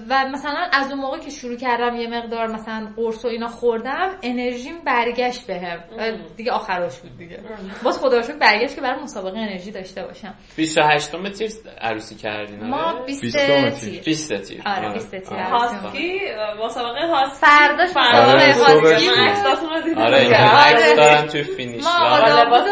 و 0.08 0.28
مثلا 0.32 0.68
از 0.72 0.90
اون 0.90 1.00
موقع 1.00 1.18
که 1.18 1.30
شروع 1.30 1.56
کردم 1.56 1.96
یه 1.96 2.08
مقدار 2.08 2.46
مثلا 2.46 2.88
قرص 2.96 3.24
و 3.24 3.28
اینا 3.28 3.48
خوردم 3.48 4.18
انرژیم 4.22 4.74
برگشت 4.86 5.46
بهم 5.46 5.78
و 5.98 6.12
دیگه 6.36 6.52
آخراش 6.52 6.98
بود 6.98 7.18
دیگه 7.18 7.40
باز 7.84 7.98
خدا 7.98 8.22
شکر 8.22 8.36
برگشت 8.36 8.74
که 8.74 8.80
برای 8.80 9.02
مسابقه 9.02 9.38
انرژی 9.38 9.70
داشته 9.70 10.02
باشم 10.02 10.34
28 10.56 11.10
تیر 11.38 11.50
عروسی 11.80 12.14
کردین 12.14 12.66
ما 12.66 12.82
آره 12.82 13.04
20 13.06 13.20
بیستم 13.22 13.38
تیر 13.46 13.70
تیر. 13.70 14.02
20 14.02 14.34
تیر 14.42 14.62
آره، 14.66 14.92
20 14.92 15.10
تیر. 15.10 15.22
آره. 15.30 15.44
هاسکی 15.44 16.20
مسابقه 16.64 17.06
هاسکی 17.06 17.46
فرداش 17.46 17.88
فردا 17.88 18.32
آره، 18.32 18.52
صبح. 18.52 18.70
هاسکی. 18.70 19.08
عکساتون 19.08 19.70
رو 19.70 19.80
دیدم 19.82 20.00
آره 20.02 20.16
عکس 20.16 20.82
آره. 20.82 20.96
دارم 20.96 21.26
توی 21.26 21.42
فینیش 21.42 21.84
ما. 21.84 21.90
آقا 21.90 22.16
رو 22.16 22.26
دعوت. 22.26 22.64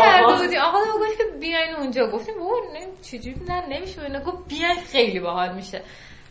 کرده 0.00 0.42
بودیم 0.42 0.60
آقا 0.60 0.78
گفت 0.78 1.18
که 1.18 1.24
بیاین 1.42 1.74
اونجا. 1.74 2.06
گفتیم 2.06 2.34
نه 2.74 2.86
چجوری؟ 3.02 3.40
نه 3.48 3.66
نمیشه 3.66 4.02
اینا. 4.02 4.20
گفت 4.20 4.48
بیاین 4.48 4.80
خیلی 4.92 5.20
باحال 5.20 5.54
میشه. 5.54 5.82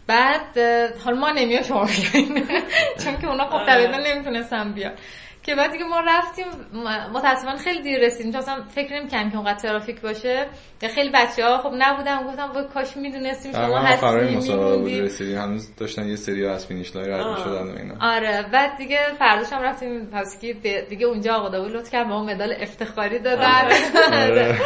بعد 0.07 0.57
حالا 1.05 1.19
ما 1.19 1.31
نمیاد 1.31 1.63
شما 1.63 1.85
بیاین. 1.85 2.47
چون 3.03 3.17
که 3.21 3.27
اونا 3.27 3.45
خب 3.45 3.53
آره. 3.53 3.65
طبیعتا 3.65 3.97
نمی‌تونستم 3.97 4.73
بیان. 4.73 4.93
که 5.43 5.55
بعد 5.55 5.71
دیگه 5.71 5.83
ما 5.83 5.99
رفتیم 5.99 6.45
متاسفانه 7.13 7.57
خیلی 7.57 7.81
دیر 7.81 7.99
رسیدیم. 7.99 8.31
چون 8.31 8.41
اصلا 8.41 8.63
فکر 8.75 8.99
نمی‌کردم 8.99 9.29
که 9.29 9.35
اونقدر 9.37 9.59
ترافیک 9.59 10.01
باشه. 10.01 10.47
که 10.81 10.87
خیلی 10.87 11.09
بچه 11.13 11.45
ها 11.45 11.57
خب 11.57 11.71
نبودم 11.77 12.23
گفتم 12.27 12.51
وای 12.55 12.65
کاش 12.73 12.97
می‌دونستیم 12.97 13.51
شما 13.51 13.79
آخرای 13.79 14.25
هستیم 14.35 14.37
مسابقه 14.37 14.77
بود. 14.77 14.91
رسیدیم. 14.91 15.37
هنوز 15.37 15.75
داشتن 15.75 16.07
یه 16.07 16.15
سری 16.15 16.45
از 16.45 16.67
finish 16.67 16.95
line 16.95 17.09
رد. 17.09 17.25
می‌شدن 17.25 17.73
و 17.73 17.77
اینا. 17.77 17.95
آره 18.01 18.45
بعد 18.53 18.77
دیگه 18.77 18.99
فرداش 19.19 19.53
هم 19.53 19.61
رفتیم. 19.61 20.05
پاسگی 20.05 20.53
دیگه 20.89 21.05
اونجا 21.05 21.33
آقا 21.33 21.49
داوود 21.49 21.71
لطف 21.71 21.91
کرد 21.91 22.07
به 22.07 22.13
ما 22.13 22.23
مدال 22.23 22.53
افتخاری 22.61 23.19
دادن. 23.19 23.67
آره. 24.13 24.59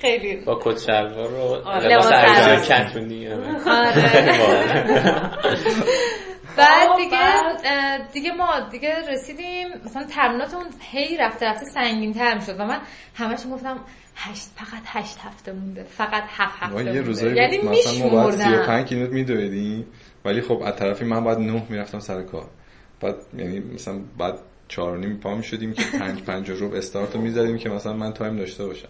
خیلی. 0.00 0.44
با 0.44 0.58
کت 0.62 0.78
شلوار 0.80 1.32
و 1.32 1.68
آره، 1.68 1.88
لباس 1.88 2.12
عروسی. 2.12 2.68
کتونی 2.72 3.28
آره. 3.28 3.64
بعد 6.56 6.96
دیگه 6.96 7.18
دیگه 8.12 8.32
ما 8.32 8.60
دیگه 8.70 8.94
رسیدیم. 9.12 9.68
مثلا 9.84 10.04
تمریناتمون 10.04 10.66
هی 10.80 11.16
رفته 11.16 11.46
رفته 11.46 11.66
سنگین 11.66 12.14
تر 12.14 12.34
می‌شد 12.34 12.60
و 12.60 12.64
من 12.64 12.80
همش 13.14 13.40
گفتم 13.52 13.80
هشت 14.16 14.48
فقط 14.56 14.82
هشت 14.86 15.18
هفته 15.18 15.52
مونده 15.52 15.82
فقط 15.82 16.22
هفت 16.28 16.56
هفته 16.58 16.74
ما 16.74 16.80
یه 16.80 16.86
مونده. 16.86 17.02
روزایی 17.02 17.36
یعنی 17.36 17.58
مثلا 17.58 17.92
ما 17.92 18.08
باید 18.08 18.26
میشمردم. 18.26 18.50
35 18.50 18.88
کیلومتر 18.88 19.12
میدویدیم 19.12 19.86
ولی 20.24 20.40
خب 20.40 20.62
از 20.64 20.76
طرفی 20.76 21.04
من 21.04 21.24
باید 21.24 21.38
9 21.38 21.62
می‌رفتم 21.68 21.98
سر 22.00 22.22
کار. 22.22 22.46
بعد 23.00 23.14
یعنی 23.38 23.58
مثلا 23.58 24.00
بعد 24.18 24.38
چهار 24.68 24.92
و 24.92 24.96
نیم 24.96 25.16
پا 25.16 25.34
می‌شدیم 25.34 25.72
که 25.72 25.82
پنج 25.98 26.22
پنج 26.22 26.50
و 26.50 26.66
ربع 26.66 26.78
استارت 26.78 27.14
رو 27.14 27.20
می‌زدیم 27.20 27.58
که 27.58 27.68
مثلا 27.68 27.92
من 27.92 28.12
تایم 28.12 28.36
داشته 28.36 28.66
باشم. 28.66 28.88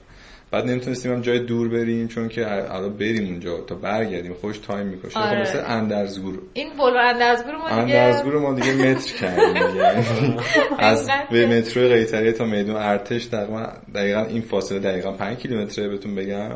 بعد 0.50 0.66
نمی‌تونستیم 0.66 1.12
هم 1.12 1.20
جای 1.20 1.38
دور 1.38 1.68
بریم 1.68 2.08
چون 2.08 2.28
که 2.28 2.52
الان 2.74 2.96
بریم 2.96 3.26
اونجا 3.26 3.60
تا 3.60 3.74
برگردیم. 3.74 4.34
خودش 4.34 4.58
تایم 4.58 4.86
می‌کشه. 4.86 5.08
خب 5.08 5.26
آره. 5.26 5.40
مثل 5.40 5.62
اندرزگور. 5.66 6.38
این 6.52 6.68
بلو 6.78 6.96
اندرزگور 6.96 7.56
ما 7.56 7.68
دیگه 7.68 7.80
اندرزگور 7.80 8.38
ما 8.38 8.54
دیگه 8.54 8.72
متر 8.72 9.12
کردیم. 9.12 9.76
یعنی 9.76 10.36
از 10.78 11.10
به 11.30 11.58
مترو 11.58 11.88
قیطریه 11.88 12.32
تا 12.32 12.44
میدون 12.44 12.76
ارتش 12.76 13.26
تقریبا 13.26 13.66
دقیقا 13.94 14.20
این 14.24 14.42
فاصله 14.42 14.78
دقیقا 14.78 15.12
5 15.12 15.38
کیلومتره 15.38 15.88
بهتون 15.88 16.14
بگم. 16.14 16.50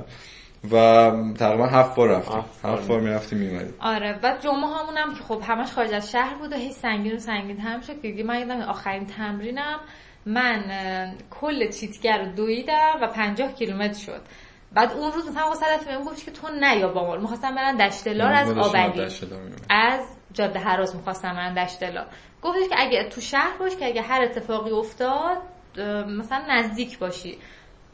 و 0.73 0.77
تقریبا 1.39 1.66
هفت 1.66 1.97
بار 1.97 2.09
رفتیم. 2.09 2.44
هفت 2.65 2.89
بار. 2.89 3.01
می‌رفتیم 3.01 3.39
میمدیم 3.39 3.74
آره. 3.81 4.19
بعد 4.23 4.40
جمعه 4.43 4.66
هامونم 4.66 5.15
که 5.15 5.23
خب 5.24 5.43
همش 5.47 5.73
خارج 5.73 5.93
از 5.93 6.10
شهر 6.10 6.35
بود 6.39 6.52
و 6.52 6.56
هی 6.56 6.73
سنگین 6.73 7.16
و 7.16 7.19
سنگین 7.19 7.59
هم 7.59 7.81
شد. 7.81 8.01
دیگه 8.02 8.24
من 8.24 8.39
یادم 8.40 8.60
آخرین 8.60 9.06
تمرینم 9.06 9.81
من 10.28 11.14
کل 11.30 11.70
چیتگر 11.70 12.18
رو 12.18 12.32
دویدم 12.32 12.98
و 13.02 13.06
50 13.06 13.52
کیلومتر 13.52 14.00
شد. 14.00 14.20
بعد 14.72 14.92
اون 14.92 15.12
روز 15.12 15.28
مثلا 15.28 15.48
واسه 15.48 15.66
بهم 15.86 16.05
گفت 16.05 16.24
که 16.24 16.30
تو 16.30 16.48
نیا 16.48 16.88
با 16.88 17.06
ما 17.06 17.16
می‌خواستم 17.16 17.55
برن 17.55 17.76
دشتلار 17.76 18.32
از 18.32 18.50
آبدی 18.59 19.00
از 19.70 20.00
جاده 20.32 20.59
هراز 20.59 20.96
می‌خواستم 20.96 21.32
برن 21.32 21.55
دشتلار 21.64 22.06
گفتش 22.42 22.68
که 22.68 22.74
اگه 22.78 23.09
تو 23.09 23.20
شهر 23.20 23.59
باش 23.59 23.76
که 23.76 23.86
اگه 23.86 24.02
هر 24.02 24.22
اتفاقی 24.22 24.70
افتاد 24.70 25.36
مثلا 26.18 26.44
نزدیک 26.48 26.98
باشی. 26.98 27.38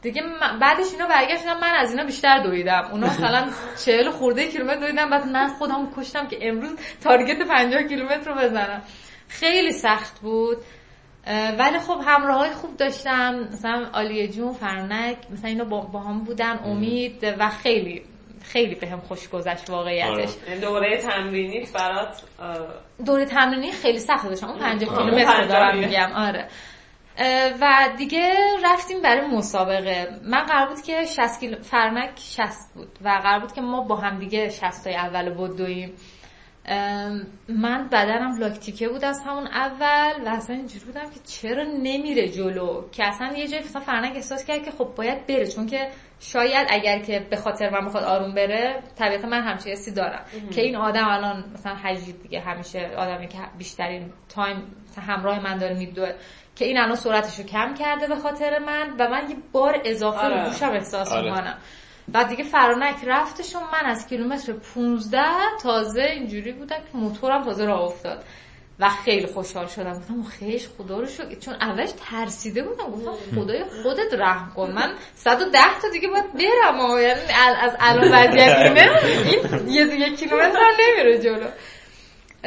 دیگه 0.01 0.21
بعدش 0.61 0.91
اینا 0.91 1.07
برگشتن 1.07 1.59
من 1.59 1.73
از 1.73 1.91
اینا 1.91 2.03
بیشتر 2.03 2.43
دویدم. 2.43 2.89
اونا 2.91 3.07
مثلا 3.07 3.49
40 3.85 4.09
خورده 4.09 4.47
کیلومتر 4.47 4.79
دویدم 4.79 5.09
بعد 5.09 5.27
من 5.27 5.47
خودم 5.47 5.91
کشتم 5.97 6.27
که 6.27 6.37
امروز 6.41 6.71
تارگت 7.03 7.47
50 7.47 7.83
کیلومتر 7.83 8.31
رو 8.31 8.35
بزنم. 8.35 8.81
خیلی 9.27 9.71
سخت 9.71 10.19
بود. 10.19 10.57
ولی 11.59 11.79
خب 11.79 12.01
همراه 12.05 12.37
های 12.37 12.53
خوب 12.53 12.77
داشتم. 12.77 13.39
مثلا 13.53 13.89
آلیه 13.93 14.27
جون 14.27 14.53
فرنک 14.53 15.17
مثلا 15.31 15.49
اینا 15.49 15.63
با, 15.63 15.99
هم 15.99 16.23
بودن. 16.23 16.59
امید 16.65 17.35
و 17.39 17.49
خیلی 17.49 18.01
خیلی 18.43 18.75
بهم 18.75 18.99
خوش 18.99 19.29
گذشت 19.29 19.69
واقعیتش. 19.69 20.09
آره. 20.09 20.27
این 20.47 20.59
دوره 20.59 20.97
تمرینیت 20.97 21.73
برات 21.73 22.21
دوره 23.05 23.25
تمرینی 23.25 23.71
خیلی 23.71 23.99
سخت 23.99 24.29
داشتم. 24.29 24.47
اون 24.47 24.59
50 24.59 24.89
آره. 24.89 25.03
کیلومتر 25.03 25.47
دارم. 25.47 25.77
میگم. 25.77 26.11
آره. 26.15 26.47
و 27.61 27.89
دیگه 27.97 28.33
رفتیم 28.63 29.01
برای 29.01 29.27
مسابقه. 29.27 30.07
من 30.23 30.43
قرار 30.43 30.67
بود 30.67 30.81
که 30.81 31.05
60 31.05 31.39
کیلو 31.39 31.61
فرنک 31.61 32.11
60 32.19 32.73
بود 32.75 32.99
و 33.01 33.09
قرار 33.09 33.39
بود 33.39 33.53
که 33.53 33.61
ما 33.61 33.81
با 33.81 33.95
هم 33.95 34.19
دیگه 34.19 34.49
60 34.49 34.83
تای 34.83 34.95
اول 34.95 35.29
بدویم 35.29 35.93
من 37.49 37.87
بدنم 37.91 38.39
لاکتیکه 38.39 38.89
بود 38.89 39.05
از 39.05 39.21
همون 39.25 39.47
اول 39.47 40.25
و 40.25 40.29
اصلا 40.29 40.55
اینجوری 40.55 40.85
بودم 40.85 41.09
که 41.09 41.19
چرا 41.25 41.63
نمیره 41.63 42.29
جلو 42.29 42.89
که 42.91 43.07
اصلا 43.07 43.37
یه 43.37 43.47
جایی 43.47 43.63
مثلا 43.63 43.81
فرنک 43.81 44.15
احساس 44.15 44.45
کرد 44.45 44.63
که 44.63 44.71
خب 44.71 44.93
باید 44.95 45.27
بره 45.27 45.47
چون 45.47 45.65
که 45.65 45.89
شاید 46.19 46.67
اگر 46.69 46.99
که 46.99 47.27
به 47.29 47.35
خاطر 47.35 47.69
من 47.69 47.85
بخواد 47.85 48.03
آروم 48.03 48.35
بره 48.35 48.83
طبیعتا 48.95 49.27
من 49.27 49.41
همچین 49.41 49.71
حسی 49.71 49.91
دارم 49.91 50.25
که 50.51 50.61
این 50.61 50.75
آدم 50.75 51.07
الان 51.07 51.43
مثلا 51.53 51.75
حجید 51.75 52.21
دیگه 52.21 52.39
همیشه 52.39 52.91
آدمی 52.97 53.27
که 53.27 53.37
بیشترین 53.57 54.13
تایم 54.29 54.63
همراه 55.07 55.43
من 55.43 55.57
داره 55.57 55.77
میدوه 55.77 56.11
که 56.55 56.65
این 56.65 56.77
الان 56.77 56.95
سرعتش 56.95 57.39
رو 57.39 57.45
کم 57.45 57.73
کرده 57.73 58.07
به 58.07 58.15
خاطر 58.15 58.59
من 58.59 58.95
و 58.99 59.09
من 59.09 59.29
یه 59.29 59.35
بار 59.51 59.81
اضافه 59.85 60.17
آره. 60.19 60.43
رو 60.43 60.49
دوشم 60.49 60.69
احساس 60.69 61.11
آره. 61.11 61.31
می‌کنم 61.31 61.57
بعد 62.07 62.27
دیگه 62.27 62.43
فرانک 62.43 62.95
رفتش 63.07 63.55
و 63.55 63.59
من 63.59 63.85
از 63.85 64.07
کیلومتر 64.07 64.53
15 64.53 65.21
تازه 65.61 66.01
اینجوری 66.01 66.51
بودم 66.51 66.77
که 66.77 66.97
موتورم 66.97 67.43
تازه 67.43 67.65
راه 67.65 67.81
افتاد 67.81 68.23
و 68.79 68.89
خیلی 68.89 69.25
خوشحال 69.25 69.67
شدم. 69.67 69.93
گفتم 69.93 70.23
خیش 70.23 70.67
خدا 70.77 70.99
رو 70.99 71.05
شکر. 71.05 71.35
چون 71.39 71.53
اولش 71.53 71.89
ترسیده 72.09 72.63
بودم. 72.63 72.91
گفتم 72.91 73.41
خدای 73.41 73.63
خودت 73.83 74.13
رحم 74.13 74.53
کن. 74.55 74.71
من 74.71 74.93
110 75.15 75.59
تا 75.81 75.89
دیگه 75.89 76.07
باید 76.07 76.33
برم. 76.33 77.01
یعنی 77.01 77.21
از 77.61 77.75
الان 77.79 78.13
وضعیت 78.13 79.03
این 79.25 79.67
یه 79.67 79.85
دیگه 79.85 80.15
کیلومتر 80.15 80.71
نمیره 80.79 81.19
جلو. 81.19 81.47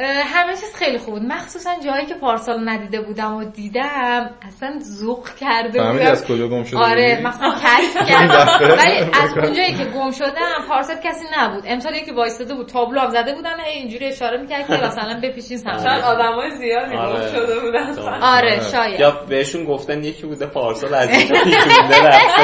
همه 0.05 0.51
چیز 0.53 0.75
خیلی 0.75 0.97
خوب 0.97 1.13
بود. 1.13 1.23
مخصوصا 1.23 1.69
جایی 1.85 2.05
که 2.05 2.13
پارسال 2.13 2.69
ندیده 2.69 3.01
بودم 3.01 3.33
و 3.35 3.43
دیدم 3.43 4.29
اصلا 4.47 4.79
ذوق 4.79 5.29
کرده 5.39 5.79
فهمیدی 5.79 5.97
بودم. 5.99 6.11
از 6.11 6.25
کجا 6.25 6.47
گم 6.47 6.63
شده 6.63 6.79
آره؟ 6.79 7.21
مثلا 7.23 7.51
کشف 7.51 7.97
کردم. 8.09 8.47
ولی 8.77 8.97
از 9.23 9.37
اونجایی 9.37 9.73
که 9.77 9.85
گم 9.85 10.11
شدم 10.11 10.67
پارسال 10.69 10.95
کسی 10.95 11.25
نبود. 11.37 11.63
امسال 11.67 11.95
یکی 11.95 12.11
وایساده 12.11 12.53
بود 12.55 12.67
تابلو 12.67 12.99
هم 12.99 13.09
زده 13.09 13.33
بودن 13.35 13.59
هی 13.65 13.79
اینجوری 13.79 14.05
اشاره 14.05 14.41
می‌کرد 14.41 14.67
که 14.67 14.73
مثلا 14.73 15.19
بپیشین 15.23 15.57
شاید 15.57 15.77
سمت 15.79 16.03
آدمای 16.03 16.51
زیادی 16.57 16.95
آره. 16.95 17.19
گم 17.19 17.27
شده 17.27 17.59
بودن. 17.59 17.99
آره 18.21 18.59
شاید. 18.71 18.99
یا 18.99 19.11
بهشون 19.29 19.65
گفتن 19.65 20.03
یکی 20.03 20.27
بوده 20.27 20.45
پارسال 20.45 20.93
از 20.93 21.09
اینجا 21.09 21.35
پیچونده 21.43 22.03
رفته. 22.07 22.39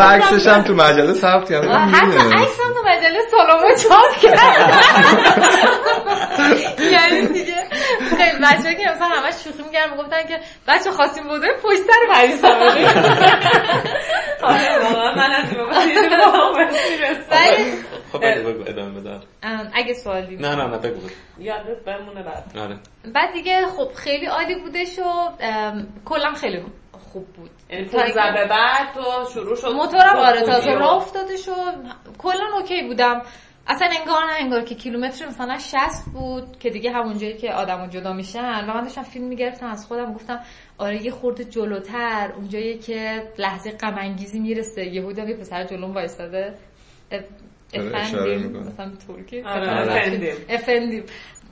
عکسش 0.00 0.46
هم 0.46 0.62
تو 0.62 0.74
مجله 0.74 1.12
ثبت 1.12 1.50
کرده 1.50 1.68
آه، 1.68 1.78
حتی. 1.80 2.16
عکسم 2.18 2.72
تو 2.74 2.80
مجله 2.88 3.18
سالامو 3.30 3.74
کرد 4.22 4.38
یعنی 6.92 7.26
دیگه. 7.26 7.54
خیلی 8.18 8.38
بچه 8.42 8.74
که 8.74 8.90
مثلا 8.90 9.06
همش 9.08 9.34
شوخی 9.44 9.62
میگن 9.62 9.90
می‌گفتن 9.90 10.22
که 10.28 10.40
بچه 10.68 10.90
خواستیم 10.90 11.28
بوده 11.28 11.46
پشت 11.62 11.78
سر 11.78 12.12
پریسا 12.14 12.48
آره 14.42 14.70
خب 18.12 18.20
ادامه 18.66 19.00
بده. 19.00 19.20
ام، 19.42 19.70
اگه 19.74 19.94
سوالی 19.94 20.36
نه 20.36 20.54
نه 20.54 20.66
نه 20.66 20.78
بگو. 20.78 21.08
یادت 21.38 21.84
بمونه 21.86 22.22
بعد. 22.22 22.44
آره. 22.58 22.78
بعد 23.14 23.32
دیگه 23.32 23.66
خب 23.76 23.92
خیلی 23.94 24.26
عالی 24.26 24.54
بودش 24.54 24.98
و 24.98 25.02
ام، 25.40 25.86
کلا 26.04 26.32
خیلی 26.34 26.64
خوب 27.12 27.26
بود. 27.32 27.50
یعنی 27.70 27.84
تا 27.88 27.98
اینکه- 28.02 28.20
15 28.20 28.42
به 28.42 28.46
بعد 28.48 28.88
تو 28.94 29.30
شروع 29.34 29.56
شد. 29.56 29.68
موتورم 29.68 30.16
آره 30.16 30.40
تازه 30.40 30.60
خوبی 30.60 30.74
و- 30.74 30.78
راه 30.78 30.96
افتادش 30.96 31.48
و 31.48 31.54
کلا 32.18 32.56
اوکی 32.58 32.82
بودم. 32.82 33.22
اصلا 33.66 33.88
انگار 34.00 34.24
نه 34.24 34.32
انگار 34.40 34.64
که 34.64 34.74
کیلومتر 34.74 35.26
مثلا 35.26 35.58
60 35.58 35.76
بود 36.12 36.58
که 36.58 36.70
دیگه 36.70 36.90
همون 36.90 37.18
جایی 37.18 37.36
که 37.36 37.52
آدمو 37.52 37.86
جدا 37.86 38.12
میشن. 38.12 38.64
و 38.70 38.74
من 38.74 38.82
داشتم 38.82 39.02
فیلم 39.02 39.24
می‌گرفتم 39.24 39.66
از 39.66 39.86
خودم 39.86 40.14
گفتم 40.14 40.40
آره 40.78 41.02
یه 41.04 41.10
خورده 41.10 41.44
جلوتر 41.44 42.32
اونجایی 42.36 42.78
که 42.78 43.22
لحظه 43.38 43.70
غم 43.70 43.94
انگیزی 43.98 44.40
می‌رسه 44.40 44.86
یهودا 44.86 45.24
یه 45.24 45.36
پسر 45.36 45.64
جلوم 45.64 45.94
وایساده 45.94 46.54
اشاره 47.72 48.36
افندیم. 48.36 48.56
مثلا 48.56 48.92
ترکی. 49.06 49.42
آره، 49.42 49.70
افندیم. 49.70 50.34
افندیم. 50.48 51.04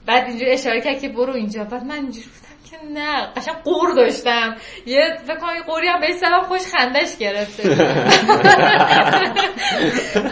بعد 0.05 0.27
اینجوری 0.27 0.51
اشاره 0.51 0.81
کرد 0.81 1.01
که 1.01 1.09
برو 1.09 1.33
اینجا. 1.33 1.63
بعد 1.63 1.83
من 1.83 1.95
اینجوری 1.95 2.27
بودم 2.27 2.48
که 2.71 2.77
نه 2.93 3.33
قشنگ 3.35 3.55
قور 3.55 3.93
داشتم. 3.95 4.55
یه 4.85 5.17
فکر 5.27 5.35
کنم 5.35 5.55
یه 5.55 5.61
قوری 5.61 5.87
هم 5.87 5.99
بهش 5.99 6.15
زدم 6.15 6.41
خوش 6.41 6.61
خندش 6.61 7.17
گرفته. 7.17 7.69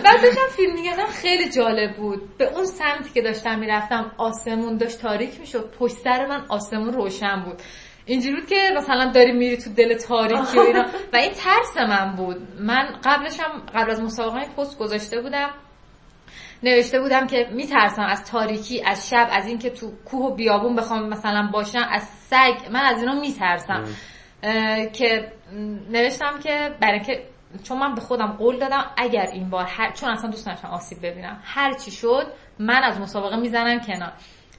بعد 0.03 0.21
داشتم 0.21 0.47
فیلم 0.55 0.73
میگردم 0.73 1.05
خیلی 1.05 1.49
جالب 1.49 1.95
بود. 1.95 2.37
به 2.37 2.45
اون 2.45 2.65
سمتی 2.65 3.09
که 3.13 3.21
داشتم 3.21 3.59
می‌رفتم 3.59 4.11
آسمون 4.17 4.77
داشت 4.77 5.01
تاریک 5.01 5.39
می‌شد. 5.39 5.71
پشت 5.79 5.95
سر 5.97 6.25
من 6.25 6.45
آسمون 6.49 6.93
روشن 6.93 7.43
بود. 7.45 7.61
اینجوری 8.05 8.35
بود 8.35 8.49
که 8.49 8.69
مثلا 8.77 9.11
داری 9.11 9.31
میری 9.31 9.57
تو 9.57 9.73
دل 9.73 9.97
تاریکی 9.97 10.57
و 10.57 10.61
اینا. 10.61 10.85
و 11.13 11.15
این 11.15 11.31
ترس 11.31 11.77
من 11.77 12.15
بود. 12.15 12.37
من 12.59 12.99
قبلش 13.03 13.39
هم 13.39 13.65
قبل 13.75 13.91
از 13.91 14.01
مسابقه 14.01 14.45
پست 14.57 14.77
گذاشته 14.77 15.21
بودم. 15.21 15.49
نوشته 16.63 16.99
بودم 16.99 17.27
که 17.27 17.47
میترسم 17.51 18.01
از 18.01 18.31
تاریکی 18.31 18.83
از 18.85 19.09
شب 19.09 19.27
از 19.31 19.47
اینکه 19.47 19.69
تو 19.69 19.91
کوه 20.05 20.31
و 20.31 20.35
بیابون 20.35 20.75
بخوام 20.75 21.09
مثلا 21.09 21.49
باشم 21.53 21.87
از 21.91 22.03
سگ 22.03 22.71
من 22.71 22.81
از 22.81 22.99
اینا 22.99 23.19
میترسم. 23.19 23.83
که 24.93 25.31
نوشتم 25.89 26.39
که 26.43 26.75
برای 26.81 26.93
اینکه 26.93 27.23
چون 27.63 27.77
من 27.77 27.95
به 27.95 28.01
خودم 28.01 28.27
قول 28.27 28.59
دادم 28.59 28.85
اگر 28.97 29.27
این 29.33 29.49
بار 29.49 29.65
هر... 29.65 29.91
چون 29.91 30.09
اصلا 30.09 30.29
دوست 30.29 30.47
نداشتم 30.47 30.67
آسیب 30.67 30.97
ببینم. 31.05 31.39
هر 31.43 31.73
چی 31.73 31.91
شد 31.91 32.27
من 32.59 32.83
از 32.83 32.99
مسابقه 32.99 33.35
می‌زنم 33.35 33.79
کنار. 33.79 34.11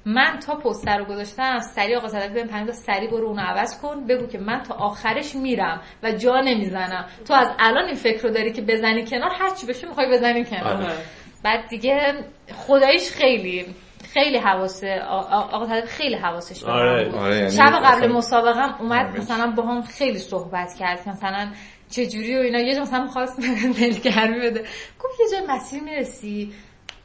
من 0.05 0.39
تا 0.47 0.55
پستر 0.55 0.99
رو 0.99 1.05
گذاشتم 1.05 1.59
سری 1.59 1.95
آقا 1.95 2.09
صدقی 2.09 2.35
بهم 2.35 2.47
پیام 2.47 2.65
داد 2.65 2.75
سری 2.75 3.07
برو 3.07 3.27
اونو 3.27 3.43
عوض 3.43 3.81
کن 3.81 4.07
بگو 4.07 4.27
که 4.27 4.39
من 4.39 4.63
تا 4.63 4.75
آخرش 4.75 5.35
میرم 5.35 5.81
و 6.03 6.13
جا 6.13 6.41
نمی‌زنم. 6.41 7.07
تو 7.29 7.35
از 7.35 7.49
الان 7.59 7.85
این 7.85 7.95
فکر 7.95 8.23
رو 8.23 8.31
داری 8.31 8.53
که 8.53 8.63
بزنی 8.63 9.07
کنار 9.07 9.31
هر 9.39 9.51
چی 9.51 9.67
بشه 9.67 9.89
می‌خوای 9.89 10.11
بزنی 10.11 10.45
کنار. 10.45 10.65
آره. 10.65 10.93
بعد 11.43 11.69
دیگه 11.69 12.15
خداییش 12.67 13.11
خیلی 13.11 13.75
خیلی 14.13 14.39
حواسه 14.39 15.01
آ- 15.09 15.47
آقا 15.51 15.67
طالب 15.67 15.85
خیلی 15.85 16.15
حواسش 16.15 16.65
به 16.65 16.71
من 16.71 16.79
آره. 16.79 17.05
بود 17.05 17.15
آره، 17.15 17.37
یعنی 17.37 17.51
شب 17.51 17.63
قبل 17.85 17.85
اصلا- 18.05 18.09
مسابقه 18.17 18.81
اومد 18.81 19.07
آره. 19.07 19.21
مثلا 19.21 19.51
با 19.57 19.63
هم 19.63 19.83
خیلی 19.83 20.19
صحبت 20.19 20.75
کرد 20.75 21.09
مثلا 21.09 21.49
چجوری 21.91 22.37
و 22.39 22.41
اینا 22.41 22.59
یه 22.59 22.75
جا 22.75 22.83
مثلا 22.83 23.07
خواست 23.07 23.41
دلگرمی 23.81 24.41
بده 24.41 24.61
گفت 25.01 25.21
یه 25.21 25.39
جا 25.39 25.55
مسیر 25.55 25.83
می‌رسی 25.83 26.53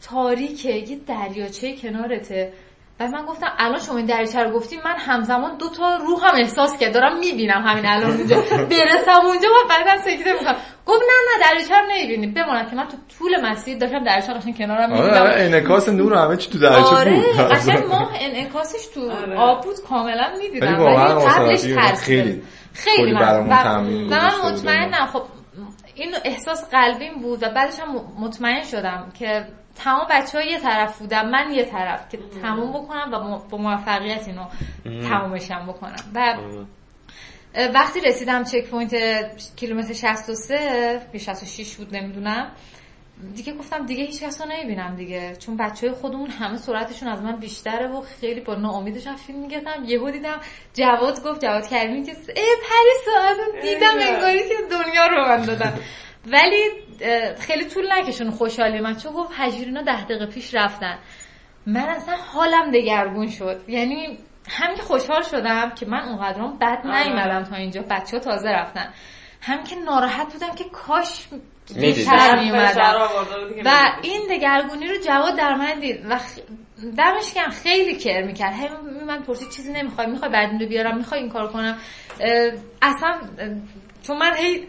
تاریکه 0.02 0.70
یه 0.72 0.98
دریاچه 1.08 1.76
کنارته 1.78 2.54
و 3.00 3.08
من 3.08 3.26
گفتم 3.26 3.48
الان 3.58 3.80
شما 3.80 3.98
این 3.98 4.06
دریاچه 4.06 4.44
رو 4.44 4.52
گفتی 4.52 4.78
من 4.86 4.96
همزمان 4.98 5.58
دو 5.58 5.70
تا 5.70 5.96
روحم 5.98 6.36
احساس 6.36 6.78
کرد. 6.78 6.94
دارم 6.94 7.20
می‌بینم 7.20 7.62
همین 7.66 7.86
الان 7.86 8.12
اونجا. 8.18 8.36
برسم 8.52 9.26
اونجا 9.26 9.48
و 9.50 9.68
بعدم 9.70 10.02
سکته 10.02 10.34
می‌کنم. 10.34 10.56
گفت 10.86 11.02
نه 11.02 11.14
نه 11.32 11.50
دریاچه 11.50 11.76
رو 11.76 11.86
نمی‌بینی. 11.92 12.28
بماند 12.28 12.70
که 12.70 12.76
من 12.76 12.88
تو 12.88 12.98
طول 13.20 13.42
مسیر 13.42 13.78
داشتم 13.78 14.04
دریاچه 14.04 14.34
قشنگ 14.34 14.58
کنارم 14.58 14.94
آره 14.94 15.04
می‌بینم. 15.04 15.22
آره 15.22 15.34
انعکاس 15.38 15.90
نور 15.90 16.14
همه 16.14 16.38
چی 16.38 16.50
تو 16.52 16.60
درچه 16.60 16.80
آره 16.96 17.12
بود. 17.16 17.38
قشنگ 17.40 17.86
ماه 17.92 18.12
انعکاسش 18.20 18.88
تو 18.94 19.12
آره. 19.12 19.38
آب 19.38 19.64
بود 19.64 19.76
کاملا 19.90 20.34
می‌دیدم. 20.38 20.80
ولی 20.82 21.26
قبلش 21.26 21.64
خیلی 22.04 22.42
خیلی 22.74 23.14
برامون 23.14 23.54
و 24.08 24.16
من 24.16 24.52
مطمئنم 24.52 25.08
خب 25.14 25.22
این 25.96 26.16
احساس 26.26 26.70
قلبیم 26.72 27.14
بود 27.22 27.44
و 27.44 27.50
بعدش 27.56 27.80
هم 27.80 27.96
مطمئن 28.20 28.64
شدم 28.64 29.12
که 29.20 29.46
تمام 29.76 30.08
بچه 30.10 30.38
ها 30.38 30.44
یه 30.44 30.60
طرف 30.60 31.00
بودم 31.00 31.30
من 31.30 31.54
یه 31.54 31.66
طرف 31.66 32.10
که 32.10 32.20
تموم 32.42 32.84
بکنم 32.84 33.10
و 33.14 33.40
با 33.50 33.58
موفقیت 33.58 34.28
اینو 34.28 34.46
تمومشم 35.10 35.66
بکنم. 35.68 35.96
و 36.16 36.38
اه، 37.56 37.72
وقتی 37.72 38.02
رسیدم 38.02 38.44
checkpoint 38.44 38.96
کیلومتر 39.56 39.94
63 39.94 41.02
یا 41.14 41.20
66 41.20 41.76
بود 41.76 41.96
نمی‌دونم 41.96 42.52
دیگه 43.36 43.54
گفتم 43.54 43.86
دیگه 43.86 44.04
هیچ 44.04 44.24
کس 44.24 44.42
رو 44.42 44.48
نمی‌بینم 44.48 44.96
دیگه. 44.96 45.36
چون 45.36 45.58
بچه 45.58 45.88
های 45.88 45.96
خودمون 45.96 46.30
همه 46.30 46.58
سرعتشون 46.58 47.10
از 47.10 47.22
من 47.22 47.36
بیشتره 47.36 47.88
و 47.88 48.02
خیلی 48.02 48.42
با 48.42 48.56
ناامیدی 48.56 48.94
داشتم 48.94 49.16
فیلم 49.16 49.40
می‌گرفتم 49.40 49.84
یهو 49.86 50.12
دیدم 50.12 50.40
جواد 50.74 51.24
گفت 51.24 51.42
جواد 51.42 51.68
کریمی 51.70 52.04
که 52.04 52.12
ای 52.12 52.56
پری 52.70 52.94
ساعت 53.06 53.62
دیدم. 53.62 54.14
انگاری 54.14 54.40
که 54.40 54.56
دنیا 54.72 55.08
رو 55.08 55.18
به 55.18 55.28
من 55.28 55.42
دادن 55.46 55.80
ولی 56.28 56.64
خیلی 57.40 57.66
طول 57.66 57.94
نکشید 57.94 58.32
خوشحالی 58.32 58.80
من 58.80 58.96
چون 58.96 59.14
گفت 59.14 59.32
هجیرینا 59.38 59.82
ده 59.82 60.04
دقیقه 60.04 60.26
پیش 60.26 60.56
رفتن. 60.56 61.00
من 61.66 61.90
اصلا 61.90 62.16
حالم 62.16 62.72
دگرگون 62.72 63.28
شد. 63.28 63.62
یعنی 63.68 64.18
هم 64.50 64.76
که 64.76 64.82
خوشحال 64.82 65.22
شدم 65.22 65.70
که 65.70 65.86
من 65.86 66.02
اونقدرام 66.02 66.58
بد 66.58 66.82
آره. 66.86 67.08
نیومدم 67.08 67.44
تا 67.44 67.56
اینجا 67.56 67.82
بچه 67.82 68.18
ها 68.18 68.24
تازه 68.24 68.50
رفتن. 68.50 68.94
هم 69.42 69.64
که 69.64 69.76
ناراحت 69.76 70.34
بودم 70.34 70.56
که 70.56 70.64
کاش. 70.64 71.28
بیشتر 71.76 72.40
میومدم. 72.40 72.74
که 73.56 73.62
و. 73.66 73.70
این 74.02 74.22
دگرگونی 74.30 74.88
رو 74.88 74.96
جواد 75.06 75.38
در 75.38 75.56
من 75.56 75.80
دید 75.80 76.06
و 76.10 76.18
خ... 76.18 76.40
دمش 76.98 77.34
گرم 77.34 77.50
خیلی 77.50 77.96
کر 77.96 78.24
می‌کرد. 78.24 78.54
هی 78.54 78.68
من 79.08 79.24
پرسید 79.24 79.50
چیزی 79.50 79.74
نمی‌خوای 79.74 80.08
می‌خوای 80.08 80.32
بعد 80.32 80.62
رو 80.62 80.68
بیارم 80.68 80.98
می‌خوای 80.98 81.22
این 81.22 81.30
کار 81.30 81.48
کنم؟ 81.48 81.78
اصلا 82.82 83.20
چون 84.08 84.18
من 84.18 84.36
هی 84.36 84.68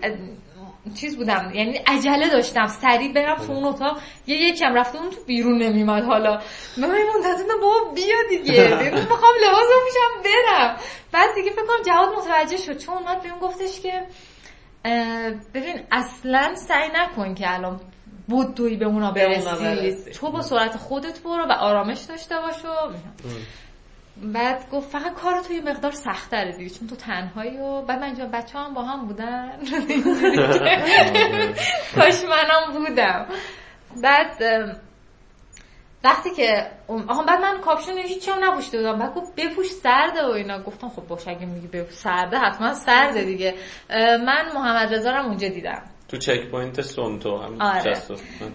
چیز 1.00 1.16
بودم 1.16 1.50
یعنی 1.54 1.76
عجله 1.86 2.28
داشتم. 2.28 2.66
سریع 2.66 3.12
برم 3.12 3.36
تو 3.36 3.52
اون 3.52 3.64
اتاق 3.64 4.00
یه 4.26 4.36
یکم 4.36 4.74
رفته 4.74 4.98
اون 4.98 5.10
تو 5.10 5.24
بیرون 5.26 5.62
نمیمد 5.62 6.04
حالا. 6.04 6.40
من 6.76 6.94
هی 6.94 7.02
منتظرم 7.14 7.60
بابا 7.60 7.92
بیا 7.94 8.16
دیگه. 8.28 8.68
می‌خوام 9.10 9.34
لباس 9.44 9.66
میشم 9.84 10.22
برم. 10.24 10.76
بعد 11.12 11.34
دیگه 11.34 11.50
فکر 11.50 11.62
کنم 11.66 11.82
جواد 11.86 12.08
متوجه 12.18 12.56
شد 12.56 12.78
چون 12.78 12.94
اومد 12.94 13.22
بهم 13.22 13.38
گفتش 13.38 13.80
که 13.80 14.06
ببین 15.54 15.80
اصلا 15.92 16.54
سعی 16.54 16.88
نکن 16.94 17.34
که 17.34 17.54
الان 17.54 17.80
به 18.28 18.34
اونا 18.34 18.78
به 18.78 18.84
اونا 18.84 19.10
برسی. 19.10 19.64
برسی. 19.64 20.10
تو 20.10 20.30
با 20.30 20.42
سرعت 20.42 20.76
خودت 20.76 21.22
برو 21.22 21.44
و 21.48 21.52
آرامش 21.52 22.00
داشته 22.00 22.34
باش 22.40 22.64
و 22.64 22.68
بعد 24.16 24.70
گفت 24.70 24.88
فقط 24.90 25.14
کار 25.14 25.40
تو 25.40 25.52
یه 25.52 25.60
مقدار 25.60 25.92
سختره 25.92 26.56
دیگه 26.56 26.70
چون 26.70 26.88
تو 26.88 26.96
تنهایی 26.96 27.58
و 27.58 27.82
بعد 27.82 27.98
من 27.98 28.04
اینجا 28.04 28.26
بچه 28.26 28.58
هم 28.58 28.74
با 28.74 28.82
هم 28.82 29.06
بودن. 29.06 29.50
کاش 31.96 32.24
منم 32.24 32.72
بودم. 32.72 33.26
بعد 34.02 34.42
وقتی 36.04 36.30
که 36.30 36.70
آها 37.08 37.22
بعد 37.22 37.40
من 37.40 37.60
کاپشن 37.60 37.98
هیچی 37.98 38.30
هم 38.30 38.44
نپوشیده 38.44 38.78
بودم. 38.78 38.98
بعد 38.98 39.14
گفت 39.14 39.34
بپوش 39.34 39.66
سرده 39.70 40.26
و 40.26 40.30
اینا. 40.30 40.62
گفتم 40.62 40.88
خب 40.88 41.06
باشه 41.06 41.30
اگه 41.30 41.46
میگی 41.46 41.66
بپوش 41.66 41.94
سرده 41.94 42.38
حتما 42.38 42.74
سرده 42.74 43.24
دیگه. 43.24 43.54
من 44.26 44.52
محمد 44.54 44.94
رضا 44.94 45.18
اونجا 45.18 45.48
دیدم. 45.48 45.82
تو 46.08 46.16
checkpoint 46.16 46.80
سونتو 46.80 47.36
هم 47.38 47.60
آره. 47.62 48.02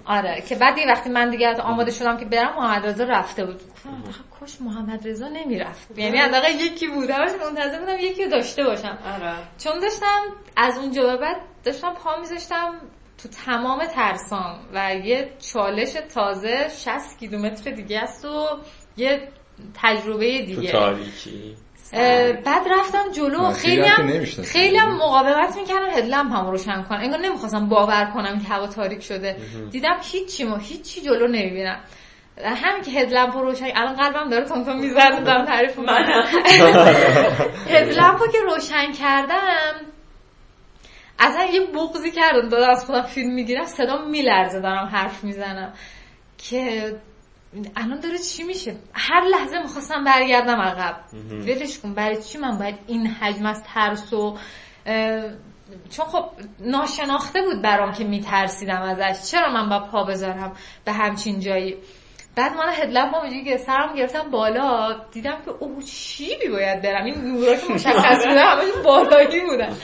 آره. 0.05 0.43
که 0.49 0.55
بعد 0.55 0.77
وقتی 0.87 1.09
من 1.09 1.29
دیگه 1.29 1.61
آماده 1.61 1.91
شدم 1.91 2.17
که 2.17 2.25
برم 2.25 2.55
محمد 2.55 2.85
رضا 2.85 3.03
رفته 3.03 3.45
بود. 3.45 3.61
کاش 4.39 4.61
محمد 4.61 5.07
رضا 5.07 5.27
نمی‌رفت. 5.27 5.97
یعنی 5.97 6.17
حداقل 6.17 6.55
یکی 6.55 6.87
بود. 6.87 7.09
همش 7.09 7.31
منتظر 7.31 7.79
بودم 7.79 7.97
یکی 7.99 8.23
رو 8.23 8.29
داشته 8.31 8.63
باشم. 8.63 8.97
آره. 9.05 9.35
چون 9.57 9.79
داشتم 9.79 10.21
از 10.55 10.77
اونجا 10.77 11.03
به 11.03 11.17
بعد 11.17 11.41
داشتم 11.63 11.93
پا 11.93 12.19
میذاشتم 12.19 12.73
تو 13.17 13.29
تمام 13.29 13.85
ترسام 13.85 14.59
و 14.73 14.95
یه 14.95 15.29
چالش 15.53 15.93
تازه 16.13 16.67
60 16.69 17.19
کیلومتر 17.19 17.71
دیگه 17.71 17.99
است 17.99 18.25
و 18.25 18.45
یه 18.97 19.27
تجربه 19.81 20.39
تو 20.39 20.45
دیگه. 20.45 20.71
تاریکی. 20.71 21.55
اه، 21.55 21.68
بعد 22.45 22.67
رفتم 22.71 23.11
جلو. 23.11 23.51
خیلی 23.51 23.81
هم. 23.81 24.25
خیلی 24.43 24.77
هم 24.77 24.95
مقاومت 24.95 25.57
می‌کردم. 25.57 25.89
هدلمپ 25.91 26.33
هم 26.33 26.49
روشن 26.49 26.83
کنم. 26.83 26.99
انگار 27.01 27.19
نمی‌خواستم 27.19 27.69
باور 27.69 28.11
کنم 28.13 28.39
که 28.39 28.47
هوا 28.47 28.67
تاریک 28.67 29.03
شده. 29.03 29.35
دیدم 29.71 29.97
هیچی 30.01 30.43
ما 30.43 30.57
هیچی 30.57 31.01
جلو 31.01 31.27
نمی‌بینم. 31.27 31.79
همین 32.43 32.83
که 32.83 32.91
هدلمپ 32.91 33.37
رو 33.37 33.41
روشن 33.41 33.65
الان 33.75 33.95
قلبم 33.95 34.29
داره 34.29 34.45
تون 34.45 34.65
تون 34.65 34.77
می‌زنه 34.79 35.21
دارم 35.21 35.45
تعریف 35.45 35.77
می‌کنم. 35.79 36.23
هدلمپ 37.75 38.21
رو 38.21 38.27
که 38.27 38.37
روشن 38.41 38.91
کردم 38.91 39.73
اصلا 41.19 41.43
یه 41.43 41.61
بغضی 41.61 42.11
کردم. 42.11 42.49
دادم 42.49 42.69
از 42.69 42.85
خودم 42.85 43.01
فیلم 43.01 43.33
می‌گیرم 43.33 43.65
صدا 43.65 44.05
میلرزه 44.05 44.59
دارم 44.59 44.85
حرف 44.85 45.23
می‌زنم. 45.23 45.73
که 46.37 46.93
الان 47.75 47.99
داره 47.99 48.17
چی 48.17 48.43
میشه؟ 48.43 48.75
هر 48.93 49.23
لحظه 49.23 49.59
می‌خواستم 49.59 50.03
برگردم 50.03 50.61
عقب. 50.61 50.95
ولش 51.31 51.79
کن 51.79 51.93
برای 51.93 52.23
چی 52.23 52.37
من 52.37 52.57
باید 52.57 52.75
این 52.87 53.07
حجم 53.07 53.45
از 53.45 53.63
ترس 53.63 54.13
و 54.13 54.37
چون 55.89 56.05
خب 56.05 56.25
ناشناخته 56.59 57.41
بود 57.41 57.61
برام 57.63 57.91
که 57.91 58.03
میترسیدم 58.03 58.81
ازش. 58.81 59.31
چرا 59.31 59.53
من 59.53 59.69
باید 59.69 59.91
پا 59.91 60.03
بذارم 60.03 60.53
به 60.85 60.91
همچین 60.91 61.39
جایی؟ 61.39 61.77
بعد 62.35 62.51
من 62.53 62.73
هم 62.95 63.21
اینجوری 63.21 63.43
که 63.43 63.57
سرم 63.57 63.95
گرفتم 63.95 64.31
بالا. 64.31 64.95
دیدم 65.11 65.41
که 65.45 65.51
اوه 65.59 65.83
چی 65.83 66.29
باید 66.51 66.81
برم. 66.81 67.05
این 67.05 67.15
نورا 67.15 67.55
که 67.55 67.73
مشخص 67.73 68.25
بوده 68.27 68.41
همه 68.41 68.63
بالایی 68.83 69.41
بودن 69.45 69.75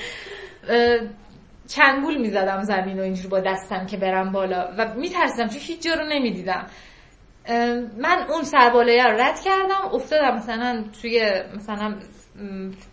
چنگول 1.67 2.17
می‌زدم 2.17 2.61
زمین 2.61 2.99
و 2.99 3.03
اینجوری 3.03 3.27
با 3.27 3.39
دستم 3.39 3.85
که 3.85 3.97
برم 3.97 4.31
بالا. 4.31 4.73
و 4.77 4.93
میترسیدم 4.95 5.47
چون 5.47 5.59
هیچ 5.59 5.83
جا 5.83 5.93
رو 5.93 6.05
نمی‌دیدم. 6.07 6.67
من 7.97 8.25
اون 8.29 8.43
سربالایه 8.43 9.03
رو 9.03 9.21
رد 9.21 9.41
کردم 9.41 9.89
افتادم 9.93 10.35
مثلا 10.35 10.83
توی 11.01 11.43
مثلا 11.55 11.95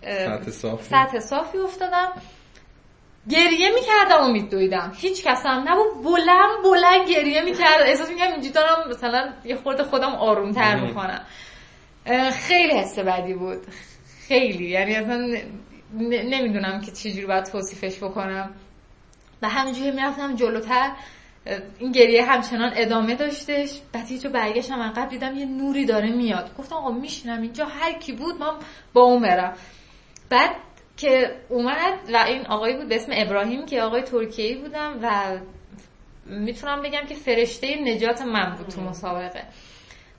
سطح 0.02 0.50
صافی. 0.50 0.84
سطح 0.84 1.18
صافی 1.18 1.58
افتادم. 1.58 2.12
گریه 3.28 3.70
می‌کردم 3.74 4.24
و 4.24 4.32
میدویدم 4.32 4.92
هیچ 4.96 5.24
کس 5.24 5.46
هم 5.46 5.64
نبود. 5.68 6.04
بلند 6.04 6.62
بلند 6.64 7.08
گریه 7.10 7.42
می‌کردم. 7.42 7.84
احساس 7.84 8.10
می‌کنم 8.10 8.32
اینجوری 8.32 8.54
دارم 8.54 8.88
مثلا 8.90 9.32
یه 9.44 9.56
خورده 9.56 9.84
خودم 9.84 10.14
آرومتر 10.14 10.80
می‌کنم 10.80 11.24
خیلی 12.32 12.78
حس 12.78 12.98
بدی 12.98 13.34
بود. 13.34 13.66
خیلی. 14.28 14.68
یعنی 14.68 14.94
اصلا 14.94 15.36
نمی‌دونم 16.00 16.80
که 16.80 16.92
چجوری 16.92 17.26
باید 17.26 17.44
توصیفش 17.44 17.96
بکنم. 17.96 18.54
و 19.42 19.48
همینجوری 19.48 19.90
می‌رفتم 19.90 20.36
جلوتر. 20.36 20.90
این 21.78 21.92
گریه 21.92 22.24
همچنان 22.24 22.72
ادامه 22.76 23.14
داشتش. 23.14 23.80
بعد 23.92 24.10
یه 24.10 24.18
جا 24.18 24.30
برگشتم 24.30 24.82
عقب 24.82 25.08
دیدم 25.08 25.38
یه 25.38 25.46
نوری 25.46 25.84
داره 25.84 26.10
میاد. 26.10 26.56
گفتم 26.58 26.76
آقا 26.76 26.90
میشینم 26.90 27.42
اینجا. 27.42 27.64
هر 27.64 27.92
کی 27.92 28.12
بود 28.12 28.40
من 28.40 28.52
با 28.92 29.00
اون 29.00 29.22
برم. 29.22 29.56
بعد 30.30 30.56
که 30.96 31.36
اومد 31.48 31.98
و 32.12 32.16
این 32.16 32.46
آقایی 32.46 32.76
بود 32.76 32.88
به 32.88 32.96
اسم 32.96 33.12
ابراهیم 33.14 33.66
که 33.66 33.82
آقای 33.82 34.02
ترکیه‌ای 34.02 34.54
بودم 34.54 34.98
و 35.02 35.38
می‌تونم 36.26 36.82
بگم 36.82 37.06
که 37.08 37.14
فرشته 37.14 37.80
نجات 37.80 38.22
من 38.22 38.54
بود 38.56 38.68
تو 38.68 38.80
مسابقه. 38.80 39.44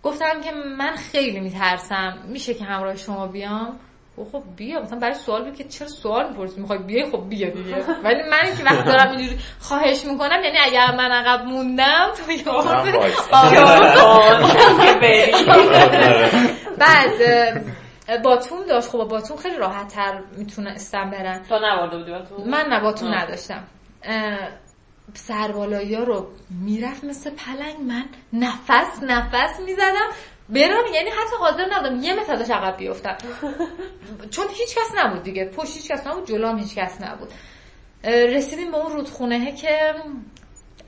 گفتم 0.03 0.41
که 0.41 0.51
من 0.51 0.95
خیلی 0.95 1.39
میترسم. 1.39 2.23
میشه 2.27 2.53
که 2.53 2.63
همراه 2.63 2.95
شما 2.95 3.27
بیام؟ 3.27 3.79
گفت 4.17 4.31
خب 4.31 4.43
بیا 4.55 4.81
مثلا 4.81 4.99
برای 4.99 5.13
سوال 5.13 5.51
که 5.51 5.63
چرا 5.63 5.87
سوال 5.87 6.29
می‌پرسی؟ 6.29 6.61
می‌خوای 6.61 6.79
بیای؟ 6.79 7.11
خب 7.11 7.29
بیا 7.29 7.49
دیگه. 7.49 7.75
ولی 8.03 8.23
من 8.29 8.57
که 8.57 8.63
وقت 8.63 8.85
دارم 8.85 9.11
اینجوری 9.11 9.39
خواهش 9.59 10.05
می‌کنم 10.05 10.43
یعنی 10.43 10.57
اگر 10.57 10.95
من 10.95 11.11
عقب 11.11 11.45
موندم 11.45 12.11
تو 12.17 12.23
بعد 16.77 17.11
اه، 18.07 18.17
باتوم 18.17 18.63
داشت. 18.69 18.87
خب 18.87 18.97
با 18.97 19.05
باتوم 19.05 19.37
خیلی 19.37 19.57
راحت 19.57 19.87
تر 19.87 20.21
می‌تونستم 20.37 21.09
برن. 21.09 21.41
تو 21.49 21.55
نبرده 21.55 21.97
بودی 21.97 22.11
با 22.11 22.19
تو؟ 22.19 22.45
من 22.45 22.65
نباتون 22.69 23.13
آه. 23.13 23.23
نداشتم. 23.23 23.63
سربالایی 25.13 25.95
ها 25.95 26.03
رو 26.03 26.27
می‌رفت 26.49 27.03
مثل 27.03 27.29
پلنگ. 27.29 27.75
من 27.87 28.05
نفس 28.33 29.03
نفس 29.03 29.59
می‌زدم. 29.59 30.09
برم 30.53 30.93
یعنی 30.93 31.09
حتی 31.09 31.35
حاضر 31.39 31.65
نبودم 31.71 32.03
یه 32.03 32.13
متر 32.13 32.33
ازش 32.33 32.51
عقب 32.51 32.77
بیفتم. 32.77 33.17
چون 34.31 34.45
هیچ 34.49 34.75
کس 34.75 34.91
نبود 34.97 35.23
دیگه. 35.23 35.45
پشت 35.45 35.73
هیچ 35.73 35.91
کس 35.91 36.07
نبود 36.07 36.27
جلو 36.27 36.47
هم 36.47 36.57
هیچ 36.57 36.75
کس 36.75 37.01
نبود 37.01 37.29
رسیدیم 38.05 38.71
به 38.71 38.77
اون 38.77 38.91
رودخونه 38.91 39.55
که 39.55 39.93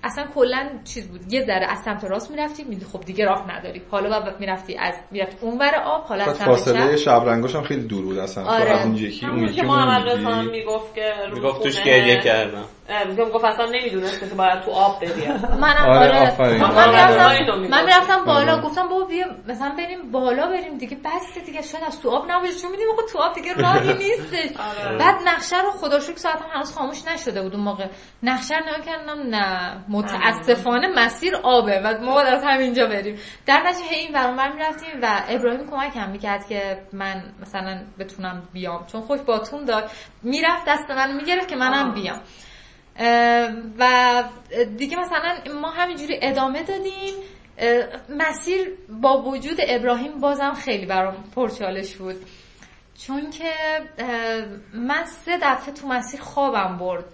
اصلا 0.04 0.26
کلا 0.36 0.70
چیز 0.84 1.08
بود. 1.08 1.34
یه 1.34 1.46
ذره 1.46 1.72
از 1.72 1.80
سمت 1.86 2.04
راست 2.04 2.32
می‌رفتی 2.32 2.64
میدی 2.64 2.86
خب 2.86 3.02
دیگه 3.02 3.26
راه 3.26 3.58
نداری. 3.58 3.82
حالا 3.92 4.20
بعد 4.20 4.40
می‌رفتی 4.40 4.78
از 4.78 4.94
می‌رفتی 5.12 5.38
اونور 5.42 5.76
آب 5.86 6.04
حالا 6.04 6.24
از 6.24 6.38
سمت 6.38 6.48
فاصله 6.48 6.96
شب 6.96 7.24
رنگاش 7.26 7.56
هم 7.56 7.64
خیلی 7.64 7.84
دور 7.84 8.06
بود 8.06 8.18
اصلا. 8.18 8.46
آره. 8.46 8.72
از 8.72 8.86
اون 8.86 8.96
یکی 8.96 9.26
اون 9.26 9.44
یکی. 9.44 9.62
رضا 9.62 10.30
هم 10.30 10.50
می‌گفت 10.50 10.96
که 10.96 11.14
می‌گفت 11.34 11.64
توش 11.64 11.82
گریه 11.82 12.20
کردم. 12.20 12.66
میگم 13.10 13.30
گفت 13.30 13.46
اصلا 13.46 13.66
نمی‌دونسته 13.66 14.30
که 14.30 14.36
باید 14.36 14.62
تو 14.62 14.72
آب 14.72 15.06
بدی 15.06 15.28
منم 15.64 15.90
آره، 15.90 16.32
آره. 16.40 16.58
من 16.58 16.64
آره. 16.64 17.68
من 17.68 17.86
می‌رفتم 17.86 18.26
بالا 18.26 18.52
آره. 18.54 18.62
گفتم 18.62 18.88
بابا 18.90 19.06
بیا 19.06 19.26
مثلا 19.48 19.70
بریم 19.78 20.12
بالا 20.12 20.48
بریم 20.48 20.78
دیگه 20.78 20.98
بس 21.06 21.46
دیگه 21.46 21.62
شاید 21.62 21.84
از 21.84 22.02
تو 22.02 22.10
آب 22.10 22.32
نباشه. 22.32 22.54
چون 22.62 22.72
میدیم 22.72 22.86
آقا 22.94 23.02
تو 23.12 23.20
آب 23.20 23.34
دیگه 23.36 23.54
راهی 23.54 23.94
نیستش. 24.04 24.58
آره. 24.60 24.98
بعد 24.98 25.16
نقشه 25.26 25.62
رو 25.62 25.72
خدا 25.72 26.00
شکر 26.00 26.16
ساعتم 26.18 26.46
هنوز 26.54 26.74
خاموش 26.76 27.06
نشده 27.08 27.42
بود 27.42 27.54
اون 27.56 27.64
موقع. 27.64 27.88
نقشه 28.24 28.56
رو 28.58 28.84
کردم 28.86 29.20
نه 29.36 29.78
متاسفانه 29.90 30.88
مسیر 30.96 31.36
آبه. 31.44 31.80
و 31.84 31.98
ما 32.06 32.14
باید 32.14 32.28
از 32.28 32.44
همینجا 32.44 32.86
بریم. 32.88 33.20
در 33.46 33.62
نتیجه 33.66 33.90
هی 33.90 33.96
این 33.96 34.16
ور 34.16 34.54
می‌رفتیم 34.54 35.00
و 35.02 35.22
ابراهیم 35.30 35.70
کمکم 35.70 36.10
می‌کرد 36.12 36.48
که 36.48 36.78
من 36.94 37.24
مثلا 37.42 37.84
بتونم 38.00 38.44
بیام. 38.54 38.86
چون 38.86 39.02
خوش 39.02 39.20
باتون 39.22 39.66
داشت. 39.66 39.88
می‌رفت 40.24 40.66
دست 40.68 40.92
من 40.92 41.16
می‌گرفت 41.16 41.48
که 41.48 41.56
منم. 41.56 41.94
بیام. 41.94 42.22
و 43.80 44.24
دیگه 44.78 45.00
مثلا 45.00 45.38
ما 45.62 45.70
همینجوری 45.70 46.20
ادامه 46.22 46.64
دادیم. 46.64 47.14
مسیر 48.10 48.78
با 49.02 49.22
وجود 49.22 49.58
ابراهیم 49.68 50.20
بازم 50.20 50.54
خیلی 50.54 50.86
برام 50.86 51.24
پرچالش 51.36 51.96
بود. 51.96 52.16
چون 53.08 53.30
که 53.30 53.52
من 54.74 55.06
سه 55.06 55.38
دفعه 55.42 55.74
تو 55.74 55.88
مسیر 55.88 56.22
خوابم 56.22 56.78
برد. 56.78 57.06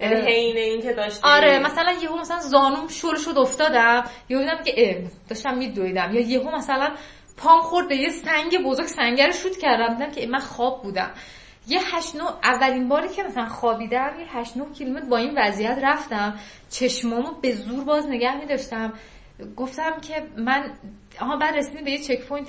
یعنی 0.00 0.20
حین 0.20 0.56
این 0.56 0.82
که 0.82 0.92
داشتی؟ 0.92 1.20
آره 1.22 1.58
مثلا 1.58 1.92
یهو 1.92 2.16
مثلا 2.16 2.40
زانوم 2.40 2.88
شل 2.88 3.16
شد 3.16 3.38
افتادم. 3.38 4.04
یهو 4.28 4.40
دیدم 4.40 4.62
که 4.64 4.74
اه، 4.76 4.96
داشتم 5.28 5.58
میدویدم. 5.58 6.14
یا 6.14 6.20
یهو 6.20 6.56
مثلا 6.56 6.90
پام 7.36 7.60
خورد 7.60 7.88
به 7.88 7.96
یه 7.96 8.10
سنگ 8.10 8.58
بزرگ 8.64 8.86
سنگ 8.86 9.20
رو 9.20 9.32
شوت 9.32 9.56
کردم. 9.56 9.94
دیدم 9.94 10.10
که 10.10 10.26
من 10.26 10.38
خواب 10.38 10.82
بودم. 10.82 11.10
یه 11.68 11.80
هشت 11.96 12.16
نو 12.16 12.24
اولین 12.42 12.88
باری 12.88 13.08
که 13.08 13.22
مثلا 13.22 13.46
خوابیدم 13.48 14.10
یه 14.20 14.38
هشت 14.38 14.56
نو 14.56 14.72
کیلومتر 14.72 15.06
با 15.06 15.16
این 15.16 15.32
وضعیت 15.36 15.78
رفتم. 15.82 16.34
چشمامو 16.70 17.28
به 17.42 17.52
زور 17.52 17.84
باز 17.84 18.06
نگه 18.06 18.40
می 18.40 18.46
داشتم 18.46 18.92
گفتم 19.56 20.00
که 20.02 20.22
من 20.36 20.70
آها 21.20 21.36
بعد 21.36 21.56
رسیدیم 21.56 21.84
به 21.84 21.90
یه 21.90 21.98
checkpoint 21.98 22.48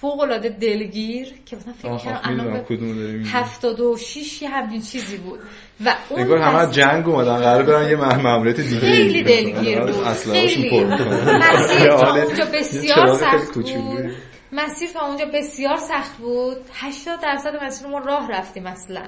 فوق 0.00 0.20
العاده 0.20 0.48
دلگیر 0.48 1.34
که 1.46 1.56
مثلا 1.56 1.72
فکر 1.72 1.96
کردم 1.96 2.16
آها 2.16 2.20
الان 2.24 2.34
می‌دونم 2.46 2.52
به 2.68 2.76
کدوم 2.76 2.94
داری 2.98 3.12
میگی. 3.18 3.30
76 3.30 4.42
یه 4.42 4.48
همچین 4.48 4.80
چیزی 4.82 5.16
بود. 5.16 5.40
و 5.84 5.94
اون 6.08 6.20
انگار 6.20 6.38
همه 6.38 6.58
از 6.58 6.74
جنگ 6.74 7.08
اومدن 7.08 7.36
قرار 7.36 7.62
برن 7.62 7.90
یه 7.90 7.96
مهم- 7.96 8.20
ماموریت 8.22 8.60
دیگه 8.60 8.80
خیلی 8.80 9.22
دلگیر 9.22 9.80
بود. 9.80 9.90
اسلحه‌هاشون 9.90 10.62
خیلی. 10.62 10.84
مسیر 10.84 11.90
اونجا 11.90 12.44
بسیار 12.54 13.14
سخت. 13.14 13.54
بود. 13.54 14.10
مسیر 14.52 14.90
تا 14.90 15.06
اونجا 15.06 15.24
بسیار 15.34 15.76
سخت 15.76 16.16
بود. 16.16 16.56
80 16.74 17.20
درصد 17.20 17.64
مسیر 17.64 17.88
ما 17.88 17.98
راه 17.98 18.30
رفتیم 18.30 18.66
اصلا. 18.66 19.02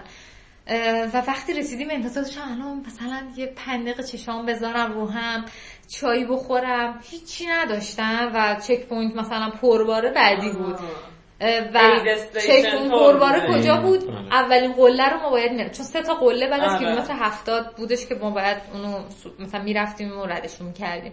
اه، 0.67 1.07
و 1.07 1.17
وقتی 1.27 1.53
رسیدیم 1.53 1.89
انتظار 1.91 2.25
داشتم 2.25 2.43
الان 2.43 2.83
مثلا 2.87 3.23
یه 3.37 3.47
پنج 3.47 3.83
دقیقه 3.83 4.03
چشام 4.03 4.47
بذارم 4.47 4.93
رو 4.93 5.11
هم 5.11 5.45
چای 5.89 6.25
بخورم. 6.25 7.01
هیچی 7.11 7.47
نداشتم 7.47 8.31
و 8.35 8.61
checkpoint 8.61 9.17
مثلا 9.17 9.51
پرباره 9.63 10.11
بعدی 10.11 10.51
بود. 10.51 10.79
و 11.75 11.81
checkpoint 12.47 12.91
پر 12.91 13.13
پرباره. 13.13 13.55
کجا 13.55 13.77
بود؟ 13.77 14.05
آره. 14.05 14.35
اولین 14.35 14.73
قله 14.73 15.09
رو 15.09 15.21
ما 15.21 15.31
باید 15.31 15.53
میرم 15.53 15.71
چون 15.71 15.87
سه 15.87 16.03
تا 16.03 16.15
قله 16.15 16.47
بعد 16.47 16.61
از 16.61 16.71
آره. 16.71 16.79
کیلومتر 16.79 17.15
هفتاد 17.15 17.77
بودش 17.77 18.07
که 18.07 18.15
ما 18.15 18.31
باید 18.31 18.59
اونو 18.73 18.99
مثلا 19.39 19.63
می‌رفتیم 19.63 20.19
و 20.19 20.27
ردشون 20.27 20.67
می‌کردیم. 20.67 21.13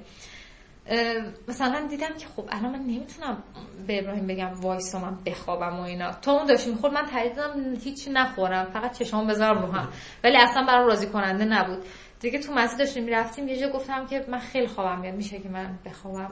مثلا 1.48 1.88
دیدم 1.90 2.18
که 2.18 2.28
خب 2.36 2.46
الان 2.50 2.72
من 2.72 2.80
نمی‌تونم 2.80 3.44
به 3.88 4.00
ابراهیم 4.00 4.28
بگم 4.28 4.52
وایسا 4.62 5.00
من 5.00 5.18
بخوابم 5.26 5.80
و 5.80 5.82
اینا. 5.82 6.12
تا 6.12 6.32
اون 6.32 6.46
داشت 6.46 6.68
می‌خورد 6.68 6.94
من 6.94 7.06
دادم 7.36 7.76
هیچی 7.76 8.12
نخورم 8.12 8.66
فقط 8.66 8.98
چشام 8.98 9.28
بذارم 9.28 9.62
رو 9.62 9.72
هم. 9.72 9.90
ولی 10.24 10.38
اصلا 10.38 10.66
برام 10.66 10.88
راضی 10.88 11.08
کننده 11.08 11.46
نبود. 11.46 11.84
دیگه 12.20 12.40
تو 12.40 12.54
مسجد 12.54 12.80
داشتیم 12.80 13.04
می‌رفتیم 13.04 13.48
یه 13.48 13.60
جا 13.60 13.70
گفتم 13.70 14.06
که 14.06 14.26
من 14.30 14.40
خیلی 14.40 14.68
خوابم 14.68 15.02
میاد 15.02 15.16
میشه 15.16 15.40
که 15.40 15.50
من 15.50 15.80
بخوابم. 15.86 16.32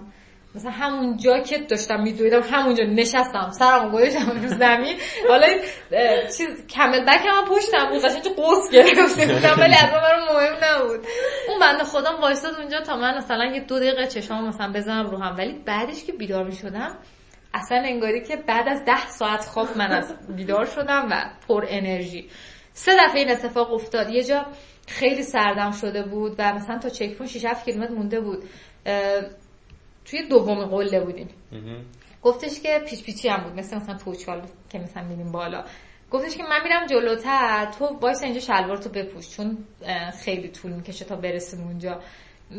مثلا 0.57 0.71
همون 0.71 1.17
جا 1.17 1.39
که 1.39 1.57
داشتم 1.57 2.01
میدویدم 2.01 2.41
همونجا 2.41 2.83
نشستم. 2.83 3.51
سرم 3.59 3.91
گذاشتم 3.91 4.31
رو 4.31 4.47
زمین. 4.47 4.97
حالا 5.29 5.47
چیز 6.37 6.67
کمل 6.67 7.05
بک 7.05 7.25
هم 7.25 7.45
پشتم. 7.45 7.89
بود 7.89 8.05
قشنگ 8.05 8.35
قوس 8.35 8.71
گرفته 8.71 9.25
بودم 9.33 9.55
ولی 9.59 9.73
اصلا 9.73 9.99
برام 9.99 10.23
مهم 10.23 10.55
نبود. 10.63 10.99
اون 11.49 11.59
بنده 11.61 11.83
خدا 11.83 12.15
وایساد 12.21 12.55
اونجا 12.55 12.81
تا 12.81 12.97
من 12.97 13.17
مثلا 13.17 13.45
یه 13.45 13.59
دو 13.59 13.79
دقیقه 13.79 14.07
چشام 14.07 14.47
مثلا 14.47 14.71
بزنم 14.71 15.07
رو 15.09 15.17
هم. 15.17 15.37
ولی 15.37 15.53
بعدش 15.65 16.03
که 16.03 16.13
بیدار 16.13 16.43
می‌شدم 16.43 16.97
اصلا 17.53 17.77
انگاری 17.77 18.23
که 18.23 18.35
بعد 18.35 18.67
از 18.67 18.85
ده 18.85 19.07
ساعت 19.07 19.45
خواب 19.45 19.77
من 19.77 20.15
بیدار 20.35 20.65
شدم 20.65 21.07
و 21.11 21.23
پر 21.47 21.65
انرژی. 21.69 22.29
سه 22.73 22.91
دفعه 22.91 23.19
این 23.19 23.31
اتفاق 23.31 23.73
افتاد. 23.73 24.09
یه 24.09 24.23
جا 24.23 24.45
خیلی 24.87 25.23
سردم 25.23 25.71
شده 25.71 26.03
بود 26.03 26.35
و 26.37 26.53
مثلا 26.53 26.77
تا 26.79 26.89
checkpoint 26.89 27.31
6 27.31 27.45
7 27.45 27.65
کیلومتر 27.65 27.93
مونده 27.93 28.19
بود. 28.19 28.43
توی 30.09 30.27
دوم 30.27 30.65
قله 30.65 30.99
بودیم. 30.99 31.29
گفتش 32.23 32.59
که 32.59 32.79
پیچ 32.89 33.03
پیچی 33.03 33.29
هم 33.29 33.43
بود. 33.43 33.59
مثل 33.59 33.77
مثلا 33.77 33.97
توچال 33.97 34.41
که 34.69 34.79
مثلا 34.79 35.03
می‌بینیم 35.03 35.31
بالا. 35.31 35.63
گفتش 36.11 36.37
که 36.37 36.43
من 36.43 36.63
میرم 36.63 36.85
جلوتر 36.85 37.71
تو 37.79 37.85
وایسا 37.85 38.23
اینجا 38.23 38.39
شلوار 38.39 38.77
تو 38.77 38.89
بپوش 38.89 39.29
چون 39.35 39.57
خیلی 40.23 40.47
طول 40.47 40.71
می‌کشه 40.71 41.05
تا 41.05 41.15
برسیم 41.15 41.61
اونجا. 41.67 41.99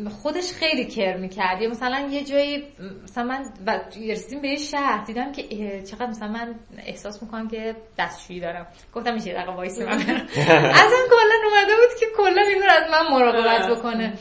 خودش 0.09 0.51
خیلی 0.53 0.85
care 0.85 1.17
می‌کرد. 1.17 1.61
یا 1.61 1.69
مثلا 1.69 2.09
یه 2.11 2.23
جایی 2.23 2.63
مثلا 3.03 3.23
من 3.23 3.45
رسیدیم 4.09 4.41
به 4.41 4.47
یه 4.47 4.57
شهر. 4.57 5.03
دیدم 5.05 5.31
که 5.31 5.43
چقدر 5.81 6.07
مثلا 6.07 6.27
من 6.27 6.55
احساس 6.77 7.23
می‌کنم 7.23 7.47
که 7.47 7.75
دستشویی 7.97 8.39
دارم. 8.39 8.67
گفتم 8.93 9.13
میشه 9.13 9.33
دقیقه 9.33 9.51
وایسی 9.51 9.83
من. 9.83 9.97
برم 10.07 10.25
اصلا 10.65 10.99
کلا 11.09 11.35
اومده 11.49 11.73
بود 11.75 11.99
که 11.99 12.05
کلا 12.17 12.41
این 12.41 12.61
رو 12.61 12.69
از 12.71 12.91
من 12.91 13.11
مراقبت 13.11 13.77
بکنه. 13.77 14.13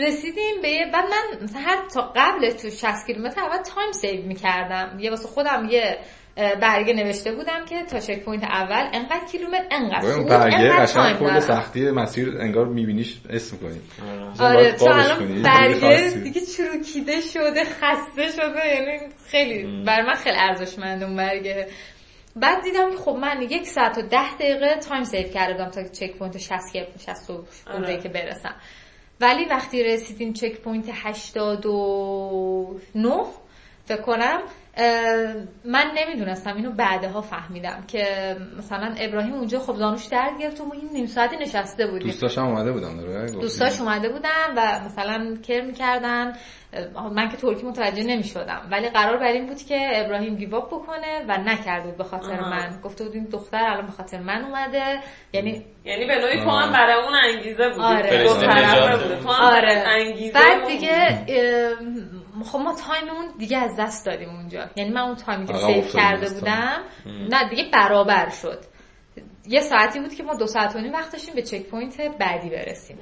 رسیدیم 0.00 0.62
به 0.62 0.68
یه 0.68 0.86
بعد 0.92 1.04
من 1.04 1.44
مثلا 1.44 1.60
هر 1.60 1.88
تا 1.94 2.12
قبل 2.16 2.50
تو 2.50 2.70
60 2.70 3.06
کیلومتر 3.06 3.40
اول 3.40 3.62
تایم 3.62 3.92
save 3.92 4.26
می‌کردم. 4.26 4.98
یه 4.98 5.10
واسه 5.10 5.28
خودم 5.28 5.68
یه 5.70 5.98
برگه 6.36 6.92
نوشته 6.92 7.32
بودم 7.32 7.64
که 7.64 7.82
تا 7.82 8.00
checkpoint 8.00 8.44
اول 8.44 8.90
انقدر 8.92 9.24
کیلومتر 9.32 9.66
انقدر 9.70 10.06
اون 10.06 10.24
برگه 10.24 10.68
قشنگ 10.68 11.18
کل. 11.18 11.40
سختی 11.40 11.90
مسیر 11.90 12.38
انگار 12.40 12.66
میبینیش 12.66 13.20
اسم 13.30 13.56
کنی 13.56 13.80
آره. 14.38 14.54
باید 14.54 14.76
تو 14.76 14.84
قابش 14.84 15.04
الان 15.04 15.18
کنی، 15.18 15.42
برگه 15.42 15.80
خاصی. 15.80 16.20
دیگه 16.20 16.40
چروکیده 16.40 17.20
شده 17.20 17.64
خسته 17.64 18.28
شده 18.28 18.66
یعنی 18.74 18.98
خیلی 19.30 19.84
بر 19.86 20.02
من 20.02 20.14
خیلی 20.14 20.36
ارزشمند 20.38 21.02
اون 21.02 21.16
برگه. 21.16 21.68
بعد 22.36 22.62
دیدم 22.62 22.90
که 22.90 22.96
خب 22.96 23.16
من 23.20 23.42
یک 23.42 23.66
ساعت 23.66 23.98
و 23.98 24.02
ده 24.02 24.34
دقیقه 24.34 24.76
تایم 24.76 25.04
سیو 25.04 25.28
کردم 25.28 25.70
تا 25.70 25.82
چک 25.82 26.18
پوینت 26.18 26.38
60 26.38 26.50
که 26.72 26.86
60 26.98 27.30
آره. 27.66 28.02
که 28.02 28.08
برسم. 28.08 28.54
ولی 29.20 29.44
وقتی 29.44 29.84
رسیدیم 29.84 30.32
چک 30.32 30.60
پوینت 30.60 30.88
89 30.92 33.24
فکر 33.86 34.02
کنم 34.02 34.40
من 35.64 35.90
نمی‌دونستم 35.94 36.56
اینو 36.56 36.70
بعدها 36.70 37.20
فهمیدم 37.20 37.84
که 37.88 38.04
مثلا 38.58 38.94
ابراهیم 38.98 39.34
اونجا 39.34 39.58
خب 39.58 39.74
زانوش 39.74 40.06
درد 40.06 40.38
گرفت 40.40 40.60
و 40.60 40.64
ما 40.64 40.72
این 40.72 40.88
نیم 40.92 41.06
ساعتی 41.06 41.36
نشسته 41.36 41.86
بودیم. 41.86 42.08
دوستاش 42.08 42.38
هم 42.38 42.44
اومده 42.44 42.72
بودن 42.72 42.96
داره؟ 42.96 43.30
دوستاش 43.32 43.80
اومده 43.80 44.08
بودن 44.08 44.54
و 44.56 44.84
مثلا 44.84 45.36
کر 45.42 45.60
می‌کردن. 45.60 46.32
من 47.12 47.28
که 47.28 47.36
ترکی 47.36 47.66
متوجه 47.66 48.02
نمی‌شدم. 48.02 48.68
ولی 48.72 48.88
قرار 48.88 49.16
بر 49.16 49.32
این 49.32 49.46
بود 49.46 49.58
که 49.58 49.90
ابراهیم 49.94 50.36
give 50.36 50.56
up 50.56 50.66
بکنه 50.66 51.24
و 51.28 51.38
نکرد 51.38 51.84
بود 51.84 51.96
به 51.96 52.04
خاطر. 52.04 52.40
من. 52.40 52.80
گفته 52.84 53.04
بود 53.04 53.14
این 53.14 53.24
دختر 53.24 53.64
الان 53.64 53.86
به 53.86 53.92
خاطر 53.92 54.20
من 54.20 54.44
اومده. 54.44 55.00
یعنی 55.32 55.64
یعنی 55.84 56.06
به 56.06 56.14
نوعی 56.18 56.44
تو. 56.44 56.50
هم 56.50 56.72
برای 56.72 57.04
اون 57.04 57.14
انگیزه 57.14 57.68
بودی. 57.68 57.82
آره. 57.82 58.24
دو 58.24 58.34
طرفه 58.34 59.28
هم 59.28 59.28
آره. 59.28 59.84
انگیزه 59.86 60.32
بعد 60.32 60.66
دیگه 60.66 61.26
خب 62.44 62.58
ما 62.58 62.74
time 62.74 63.05
مون 63.05 63.28
دیگه 63.38 63.58
از 63.58 63.76
دست 63.78 64.06
دادیم 64.06 64.28
اونجا. 64.28 64.70
یعنی 64.76 64.90
من 64.90 65.00
اون 65.00 65.16
time 65.16 65.40
ی 65.40 65.46
که 65.46 65.52
save 65.52 65.66
افتادیم 65.66 65.92
کرده 65.92 66.34
بودم 66.34 66.82
نه 67.30 67.48
دیگه 67.50 67.70
برابر 67.72 68.30
شد. 68.30 68.64
یه 69.46 69.60
ساعتی 69.60 70.00
بود 70.00 70.14
که 70.14 70.22
ما 70.22 70.34
دو 70.34 70.46
ساعت 70.46 70.76
و 70.76 70.78
نیم 70.78 70.92
وقت 70.92 71.12
داشتیم 71.12 71.34
به 71.34 71.42
checkpoint 71.42 72.00
بعدی 72.00 72.50
برسیم. 72.50 72.98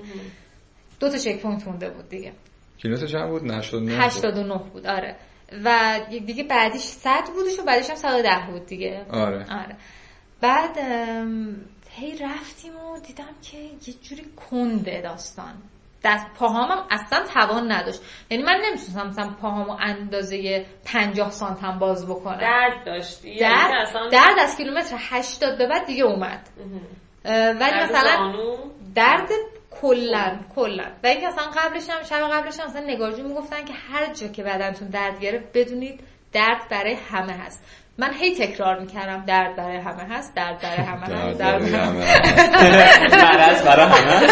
دو 1.01 1.09
تا 1.09 1.19
checkpoint 1.18 1.66
مونده 1.66 1.90
بود 1.90 2.09
دیگه. 2.09 2.32
کیلومتر 2.78 3.06
چند 3.06 3.28
بود؟ 3.28 3.51
89 3.51 3.93
بود. 3.93 4.01
89 4.01 4.59
بود 4.73 4.86
آره. 4.86 5.16
و 5.65 6.01
دیگه 6.27 6.44
بعدیش 6.44 6.82
100 6.82 7.11
بودش 7.35 7.59
و 7.59 7.65
بعدش 7.65 7.90
هم 7.90 7.97
110 7.97 8.31
بود 8.52 8.66
دیگه. 8.66 9.06
آره. 9.11 9.36
آره. 9.36 9.77
بعد 10.40 10.78
هی 11.90 12.19
رفتیم 12.19 12.77
و 12.77 12.98
دیدم 13.06 13.35
که 13.43 13.59
یه 13.59 13.94
جوری 14.02 14.24
کنده 14.36 15.01
داستان. 15.01 15.55
دست 16.05 16.26
پاهامم 16.39 16.86
اصلا 16.90 17.24
توان 17.35 17.72
نداشت. 17.72 18.01
یعنی 18.31 18.43
من 18.43 18.55
نمی‌تونستم 18.55 19.06
مثلا 19.06 19.31
پاهامو 19.43 19.76
اندازه 19.81 20.66
50 20.85 21.31
سانتم 21.31 21.78
باز 21.78 22.06
بکنم. 22.09 22.39
درد 22.39 22.86
داشتی؟ 22.86 23.28
یعنی 23.28 23.40
درد 23.40 23.74
اصلا 23.82 24.09
درد 24.09 24.39
از 24.40 24.56
کیلومتر 24.56 24.97
80 24.98 25.59
به 25.59 25.66
بعد 25.66 25.86
دیگه 25.86 26.05
اومد. 26.05 26.48
ولی 27.24 27.82
مثلا 27.82 28.16
زانو؟ 28.16 28.56
درد 28.94 29.28
کلا 29.81 30.39
کلا 30.55 30.85
و 31.05 31.06
اینکه 31.06 31.28
اصلا 31.28 31.44
قبلش 31.44 31.90
هم 31.90 32.02
شب 32.02 32.28
قبلش 32.32 32.60
هم 32.60 32.66
اصلا 32.66 32.82
نگارجو 32.86 33.28
می‌گفتن 33.28 33.64
که 33.64 33.72
هر 33.72 34.14
جا 34.14 34.28
که 34.28 34.43
بدنتون 34.43 34.89
درد 34.89 35.20
گرفت 35.20 35.47
بدونید 35.55 36.01
درد 36.32 36.68
برای 36.70 36.94
همه 36.94 37.32
هست. 37.32 37.64
من 37.98 38.14
هی 38.14 38.34
تکرار 38.34 38.80
می‌کردم 38.80 39.24
درد 39.24 39.56
برای 39.56 39.76
همه 39.76 40.02
هست 40.02 40.34
درد 40.34 40.58
برای 40.62 40.86
همه 40.86 41.06
هست. 41.16 41.38
درد 41.38 41.58
برای 41.60 41.74
همه 41.74 41.98
مرض 43.36 43.62
برای 43.66 43.86
همه 43.86 44.26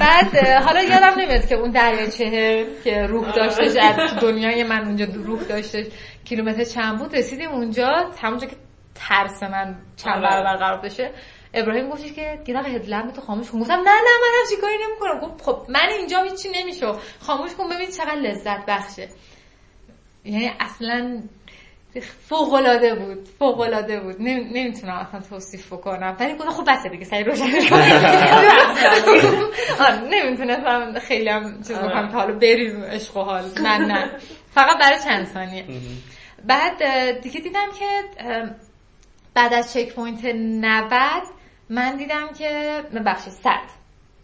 بعد 0.00 0.36
حالا 0.64 0.82
یادم 0.82 1.20
نمیاد 1.20 1.46
که 1.46 1.54
اون 1.54 1.70
دریاچه 1.70 2.66
که 2.84 3.06
روح 3.06 3.32
داشتش 3.32 3.76
از 3.76 4.20
دنیای 4.20 4.62
من 4.64 4.84
اونجا 4.86 5.06
روح 5.14 5.42
داشتش 5.44 5.86
کیلومتر 6.24 6.64
چند 6.64 6.98
بود؟ 6.98 7.14
رسیدیم 7.16 7.50
اونجا. 7.50 8.10
همونجا 8.22 8.46
که 8.46 8.56
ترس 8.94 9.42
من 9.42 9.76
چند 9.96 10.16
آره. 10.16 10.22
برابر 10.22 10.56
قرار 10.56 10.80
بشه. 10.80 11.10
ابراهیم 11.54 11.88
گفتش 11.90 12.12
که 12.12 12.38
گیرق 12.44 12.66
هدلمپ 12.66 13.12
تو 13.14 13.20
خاموش 13.20 13.50
کن. 13.50 13.60
گفتم 13.60 13.74
نه 13.74 13.80
نه 13.80 14.16
من 14.22 14.40
همچین 14.40 14.60
کاری 14.60 14.74
نمی‌کنم. 14.88 15.20
گفت 15.20 15.42
خب 15.44 15.66
من 15.68 15.88
اینجا 15.98 16.22
هیچی 16.22 16.48
نمیشه 16.54 16.86
خاموش 17.20 17.54
کن 17.54 17.68
ببین 17.68 17.88
چقدر 17.90 18.14
لذت 18.14 18.66
بخشه. 18.68 19.08
یعنی 20.24 20.50
اصلا 20.60 21.22
فوق 22.28 22.52
العاده 22.52 22.94
بود 22.94 23.28
فوق 23.38 23.60
العاده 23.60 24.00
بود. 24.00 24.16
نمی- 24.18 24.50
نمی‌تونم 24.52 24.92
اصلا 24.94 25.20
توصیف 25.20 25.72
بکنم. 25.72 26.16
ولی 26.20 26.34
گفتم 26.34 26.50
خب 26.50 26.64
بسه 26.70 26.88
دیگه 26.88 27.04
سعی 27.04 27.24
روشن 27.24 27.44
نمی‌تونستم 30.10 30.98
خیلی 30.98 31.28
هم 31.28 31.62
چیز 31.62 31.76
بکنم 31.78 32.08
که 32.08 32.14
حالا 32.14 32.34
بریم 32.38 32.84
عشق 32.84 33.16
و 33.16 33.20
حال. 33.22 33.44
نه 33.62 33.78
نه. 33.78 34.10
فقط 34.54 34.78
برای 34.78 34.98
چند 35.04 35.26
ثانیه. 35.26 35.64
بعد 36.44 36.82
دیگه 37.20 37.40
دیدم 37.40 37.68
که 37.78 38.02
بعد 39.34 39.54
از 39.54 39.72
checkpoint 39.74 40.24
90 40.24 41.22
من 41.68 41.96
دیدم 41.96 42.28
که 42.38 42.80
ببخشید 42.94 43.32
100 43.32 43.50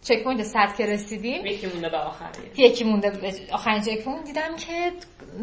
checkpoint 0.02 0.43
100 0.43 0.77
که 0.78 0.86
رسیدیم. 0.86 1.47
یکی 1.47 1.66
مونده 1.66 1.89
به 1.89 1.97
آخر 1.98 2.28
یکی 2.56 2.85
مونده 2.85 3.10
به 3.10 3.32
آخرین 3.52 3.81
checkpoint 3.80 4.24
دیدم 4.24 4.56
که 4.56 4.93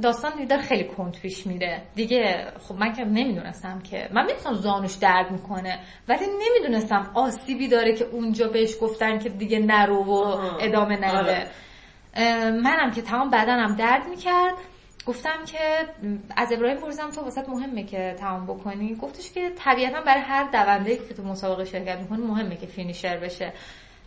داستان 0.01 0.31
داره 0.37 0.59
خیلی 0.59 0.83
کند 0.83 1.17
پیش 1.21 1.47
میره. 1.47 1.81
دیگه 1.95 2.47
خب 2.67 2.75
من 2.75 2.93
که 2.93 3.03
نمی‌دونستم 3.03 3.79
که 3.79 4.09
من 4.13 4.21
می‌دونستم 4.21 4.53
زانوش 4.53 4.93
درد 4.93 5.31
می‌کنه 5.31 5.79
ولی 6.07 6.25
نمی‌دونستم 6.25 7.11
آسیبی 7.13 7.67
داره 7.67 7.93
که 7.93 8.05
اونجا 8.05 8.47
بهش 8.47 8.75
گفتن 8.81 9.19
که 9.19 9.29
دیگه 9.29 9.59
نرو 9.59 10.03
و. 10.03 10.13
ادامه 10.59 10.95
نده. 10.97 11.17
آره. 11.17 11.49
منم 12.51 12.91
که 12.91 13.01
تمام 13.01 13.29
بدنم 13.29 13.75
درد 13.75 14.07
می‌کرد. 14.07 14.53
گفتم 15.05 15.45
که 15.45 15.59
از 16.37 16.51
ابراهیم 16.51 16.77
پرسیدم 16.77 17.11
تو 17.11 17.21
واسط 17.21 17.49
مهمه 17.49 17.83
که 17.83 18.15
تمام 18.19 18.45
بکنی؟ 18.45 18.95
گفتش 18.95 19.31
که 19.31 19.51
طبیعتا 19.57 20.01
برای 20.01 20.21
هر 20.21 20.43
دونده 20.51 20.97
که 20.97 21.13
تو 21.13 21.23
مسابقه 21.23 21.65
شرکت 21.65 21.99
می‌کنی 21.99 22.21
مهمه 22.21 22.55
که 22.55 22.67
فینیشر 22.67 23.17
بشه. 23.17 23.53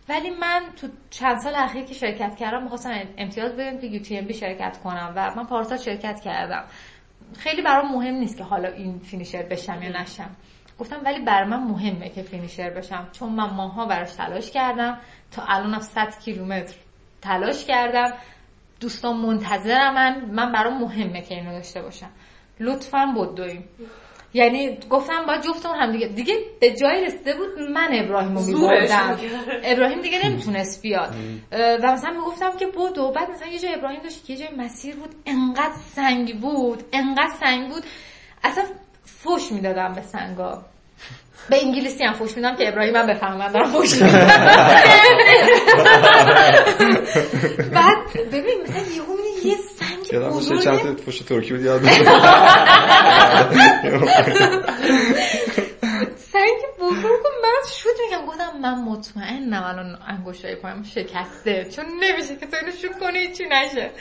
ولی 0.09 0.29
من 0.29 0.63
تو 0.81 0.87
چند 1.09 1.39
سال 1.39 1.55
اخیر 1.55 1.85
که 1.85 1.93
شرکت 1.93 2.35
کردم 2.35 2.63
می‌خواستم 2.63 2.91
امتیاز 3.17 3.51
بدم 3.51 3.77
که 3.77 4.21
بی 4.21 4.33
شرکت 4.33 4.77
کنم 4.77 5.13
و 5.15 5.35
من 5.35 5.43
پارسال 5.43 5.77
شرکت 5.77 6.19
کردم. 6.19 6.63
خیلی 7.37 7.61
برام 7.61 7.91
مهم 7.91 8.13
نیست 8.13 8.37
که 8.37 8.43
حالا 8.43 8.69
این 8.69 8.99
فینیشر 8.99 9.43
بشم 9.43 9.81
یا 9.81 10.01
نشم. 10.01 10.35
گفتم 10.79 11.01
ولی 11.05 11.25
برای 11.25 11.49
من 11.49 11.63
مهمه 11.63 12.09
که 12.09 12.21
فینیشر 12.21 12.69
بشم. 12.69 13.07
چون 13.11 13.29
من 13.29 13.49
ماها 13.49 13.85
براش 13.85 14.11
تلاش 14.11 14.51
کردم. 14.51 14.99
تا 15.31 15.43
الانم 15.47 15.79
100 15.79 16.19
کیلومتر 16.25 16.75
تلاش 17.21 17.65
کردم. 17.65 18.13
دوستان 18.79 19.17
منتظرم 19.17 19.93
من. 19.93 20.25
من 20.25 20.51
برام 20.51 20.81
مهمه 20.81 21.21
که 21.21 21.35
اینو 21.35 21.51
داشته 21.51 21.81
باشم. 21.81 22.09
لطفا 22.59 23.05
بدویم 23.17 23.69
یعنی 24.33 24.77
گفتم 24.89 25.25
با 25.25 25.37
جفتمون 25.37 25.75
هم 25.75 25.91
دیگه. 25.91 26.07
دیگه 26.07 26.33
به 26.61 26.71
جای 26.71 27.05
رسیده 27.05 27.33
بود 27.33 27.69
من 27.69 27.89
ابراهیم 27.91 28.35
رو 28.35 28.43
میبردم. 28.43 29.19
ابراهیم 29.63 30.01
دیگه 30.01 30.17
نمی‌تونست 30.25 30.81
بیاد. 30.81 31.15
و 31.51 31.91
مثلا 31.93 32.11
می‌گفتم 32.11 32.57
که 32.57 32.65
بدو. 32.67 33.11
بعد 33.11 33.31
مثلا 33.31 33.47
یه 33.47 33.59
جای 33.59 33.73
ابراهیم 33.73 34.01
داشت 34.01 34.25
که 34.25 34.33
یه 34.33 34.39
جای 34.39 34.55
مسیر 34.57 34.95
بود. 34.95 35.15
انقدر 35.25 35.75
سنگ 35.95 36.39
بود. 36.41 36.83
انقدر 36.93 37.33
سنگ 37.39 37.69
بود. 37.69 37.83
اصلا 38.43 38.63
فوش 39.05 39.51
می‌دادم 39.51 39.93
به 39.93 40.01
سنگا. 40.01 40.65
به 41.49 41.63
انگلیسی 41.65 42.03
هم 42.03 42.13
فوش 42.13 42.35
میدم 42.35 42.55
که 42.55 42.67
ابراهیم 42.67 42.95
هم 42.95 43.07
بفهمه 43.07 43.37
من 43.37 43.51
دارم 43.51 43.71
فوش 43.71 43.93
میدم. 43.93 44.07
بعد 47.73 47.97
ببین 48.31 48.61
مثلا 48.63 48.81
یهو 48.95 49.13
می‌بینی 49.13 49.41
یه 49.43 49.57
سنگ 49.57 50.21
بزرگه 50.21 50.63
چند 50.63 50.79
تا 50.79 51.03
پشت 51.03 51.25
ترکی 51.25 51.53
بود 51.53 51.63
یاد 51.63 51.81
سنگ 56.33 56.59
بزرگ 56.79 57.25
و 57.25 57.29
من 57.43 57.61
شد 57.77 57.89
میگم 58.05 58.25
گفتم 58.25 58.57
من 58.61 58.75
مطمئنم 58.83 59.63
الان 59.63 59.97
انگشتای 60.07 60.55
پایم 60.55 60.83
شکسته. 60.83 61.65
چون 61.75 61.85
نمیشه 61.85 62.35
که 62.35 62.45
تو 62.45 62.57
اینو 62.61 62.71
شوت 62.71 62.99
کنی 62.99 63.33
چی 63.33 63.43
نشه؟ 63.43 63.91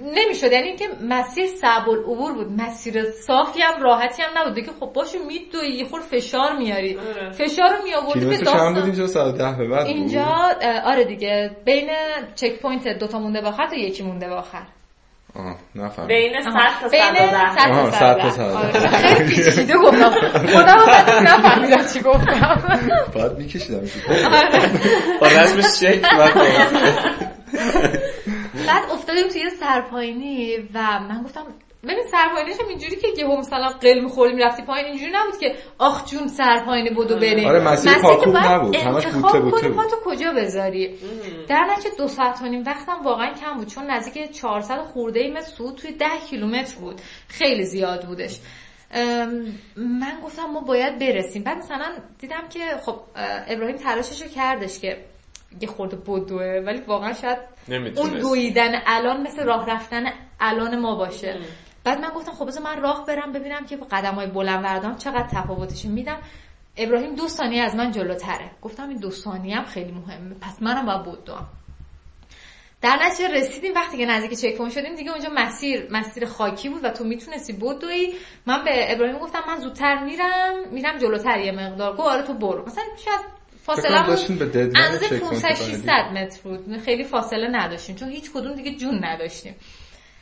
نمی‌شد. 0.00 0.52
یعنی 0.52 0.66
اینکه 0.68 0.88
مسیر 1.08 1.46
صعب 1.46 1.88
العبور 1.88 2.32
بود. 2.34 2.52
مسیر 2.60 3.10
صافی 3.10 3.60
هم 3.62 3.82
راحتی 3.82 4.22
هم 4.22 4.38
نبود. 4.38 4.54
دیگه 4.54 4.70
خب 4.80 4.92
باشو 4.94 5.18
میدوی 5.18 5.68
یه 5.68 5.84
خور 5.84 6.00
فشار 6.00 6.56
میاری. 6.58 6.98
آره. 6.98 7.30
فشار 7.30 7.68
رو 7.76 7.84
میآوردی 7.84 8.26
به 8.26 8.36
کیلومتر 8.36 8.58
چند 8.58 8.74
بود 8.74 8.74
داستان. 8.74 8.84
اینجا 8.84 9.06
ساعت 9.06 9.34
ده 9.34 9.52
به 9.58 9.68
بعد 9.68 9.86
اینجا 9.86 10.24
آره 10.84 11.04
دیگه. 11.04 11.50
بین 11.64 11.90
checkpoint 12.34 12.88
دوتا 12.88 13.18
مونده 13.18 13.40
به 13.40 13.48
آخر 13.48 13.66
تا 13.66 13.76
یکی 13.76 14.02
مونده 14.02 14.28
به 14.28 14.34
آخر. 14.34 14.62
آه 15.36 15.56
نفهم 15.74 16.06
بین 16.06 16.32
100 16.42 16.50
تا 16.80 16.88
بین 16.88 17.00
110 17.00 17.54
100 17.54 17.70
آها، 17.70 17.90
تا 17.90 17.90
100 17.90 18.18
تا. 18.18 18.30
110 18.30 18.30
110. 18.30 18.78
آره، 18.78 18.88
خیلی 18.88 19.28
پیچیده 19.30 19.74
گفتم. 19.78 19.96
هم 19.98 21.28
نفهمیدم 21.28 21.84
چی 21.92 22.00
گفتم. 22.00 22.62
بعد 23.14 23.38
میکشیدم. 23.38 23.80
با 25.20 25.26
رسم 25.26 25.60
شکل 25.86 26.08
بعد 28.66 28.90
افتادیم 28.90 29.28
توی 29.28 29.50
سرپاینی 29.50 30.56
و 30.74 31.00
من 31.00 31.22
گفتم 31.24 31.46
ببین 31.82 32.04
سرپاینیش 32.10 32.60
هم 32.60 32.68
اینجوری 32.68 32.96
که 32.96 33.08
یهو 33.18 33.36
مثلا 33.36 33.68
قل 33.68 34.00
می‌خوردیم 34.00 34.38
رفتی 34.38 34.62
پایین 34.62 34.86
اینجوری 34.86 35.12
نبود 35.14 35.38
که 35.40 35.54
آخ 35.78 36.10
جون 36.10 36.28
سرپاینی 36.28 36.90
بدو 36.90 37.16
بریم. 37.16 37.48
آره، 37.48 37.60
مسیر 37.64 37.94
که 37.94 38.00
پاکوب 38.00 38.32
باید 38.32 38.46
نبود. 38.46 38.76
همش 38.76 39.06
بوته 39.06 39.40
بوته 39.40 39.68
بود. 39.68 39.76
پاتو 39.76 39.96
کجا 40.04 40.32
بذاری؟ 40.32 40.98
در 41.48 41.64
نتیجه 41.70 41.96
دو 41.98 42.08
ساعت 42.08 42.42
و 42.42 42.44
نیم 42.46 42.62
وقتم 42.66 43.02
واقعا 43.04 43.34
کم 43.34 43.56
بود 43.56 43.68
چون 43.68 43.90
نزدیک 43.90 44.32
400 44.32 44.78
خورده 44.84 45.20
ای 45.20 45.30
متر 45.30 45.70
توی 45.76 45.92
10 45.92 46.06
کیلومتر 46.30 46.78
بود. 46.80 47.00
خیلی 47.28 47.64
زیاد 47.64 48.06
بودش. 48.06 48.40
من 49.76 50.20
گفتم 50.24 50.44
ما 50.44 50.60
باید 50.60 50.98
برسیم. 50.98 51.42
بعد 51.42 51.58
مثلا 51.58 51.92
دیدم 52.18 52.48
که 52.50 52.60
خب 52.86 53.00
اه، 53.16 53.44
ابراهیم 53.48 53.76
تلاشش 53.76 54.22
رو 54.22 54.28
کردش 54.28 54.78
که 54.78 54.96
یه 55.60 55.68
خورده 55.68 55.96
بدوه 55.96 56.62
ولی 56.66 56.80
واقعا 56.80 57.12
شاید 57.12 57.38
اون 57.38 57.76
نمی‌تونست. 57.76 58.16
دویدن 58.16 58.82
الان 58.86 59.22
مثل 59.22 59.44
راه 59.44 59.70
رفتن 59.70 60.04
الان 60.40 60.80
ما 60.80 60.94
باشه. 60.94 61.38
بعد 61.84 62.00
من 62.00 62.08
گفتم 62.08 62.32
خب 62.32 62.46
بذار 62.46 62.62
من 62.62 62.82
راه 62.82 63.06
برم 63.06 63.32
ببینم 63.32 63.66
که 63.66 63.76
قدم 63.76 64.14
های 64.14 64.26
بلند 64.26 64.62
بردارم 64.62 64.96
چقدر 64.96 65.28
تفاوتش 65.32 65.84
میدم 65.84 66.18
ابراهیم 66.76 67.14
دو 67.14 67.28
ثانیه 67.28 67.62
از 67.62 67.74
من 67.74 67.90
جلوتره. 67.90 68.50
گفتم 68.62 68.88
این 68.88 68.98
دو 68.98 69.10
ثانیه 69.10 69.56
هم 69.56 69.64
خیلی 69.64 69.92
مهمه. 69.92 70.34
پس 70.40 70.62
منم 70.62 70.86
باید 70.86 71.02
بدوم 71.02 71.46
در 72.82 72.98
نتیجه 73.02 73.28
رسیدیم. 73.28 73.74
وقتی 73.74 73.96
که 73.96 74.06
نزدیک 74.06 74.38
چک 74.38 74.68
شدیم 74.68 74.94
دیگه 74.94 75.10
اونجا 75.10 75.28
مسیر 75.34 75.88
مسیر 75.90 76.26
خاکی 76.26 76.68
بود 76.68 76.84
و 76.84 76.88
تو 76.88 77.04
می‌تونستی 77.04 77.52
بدوی 77.52 78.14
من 78.46 78.64
به 78.64 78.92
ابراهیم 78.92 79.18
گفتم 79.18 79.42
من 79.48 79.60
زودتر 79.60 80.04
میرم. 80.04 80.68
میرم 80.70 80.98
جلوتر 80.98 81.38
یه 81.38 81.52
مقدار. 81.52 81.92
گفت 81.92 82.08
آره 82.08 82.22
تو 82.22 82.34
برو. 82.34 82.64
مثلا 82.66 82.84
شاید 83.04 83.20
فاصله 83.62 84.06
داشتین 84.06 84.36
به 84.36 84.44
deadline 84.46 84.76
اندازه 84.76 85.08
checkpoint 85.08 85.42
500 85.42 85.48
بعدی. 85.48 85.72
600 85.72 85.90
متر 86.12 86.40
بود. 86.44 86.82
خیلی 86.84 87.04
فاصله 87.04 87.48
نداشتیم 87.52 87.96
چون 87.96 88.08
هیچ 88.08 88.30
کدوم 88.34 88.54
دیگه 88.54 88.74
جون 88.76 89.04
نداشتیم. 89.04 89.54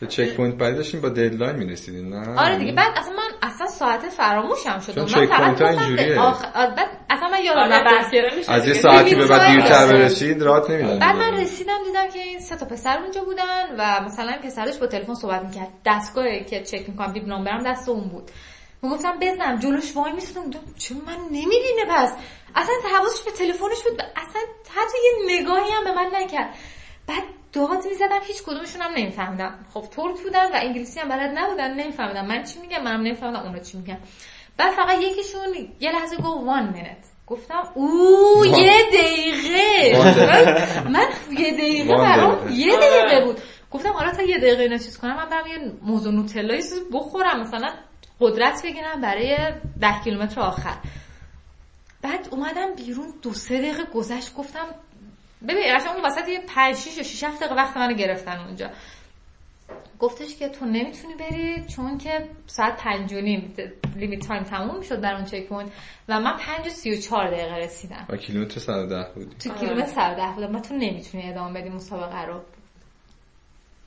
به 0.01 0.07
checkpoint 0.07 0.55
بعدی 0.55 0.77
داشتین 0.77 1.01
با 1.01 1.09
deadline 1.09 1.57
می‌رسیدین 1.57 2.09
نه؟ 2.09 2.41
آره 2.41 2.59
دیگه 2.59 2.73
بعد 2.73 2.93
اصلا 2.97 3.13
من 3.13 3.49
اصلا 3.49 3.67
ساعت 3.67 4.09
فراموشم 4.09 4.81
شد. 4.81 4.95
چون 4.95 5.03
من 5.03 5.09
چک 5.09 5.27
فقط 5.27 5.63
اینجوریه. 5.63 6.21
آره، 6.21 6.75
بعد 6.75 6.89
اصلا 7.11 7.29
من 7.29 7.45
یادم 7.45 7.61
آره 7.61 7.85
بسته 7.99 8.37
میشه 8.37 8.53
از 8.53 8.69
یه. 8.69 8.75
ساعتی 8.75 9.15
به 9.15 9.27
بعد 9.27 9.53
دیرتر 9.53 9.87
برسید 9.87 10.43
رات 10.43 10.71
نمیدن 10.71 10.99
بعد 10.99 11.17
من 11.17 11.41
رسیدم 11.41 11.79
دیدم 11.87 12.09
که 12.09 12.19
این 12.19 12.41
سه 12.41 12.57
تا 12.57 12.67
پسر 12.67 12.99
اونجا 12.99 13.25
بودن 13.25 13.77
و 13.79 14.01
مثلا 14.05 14.33
پسرش 14.45 14.77
با 14.77 14.87
تلفن 14.87 15.15
صحبت 15.15 15.43
می‌کرد. 15.43 15.69
دستگاهی 15.87 16.45
که 16.45 16.63
چک 16.63 16.89
می‌کنم 16.89 17.13
bib 17.13 17.29
number 17.29 17.58
م 17.58 17.63
دست 17.63 17.89
اون 17.89 18.09
بود. 18.09 18.31
می‌گفتم 18.83 19.19
بزنم 19.21 19.59
جلوش 19.59 19.97
وای 19.97 20.13
میستم 20.13 20.51
چون 20.79 21.03
من 21.07 21.19
نمی‌بینه 21.31 21.85
پس؟ 21.89 22.13
اصلا 22.55 22.75
حواسش 22.97 23.23
به 23.23 23.31
تلفنش 23.31 23.83
بود 23.83 24.03
اصلا 24.17 24.43
حتی 24.75 24.99
یه 25.05 25.41
نگاهی 25.41 25.71
هم 25.71 25.85
به 25.85 25.93
من 25.93 26.11
نکرد. 26.15 26.55
بعد 27.07 27.23
داد 27.53 27.87
می‌زدم 27.87 28.21
هیچ 28.23 28.43
کدومشون 28.43 28.83
هم 28.83 28.91
نمیفهمیدم. 28.97 29.67
خب 29.75 29.81
ترک 29.81 30.21
بودن 30.21 30.47
و 30.47 30.55
انگلیسی 30.55 31.01
هم 31.01 31.09
بلد 31.09 31.39
نبودن 31.39 31.75
نمیفهمیدم 31.75 32.27
من 32.27 32.43
چی 32.43 32.61
میگم 32.61 32.83
منم 32.83 33.01
نمیفهمیدم 33.01 33.43
اونا 33.43 33.59
چی 33.59 33.79
میگن. 33.79 33.99
بعد 34.57 34.73
فقط 34.73 34.99
یکیشون 35.01 35.69
یه 35.81 35.93
لحظه 35.93 36.17
گفت 36.17 36.47
وان 36.47 36.73
مینت 36.73 37.05
گفتم 37.27 37.63
او 37.75 38.47
یه 38.47 38.83
دقیقه. 38.93 39.93
One. 39.95 40.89
من 40.89 41.07
یه 41.39 41.53
دقیقه 41.53 41.97
برام. 41.97 42.49
یه 42.53 42.77
دقیقه 42.77 43.25
بود. 43.25 43.41
گفتم 43.71 43.93
حالا 43.93 44.13
تا 44.13 44.23
یه 44.23 44.39
دقیقه 44.39 44.63
اینا 44.63 44.79
چیز 44.79 44.99
کنم 44.99 45.17
من 45.17 45.29
برم 45.29 45.47
یه 45.47 45.73
موز 45.83 46.07
و 46.07 46.11
نوتلا 46.11 46.55
یه 46.55 46.63
چیزی 46.63 46.81
بخورم 46.93 47.41
مثلا 47.41 47.73
قدرت 48.21 48.63
بگیرم 48.65 49.01
برای 49.01 49.37
ده 49.81 50.01
کیلومتر 50.05 50.41
آخر. 50.41 50.77
بعد 52.03 52.29
اومدم 52.31 52.75
بیرون 52.75 53.15
دو 53.23 53.33
سه 53.35 53.59
دقیقه 53.59 53.85
گذشت 53.95 54.35
گفتم 54.35 54.67
ببین 55.49 55.77
قشنگ 55.77 55.95
اون 55.95 56.05
وسط 56.05 56.29
یه 56.29 56.41
5 56.49 56.77
6 56.77 56.97
یا 56.97 57.03
6 57.03 57.25
7 57.25 57.41
دقیقه 57.41 57.55
وقت 57.55 57.77
منو 57.77 57.95
گرفتن 57.95 58.39
اونجا. 58.39 58.71
گفتش 59.99 60.37
که 60.37 60.49
تو 60.49 60.65
نمی‌تونی 60.65 61.15
بری 61.15 61.65
چون 61.67 61.99
که 61.99 62.29
ساعت 62.47 62.83
پنج 62.83 63.13
و 63.13 63.21
نیم 63.21 63.55
limit 63.97 64.29
time 64.29 64.43
تموم 64.43 64.79
می‌شد 64.79 65.01
در 65.01 65.15
اون 65.15 65.25
checkpoint 65.25 65.73
و 66.09 66.21
من 66.21 66.37
پنج 66.37 66.67
و 66.67 66.71
سی 66.71 66.93
و 66.93 66.97
چهار 66.97 67.31
دقیقه 67.31 67.57
رسیدم. 67.57 68.07
و 68.09 68.17
کیلومتر 68.17 68.61
سر 68.61 68.87
ده 68.87 69.07
بودی. 69.15 69.37
تو 69.37 69.55
کیلومتر 69.55 69.87
سر 69.87 70.15
ده 70.15 70.33
بودم. 70.35 70.53
من 70.53 70.63
تو 70.63 70.75
نمی‌تونی 70.75 71.31
ادامه 71.31 71.61
بدی 71.61 71.69
مسابقه 71.69 72.25
رو. 72.25 72.41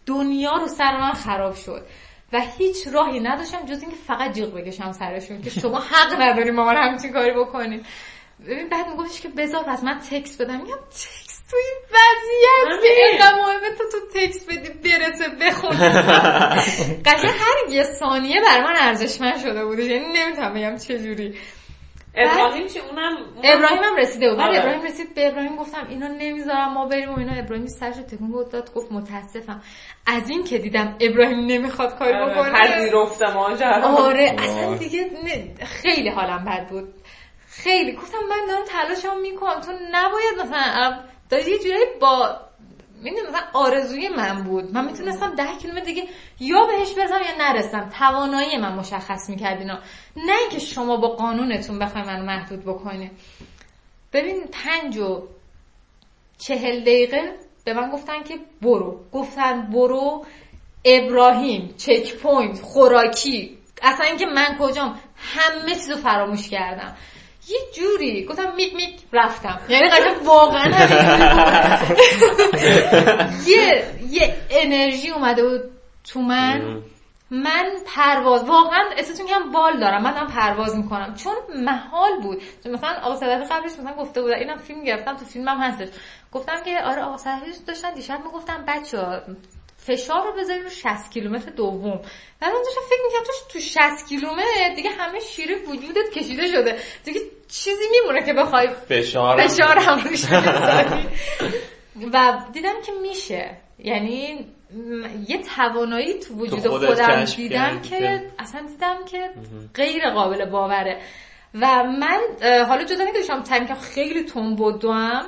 دنیا 0.06 0.52
رو 0.52 0.68
سر 0.68 0.98
من 1.00 1.14
خراب 1.14 1.56
شد. 1.56 1.86
و 2.34 2.42
هیچ 2.58 2.88
راهی 2.88 3.20
نداشتم 3.20 3.66
جز 3.66 3.82
اینکه 3.82 3.96
فقط 4.08 4.34
جیغ 4.34 4.54
بکشم 4.54 4.92
سرشون 4.92 5.42
که 5.42 5.50
شما 5.50 5.80
حق 5.80 6.22
نداری 6.22 6.52
ما 6.52 6.72
همچین 6.72 7.12
کاری 7.12 7.32
بکنیم 7.32 7.84
ببین 8.48 8.70
بعد 8.70 8.88
میگفتش 8.88 9.22
که 9.22 9.30
بذار 9.30 9.64
پس 9.64 9.84
من 9.84 10.00
تکس 10.00 10.42
بدم. 10.42 10.58
میگم 10.58 10.80
تکس 10.92 11.44
تو 11.52 11.58
این 11.58 11.78
وضعیت 11.90 12.84
اینقدر 12.84 13.36
مهمه 13.36 13.70
تو 13.78 13.84
تو 13.92 14.20
تکس 14.20 14.46
بدی 14.46 14.70
برسه 14.70 15.30
بخون 15.42 15.72
قشنگ 17.06 17.32
هر 17.40 17.72
یه 17.72 17.84
ثانیه 17.84 18.42
بر 18.42 18.64
من 18.64 18.76
ارزشمند 18.80 19.40
شده 19.40 19.66
بوده 19.66 19.84
یعنی 19.84 20.06
نمی‌تونم 20.14 20.54
بگم 20.54 20.78
چجوری. 20.78 21.38
ابراهیم 22.16 22.68
چی؟ 22.68 22.80
اونم 22.80 23.18
ابراهیم 23.44 23.84
هم 23.84 23.96
رسیده 23.96 24.30
بود. 24.30 24.40
آره. 24.40 24.60
ابراهیم 24.60 24.82
رسید 24.82 25.16
به 25.16 25.28
ابراهیم. 25.28 25.56
گفتم 25.56 25.88
اینو 25.90 26.08
نمی‌ذارم 26.08 26.74
ما 26.74 26.86
بریم 26.86 27.10
و 27.10 27.20
اینا. 27.20 27.34
ابراهیم 27.34 27.68
سرش 27.68 27.96
تکون 27.96 28.32
بود 28.32 28.52
داد 28.52 28.74
گفت 28.74 28.92
متاسفم. 28.92 29.62
از 30.08 30.30
این 30.30 30.44
که 30.44 30.58
دیدم 30.58 30.98
ابراهیم 31.02 31.46
نمی‌خواد 31.46 32.00
کاری 32.00 32.14
آره، 32.14 32.34
بکنه. 32.34 32.52
پذیرفته 32.52 33.34
ماجرا 33.34 33.88
آره 33.88 34.36
اصلا 34.40 34.76
دیگه 34.78 35.10
خیلی 35.66 36.10
حالم 36.10 36.46
بد 36.46 36.68
بود. 36.70 36.94
خیلی. 37.48 37.92
گفتم 37.92 38.18
من 38.30 38.48
دارم 38.48 38.64
تلاشم 38.66 39.20
می‌کنم. 39.22 39.62
تو 39.62 39.72
نباید 39.92 40.40
مثلا 40.42 41.00
داری 41.30 41.52
یه 41.52 41.60
جورایی 41.60 41.86
با 42.02 42.40
می‌دونی 43.04 43.22
مثلا 43.22 43.42
آرزوی 43.54 44.10
من 44.10 44.44
بود. 44.44 44.74
من 44.74 44.86
می‌تونستم 44.86 45.36
ده 45.36 45.56
کیلومتر 45.62 45.86
دیگه 45.86 46.04
یا 46.40 46.66
بهش 46.66 46.94
برسم 46.94 47.20
یا 47.22 47.50
نرسم. 47.50 47.90
توانایی 48.00 48.58
من 48.58 48.74
مشخص 48.74 49.30
می‌کرد 49.30 49.60
اینا 49.60 49.80
نه 50.16 50.34
اینکه 50.42 50.60
شما 50.60 50.98
با 50.98 51.08
قانونتون 51.08 51.80
بخوای 51.80 52.04
منو 52.04 52.26
محدود 52.26 52.62
بکنی 52.66 53.12
ببین 54.14 54.44
پنج 54.52 54.98
و 54.98 55.28
چهل 56.38 56.82
دقیقه 56.82 57.36
به 57.66 57.74
من 57.74 57.90
گفتن 57.90 58.24
که 58.24 58.40
برو. 58.62 59.00
گفتن 59.12 59.62
برو 59.62 60.26
ابراهیم 60.86 61.74
checkpoint 61.78 62.62
خوراکی. 62.62 63.58
اصلا 63.82 64.06
اینکه 64.06 64.26
من 64.26 64.58
کجام؟ 64.60 65.00
همه 65.16 65.76
چیزو 65.76 65.96
فراموش 65.96 66.50
کردم. 66.50 66.96
یه 67.48 67.60
جوری 67.76 68.26
گفتم 68.26 68.56
میگ 68.56 68.76
میگ 68.76 69.00
رفتم. 69.14 69.60
یعنی 69.70 69.90
قشنگ 69.90 70.26
واقعا 70.26 70.72
یه 73.48 73.86
یه 74.10 74.38
انرژی 74.50 75.10
اومده 75.10 75.44
بود 75.44 75.62
تو 76.04 76.22
من. 76.22 76.82
من 77.32 77.66
پرواز 77.96 78.44
واقعا 78.44 78.84
می‌کنم 79.24 79.52
بال 79.52 79.80
دارم. 79.80 80.04
من 80.04 80.14
دارم 80.14 80.28
پرواز 80.28 80.76
می‌کنم. 80.76 81.16
چون 81.16 81.34
محال 81.56 82.22
بود. 82.22 82.42
مثلا 82.66 83.00
آقا 83.04 83.16
صدقی 83.16 83.46
قبلش 83.46 83.72
مثلا 83.72 83.94
گفته 83.94 84.22
بود. 84.22 84.32
اینم 84.32 84.58
فیلم 84.58 84.84
گرفتم. 84.84 85.18
تو 85.18 85.26
فیلمم 85.26 85.62
هستش. 85.62 85.88
گفتم 86.32 86.64
که 86.66 86.84
آره 86.84 87.02
آقا 87.02 87.18
صدقی 87.18 87.52
داشتن. 87.68 87.94
دیشب 87.94 88.20
می‌گفتم 88.26 88.64
بچه 88.68 89.22
فشار 89.86 90.24
رو 90.24 90.34
بذاری 90.40 90.62
رو 90.62 90.70
60 90.70 91.12
کیلومتر 91.14 91.52
دوم. 91.52 92.02
بعد 92.40 92.54
داشتم 92.54 92.82
فکر 92.90 93.00
می‌کنم 93.06 93.24
تو 93.50 93.60
60 93.60 94.10
کیلومتر 94.10 94.76
دیگه 94.76 94.90
همه 94.90 95.20
شیر 95.20 95.58
وجودت 95.70 96.10
کشیده 96.14 96.48
شده. 96.48 96.80
دیگه 97.06 97.20
چیزی 97.48 97.84
میمونه 97.92 98.26
که 98.26 98.34
بخوای 98.34 98.70
فشار 98.90 99.48
فشار 99.48 99.78
هم 99.78 100.04
و 102.14 102.46
دیدم 102.54 102.82
که 102.86 102.92
میشه. 103.02 103.58
یعنی 103.80 104.46
یه 105.28 105.42
توانایی 105.56 106.20
تو 106.20 106.34
وجود 106.34 106.68
خودم 106.68 107.26
دیدم 107.26 107.82
که 107.82 108.32
اصلا 108.40 108.62
دیدم 108.68 109.06
که 109.06 109.30
غیر 109.76 110.10
قابل 110.10 110.46
باوره. 110.50 111.02
و 111.54 111.84
من 111.84 112.20
حالا 112.68 112.84
جدا 112.84 113.06
که 113.06 113.12
داشتم 113.12 113.76
خیلی 113.76 114.24
تون 114.24 114.56
بودم 114.56 115.26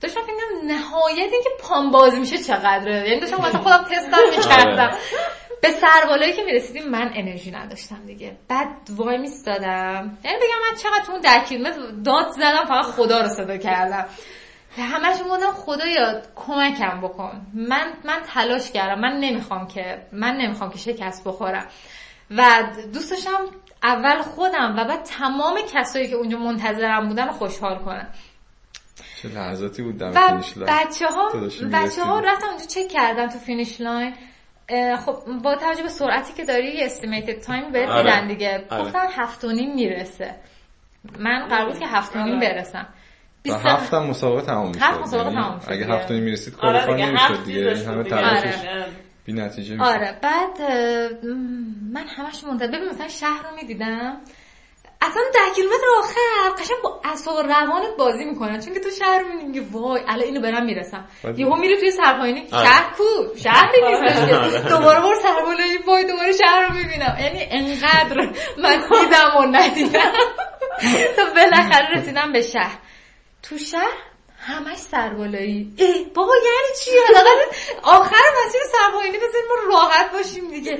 داشتم 0.00 0.20
فکر 0.20 0.64
نهایت 0.66 1.32
اینکه 1.32 1.50
پام 1.62 1.90
باز 1.90 2.14
میشه 2.14 2.38
چقدره. 2.38 3.08
یعنی 3.08 3.20
داشتم 3.20 3.36
واسه 3.36 3.58
خودم 3.58 3.84
تستم 3.84 4.18
می‌کردم. 4.36 4.96
به 5.62 5.68
سربالایی 5.70 6.32
که 6.32 6.42
می‌رسیدیم 6.42 6.88
من 6.88 7.10
انرژی 7.14 7.50
نداشتم 7.50 8.06
دیگه. 8.06 8.36
بعد 8.48 8.68
وای 8.90 9.18
میستادم. 9.18 10.18
یعنی 10.24 10.36
بگم 10.36 10.70
من 10.70 10.76
چقدر 10.76 11.04
تو 11.06 11.18
ده 11.18 11.44
کیلومتر 11.44 11.80
داد 12.04 12.30
زدم 12.30 12.64
فقط 12.68 12.84
خدا 12.84 13.20
رو 13.20 13.28
صدا 13.28 13.56
کردم. 13.56 14.06
همش 14.76 15.18
بودم 15.18 15.52
خدایا 15.52 16.22
کمکم 16.36 17.00
بکن. 17.00 17.46
من 17.54 17.92
من 18.04 18.18
تلاش 18.34 18.70
کردم. 18.70 19.00
من 19.00 19.18
نمی‌خوام 19.20 19.68
که 19.68 20.06
من 20.12 20.36
نمی‌خوام 20.36 20.70
که 20.70 20.78
شکست 20.78 21.24
بخورم. 21.24 21.68
و 22.30 22.62
دوست 22.92 23.10
داشتم 23.10 23.46
اول 23.82 24.22
خودم 24.22 24.74
و 24.78 24.84
بعد 24.84 25.02
تمام 25.02 25.58
کسایی 25.74 26.08
که 26.08 26.14
اونجا 26.14 26.38
منتظرم 26.38 27.08
بودن 27.08 27.26
رو 27.26 27.32
خوشحال 27.32 27.78
کنم. 27.78 28.08
چه 29.22 29.28
لحظاتی 29.28 29.82
بود 29.82 29.98
در 29.98 30.10
finish 30.10 30.56
line؟ 30.56 30.72
بچه 30.72 31.06
ها 31.06 31.28
بچه 31.72 32.04
ها 32.04 32.20
رفتم 32.20 32.46
اونجا 32.48 32.64
چک 32.64 32.88
کردن 32.88 33.28
تو 33.28 33.38
finish 33.38 33.80
line. 33.80 34.14
خب 35.06 35.16
با 35.42 35.56
توجه 35.56 35.82
به 35.82 35.88
سرعتی 35.88 36.32
که 36.32 36.44
داری 36.44 36.74
یه 36.74 36.84
estimated 36.84 37.40
time 37.40 37.72
بهت 37.72 37.88
آره. 37.88 38.20
میدن 38.20 38.28
دیگه. 38.28 38.64
گفتن 38.70 39.06
هفت 39.16 39.44
و 39.44 39.52
نیم 39.52 39.74
می‌رسه. 39.74 40.34
من 41.18 41.46
قرار 41.48 41.70
بود 41.70 41.78
که 41.78 41.86
هفت 41.86 42.16
و 42.16 42.18
نیم 42.22 42.36
آره. 42.36 42.54
برسم. 42.54 42.86
و 43.46 43.52
هفت 43.52 43.94
هم 43.94 44.06
مسابقه 44.06 44.46
تمام 44.46 44.68
می‌شد. 44.68 44.80
هفت 44.82 45.00
مسابقه 45.00 45.30
یعنی 45.30 45.42
تمام 45.42 45.60
شد 45.60 45.72
اگه. 45.72 45.86
هفت 45.86 46.10
و 46.10 46.14
نیم 46.14 46.22
می‌رسید 46.22 46.54
آره 46.60 46.80
qualify 46.80 46.94
دیگه. 46.94 47.06
نمی‌شد 47.06 47.44
دیگه. 47.44 47.90
همه. 47.90 48.04
تلاشش 48.04 48.64
آره. 48.64 48.86
بی 49.24 49.32
نتیجه 49.32 49.74
می‌شد. 49.74 49.84
آره 49.84 50.18
بعد 50.22 50.62
من 51.92 52.06
همش 52.06 52.44
منتظر 52.44 52.66
ببین 52.66 52.88
مثلا 52.88 53.08
شهر 53.08 53.42
رو 53.42 53.56
می‌دیدم. 53.56 54.16
اصلا 55.02 55.22
ده 55.34 55.54
کیلومتر 55.54 55.86
آخر 55.98 56.62
قشنگ 56.62 56.78
با 56.82 57.00
اعصاب 57.04 57.38
روانت 57.38 57.96
بازی 57.98 58.24
می‌کنن 58.24 58.60
چون 58.60 58.74
که 58.74 58.80
تو 58.80 58.90
شهر 58.90 59.22
می‌بینی 59.22 59.60
وای 59.60 60.00
الان 60.08 60.24
اینو 60.24 60.40
برم 60.40 60.64
می‌رسم. 60.64 61.08
یهو 61.36 61.56
میری 61.56 61.76
توی 61.80 61.90
سرپاینی 61.90 62.48
آره. 62.52 62.64
شهر 62.64 62.94
کو؟ 62.96 63.36
شهری 63.36 63.80
نیستش 63.88 64.52
که 64.52 64.68
دوباره 64.68 65.00
بر 65.00 65.14
سربالایی 65.22 65.78
وای 65.86 66.04
دوباره 66.04 66.32
شهر 66.32 66.68
رو 66.68 66.74
می‌بینم. 66.74 67.16
یعنی 67.20 67.46
انقدر 67.50 68.16
من 68.58 68.76
دیدم 68.76 69.36
و 69.38 69.42
ندیدم. 69.42 70.12
تا 71.16 71.24
بالاخره 71.34 71.98
رسیدم 71.98 72.32
به 72.32 72.42
شهر. 72.42 72.78
تو 73.42 73.58
شهر 73.58 73.96
همش 74.38 74.78
سربالایی 74.78 75.74
ای 75.76 76.04
بابا 76.14 76.34
یعنی 76.36 76.78
چی؟ 76.84 76.90
حداقل 77.08 77.38
آخر 77.82 78.22
مسیر 78.46 78.60
سرپاینی 78.72 79.16
بزنیم 79.16 79.44
ما 79.48 79.76
راحت 79.76 80.12
باشیم 80.12 80.50
دیگه. 80.50 80.78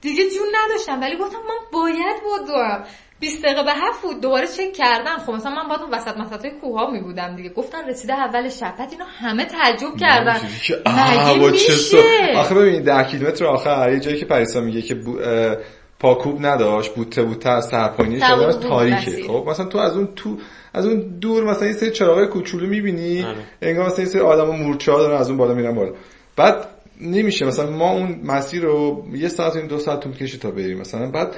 دیگه 0.00 0.30
جون 0.30 0.46
نداشتم. 0.54 1.00
ولی 1.00 1.16
گفتم 1.16 1.38
من 1.38 1.70
باید 1.72 2.16
بدوم 2.16 2.84
20 3.20 3.42
دقیقه 3.42 3.62
به 3.62 3.72
هفت 3.72 4.02
بود 4.02 4.20
دوباره 4.20 4.46
چک 4.46 4.72
کردم. 4.72 5.18
خب 5.26 5.32
مثلا 5.32 5.54
من 5.54 5.68
باید 5.68 5.80
اون 5.80 5.90
وسط 5.94 6.16
مسط 6.16 6.44
های 6.44 6.54
کوه 6.60 6.80
ها 6.80 6.90
می 6.90 7.00
بودم 7.00 7.36
دیگه. 7.36 7.48
گفتن 7.48 7.88
رسیده 7.88 8.12
اول 8.14 8.48
شب 8.48 8.74
بعد 8.78 8.88
اینا 8.92 9.04
همه 9.04 9.44
تعجب 9.44 9.96
کردن. 10.00 10.36
مگه 10.36 11.52
میشه؟ 11.52 11.98
آخه 12.36 12.54
ببینید 12.54 12.84
ده 12.84 13.04
کیلومتر 13.04 13.46
آخر 13.46 13.92
یه 13.92 14.00
جایی 14.00 14.16
که 14.16 14.26
پریسا 14.26 14.60
میگه 14.60 14.82
که 14.82 14.94
بو... 14.94 15.18
اه، 15.18 15.56
پاکوب 16.00 16.46
نداشت 16.46 16.94
بوته 16.94 17.22
بوته 17.22 17.50
از 17.50 17.68
سرپاینی 17.68 18.20
سبود 18.20 18.50
شده 18.50 18.52
بود، 18.52 18.68
تاریکه. 18.68 19.22
خب 19.28 19.44
مثلا 19.48 19.66
تو 19.66 19.78
از 19.78 19.96
اون 19.96 20.08
تو 20.16 20.38
از 20.74 20.86
اون 20.86 21.18
دور 21.20 21.44
مثلا 21.44 21.68
یه 21.68 21.74
سری 21.74 21.90
چراغای 21.90 22.26
کوچولو 22.26 22.66
می‌بینی 22.66 23.22
آره. 23.22 23.36
انگار 23.62 23.86
مثلا 23.86 24.04
یه 24.04 24.10
سری 24.10 24.20
آدم 24.20 24.56
مورچه 24.56 24.92
ها 24.92 24.98
دارن 24.98 25.16
از 25.16 25.28
اون 25.28 25.38
بالا 25.38 25.54
میرن 25.54 25.74
بالا. 25.74 25.92
بعد 26.36 26.68
نمیشه 27.00 27.46
مثلا 27.46 27.70
ما 27.70 27.92
اون 27.92 28.20
مسیر 28.24 28.62
رو 28.62 29.04
یه 29.14 29.28
ساعت 29.28 29.56
و 29.56 29.60
دو 29.60 29.78
ساعت 29.78 30.00
طول 30.00 30.12
کشید 30.12 30.40
تا 30.40 30.50
بریم. 30.50 30.78
مثلا 30.78 31.10
بعد 31.10 31.36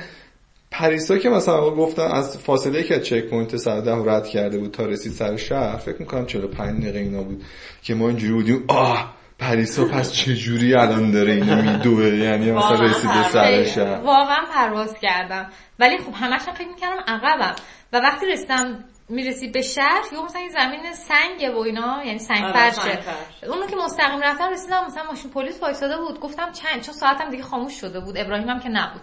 پریسا 0.71 1.19
که 1.19 1.29
مثلا 1.29 1.71
گفتن 1.71 2.03
از 2.03 2.39
فاصله 2.39 2.83
که 2.83 2.95
از 2.97 3.05
checkpoint 3.05 3.57
سر 3.57 3.81
ده 3.81 3.97
رد 4.05 4.27
کرده 4.27 4.59
بود 4.59 4.71
تا 4.71 4.87
رسید 4.87 5.13
سر 5.13 5.37
شهر 5.37 5.77
فکر 5.77 5.97
می‌کنم 5.99 6.27
45 6.27 6.83
دقیقه 6.83 6.99
اینا 6.99 7.23
بود 7.23 7.45
که 7.83 7.95
ما 7.95 8.09
اینجوری 8.09 8.33
بودیم 8.33 8.65
آه! 8.69 9.15
پریسا 9.39 9.85
پس 9.85 10.13
چه 10.13 10.35
جوری 10.35 10.75
الان 10.75 11.11
داره 11.11 11.33
اینو 11.33 11.63
میدوه؟ 11.63 12.05
یعنی 12.09 12.53
مثلا 12.53 12.81
رسیده 12.81 13.29
سر. 13.29 13.65
شهر. 13.65 14.01
واقعا 14.01 14.45
پرواز 14.55 14.95
کردم. 15.03 15.51
ولی 15.79 15.99
خب 15.99 16.13
همش 16.15 16.41
هم 16.49 16.55
فکر 16.55 16.69
می‌کردم 16.69 17.03
عقبم. 17.07 17.55
و 17.93 17.97
وقتی 18.01 18.27
رسیدم 18.27 18.85
می‌رسی 19.09 19.49
به 19.49 19.63
شهر 19.63 20.03
یا 20.13 20.23
مثلا 20.23 20.41
این 20.41 20.51
زمین 20.51 20.93
سنگه 20.93 21.51
و 21.55 21.59
اینا 21.59 22.03
یعنی 22.07 22.19
سنگ 22.19 22.43
آره، 22.45 22.53
فرشه 22.53 22.81
سنگفرش. 22.81 23.45
اونو 23.49 23.67
که 23.67 23.77
مستقیم 23.77 24.21
رفتم 24.21 24.53
رسیدم 24.53 24.85
مثلا 24.87 25.03
ماشین 25.05 25.31
پلیس 25.31 25.63
وایساده 25.63 25.97
بود. 25.97 26.21
گفتم 26.21 26.53
چند 26.53 26.83
چون 26.83 26.95
ساعتم 26.95 27.31
دیگه 27.31 27.43
خاموش 27.43 27.81
شده 27.81 28.01
بود. 28.01 28.19
ابراهیمم 28.19 28.61
که 28.61 28.69
نبود. 28.69 29.01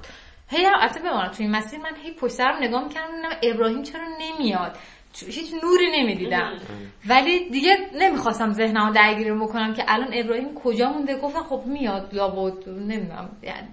هی 0.49 0.65
البته 0.65 0.99
بمانم 0.99 1.31
تو 1.31 1.43
این 1.43 1.51
مسیر 1.51 1.79
من 1.79 1.95
هی 2.03 2.11
پشت 2.11 2.33
سرم 2.33 2.63
نگاه 2.63 2.83
می‌کردم 2.83 3.29
ابراهیم 3.43 3.83
چرا 3.83 4.07
نمیاد. 4.19 4.77
هیچ 5.25 5.53
نوری 5.63 6.01
نمی‌دیدم. 6.01 6.59
ولی 7.07 7.49
دیگه 7.49 7.77
نمی‌خواستم 7.93 8.53
ذهنمو 8.53 8.93
درگیر 8.93 9.33
بکنم 9.33 9.73
که 9.73 9.83
الان 9.87 10.09
ابراهیم 10.13 10.55
کجا 10.55 10.89
مونده؟ 10.89 11.17
گفتم 11.19 11.43
خب 11.43 11.63
میاد 11.65 12.13
یا 12.13 12.27
بود 12.27 12.69
نمی‌دونم 12.69 13.29
یعنی 13.43 13.67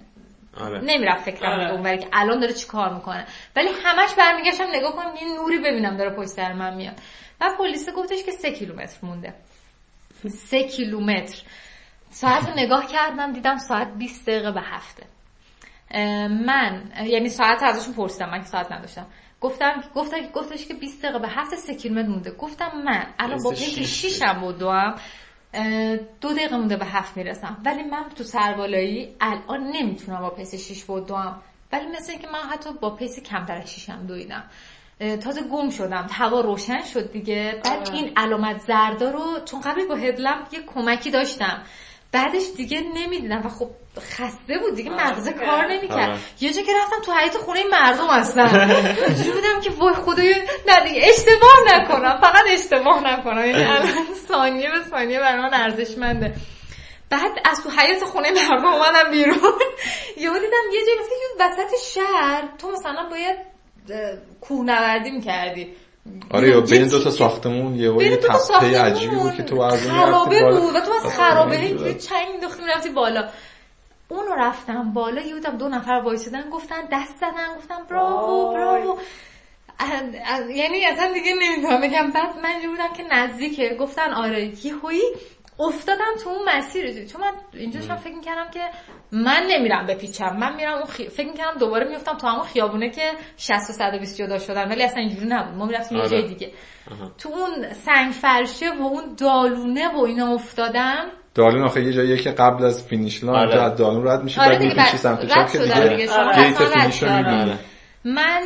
آره. 0.57 0.79
نمی‌رفت 0.79 1.31
فکرم 1.31 1.51
آره. 1.51 1.71
اونوری 1.71 1.97
که 1.97 2.07
الان 2.13 2.39
داره 2.39 2.53
چی 2.53 2.67
کار 2.67 2.93
می‌کنه. 2.93 3.25
ولی 3.55 3.67
همش 3.83 4.13
برمیگشتم 4.17 4.67
نگاه 4.73 4.95
کنم 4.95 5.15
یه 5.21 5.35
نوری 5.35 5.57
ببینم 5.59 5.97
داره 5.97 6.15
پشت 6.15 6.27
سر 6.27 6.53
من 6.53 6.75
میاد. 6.75 6.95
و 7.41 7.49
پلیس 7.57 7.89
گفتش 7.89 8.23
که 8.23 8.31
سه 8.31 8.51
کیلومتر 8.51 8.97
مونده. 9.03 9.33
سه 10.29 10.63
کیلومتر. 10.63 11.41
ساعت 12.09 12.49
رو 12.49 12.53
نگاه 12.55 12.87
کردم 12.87 13.31
دیدم 13.31 13.57
ساعت 13.57 13.93
20 13.97 14.29
دقیقه 14.29 14.51
به 14.51 14.61
هفته. 14.61 15.03
من 16.29 16.91
یعنی 17.05 17.29
ساعت 17.29 17.63
ازشون 17.63 17.93
پرسیدم 17.93 18.29
من 18.29 18.39
که 18.39 18.45
ساعت 18.45 18.71
نداشتم. 18.71 19.05
گفتم 19.41 19.83
گفتم 19.95 20.17
گفتش 20.33 20.65
که 20.65 20.73
20 20.73 21.01
دقیقه 21.01 21.19
به 21.19 21.27
هفته 21.27 21.55
3 21.55 21.75
کیلومتر 21.75 22.07
مونده. 22.09 22.31
گفتم 22.31 22.71
من 22.85 23.05
الان 23.19 23.43
با 23.43 23.49
پیش 23.49 23.79
6 23.79 24.21
هم 24.21 24.39
بودم 24.39 24.95
دو 26.21 26.33
دقیقه 26.33 26.57
مونده 26.57 26.77
به 26.77 26.85
هفت 26.85 27.17
می‌رسم. 27.17 27.57
ولی 27.65 27.83
من 27.83 28.09
تو 28.15 28.23
سربالایی 28.23 29.15
الان 29.21 29.63
نمی‌تونم 29.63 30.19
با 30.19 30.29
pace 30.29 30.55
6 30.55 30.83
بودم 30.83 31.41
ولی 31.71 31.87
مثل 31.87 32.11
اینکه 32.11 32.27
من 32.27 32.39
حتی 32.39 32.69
با 32.81 32.95
pace 32.95 33.19
کمتر 33.19 33.57
از 33.57 33.71
6 33.71 33.89
هم 33.89 34.05
دویدم 34.05 34.43
تازه 34.99 35.41
گم 35.41 35.69
شدم. 35.69 36.07
هوا 36.11 36.41
روشن 36.41 36.83
شد 36.83 37.11
دیگه. 37.11 37.61
بعد 37.65 37.89
این 37.93 38.11
علامت 38.17 38.59
زردا 38.59 39.11
رو 39.11 39.39
چون 39.45 39.61
قبل 39.61 39.87
با 39.87 39.95
headlamp 39.95 40.53
یه 40.53 40.59
کمکی 40.61 41.11
داشتم. 41.11 41.61
بعدش 42.11 42.43
دیگه 42.57 42.81
نمی‌دیدم 42.95 43.41
و 43.45 43.49
خب 43.49 43.69
خسته 43.99 44.57
بود 44.59 44.75
دیگه 44.75 44.89
مغزه 44.91 45.33
کار 45.33 45.67
نمی‌کرد. 45.67 46.19
یه 46.41 46.53
جا 46.53 46.61
که 46.61 46.71
رفتم 46.83 47.01
تو 47.05 47.11
حیاط 47.13 47.37
خونه 47.37 47.59
مردم 47.71 48.09
اصلا 48.09 48.43
اینجوری 49.07 49.31
بودم 49.31 49.61
که 49.61 49.69
وای 49.69 49.93
خدای 49.93 50.35
نه 50.67 50.79
دیگه 50.89 51.01
اشتباه 51.09 51.57
نکنم 51.67 52.17
فقط 52.21 52.43
اشتباه 52.49 53.03
نکنم. 53.13 53.45
یعنی 53.45 53.89
ثانیه 54.27 54.71
به 54.71 54.89
ثانیه 54.89 55.19
برای 55.19 55.41
من 55.41 55.53
ارزشمنده. 55.53 56.33
بعد 57.09 57.31
از 57.45 57.63
تو 57.63 57.69
حیات 57.69 58.03
خونه 58.03 58.31
مردم 58.31 58.65
اومدم 58.65 59.11
بیرون. 59.11 59.37
یهو 60.17 60.33
دیدم 60.33 60.63
یه 60.73 60.81
جایی 60.85 60.99
مثلا 60.99 61.47
وسط 61.47 61.75
شهر. 61.93 62.43
تو 62.57 62.71
مثلا 62.71 63.09
باید 63.09 63.37
کوهنوردی 64.41 65.11
می‌کردی. 65.11 65.75
آره 66.31 66.49
یا 66.49 66.61
بین 66.61 66.87
دو 66.87 67.03
تا 67.03 67.09
ساختمون 67.09 67.75
یه 67.75 68.09
یه 68.09 68.17
تپه 68.17 68.79
عجیبی 68.81 69.15
بود 69.15 69.33
که 69.33 69.43
تو 69.43 69.61
از 69.61 69.85
اون 69.85 69.95
خرابه 69.95 70.39
بود. 70.39 70.75
و 70.75 70.79
تو 70.79 70.91
از 71.05 71.17
خرابه 71.17 71.59
اینجوری 71.59 71.93
چنگ 71.93 72.27
مینداختی 72.31 72.63
می‌رفتی 72.63 72.89
بالا. 72.89 73.29
اون 74.09 74.25
رفتم 74.37 74.93
بالا 74.93 75.21
یه 75.21 75.33
بودم 75.33 75.57
دو 75.57 75.67
نفر 75.69 76.01
وایسیدن 76.05 76.49
گفتن 76.49 76.81
دست 76.91 77.17
زدن 77.17 77.55
گفتم 77.57 77.85
براو 77.89 78.53
براو 78.53 78.97
یعنی 80.49 80.85
اصلا 80.85 81.13
دیگه 81.13 81.31
نمی‌دونم. 81.41 81.81
بگم 81.81 82.11
بعد 82.11 82.37
من 82.43 82.69
بودم 82.69 82.93
که 82.93 83.03
نزدیکه. 83.11 83.77
گفتن 83.79 84.13
آره 84.13 84.65
یهویی 84.65 85.01
افتادم 85.59 86.15
تو 86.23 86.29
اون 86.29 86.49
مسیر. 86.49 87.05
چون 87.05 87.21
من 87.21 87.33
اینجا 87.53 87.95
فکر 87.95 88.15
می‌کردم 88.15 88.51
که 88.51 88.61
من 89.15 89.43
نمیرم 89.49 89.85
بپیچم 89.85 90.37
من 90.37 90.55
میرم 90.55 90.73
اون 90.73 90.85
خی... 90.85 91.09
فکر 91.09 91.27
می‌کردم 91.27 91.59
دوباره 91.59 91.87
میفتم 91.87 92.17
تو 92.17 92.27
همون 92.27 92.43
خیابونه 92.43 92.89
که 92.89 93.11
60 93.37 93.69
و 93.69 93.73
120 93.73 94.17
جدا 94.17 94.39
شدن. 94.39 94.69
ولی 94.69 94.83
اصلا 94.83 95.01
اینجوری 95.01 95.27
نبود. 95.27 95.55
ما 95.57 95.65
می‌رفتیم 95.65 95.97
یه 95.97 96.09
جای 96.09 96.19
آره. 96.19 96.27
دیگه 96.27 96.51
تو 97.17 97.29
اون 97.29 97.73
سنگ 97.73 98.11
فرشه 98.11 98.71
و 98.79 98.81
اون 98.81 99.03
دالونه 99.17 99.87
و 99.87 99.99
اینا 99.99 100.33
افتادم. 100.33 101.05
دالون 101.35 101.65
آخه 101.65 101.83
یه 101.83 101.93
جاییه 101.93 102.17
که 102.17 102.31
قبل 102.31 102.65
از 102.65 102.87
finish 102.87 103.23
line 103.23 103.35
آره. 103.35 103.61
از 103.61 103.75
دالون 103.77 104.07
رد 104.07 104.23
میشه 104.23 104.41
آره 104.41 104.59
بعد 104.59 104.63
میپیچی 104.63 104.97
سمت 104.97 105.25
چپ 105.25 105.51
که 105.51 105.57
دیگه. 105.57 105.95
gate 105.95 106.11
finish 106.57 107.03
رو 107.03 107.09
من 108.05 108.41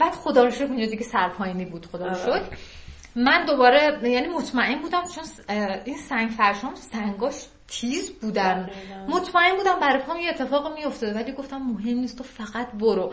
بعد 0.00 0.12
خدا 0.12 0.44
رو 0.44 0.50
شکر 0.50 0.64
اونجا 0.64 0.86
دیگه 0.86 1.02
سرپایینی 1.02 1.64
بود 1.64 1.86
خدا 1.86 2.06
رو 2.06 2.14
شکر. 2.14 2.56
من 3.16 3.44
دوباره 3.44 4.08
یعنی 4.10 4.28
مطمئن 4.28 4.78
بودم 4.82 5.02
چون 5.14 5.24
این 5.84 5.96
سنگ 5.96 6.30
فرشان 6.30 6.74
سنگاش 6.74 7.34
تیز 7.68 8.12
بودن. 8.12 8.70
مطمئن 9.08 9.56
بودم 9.56 9.80
برای 9.80 10.02
پام 10.02 10.20
یه 10.20 10.30
اتفاق 10.30 10.74
میافتاده 10.74 11.14
ولی 11.14 11.32
گفتم 11.32 11.56
مهم 11.56 11.98
نیست 11.98 12.18
تو 12.18 12.24
فقط 12.24 12.72
برو. 12.72 13.12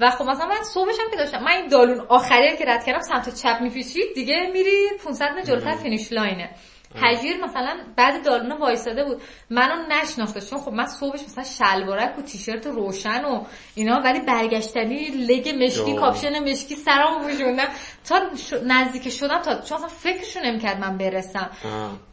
و 0.00 0.10
خب 0.10 0.24
مثلا 0.24 0.46
من 0.46 0.62
صبحش 0.62 0.94
هم 1.00 1.10
که 1.10 1.16
داشتم 1.16 1.42
من 1.42 1.52
این 1.52 1.68
دالون 1.68 2.00
آخری 2.00 2.56
که 2.56 2.64
رد 2.64 2.84
کردم 2.84 3.00
سمت 3.00 3.34
چپ 3.34 3.60
میپیچید 3.60 4.14
دیگه 4.14 4.50
میری 4.52 4.88
500 5.04 5.32
متر 5.32 5.42
جلوتر 5.42 5.74
finish 5.76 6.12
line 6.12 6.37
ه. 6.37 6.50
هجیر 6.96 7.44
مثلا 7.44 7.76
بعد 7.96 8.24
دالونه 8.24 8.54
وایساده 8.54 9.04
بود. 9.04 9.22
منو 9.50 9.74
نشناخته 9.90 10.40
چون 10.40 10.58
خب 10.58 10.72
من 10.72 10.86
صبحش 10.86 11.20
مثلا 11.22 11.44
شلوارک 11.44 12.18
و 12.18 12.22
تیشرت 12.22 12.66
روشن 12.66 13.24
و 13.24 13.44
اینا 13.74 14.00
ولی 14.04 14.20
برگشتنی 14.20 15.06
لگ 15.06 15.64
مشکی 15.64 15.96
کاپشن 15.96 16.50
مشکی 16.50 16.76
سرام 16.76 17.22
بوشوندم 17.22 17.68
تا 18.04 18.20
نزدیک 18.66 19.08
شدم 19.08 19.38
تا 19.42 19.60
چون 19.60 19.76
اصلا 19.76 19.88
فکرشو 19.88 20.40
نمی‌کرد 20.44 20.80
من 20.80 20.98
برسم. 20.98 21.50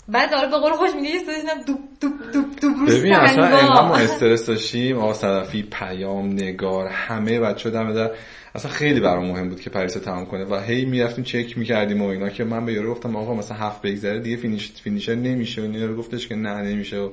بعد 0.08 0.32
داره 0.32 0.48
به 0.48 0.58
قول 0.58 0.74
خوش 0.74 0.90
میگه 0.96 1.10
یه 1.10 1.20
دوب 1.68 1.80
دوب 2.02 2.32
دوب 2.34 2.56
دوب 2.56 2.90
ببین 2.90 3.14
اصلا 3.14 3.88
ما 3.88 3.96
استرس 4.06 4.46
داشتیم. 4.46 4.98
آقا 5.00 5.14
صدفی 5.14 5.64
پیام 5.64 6.26
نگار 6.34 6.88
همه 6.88 7.40
بچه 7.40 7.70
دم 7.70 7.94
در 7.94 8.12
اصلا 8.56 8.72
خیلی 8.72 9.00
برام 9.00 9.26
مهم 9.26 9.50
بود 9.50 9.62
که 9.62 9.70
پریسا 9.70 9.94
تموم 9.94 10.26
کنه 10.26 10.46
و 10.46 10.56
هی 10.56 10.86
می‌رفتیم 10.86 11.24
چک 11.24 11.58
می‌کردیم 11.58 12.02
و 12.02 12.06
اینا 12.06 12.30
که 12.30 12.44
من 12.44 12.66
به 12.66 12.74
یارو 12.74 12.92
گفتم 12.92 13.16
آقا 13.16 13.34
مثلا 13.34 13.58
هفت 13.58 13.82
بگذره 13.82 14.20
دیگه 14.20 14.38
finish 14.38 14.72
finisher 14.84 15.16
نمیشه. 15.16 15.62
و 15.62 15.76
یارو 15.76 15.96
گفتش 15.96 16.28
که 16.28 16.36
نه 16.36 16.62
نمیشه. 16.62 16.98
و 16.98 17.10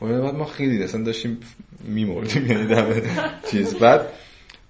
بعد 0.00 0.34
ما 0.34 0.44
خیلی 0.44 0.82
اصلا 0.82 1.02
داشتیم 1.02 1.38
میمردیم 1.84 2.46
یعنی 2.46 2.66
دم 2.66 3.02
چیز. 3.50 3.74
بعد 3.74 4.06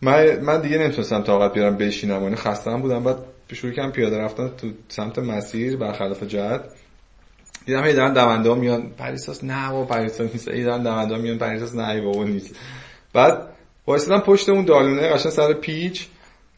من 0.02 0.40
من 0.40 0.60
دیگه 0.60 0.78
نمی‌تونستم 0.78 1.22
طاقت 1.22 1.54
بیارم 1.54 1.76
بشینم 1.76 2.22
و 2.22 2.34
خستم 2.34 2.80
بودم. 2.80 3.04
بعد 3.04 3.16
شروع 3.52 3.72
کردم 3.72 3.90
پیاده 3.90 4.18
رفتن 4.18 4.50
تو 4.58 4.70
سمت 4.88 5.18
مسیر 5.18 5.76
برخلاف 5.76 6.22
جهت. 6.22 6.60
دیدم 7.66 7.84
هی 7.84 7.92
دارن 7.92 8.12
دونده 8.12 8.48
ها 8.48 8.54
میان 8.54 8.90
پریساس 8.98 9.44
نه 9.44 9.70
و 9.70 9.84
پریساس 9.84 10.32
نیست. 10.32 10.48
هی 10.48 10.64
دارن 10.64 10.82
دونده 10.82 11.14
ها 11.14 11.20
میان 11.20 11.38
پریساس 11.38 11.74
نه 11.74 12.00
بابا 12.00 12.24
نیست. 12.24 12.56
بعد 13.12 13.42
وایسادم 13.86 14.20
پشت 14.20 14.48
اون 14.48 14.64
دالونه 14.64 15.08
قشن 15.08 15.30
سر 15.30 15.52
پیچ. 15.52 16.06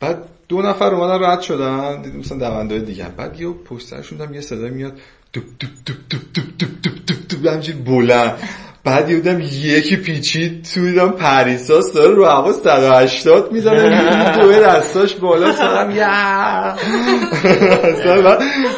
بعد 0.00 0.28
دو 0.48 0.62
نفر 0.62 0.94
اومدن 0.94 1.24
رد 1.24 1.40
شدن. 1.40 2.02
دیدم 2.02 2.18
مثلا 2.18 2.38
دونده 2.38 2.78
دیگه. 2.78 3.08
بعد 3.08 3.40
یه 3.40 3.48
پشت 3.48 3.86
سرشون 3.86 4.34
یه 4.34 4.40
صدای 4.40 4.70
میاد. 4.70 4.98
دوب 5.32 5.44
دوب 5.58 5.70
دوب 5.86 5.96
دوب 6.10 6.22
دوب 6.34 6.58
دوب 6.58 7.06
دوب 7.28 7.62
دوب 7.62 7.84
بلند. 7.84 8.38
بعد 8.86 9.10
یودم 9.10 9.40
یکی 9.40 9.96
پیچید 9.96 10.64
تو 10.74 10.80
دیدم 10.80 11.10
پریساس 11.10 11.92
داره 11.92 12.14
رو 12.14 12.24
هوا 12.24 12.52
180 12.52 13.52
می‌زنه 13.52 14.36
دو 14.38 14.52
دستاش 14.52 15.14
بالا 15.14 15.52
سرم 15.52 15.90
یا 15.90 16.06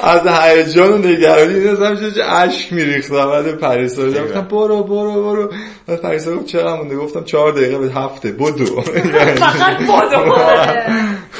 از 0.02 0.26
هیجان 0.26 0.93
و 0.93 0.98
نگرانی 0.98 1.55
دیدم 1.55 2.10
چه 2.10 2.22
عشق 2.24 2.72
میریختم 2.72 3.26
بعد 3.30 3.59
پریسا. 3.59 4.02
گفتم 4.06 4.40
برو 4.40 4.82
برو 4.82 5.22
برو. 5.22 5.52
بعد 5.86 6.01
پریسا 6.01 6.36
گفت 6.36 6.47
چرا 6.47 6.76
مونده 6.76 6.97
گفتم 6.97 7.24
چهار 7.24 7.52
دقیقه 7.52 7.78
به 7.78 7.93
هفته. 7.93 8.32
بدو. 8.32 8.66
فقط 8.80 9.76
بدو 9.78 10.35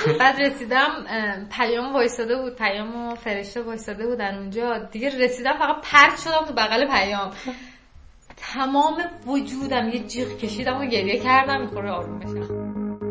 بعد 0.21 0.41
رسیدم 0.41 0.89
پیام 1.57 1.95
وایساده 1.95 2.37
بود 2.37 2.57
پیام 2.57 2.97
و 2.97 3.15
فرشته 3.15 3.63
وایساده 3.63 4.07
بودن 4.07 4.39
اونجا. 4.39 4.79
دیگه 4.93 5.09
رسیدم 5.25 5.53
فقط 5.53 5.77
پرت 5.83 6.21
شدم 6.25 6.47
تو 6.49 6.55
بغل 6.55 6.87
پیام. 6.87 7.31
تمام 8.41 9.03
وجودم 9.27 9.89
یه 9.89 9.99
جیغ 10.07 10.29
کشیدم 10.29 10.81
و 10.81 10.85
گریه 10.85 11.19
کردم 11.21 11.61
می‌خوره 11.61 11.91
آروم 11.91 12.19
بشم. 12.19 13.08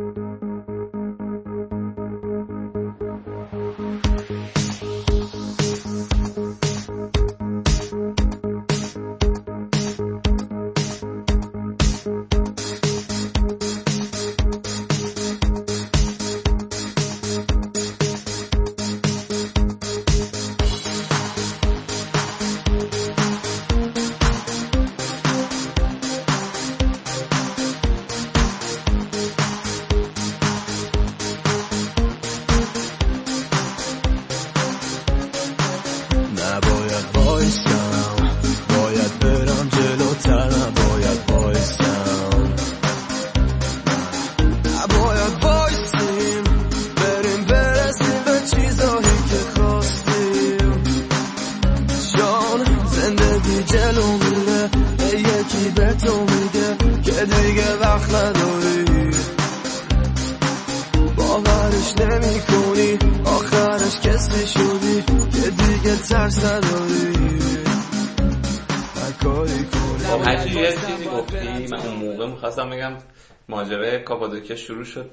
کاپادوکیا 74.47 74.55
شروع 74.55 74.83
شد 74.83 75.09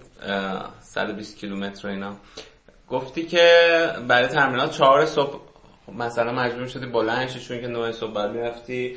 120 0.81 1.39
کیلومتر 1.39 1.86
و 1.89 1.90
اینا. 1.90 2.16
گفتی 2.89 3.23
که 3.23 3.69
برای 4.09 4.28
ترمینال 4.28 4.69
چهار 4.69 5.06
صبح 5.06 5.40
مثلا 5.98 6.32
مجبور 6.32 6.66
شدی 6.66 6.86
بلند 6.86 7.28
چون 7.28 7.61
که 7.61 7.66
9 7.66 7.93
صبح 7.93 8.12
بعد 8.12 8.31
می‌رفتی 8.31 8.97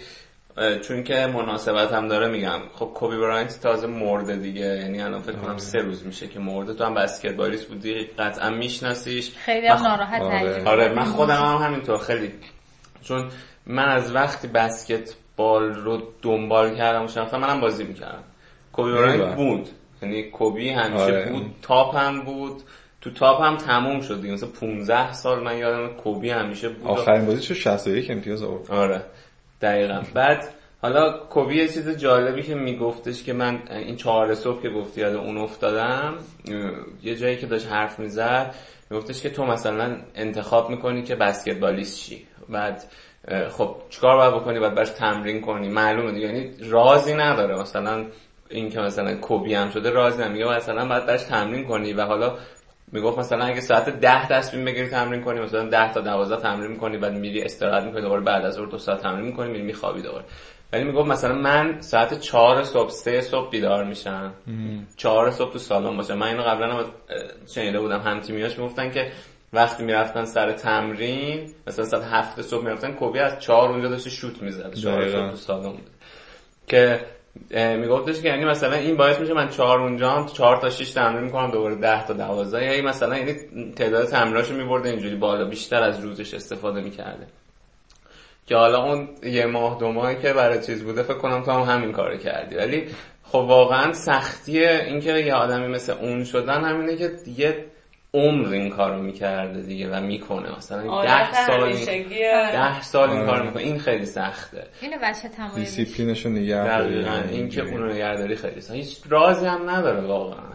چون 0.87 1.03
که 1.03 1.27
مناسبت 1.27 1.93
هم 1.93 2.07
داره 2.07 2.27
میگم. 2.27 2.59
خب 2.73 2.85
کوبی 2.85 3.17
براینت 3.17 3.59
تازه 3.61 3.87
مرده 3.87 4.35
دیگه. 4.35 4.65
یعنی 4.65 5.01
الان 5.01 5.21
فکر 5.21 5.35
کنم 5.35 5.57
سه 5.57 5.79
روز 5.79 6.05
میشه 6.05 6.27
که 6.27 6.39
مرده. 6.39 6.73
تو 6.73 6.83
هم 6.83 6.93
بسکتبالیست 6.93 7.67
بودی 7.67 8.03
قطعا 8.19 8.49
میشناسیش. 8.49 9.31
خیلی 9.35 9.67
هم 9.67 9.83
ناراحت 9.83 10.21
آره. 10.21 10.63
آره 10.65 10.93
من 10.93 11.03
خودم 11.03 11.43
هم 11.43 11.65
همینطور. 11.65 11.97
خیلی. 11.97 12.33
چون 13.03 13.29
من 13.65 13.89
از 13.89 14.15
وقتی 14.15 14.47
بسکتبال 14.47 15.73
رو 15.73 16.01
دنبال 16.21 16.75
کردم 16.75 17.05
و 17.05 17.07
شناختم 17.07 17.39
منم 17.39 17.61
بازی 17.61 17.83
می‌کردم. 17.83 18.23
کوبی 18.73 18.91
براینت 18.91 19.35
بود. 19.35 19.69
یعنی 20.01 20.23
کوبی 20.23 20.69
همیشه 20.69 21.03
آره. 21.03 21.29
بود 21.31 21.55
تاپ 21.61 21.95
هم 21.95 22.21
بود. 22.21 22.61
تو 23.01 23.11
تاپ 23.11 23.41
هم 23.41 23.57
تموم 23.57 24.01
شد 24.01 24.21
دیگه. 24.21 24.33
مثلا 24.33 24.49
15 24.49 25.13
سال 25.13 25.43
من 25.43 25.57
یادم 25.57 25.87
کوبی 25.87 26.29
همیشه 26.29 26.69
بود. 26.69 26.87
آخرین 26.87 27.25
بازی 27.25 27.41
چه 27.41 27.53
61 27.53 28.11
امتیاز 28.11 28.43
آورد. 28.43 28.71
آره. 28.71 29.01
دقیقا. 29.61 30.01
بعد 30.13 30.47
حالا 30.81 31.17
کوبی 31.17 31.55
یه 31.55 31.67
چیز 31.67 31.89
جالبی 31.89 32.43
که 32.43 32.55
میگفتش 32.55 33.23
که 33.23 33.33
من 33.33 33.59
این 33.69 33.95
چهار 33.95 34.35
صبح 34.35 34.61
که 34.61 34.69
گفتی 34.69 35.01
یاد 35.01 35.15
اون 35.15 35.37
افتادم 35.37 36.13
یه 37.03 37.15
جایی 37.15 37.37
که 37.37 37.47
داشت 37.47 37.67
حرف 37.67 37.99
می‌زد 37.99 38.55
میگفتش 38.89 39.21
که 39.21 39.29
تو 39.29 39.45
مثلا 39.45 39.97
انتخاب 40.15 40.69
می‌کنی 40.69 41.03
که 41.03 41.15
بسکتبالیست 41.15 41.99
چی؟ 41.99 42.27
بعد 42.49 42.83
خب 43.49 43.75
چیکار 43.89 44.17
باید 44.17 44.41
بکنی؟ 44.41 44.59
باید 44.59 44.75
برش 44.75 44.89
تمرین 44.89 45.41
کنی. 45.41 45.69
معلومه 45.69 46.11
دیگه. 46.11 46.27
یعنی 46.27 46.51
رازی 46.69 47.13
نداره. 47.13 47.61
مثلا 47.61 48.05
این 48.49 48.69
که 48.69 48.79
مثلا 48.79 49.17
کوبی 49.17 49.53
هم 49.53 49.69
شده 49.69 49.89
رازی 49.89 50.23
نمیگه. 50.23 50.45
مثلا 50.45 50.85
باید 50.85 51.05
برش 51.05 51.23
تمرین 51.23 51.67
کنی 51.67 51.93
و 51.93 52.01
حالا 52.01 52.37
می‌گفت 52.91 53.19
مثلا 53.19 53.45
اگه 53.45 53.61
ساعت 53.61 53.89
10 53.89 54.27
تصمیم 54.27 54.65
بگیری 54.65 54.87
تمرین 54.87 55.21
کنی 55.21 55.39
مثلا 55.39 55.69
10 55.69 55.93
تا 55.93 56.01
12 56.01 56.41
تمرین 56.41 56.71
می‌کنی 56.71 56.97
بعد 56.97 57.13
میری 57.13 57.43
استراحت 57.43 57.83
می‌کنی 57.83 58.01
دوباره 58.01 58.21
بعد 58.21 58.45
از 58.45 58.53
ظهر 58.53 58.65
دو 58.65 58.77
ساعت 58.77 59.01
تمرین 59.01 59.25
می‌کنی 59.25 59.51
میری 59.51 59.63
میخوابی 59.63 60.01
دوباره. 60.01 60.23
ولی 60.73 60.83
می‌گفت 60.83 61.09
مثلا 61.09 61.35
من 61.35 61.81
ساعت 61.81 62.19
4 62.19 62.63
صبح 62.63 62.89
3 62.89 63.21
صبح 63.21 63.49
بیدار 63.49 63.83
میشم. 63.83 64.33
4 64.97 65.31
صبح 65.31 65.53
تو 65.53 65.59
سالن 65.59 65.97
باشم 65.97 66.13
من 66.13 66.27
اینو 66.27 66.43
قبلا 66.43 66.73
هم 66.73 66.85
شنیده 67.47 67.79
بودم. 67.79 67.99
هم 67.99 68.19
تیمیاش 68.19 68.59
می‌گفتن 68.59 68.91
که 68.91 69.11
وقتی 69.53 69.83
می‌رفتن 69.83 70.25
سر 70.25 70.51
تمرین 70.51 71.49
مثلا 71.67 71.85
ساعت 71.85 72.03
7 72.03 72.41
صبح 72.41 72.63
می‌رفتن 72.63 72.91
کوبی 72.91 73.19
از 73.19 73.39
4 73.39 73.69
اونجا 73.69 73.87
داشت 73.87 74.09
شوت 74.09 74.41
می‌زد. 74.41 74.73
4 74.73 75.09
صبح 75.09 75.29
تو 75.29 75.35
سالن 75.35 75.69
بود. 75.71 75.89
که 76.67 76.99
میگفتش 77.77 78.21
که 78.21 78.27
یعنی 78.27 78.45
مثلا 78.45 78.73
این 78.73 78.97
باعث 78.97 79.19
میشه 79.19 79.33
من 79.33 79.49
چهار 79.49 79.79
اونجا 79.79 80.25
چهار 80.33 80.57
تا 80.57 80.69
6 80.69 80.91
تمرین 80.91 81.23
می‌کنم 81.23 81.51
دوباره 81.51 81.75
10 81.75 82.07
تا 82.07 82.13
12 82.13 82.63
یعنی 82.63 82.81
مثلا 82.81 83.17
یعنی 83.17 83.33
تعداد 83.75 84.07
تمریناشو 84.07 84.53
میبرده 84.53 84.89
اینجوری 84.89 85.15
بالا 85.15 85.45
بیشتر 85.45 85.83
از 85.83 85.99
روزش 85.99 86.33
استفاده 86.33 86.81
می‌کرده. 86.81 87.27
که 88.47 88.55
حالا 88.55 88.83
اون 88.83 89.09
یه 89.23 89.45
ماه 89.45 89.79
دو 89.79 89.91
ماهی 89.91 90.15
که 90.15 90.33
برای 90.33 90.65
چیز 90.65 90.83
بوده 90.83 91.03
فکر 91.03 91.17
کنم 91.17 91.43
تو 91.43 91.51
هم 91.51 91.75
همین 91.75 91.91
کارو 91.91 92.17
کردی. 92.17 92.55
ولی 92.55 92.87
خب 93.23 93.35
واقعا 93.35 93.93
سختی 93.93 94.65
اینکه 94.65 95.13
یه 95.13 95.33
آدمی 95.33 95.67
مثل 95.67 95.93
اون 95.93 96.23
شدن 96.23 96.63
همینه 96.63 96.95
که 96.95 97.07
دیگه 97.07 97.65
عمر 98.13 98.47
این 98.47 98.69
کارو 98.69 99.01
می‌کرده 99.01 99.61
دیگه 99.61 99.89
و 99.89 100.01
می‌کنه. 100.01 100.57
مثلا 100.57 101.03
ده 101.03 101.33
سال 101.33 101.63
این 101.63 102.07
ده 102.51 102.81
سال 102.81 103.09
این 103.09 103.25
کار 103.25 103.41
می‌کنه. 103.41 103.63
این 103.63 103.79
خیلی 103.79 104.05
سخته. 104.05 104.67
اینو 104.81 104.97
بچه 105.03 105.29
تمایل 105.29 105.55
دیسیپلینشو 105.55 106.29
نگه 106.29 106.85
این 107.31 107.49
که 107.49 107.61
اونو 107.61 107.93
نگهداری 107.93 108.35
خیلی 108.35 108.61
سخته 108.61 108.75
هیچ 108.75 108.97
رازی 109.09 109.45
هم 109.45 109.69
نداره 109.69 110.01
واقعا. 110.01 110.47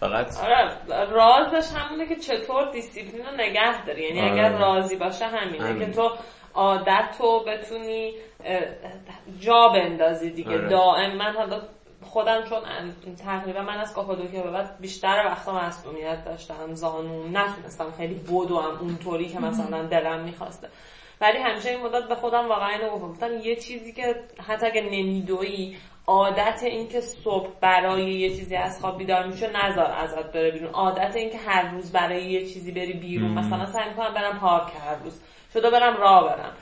فقط 0.00 0.36
آره 0.36 1.10
رازش 1.10 1.72
همونه 1.74 2.06
که 2.06 2.16
چطور 2.16 2.70
دیسیپلین 2.72 3.26
رو 3.26 3.34
نگه 3.36 3.86
داری. 3.86 4.02
یعنی 4.02 4.20
آره. 4.20 4.32
اگر 4.32 4.58
رازی 4.58 4.96
باشه 4.96 5.24
همینه. 5.24 5.64
همین. 5.64 5.86
که 5.86 5.92
تو 5.92 6.10
عادت 6.54 7.08
تو 7.18 7.44
بتونی 7.44 8.12
جا 9.40 9.68
بندازی 9.68 10.30
دیگه. 10.30 10.50
آره. 10.50 10.68
دائم. 10.68 11.16
من 11.16 11.32
حالا 11.36 11.60
خودم 12.08 12.44
چون 12.44 12.58
تقریبا 13.24 13.62
من 13.62 13.78
از 13.78 13.92
کاپادوکیا 13.92 14.42
به 14.42 14.50
بعد 14.50 14.80
بیشتر 14.80 15.24
وقتا 15.26 15.52
مصدومیت 15.52 16.24
داشتم 16.24 16.74
زانو 16.74 17.28
نتونستم 17.28 17.92
خیلی 17.96 18.14
بدوم 18.14 18.78
اونطوری 18.80 19.28
که 19.28 19.38
مثلا 19.38 19.82
دلم 19.82 20.20
می‌خواسته. 20.20 20.68
ولی 21.20 21.38
همیشه 21.38 21.70
این 21.70 21.80
مدت 21.80 22.08
به 22.08 22.14
خودم 22.14 22.48
واقعا 22.48 22.68
اینو 22.68 22.90
گفتم. 22.90 23.38
یه 23.38 23.56
چیزی 23.56 23.92
که 23.92 24.14
حتی 24.46 24.66
اگه 24.66 24.80
نمیدوی 24.80 25.76
عادت 26.06 26.60
این 26.62 26.88
که 26.88 27.00
صبح 27.00 27.48
برای 27.60 28.14
یه 28.14 28.30
چیزی 28.30 28.56
از 28.56 28.80
خواب 28.80 28.98
بیدار 28.98 29.26
میشه 29.26 29.50
نذار 29.64 29.90
ازت 29.90 30.32
بره 30.32 30.50
بیرون. 30.50 30.70
عادت 30.70 31.16
این 31.16 31.30
که 31.30 31.38
هر 31.38 31.70
روز 31.70 31.92
برای 31.92 32.24
یه 32.24 32.40
چیزی 32.40 32.72
بری 32.72 32.92
بیرون. 32.92 33.30
مثلا 33.30 33.66
سعی 33.66 33.88
می‌کنم 33.88 34.14
برم 34.14 34.38
پارک 34.38 34.72
هر 34.86 34.94
روز. 35.04 35.20
شده 35.52 35.70
برم 35.70 35.96
راه 35.96 36.24
برم. 36.24 36.52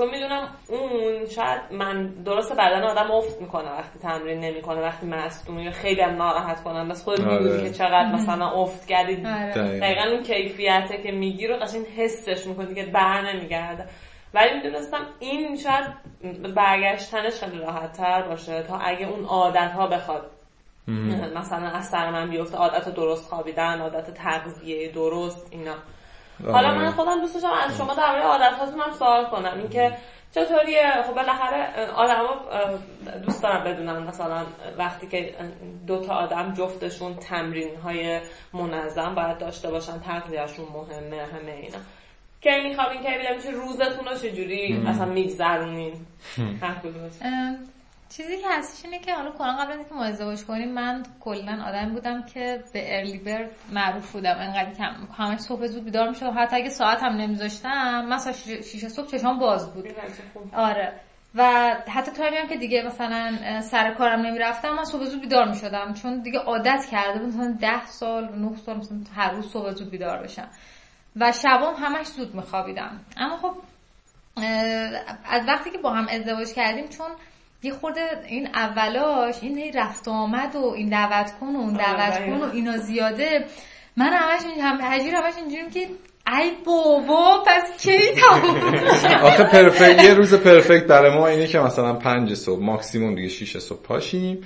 چون 0.00 0.10
می‌دونم 0.10 0.48
اون 0.68 1.26
شاید 1.26 1.60
من 1.70 2.06
درست 2.06 2.52
بدن 2.52 2.82
آدم 2.82 3.10
افت 3.10 3.40
می‌کنه 3.40 3.70
وقتی 3.70 3.98
تمرین 3.98 4.40
نمی‌کنه 4.40 4.80
وقتی 4.80 5.06
مصدوم 5.06 5.70
خیلی 5.70 6.00
هم 6.00 6.16
ناراحت 6.16 6.62
کنم 6.62 6.88
بس 6.88 7.04
خود 7.04 7.20
می‌دونی 7.20 7.50
آره. 7.50 7.62
که 7.62 7.70
چقدر 7.70 8.12
مثلا 8.12 8.50
افت 8.50 8.86
کردی 8.86 9.26
آره. 9.26 9.52
دقیقا. 9.80 10.10
اون 10.10 10.22
کیفیته 10.22 11.02
که 11.02 11.12
میگی 11.12 11.46
رو 11.46 11.56
قشنگ 11.56 11.86
حسش 11.86 12.46
می‌کنی 12.46 12.74
که 12.74 12.82
بر 12.82 13.32
نمیگرده. 13.32 13.84
ولی 14.34 14.54
می‌دونستم 14.54 15.06
این 15.18 15.56
شاید 15.56 15.84
برگشتنش 16.54 17.32
خیلی 17.32 17.58
راحت 17.58 17.92
تر 17.92 18.22
باشه 18.22 18.62
تا 18.62 18.78
اگه 18.78 19.08
اون 19.08 19.24
عادت 19.24 19.72
ها 19.72 19.86
بخواد 19.86 20.30
مثلا 21.36 21.68
از 21.68 21.88
سر 21.88 22.10
من 22.10 22.30
بیفته 22.30 22.56
عادت 22.56 22.88
درست 22.88 23.28
خوابیدن 23.28 23.80
عادت 23.80 24.14
تغذیه 24.14 24.88
درست 24.92 25.48
اینا. 25.50 25.74
حالا 26.46 26.74
من 26.74 26.90
خودم 26.90 27.20
دوست 27.20 27.34
داشتم 27.34 27.50
از 27.50 27.76
شما 27.76 27.94
درباره 27.94 28.22
عادتاتون 28.22 28.80
هم 28.80 28.92
سوال 28.92 29.24
کنم. 29.26 29.58
اینکه 29.58 29.96
چطوریه؟ 30.34 31.02
خب 31.06 31.14
بالاخره 31.14 31.86
آدما 31.86 32.28
دوست 33.24 33.42
دارم 33.42 33.64
بدونن 33.64 33.98
مثلا 33.98 34.46
وقتی 34.78 35.06
که 35.06 35.34
دو 35.86 36.00
تا 36.00 36.14
آدم 36.14 36.54
جفتشون 36.54 37.16
تمرین 37.16 37.76
های 37.76 38.20
منظم 38.52 39.14
باید 39.14 39.38
داشته 39.38 39.70
باشن 39.70 40.00
تغذیهشون 40.00 40.64
مهمه 40.64 41.22
همه 41.22 41.52
اینا. 41.52 41.78
که 42.40 42.50
میخوابین 42.62 43.02
که 43.02 43.08
میشه 43.36 43.50
روزتون 43.50 44.04
رو 44.04 44.14
چجوری 44.14 44.84
اصلا 44.86 45.04
میگذرونین. 45.04 46.06
چیزی 48.16 48.38
که 48.38 48.46
هستش 48.50 48.84
اینه 48.84 48.98
که 48.98 49.14
حالا 49.14 49.30
کلا 49.30 49.52
قبل 49.52 49.72
از 49.72 49.78
اینکه 49.78 49.94
ما 49.94 50.04
ازدواج 50.04 50.44
کنیم 50.44 50.68
من 50.72 51.02
کلا 51.20 51.64
آدم 51.66 51.92
بودم 51.92 52.22
که 52.22 52.64
به 52.72 52.96
ارلی 52.96 53.18
برد 53.18 53.50
معروف 53.72 54.12
بودم. 54.12 54.36
انقدر 54.38 54.74
کم 54.74 54.94
همش 55.18 55.40
صبح 55.40 55.66
زود 55.66 55.84
بیدار 55.84 56.08
می‌شدم. 56.08 56.34
حتی 56.38 56.56
اگه 56.56 56.68
ساعت 56.68 57.02
هم 57.02 57.12
نمیذاشتم 57.12 58.06
مثلا 58.08 58.32
شیشه 58.62 58.88
صبح 58.88 59.06
چشام 59.06 59.38
باز 59.38 59.74
بود. 59.74 59.86
آره. 60.54 60.92
و 61.34 61.74
حتی 61.88 62.12
تایمی 62.12 62.36
هم 62.36 62.48
که 62.48 62.56
دیگه 62.56 62.82
مثلا 62.86 63.60
سر 63.60 63.94
کارم 63.94 64.20
نمی‌رفتم 64.20 64.70
من 64.70 64.84
صبح 64.84 65.04
زود 65.04 65.20
بیدار 65.20 65.48
می‌شدم. 65.48 65.94
چون 65.94 66.22
دیگه 66.22 66.38
عادت 66.38 66.86
کرده 66.90 67.18
بودم 67.18 67.28
مثلا 67.28 67.56
10 67.60 67.86
سال 67.86 68.28
9 68.38 68.56
سال 68.56 68.76
مثلا 68.76 68.98
هر 69.16 69.30
روز 69.30 69.50
صبح 69.52 69.70
زود 69.70 69.90
بیدار 69.90 70.22
بشم. 70.22 70.48
و 71.16 71.32
شبام 71.32 71.74
همش 71.74 72.06
زود 72.06 72.34
میخوابیدم. 72.34 73.00
اما 73.16 73.36
خب 73.36 73.54
از 75.24 75.48
وقتی 75.48 75.70
که 75.70 75.78
با 75.78 75.90
هم 75.90 76.06
ازدواج 76.10 76.52
کردیم 76.52 76.88
چون 76.88 77.06
یه 77.62 77.72
خورده 77.72 78.00
این 78.26 78.48
اولاش 78.54 79.34
این 79.42 79.72
رفت 79.74 80.08
آمد 80.08 80.56
و 80.56 80.64
این 80.76 80.88
دعوت 80.88 81.32
کن 81.40 81.46
و 81.46 81.58
اون 81.58 81.72
دعوت 81.72 82.26
کن 82.26 82.40
و 82.40 82.50
اینا 82.52 82.76
زیاده. 82.76 83.44
من 83.96 84.12
همش 84.12 84.40
هم 84.60 84.78
هجیر 84.82 85.14
همش 85.14 85.34
اینجوریم 85.36 85.70
که 85.70 85.88
ای 86.38 86.52
بابا 86.66 87.44
پس 87.46 87.86
کی 87.86 87.98
تموم 87.98 88.74
آخه 89.28 89.44
پرفکت 89.44 90.04
یه 90.04 90.14
روز 90.14 90.34
پرفکت 90.34 90.86
برای 90.86 91.18
ما 91.18 91.26
اینه 91.26 91.46
که 91.46 91.58
مثلا 91.58 91.92
پنج 91.92 92.34
صبح 92.34 92.62
ماکسیموم 92.62 93.14
دیگه 93.14 93.28
6 93.28 93.58
صبح 93.58 93.82
پاشیم. 93.82 94.44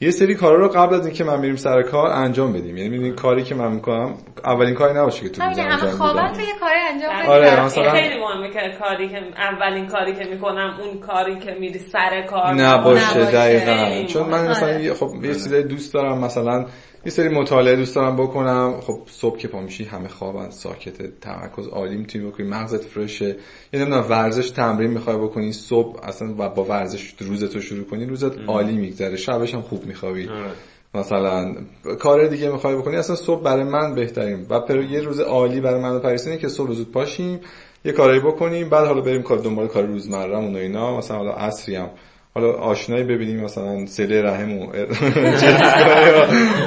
یه 0.00 0.10
سری 0.10 0.34
کارا 0.34 0.56
رو 0.56 0.68
قبل 0.68 0.94
از 0.94 1.06
اینکه 1.06 1.24
من 1.24 1.40
میریم 1.40 1.56
سر 1.56 1.82
کار 1.82 2.10
انجام 2.10 2.52
بدیم. 2.52 2.76
یعنی 2.76 2.88
می‌دونی 2.88 3.12
کاری 3.12 3.44
که 3.44 3.54
من 3.54 3.72
می‌کنم 3.72 4.14
اولین 4.44 4.74
کاری 4.74 4.98
نباشه 4.98 5.22
که 5.22 5.28
تو 5.28 5.42
روز 5.42 5.58
انجام 5.58 6.32
تو 6.32 6.40
یه 6.40 6.46
کاری 6.60 6.78
انجام 6.92 7.18
بدی 7.18 7.28
آره 7.28 7.64
مثلا 7.64 7.90
خیلی 7.90 8.20
مهمه 8.20 8.50
که 8.50 8.78
کاری 8.80 9.08
که 9.08 9.22
اولین 9.36 9.86
کاری 9.86 10.14
که 10.14 10.24
می‌کنم 10.24 10.78
اون 10.80 11.00
کاری 11.00 11.38
که 11.38 11.56
میری 11.60 11.78
سر 11.78 12.26
کار 12.30 12.54
نباشه 12.54 13.24
دقیقاً. 13.24 14.06
چون 14.06 14.28
من 14.28 14.48
مثلا 14.48 14.68
آره. 14.68 14.94
خب 14.94 15.24
یه 15.24 15.32
چیزای 15.32 15.62
دوست 15.62 15.94
دارم 15.94 16.18
مثلا 16.24 16.66
یه 17.06 17.12
سری 17.12 17.28
مطالعه 17.28 17.76
دوست 17.76 17.94
دارم 17.94 18.16
بکنم. 18.16 18.80
خب 18.80 19.00
صبح 19.06 19.38
که 19.38 19.48
پا 19.48 19.60
میشی 19.60 19.84
همه 19.84 20.08
خوابن 20.08 20.50
ساکت 20.50 21.20
تمرکز 21.20 21.66
عالی 21.66 21.96
می‌تونی 21.96 22.26
بکنی 22.26 22.46
مغزت 22.46 22.84
فرشه 22.84 23.26
یه 23.72 23.80
نمی‌دونم 23.80 24.06
ورزش 24.08 24.50
تمرین 24.50 24.90
می‌خوای 24.90 25.16
بکنی 25.16 25.52
صبح 25.52 26.08
اصلا 26.08 26.32
با 26.32 26.64
ورزش 26.64 27.14
روزتو 27.18 27.60
شروع 27.60 27.84
کنی 27.84 28.06
روزت 28.06 28.38
عالی 28.46 28.76
میگذره 28.76 29.16
شبش 29.16 29.54
هم 29.54 29.62
خوب 29.62 29.86
میخوابی. 29.86 30.28
آره. 30.28 30.50
مثلا 30.94 31.54
کار 31.98 32.26
دیگه 32.26 32.50
می‌خوای 32.50 32.76
بکنی 32.76 32.96
اصلا 32.96 33.16
صبح 33.16 33.42
برای 33.42 33.64
من 33.64 33.94
بهترین. 33.94 34.46
و 34.50 34.60
پر 34.60 34.82
یه 34.82 35.00
روز 35.00 35.20
عالی 35.20 35.60
برای 35.60 35.80
من 35.82 35.96
و 35.96 35.98
پریسینه 35.98 36.36
که 36.36 36.48
صبح 36.48 36.72
زود 36.72 36.92
پاشیم 36.92 37.40
یه 37.84 37.92
کاری 37.92 38.20
بکنیم 38.20 38.68
بعد 38.68 38.86
حالا 38.86 39.00
بریم 39.00 39.22
کار 39.22 39.38
دنبال 39.38 39.66
کار 39.66 39.84
روزمرهمون 39.84 40.54
و 40.54 40.58
اینا. 40.58 40.96
مثلا 40.98 41.16
حالا 41.16 41.32
عصری 41.32 41.76
هم 41.76 41.90
حالا 42.36 42.52
آشنایی 42.52 43.04
ببینیم 43.04 43.44
مثلا 43.44 43.86
صله 43.86 44.22
رحم 44.22 44.58
و 44.58 44.66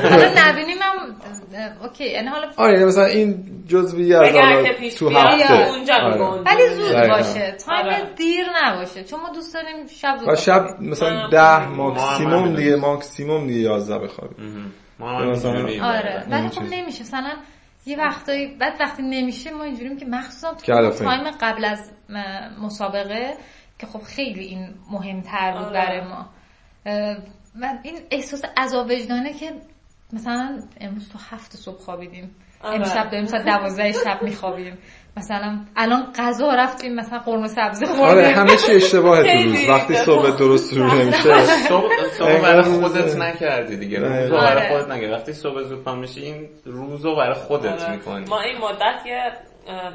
حالا 0.09 0.31
نبینیم 0.37 0.77
هم 0.81 1.15
اوکی 1.83 2.05
یعنی 2.05 2.27
حالا 2.27 2.47
آره 2.57 2.73
یعنی 2.73 2.85
مثلا 2.85 3.05
این 3.05 3.45
جزوی 3.67 4.13
از 4.13 4.33
تو 4.97 5.09
هفته. 5.09 5.67
اونجا 5.69 5.93
آره. 5.93 6.21
ولی 6.21 6.69
زود 6.75 6.95
باشه. 7.09 7.55
time 7.65 7.85
آره. 7.85 8.13
دیر 8.17 8.45
نباشه. 8.63 9.03
چون 9.03 9.19
ما 9.19 9.29
دوست 9.29 9.53
داریم 9.53 9.87
شب 9.87 10.17
زود 10.17 10.35
شب 10.35 10.81
مثلا 10.81 11.27
ده 11.27 11.67
ماکسیموم 11.67 12.55
دیگه 12.55 12.75
ماکسیموم 12.75 13.47
دیگه 13.47 13.59
11 13.59 13.99
بخوابیم. 13.99 14.73
آره. 15.81 16.25
ولی 16.31 16.49
خب 16.49 16.61
نمیشه. 16.61 17.01
مثلا 17.01 17.31
یه 17.85 17.97
وقتایی 17.97 18.47
بعد 18.59 18.73
وقتی 18.79 19.03
نمیشه 19.03 19.51
ما 19.51 19.63
اینجوریم 19.63 19.97
که 19.97 20.05
مخصوصا 20.05 20.53
تو 20.53 20.89
time 20.91 21.31
قبل 21.41 21.65
از 21.65 21.91
مسابقه 22.61 23.33
که 23.79 23.87
خب 23.87 24.01
خیلی 24.01 24.45
این 24.45 24.73
مهمتر 24.91 25.51
بود 25.51 25.61
آره. 25.61 25.73
برای 25.73 26.01
ما. 26.01 26.29
و 27.61 27.73
این 27.83 27.99
احساس 28.11 28.41
عذاب 28.57 28.85
وجدانه 28.85 29.33
که 29.33 29.51
مثلا 30.13 30.59
امروز 30.81 31.09
تو 31.09 31.19
هفت 31.29 31.55
صبح 31.55 31.77
خوابیدیم. 31.77 32.35
آره. 32.63 32.75
امشب 32.75 33.09
داریم 33.11 33.25
ساعت 33.25 33.45
دوازده 33.45 33.91
شب 33.91 34.19
میخوابیم 34.23 34.77
مثلا 35.17 35.65
الان 35.75 36.13
غذا 36.15 36.53
رفتیم 36.53 36.95
مثلا 36.95 37.19
قرمه 37.19 37.47
سبزی 37.47 37.85
خوردیم. 37.85 38.05
آره 38.05 38.27
همه 38.27 38.55
چی 38.55 38.71
اشتباهه 38.71 39.23
تو 39.23 39.43
روز. 39.43 39.69
وقتی 39.69 39.95
صبح 39.95 40.37
درست 40.37 40.73
شروع 40.73 40.95
نمیشه 40.95 41.43
صبح 41.67 42.41
برای 42.41 42.63
خودت 42.63 43.15
نکردی 43.15 43.77
دیگه. 43.77 43.99
روزو 43.99 44.35
برای 44.35 44.67
آره. 44.67 44.69
خودت 44.69 44.91
نگه 44.91 45.11
وقتی 45.11 45.33
صبح 45.33 45.63
زود 45.63 45.83
پا 45.83 45.95
میشی. 45.95 46.21
این 46.21 46.49
روزو 46.65 47.15
برای 47.15 47.33
خودت 47.33 47.83
آره. 47.83 47.95
می‌کنی. 47.95 48.25
ما 48.29 48.41
این 48.41 48.57
مدت 48.57 49.05
یه 49.05 49.31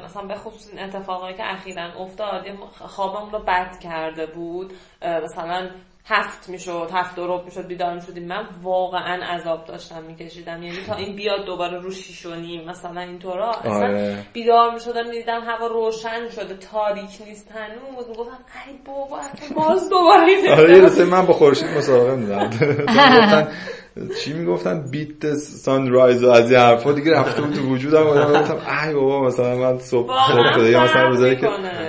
مثلا 0.05 0.23
به 0.23 0.35
خصوص 0.35 0.69
این 0.69 0.79
اتفاقایی 0.79 1.37
که 1.37 1.51
اخیرا 1.51 1.83
افتاد 1.83 2.45
خوابم 2.77 3.31
رو 3.31 3.39
بد 3.39 3.79
کرده 3.79 4.25
بود. 4.25 4.73
مثلا 5.23 5.69
هفت 6.07 6.49
می‌شد 6.49 6.89
هفت 6.93 7.19
و 7.19 7.41
می‌شد 7.45 7.67
بیدار 7.67 7.93
می‌شدیم. 7.93 8.27
من 8.27 8.45
واقعا 8.63 9.23
عذاب 9.25 9.65
داشتم 9.65 10.03
میکشیدم. 10.03 10.63
یعنی 10.63 10.77
تا 10.87 10.95
این 10.95 11.15
بیاد 11.15 11.45
دوباره 11.45 11.79
رو 11.79 11.91
شیش 11.91 12.25
و 12.25 12.35
نیم 12.35 12.69
مثلا 12.69 13.01
اینطورا. 13.01 13.51
اصلا 13.51 13.73
آره. 13.73 14.25
بیدار 14.33 14.73
می‌شدم 14.73 15.05
می‌دیدم 15.09 15.41
هوا 15.41 15.67
روشن 15.67 16.29
شده 16.29 16.55
تاریک 16.55 17.21
نیست 17.27 17.51
هنوز. 17.51 18.07
می‌گفتم 18.09 18.37
ای 18.67 18.77
بابا 18.85 19.19
باز 19.55 19.89
دوباره 19.89 20.51
آره 20.51 21.05
من 21.05 21.25
با 21.25 21.33
خورشید 21.33 21.67
مسابقه 21.77 22.15
میدم 22.15 22.49
چی 24.23 24.33
می‌گفتن؟ 24.33 24.91
بیت 24.91 25.33
سان 25.33 25.91
رایز 25.91 26.23
و 26.23 26.29
از 26.29 26.51
این 26.51 26.59
حرفا. 26.59 26.91
دیگه 26.91 27.11
رفته 27.11 27.41
بود 27.41 27.55
تو 27.55 27.61
وجودم 27.61 28.03
گفتم 28.03 28.57
ای 28.87 28.93
بابا 28.93 29.27
مثلا 29.27 29.55
من 29.55 29.79
صبح 29.79 30.13
خوب 30.13 30.65
یا 30.65 30.83
مثلا 30.83 31.07
روزایی 31.07 31.35
که 31.35 31.47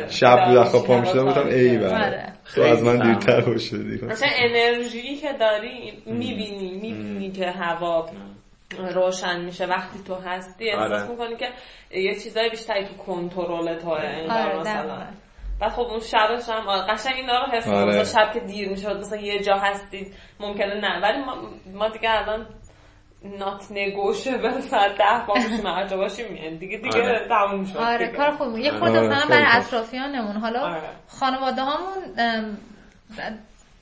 شب 0.08 0.38
بود 0.72 0.82
پا 0.86 1.00
می‌شدم 1.00 1.26
گفتم 1.26 1.46
ای 1.46 1.78
بابا. 1.78 1.94
آره. 1.94 2.35
تو 2.54 2.62
از 2.62 2.82
من 2.82 2.98
دیرتر 2.98 3.40
باشه 3.40 3.58
شدی 3.58 4.06
مثلا 4.06 4.28
انرژی 4.38 5.16
که 5.16 5.32
داری 5.32 6.02
می‌بینی 6.06 6.78
می‌بینی 6.82 7.30
که 7.30 7.50
هوا 7.50 8.10
روشن 8.94 9.44
میشه. 9.44 9.66
وقتی 9.66 9.98
تو 10.06 10.14
هستی 10.14 10.70
احساس 10.70 11.02
آره. 11.02 11.10
می‌کنی 11.10 11.36
که 11.36 11.48
یه 11.90 12.14
چیزای 12.14 12.50
بیشتری 12.50 12.84
تو 12.84 12.94
کنترل 12.94 13.78
توه 13.78 13.90
آره. 13.90 14.60
مثلا. 14.60 15.06
و 15.60 15.68
خب 15.68 15.80
اون 15.80 16.00
شبش 16.00 16.48
هم 16.48 16.92
قشنگ 16.92 17.14
اینا 17.16 17.44
رو 17.44 17.52
حس 17.52 17.68
آره. 17.68 18.04
شب 18.04 18.32
که 18.34 18.40
دیر 18.40 18.68
می‌شد 18.68 18.96
مثلا 18.96 19.20
یه 19.20 19.42
جا 19.42 19.54
هستید 19.56 20.14
ممکنه 20.40 20.74
نه. 20.74 21.00
ولی 21.02 21.24
ما, 21.24 21.50
ما 21.74 21.88
دیگه 21.88 22.10
الان 22.10 22.46
نات 23.24 23.64
نگوشبل 23.70 24.60
ساعت 24.70 24.98
ده 24.98 25.26
با 25.28 25.34
میشیم 25.34 25.66
هر 25.66 25.96
باشیم. 25.96 26.36
یعنی 26.36 26.58
دیگه 26.58 26.76
دیگه 26.76 27.02
آره. 27.02 27.28
تموم 27.28 27.64
شد. 27.64 27.76
آره 27.76 28.06
کار 28.06 28.30
خوب 28.30 28.58
یه 28.58 28.70
خود 28.70 28.88
آره. 28.88 29.08
مثلا 29.08 29.28
برای 29.28 29.46
اطرافیانمون. 29.48 30.36
حالا 30.36 30.60
آره. 30.60 30.82
خانواده 31.08 31.62
هامون 31.62 32.56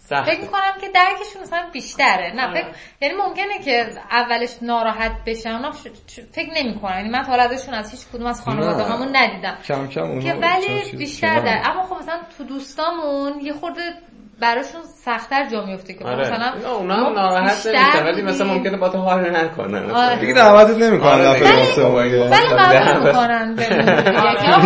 فکر 0.08 0.40
می‌کنم 0.40 0.72
که 0.80 0.88
درکشون 0.88 1.42
مثلا 1.42 1.68
بیشتره. 1.72 2.32
نه 2.34 2.54
فکر 2.54 2.66
یعنی 3.00 3.14
ممکنه 3.14 3.58
که 3.64 3.86
اولش 4.10 4.56
ناراحت 4.62 5.12
بشن. 5.26 5.50
اونا 5.50 5.70
فکر 6.32 6.50
نمی‌کنن. 6.54 6.96
یعنی 6.96 7.08
من 7.08 7.24
حالا 7.24 7.42
ازشون 7.42 7.74
از 7.74 7.90
هیچ 7.90 8.06
کدوم 8.06 8.26
از 8.26 8.42
خانواده 8.42 8.84
همون 8.84 9.16
ندیدم. 9.16 9.58
کم 9.64 9.88
کم 9.88 10.20
که 10.20 10.32
ولی 10.32 10.92
بیشتر 10.98 11.40
در 11.40 11.62
اما 11.64 11.82
خب 11.82 11.96
مثلا 11.96 12.20
تو 12.38 12.44
دوستامون 12.44 13.40
یه 13.40 13.52
خورده 13.52 13.94
براشون 14.40 14.80
سختتر 15.04 15.48
جا 15.48 15.64
میفته 15.66 15.94
که 15.94 16.04
آره. 16.04 16.20
مثلا 16.20 16.74
اونا 16.76 16.94
هم 16.94 17.12
ناراحت 17.12 17.66
نمیشن 17.66 18.04
ولی 18.04 18.22
مثلا 18.22 18.46
ممکنه 18.46 18.76
با 18.76 18.88
تو 18.88 18.98
حال 18.98 19.36
نکنن. 19.36 19.90
آره. 19.90 20.16
دیگه 20.16 20.32
دعوتت 20.34 20.76
نمی‌کنن 20.78 21.08
آره. 21.08 21.40
ولی 22.30 22.48
قبول 22.48 23.06
می‌کنن 23.06 23.54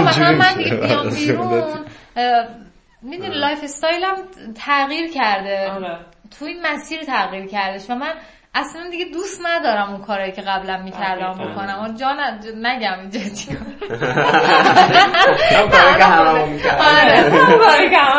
مثلا 0.09 0.32
من 0.32 0.55
دیگه 0.57 0.77
بیام 0.77 1.11
بیرون 1.16 1.85
می‌دونی 3.03 3.35
lifestyle 3.35 3.65
م 3.65 4.15
تغییر 4.55 5.11
کرده. 5.11 5.70
آره. 5.70 5.99
تو 6.39 6.45
این 6.45 6.66
مسیر 6.66 7.05
تغییر 7.05 7.47
کردش 7.47 7.90
و 7.90 7.95
من 7.95 8.12
اصلا 8.59 8.90
دیگه 8.90 9.05
دوست 9.05 9.40
ندارم 9.44 9.90
اون 9.90 10.01
کارهایی 10.01 10.32
که 10.32 10.43
قبلا 10.43 10.76
می‌کردم 10.76 11.32
بکنم. 11.32 11.78
اون 11.78 11.97
جا 11.97 12.12
نگم 12.56 12.98
اینجا 13.01 13.20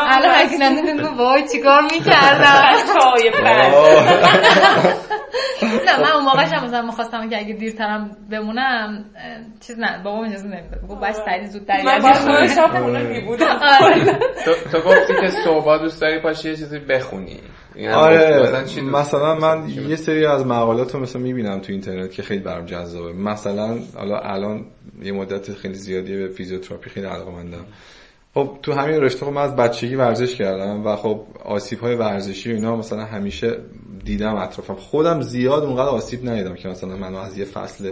الان 0.10 0.36
هرکی 0.36 0.58
نمی‌دونم 0.58 1.18
وای 1.18 1.48
چیکار 1.52 1.82
می‌کردم؟ 1.82 2.64
نه 5.64 6.02
من 6.02 6.12
اون 6.12 6.26
موقعش 6.26 6.54
هم 6.54 6.66
مثلا 6.66 6.82
می‌خواستم 6.82 7.30
که 7.30 7.38
اگه 7.38 7.54
دیرترم 7.54 8.18
بمونم 8.32 9.06
چیز 9.60 9.80
نه 9.80 10.04
بابا 10.04 10.26
اجازه 10.26 10.48
نمی‌داد. 10.48 10.82
گفت 10.90 11.00
باش 11.00 11.16
سری 11.16 11.48
زودتر 11.48 11.84
من 11.84 12.00
تو 14.72 14.80
گفتی 14.80 15.14
که 15.22 15.28
صبح 15.46 15.78
دوست 15.78 16.02
داری 16.02 16.20
پاشی 16.20 16.50
یه 16.50 16.56
چیزی 16.56 16.80
بخونی. 16.80 17.40
آره. 17.94 18.64
مثلا 18.82 19.36
من 19.36 19.70
یه 19.70 19.96
سری 19.96 20.26
از 20.26 20.46
مقالات 20.46 20.94
رو 20.94 21.00
مثلا 21.00 21.22
می‌بینم 21.22 21.60
تو 21.60 21.72
اینترنت 21.72 22.12
که 22.12 22.24
خیلی 22.24 22.40
برام 22.40 22.66
جذابه. 22.66 23.14
مثلا 23.14 23.80
حالا 23.96 24.20
الان 24.20 24.66
یه 25.02 25.12
مدت 25.12 25.54
خیلی 25.54 25.74
زیادی 25.74 26.18
به 26.18 26.28
فیزیوتراپی 26.28 26.90
خیلی 26.90 27.06
علاقه 27.06 27.32
مندم. 27.32 27.66
خب 28.34 28.58
تو 28.64 28.74
همین 28.74 29.02
رشته 29.02 29.26
خب 29.26 29.32
من 29.32 29.42
از 29.42 29.56
بچگی 29.56 29.96
ورزش 29.96 30.36
کردم 30.36 30.86
و 30.86 30.96
خب 30.96 31.22
آسیب 31.46 31.80
های 31.80 31.96
ورزشی 31.96 32.52
و 32.52 32.56
اینا 32.56 32.76
مثلا 32.76 33.06
همیشه 33.06 33.58
دیدم 34.06 34.36
اطرافم. 34.36 34.76
خودم 34.76 35.22
زیاد 35.22 35.64
اونقدر 35.64 35.90
آسیب 35.90 36.30
ندیدم 36.30 36.56
که 36.56 36.70
مثلا 36.70 36.96
منو 36.96 37.18
از 37.18 37.38
یه 37.38 37.46
فصل 37.46 37.92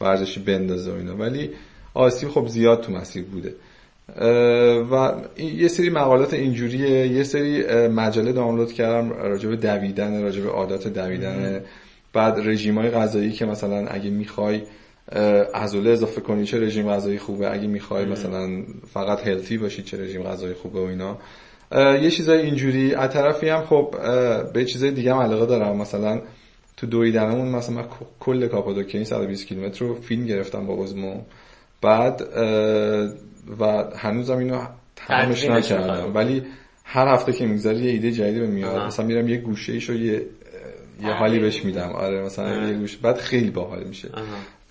ورزشی 0.00 0.40
بندازه 0.40 0.92
و 0.92 0.94
اینا. 0.94 1.16
ولی 1.16 1.50
آسیب 1.94 2.28
خب 2.28 2.46
زیاد 2.46 2.80
تو 2.80 2.92
مسیر 2.92 3.24
بوده. 3.24 3.54
و 4.90 5.12
یه 5.38 5.68
سری 5.68 5.90
مقالات 5.90 6.34
اینجوریه. 6.34 7.06
یه 7.06 7.22
سری 7.22 7.62
مجله 7.88 8.32
دانلود 8.32 8.72
کردم 8.72 9.12
راجع 9.12 9.48
به 9.48 9.56
دویدن 9.56 10.22
راجع 10.22 10.42
به 10.42 10.50
عادات 10.50 10.88
دویدن. 10.88 11.64
بعد 12.12 12.38
رژیم 12.38 12.78
های 12.78 12.90
غذایی 12.90 13.32
که 13.32 13.46
مثلا 13.46 13.86
اگه 13.86 14.10
می‌خوای 14.10 14.62
عضله 15.54 15.90
اضافه 15.90 16.20
کنی 16.20 16.44
چه 16.44 16.60
رژیم 16.60 16.88
غذایی 16.90 17.18
خوبه؟ 17.18 17.52
اگه 17.52 17.66
می‌خوای 17.66 18.04
مثلا 18.04 18.62
فقط 18.92 19.26
هلتی 19.26 19.58
باشی 19.58 19.82
چه 19.82 20.02
رژیم 20.02 20.22
غذایی 20.22 20.54
خوبه 20.54 20.80
و 20.80 20.82
اینا؟ 20.82 21.18
یه 21.72 22.10
چیزای 22.10 22.40
اینجوری. 22.40 22.94
از 22.94 23.10
طرفی 23.10 23.48
هم 23.48 23.62
خب 23.64 23.94
به 24.52 24.64
چیزای 24.64 24.90
دیگه 24.90 25.14
هم 25.14 25.20
علاقه 25.20 25.46
دارم. 25.46 25.76
مثلا 25.76 26.20
تو 26.76 26.86
دویدنمون 26.86 27.48
مثلا 27.48 27.74
من 27.74 27.84
کل 28.20 28.46
کاپادوکیا 28.46 29.04
120 29.04 29.46
کیلومتر 29.46 29.84
رو 29.84 29.94
فیلم 29.94 30.26
گرفتم 30.26 30.66
با 30.66 30.82
ازمو 30.82 31.22
بعد 31.82 32.22
و 33.60 33.84
هنوزم 33.96 34.38
اینو 34.38 34.60
تمامش 34.96 35.44
نکردم. 35.44 36.14
ولی 36.14 36.42
هر 36.84 37.08
هفته 37.08 37.32
که 37.32 37.46
میگذره 37.46 37.78
یه 37.78 37.90
ایده 37.90 38.12
جدیدی 38.12 38.40
به 38.40 38.46
میاد 38.46 38.86
مثلا 38.86 39.06
میرم 39.06 39.28
یه 39.28 39.36
گوشه 39.36 39.72
ایشو 39.72 39.94
یه 39.94 40.26
یه 41.02 41.12
حالی 41.12 41.38
بهش 41.38 41.64
میدم. 41.64 41.90
آره 41.94 42.22
مثلا 42.22 42.68
یه 42.68 42.74
گوشه 42.74 42.98
بعد 43.02 43.16
خیلی 43.16 43.50
باحال 43.50 43.84
میشه. 43.84 44.08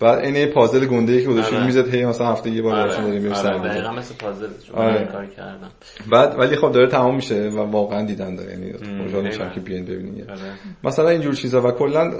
بعد 0.00 0.18
این 0.18 0.46
پازل 0.46 0.86
گنده 0.86 1.12
ای 1.12 1.22
که 1.22 1.28
گذاشته 1.28 1.56
آره. 1.56 1.66
می‌زد 1.66 1.94
هی 1.94 2.06
مثلا 2.06 2.32
هفته 2.32 2.50
یه 2.50 2.62
بار 2.62 2.74
آره. 2.74 2.96
داریم 2.96 3.22
بریم 3.22 3.34
سر 3.34 3.58
دقیقاً 3.58 3.92
مثل 3.92 4.14
پازل 4.14 4.46
آره. 4.74 5.04
کار 5.04 5.26
کردم. 5.26 5.70
بعد 6.10 6.38
ولی 6.38 6.56
خب 6.56 6.72
داره 6.72 6.86
تمام 6.86 7.14
میشه 7.14 7.48
و 7.48 7.58
واقعا 7.58 8.02
دیدن 8.02 8.34
داره. 8.34 8.50
یعنی 8.50 8.72
خوشحال 9.02 9.24
میشم 9.24 9.50
که 9.50 9.60
بیاین 9.60 9.84
ببینید 9.84 10.30
آره. 10.30 10.40
مثلا 10.84 11.08
اینجور 11.08 11.34
چیزا 11.34 11.68
و 11.68 11.70
کلا 11.70 12.12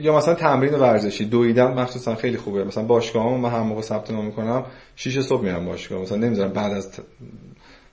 یا 0.00 0.16
مثلا 0.16 0.34
تمرین 0.34 0.74
ورزشی. 0.74 1.24
دویدن 1.24 1.66
مخصوصا 1.66 2.14
خیلی 2.14 2.36
خوبه. 2.36 2.64
مثلا 2.64 2.84
باشگاه 2.84 3.36
من 3.36 3.50
هم 3.50 3.66
موقع 3.66 3.82
ثبت 3.82 4.10
نام 4.10 4.24
می‌کنم 4.24 4.64
6 4.96 5.20
صبح 5.20 5.42
میرم 5.42 5.64
باشگاه. 5.66 6.00
مثلا 6.02 6.18
نمی‌ذارم 6.18 6.52
بعد 6.52 6.72
از 6.72 6.90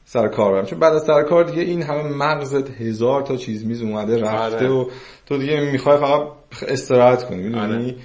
سر 0.05 0.27
کار 0.27 0.51
برم 0.51 0.65
چون 0.65 0.79
بعد 0.79 0.93
از 0.93 1.03
سر 1.03 1.23
کار 1.23 1.43
دیگه 1.43 1.61
این 1.61 1.83
همه 1.83 2.03
مغزت 2.03 2.81
هزار 2.81 3.21
تا 3.21 3.35
چیز 3.35 3.65
میز 3.65 3.81
اومده 3.81 4.21
رفته 4.21 4.55
آره. 4.55 4.69
و 4.69 4.89
تو 5.25 5.37
دیگه 5.37 5.59
می‌خوای 5.71 5.97
فقط 5.97 6.21
استراحت 6.67 7.23
کنی 7.23 7.43
می‌دونی 7.43 7.91
آره. 7.91 7.95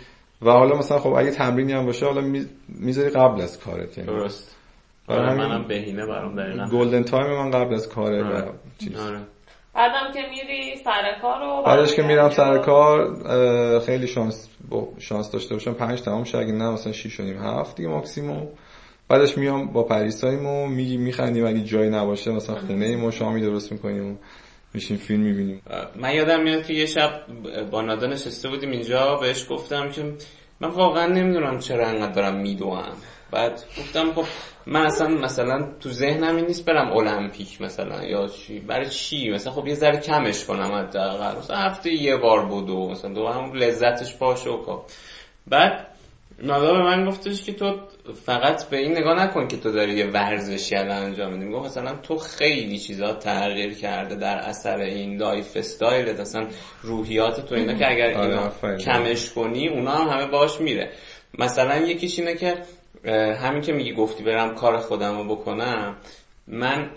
و 0.43 0.51
حالا 0.51 0.77
مثلا 0.77 0.99
خب 0.99 1.13
اگه 1.13 1.31
تمرینی 1.31 1.73
هم 1.73 1.87
باشه 1.87 2.07
حالا 2.07 2.21
می‌ذاری 2.69 3.11
قبل 3.11 3.41
از 3.41 3.61
کارت 3.61 3.99
یعنی 3.99 4.11
درست 4.11 4.57
آره 5.09 5.35
منم 5.35 5.69
بهینه 5.69 6.07
برام 6.07 6.37
دقیقاً 6.37 6.67
golden 6.73 7.03
time 7.03 7.31
من 7.31 7.51
قبل 7.51 7.75
از 7.75 7.89
کاره 7.89 8.25
آره. 8.25 8.43
و 8.43 8.53
چیز 8.79 9.01
آره. 9.01 9.21
بعدم 9.75 10.13
که 10.15 10.21
میری 10.31 10.77
سر 10.85 11.19
کار 11.23 11.41
رو 11.41 11.63
بعدش 11.67 11.95
که 11.95 12.03
میرم 12.03 12.31
سر 12.31 12.59
کار 12.59 13.81
خیلی 13.81 14.07
شانس 14.07 14.49
شانس 14.99 15.31
داشته 15.31 15.55
باشم 15.55 15.73
پنج 15.73 16.03
تمام 16.03 16.25
شه 16.25 16.39
اگه 16.39 16.53
نه 16.53 16.71
مثلا 16.71 16.93
6 16.93 17.21
و 17.21 17.23
نیم 17.23 17.43
هفت 17.43 17.77
دیگه 17.77 17.89
ماکسیموم 17.89 18.49
بعدش 19.11 19.39
میام 19.39 19.73
با 19.73 19.83
پریساییم 19.83 20.47
و 20.47 20.67
میگیم 20.67 20.97
میخندیم. 20.97 21.47
اگه 21.47 21.61
جایی 21.61 21.91
نباشه 21.91 22.31
مثلا 22.31 22.57
خونه 22.57 22.87
ایم 22.87 23.05
و 23.05 23.11
شامی 23.11 23.41
درست 23.41 23.73
می‌کنیم 23.73 24.13
و 24.13 24.17
میشیم 24.75 24.97
فیلم 24.97 25.21
می‌بینیم. 25.21 25.63
من 25.97 26.15
یادم 26.15 26.43
میاد 26.43 26.67
که 26.67 26.73
یه 26.73 26.87
شب 26.87 27.11
با 27.71 27.83
نادا 27.83 28.07
نشسته 28.07 28.49
بودیم 28.49 28.71
اینجا 28.71 29.17
بهش 29.17 29.47
گفتم 29.51 29.91
که 29.91 30.13
من 30.61 30.69
واقعا 30.69 31.07
نمی‌دونم 31.07 31.59
چرا 31.59 31.89
انقدر 31.89 32.13
دارم 32.13 32.41
میدوم 32.41 32.93
بعد 33.31 33.53
گفتم 33.53 34.13
خب 34.13 34.25
من 34.67 34.87
اصلا 34.87 35.09
مثلا 35.09 35.69
تو 35.81 35.89
ذهنم 35.89 36.37
این 36.37 36.47
نیست 36.47 36.65
برم 36.65 36.93
المپیک 36.93 37.63
مثلا 37.63 38.05
یا 38.05 38.29
چی. 38.29 38.61
برای 38.61 38.87
چی؟ 38.87 39.31
مثلا 39.31 39.53
خب 39.53 39.67
یه 39.67 39.75
ذره 39.75 40.01
کمش 40.01 40.45
کنم 40.45 40.73
حداقل. 40.73 41.39
مثلا 41.39 41.57
هفته 41.57 41.93
یه 41.93 42.17
بار 42.17 42.47
بودو 42.47 42.89
مثلا 42.89 43.13
دو 43.15 43.29
هم 43.29 43.53
لذتش 43.53 44.15
باشه 44.15 44.51
و 44.51 44.63
خب. 44.63 44.81
بعد 45.47 45.87
نادا 46.43 46.73
به 46.73 46.83
من 46.83 47.09
گفتش 47.09 47.43
که 47.43 47.53
تو 47.53 47.75
فقط 48.13 48.65
به 48.69 48.77
این 48.77 48.93
نگاه 48.99 49.25
نکن 49.25 49.49
که 49.49 49.57
تو 49.57 49.73
داری 49.73 49.93
یه 49.93 50.07
ورزشی 50.07 50.77
الان 50.77 51.03
انجام 51.03 51.33
میدی. 51.33 51.53
گفت 51.53 51.67
مثلا 51.67 51.95
تو 52.03 52.17
خیلی 52.17 52.79
چیزا 52.79 53.13
تغییر 53.13 53.75
کرده 53.75 54.15
در 54.15 54.37
اثر 54.37 54.77
این 54.77 55.17
lifestyle 55.17 56.09
اصلا 56.09 56.47
روحیات 56.83 57.47
تو 57.47 57.55
اینا 57.55 57.75
که 57.75 57.91
اگر 57.91 58.15
آره، 58.15 58.31
اینا 58.31 58.77
کمش 58.77 59.33
کنی 59.33 59.69
اونا 59.69 59.91
هم 59.91 60.09
همه 60.09 60.31
باش 60.31 60.61
میره. 60.61 60.91
مثلا 61.39 61.77
یکیش 61.77 62.19
اینه 62.19 62.35
که 62.35 62.55
همین 63.35 63.63
که 63.63 63.73
میگی 63.73 63.93
گفتی 63.93 64.25
برم 64.25 64.55
کار 64.55 64.79
خودم 64.79 65.19
رو 65.19 65.37
بکنم 65.37 65.97
من 66.47 66.91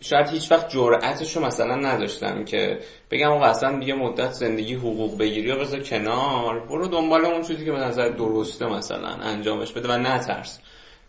شاید 0.00 0.28
هیچ 0.28 0.52
وقت 0.52 0.68
جرأتش 0.68 1.36
رو 1.36 1.46
مثلا 1.46 1.74
نداشتم 1.74 2.44
که 2.44 2.78
بگم 3.10 3.32
آقا 3.32 3.44
اصلا 3.44 3.82
یه 3.82 3.94
مدت 3.94 4.30
زندگی 4.30 4.74
حقوق 4.74 5.18
بگیری 5.18 5.50
و 5.52 5.58
بذار 5.60 5.80
کنار. 5.80 6.66
برو 6.66 6.88
دنبال 6.88 7.24
اون 7.24 7.42
چیزی 7.42 7.64
که 7.64 7.72
به 7.72 7.78
نظر 7.78 8.08
درسته 8.08 8.66
مثلا 8.66 9.08
انجامش 9.08 9.72
بده 9.72 9.88
و 9.88 9.98
نترس. 9.98 10.60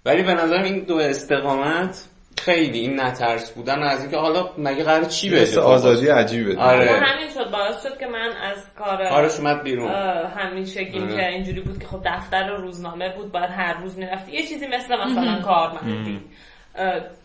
ولی 0.06 0.24
به 0.24 0.34
نظر 0.34 0.64
این 0.64 0.84
دو 0.84 0.98
استقامت 0.98 2.08
خیلی 2.40 2.80
این 2.80 3.02
نترس 3.02 3.52
بودن 3.52 3.84
از 3.84 4.02
اینکه 4.02 4.18
حالا 4.18 4.50
مگه 4.58 4.84
قرار 4.84 5.06
چی 5.06 5.30
بشه؟ 5.30 5.60
آزادی 5.60 6.08
عجیبه. 6.08 6.58
آره. 6.58 6.92
همین 6.92 7.30
شد. 7.34 7.52
باعث 7.52 7.84
شد 7.84 7.98
که 8.00 8.06
من 8.08 8.32
از 8.42 8.74
کار 8.78 9.02
آرش 9.02 9.40
اومد 9.40 9.64
بیرون. 9.64 9.92
همین 10.38 10.66
شکلی 10.66 11.00
آره. 11.00 11.16
که 11.16 11.28
اینجوری 11.28 11.62
بود 11.62 11.80
که 11.80 11.88
خب 11.88 12.02
دفتر 12.06 12.48
روزنامه 12.48 13.16
بود. 13.16 13.32
باید 13.32 13.50
هر 13.50 13.82
روز 13.82 13.98
می‌رفتی. 13.98 14.32
یه 14.32 14.48
چیزی 14.48 14.68
مثل 14.68 14.96
مثلا 14.96 15.42
کارمندی. 15.42 16.22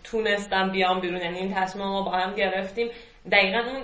تونستم 0.04 0.70
بیام 0.70 1.00
بیرون 1.00 1.20
یعنی 1.20 1.38
این 1.38 1.54
تصمیم 1.54 1.86
ما 1.86 2.02
با 2.02 2.10
هم 2.10 2.34
گرفتیم 2.34 2.90
دقیقا 3.32 3.58
اون 3.58 3.82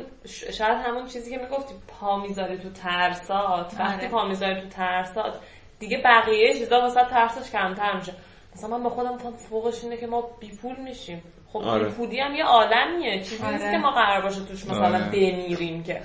شاید 0.53 0.79
همون 0.79 1.07
چیزی 1.07 1.31
که 1.31 1.39
می‌گفتی 1.39 1.75
پا 1.89 2.19
می‌ذاری 2.19 2.59
تو 2.59 2.71
ترسات 2.71 3.75
وقتی 3.79 4.01
آره. 4.01 4.09
پا 4.09 4.25
می‌ذاری 4.29 4.61
تو 4.61 4.69
ترسات 4.69 5.35
دیگه 5.79 6.03
بقیه 6.05 6.55
چیزا 6.55 6.81
واسه 6.81 7.05
ترسش 7.05 7.51
کمتر 7.51 7.97
میشه 7.97 8.13
مثلا 8.57 8.71
من 8.77 8.83
با 8.83 8.91
خودم 8.91 9.15
گفتم 9.15 9.33
فوقش 9.33 9.85
اینه 9.85 9.97
که 9.97 10.07
ما 10.07 10.31
بی 10.41 10.51
پول 10.57 10.77
میشیم 10.77 11.23
خب 11.53 11.59
آره. 11.59 11.91
هم 11.91 12.35
یه 12.35 12.45
عالمیه 12.45 13.23
چیزی 13.23 13.45
آره. 13.45 13.53
نیست 13.53 13.71
که 13.71 13.79
ما 13.79 13.91
قرار 13.91 14.21
باشه 14.21 14.41
توش 14.41 14.67
مثلا 14.67 14.87
آره. 14.87 15.05
بمیریم 15.05 15.83
که 15.83 16.03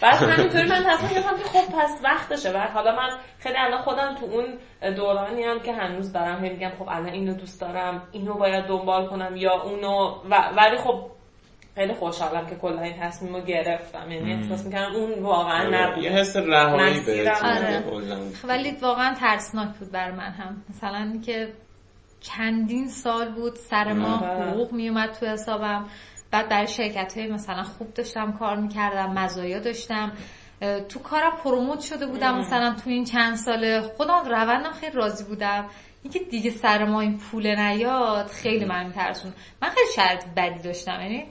بعد 0.00 0.14
همینطوری 0.14 0.68
من 0.68 0.84
تصمیم 0.84 1.10
گرفتم 1.10 1.36
که 1.36 1.44
خب 1.44 1.72
پس 1.72 2.00
وقتشه. 2.04 2.52
و 2.52 2.58
حالا 2.58 2.96
من 2.96 3.18
خیلی 3.38 3.56
الان 3.58 3.82
خودم 3.82 4.14
تو 4.14 4.26
اون 4.26 4.58
دورانی 4.96 5.42
هم 5.42 5.60
که 5.60 5.72
هنوز 5.72 6.12
دارم 6.12 6.40
میگم 6.40 6.70
خب 6.78 6.88
الان 6.88 7.08
اینو 7.08 7.34
دوست 7.34 7.60
دارم 7.60 8.08
اینو 8.12 8.34
باید 8.34 8.64
دنبال 8.64 9.06
کنم 9.06 9.36
یا 9.36 9.62
اونو 9.62 10.14
ولی 10.56 10.76
خب 10.76 11.10
خیلی 11.74 11.94
خوشحالم 11.94 12.46
که 12.46 12.56
کلا 12.56 12.80
این 12.80 13.00
تصمیم 13.00 13.34
رو 13.36 13.40
گرفتم. 13.40 14.10
یعنی 14.10 14.32
احساس 14.32 14.66
می‌کنم 14.66 14.94
اون 14.94 15.22
واقعا 15.22 15.66
آره، 15.66 15.90
نبود. 15.90 16.04
یه 16.04 16.10
حس 16.10 16.36
رهایی 16.36 17.28
آره. 17.28 17.84
ولی 18.44 18.70
واقعا 18.82 19.14
ترسناک 19.14 19.68
بود 19.76 19.92
بر 19.92 20.10
من 20.10 20.30
هم. 20.30 20.64
مثلا 20.70 21.20
که 21.26 21.52
چندین 22.20 22.88
سال 22.88 23.34
بود 23.34 23.54
سر 23.54 23.92
ماه 23.92 24.24
حقوق 24.26 24.72
میومد 24.72 25.12
تو 25.12 25.26
حسابم. 25.26 25.84
بعد 26.34 26.48
برای 26.48 26.66
شرکت 26.66 27.18
های 27.18 27.26
مثلا 27.26 27.62
خوب 27.62 27.94
داشتم 27.94 28.32
کار 28.32 28.56
می‌کردم 28.56 29.12
مزایا 29.12 29.58
داشتم. 29.58 30.12
تو 30.88 30.98
کارم 30.98 31.36
پروموت 31.44 31.80
شده 31.80 32.06
بودم 32.06 32.38
مثلا 32.38 32.74
تو 32.84 32.90
این 32.90 33.04
چند 33.04 33.36
ساله. 33.36 33.80
خودم 33.80 34.22
روندم 34.24 34.72
خیلی 34.72 34.92
راضی 34.92 35.24
بودم. 35.24 35.66
اینکه 36.02 36.18
دیگه 36.18 36.50
سر 36.50 36.84
ما 36.84 37.00
این 37.00 37.18
پول 37.18 37.60
نیاد 37.60 38.26
خیلی 38.26 38.64
من 38.64 38.92
ترسون 38.92 39.32
من 39.62 39.68
خیلی 39.68 39.86
شرط 39.96 40.24
بدی 40.36 40.62
داشتم. 40.62 41.00
یعنی 41.00 41.26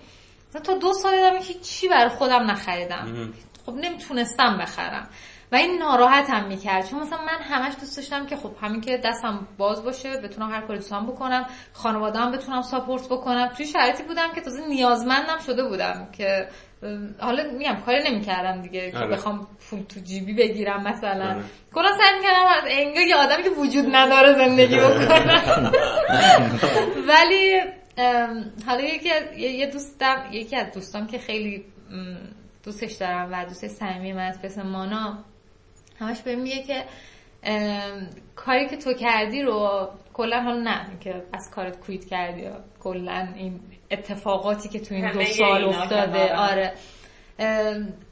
تا 0.63 0.77
دو 0.77 0.93
سال 0.93 1.11
دارم 1.11 1.41
چی 1.63 1.87
برای 1.87 2.09
خودم 2.09 2.51
نخریدم. 2.51 3.33
خب 3.65 3.73
نمی‌تونستم 3.73 4.57
بخرم. 4.57 5.09
و 5.53 5.55
این 5.55 5.77
ناراحت 5.77 6.29
هم 6.29 6.47
می‌کرد. 6.47 6.89
چون 6.89 6.99
مثلا 6.99 7.17
من 7.17 7.41
همش 7.41 7.73
دوست 7.79 7.97
داشتم 7.97 8.25
که 8.25 8.35
خب 8.35 8.51
همین 8.61 8.81
که 8.81 8.97
دستم 8.97 9.47
باز 9.57 9.83
باشه 9.83 10.17
بتونم 10.17 10.51
هر 10.51 10.61
کاری 10.61 10.79
دوستم 10.79 11.05
بکنم 11.05 11.45
خانواده 11.73 12.19
هم 12.19 12.31
بتونم 12.31 12.61
ساپورت 12.61 13.05
بکنم. 13.05 13.47
توی 13.57 13.65
شرایطی 13.65 14.03
بودم 14.03 14.33
که 14.35 14.41
تازه 14.41 14.67
نیازمندم 14.67 15.39
شده 15.45 15.63
بودم 15.63 16.07
که 16.11 16.47
حالا 17.19 17.43
میگم 17.57 17.77
کاری 17.85 18.11
نمی‌کردم 18.11 18.61
دیگه 18.61 18.91
که 18.91 18.97
آره. 18.97 19.07
بخوام 19.07 19.47
پول 19.69 19.83
تو 19.83 19.99
جیبی 19.99 20.33
بگیرم 20.33 20.83
مثلا. 20.83 21.25
آره. 21.25 21.43
کلا 21.73 21.89
سعی 21.97 22.19
می‌کردم 22.19 22.47
از 22.47 22.63
انگار 22.67 23.03
یه 23.03 23.15
آدمی 23.15 23.43
که 23.43 23.49
وجود 23.49 23.85
نداره 23.95 24.33
زندگی 24.33 24.77
بکنم. 24.77 25.71
ولی 27.09 27.61
حالا 28.67 28.81
یکی 28.81 29.09
یه 29.37 29.65
دوستم 29.65 30.25
یکی 30.31 30.55
از 30.55 30.73
دوستام 30.73 31.07
که 31.07 31.17
خیلی 31.17 31.65
دوستش 32.63 32.93
دارم 32.93 33.29
و 33.31 33.45
دوست 33.45 33.67
صمیمی 33.67 34.13
من 34.13 34.33
از 34.43 34.57
مانا. 34.57 35.32
همش 36.03 36.21
بهم 36.21 36.39
میگه 36.39 36.63
که 36.63 36.83
کاری 38.35 38.69
که 38.69 38.77
تو 38.77 38.93
کردی 38.93 39.41
رو 39.41 39.87
کلا 40.13 40.41
حالا 40.41 40.59
نه 40.61 40.99
که 40.99 41.23
از 41.33 41.51
کارت 41.55 41.79
کویت 41.79 42.05
کردی 42.05 42.41
یا 42.41 42.63
کلا 42.79 43.27
این 43.35 43.59
اتفاقاتی 43.91 44.69
که 44.69 44.79
تو 44.79 44.95
این 44.95 45.11
دو 45.11 45.23
سال 45.23 45.63
افتاده 45.63 46.35
آره. 46.35 46.73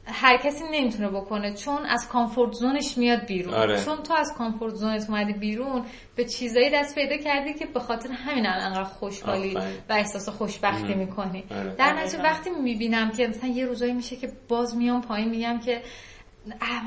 هر 0.06 0.36
کسی 0.36 0.64
نمی‌تونه 0.72 1.08
بکنه 1.08 1.54
چون 1.54 1.86
از 1.86 2.08
کامفورت 2.08 2.52
زونش 2.52 2.98
میاد 2.98 3.26
بیرون. 3.26 3.54
آره. 3.54 3.84
چون 3.84 4.02
تو 4.02 4.14
از 4.14 4.34
کامفورت 4.38 4.74
زونت 4.74 5.10
اومدی 5.10 5.32
بیرون 5.32 5.84
به 6.16 6.24
چیزایی 6.24 6.70
دست 6.70 6.94
پیدا 6.94 7.16
کردی 7.16 7.54
که 7.54 7.66
به 7.66 7.80
خاطر 7.80 8.08
همین 8.10 8.46
الان 8.46 8.66
انقدر 8.66 8.84
خوشحالی 8.84 9.54
و 9.88 9.92
احساس 9.92 10.28
خوشبختی 10.28 10.94
می‌کنی. 10.94 11.44
آره. 11.50 11.74
در 11.74 11.92
نتیجه 11.92 12.22
وقتی 12.22 12.50
می‌بینم 12.50 13.10
که 13.10 13.26
مثلا 13.26 13.50
یه 13.50 13.66
روزایی 13.66 13.92
میشه 13.92 14.16
که 14.16 14.28
باز 14.48 14.76
میام 14.76 15.00
پایین 15.00 15.28
میگم 15.28 15.60
که 15.60 15.82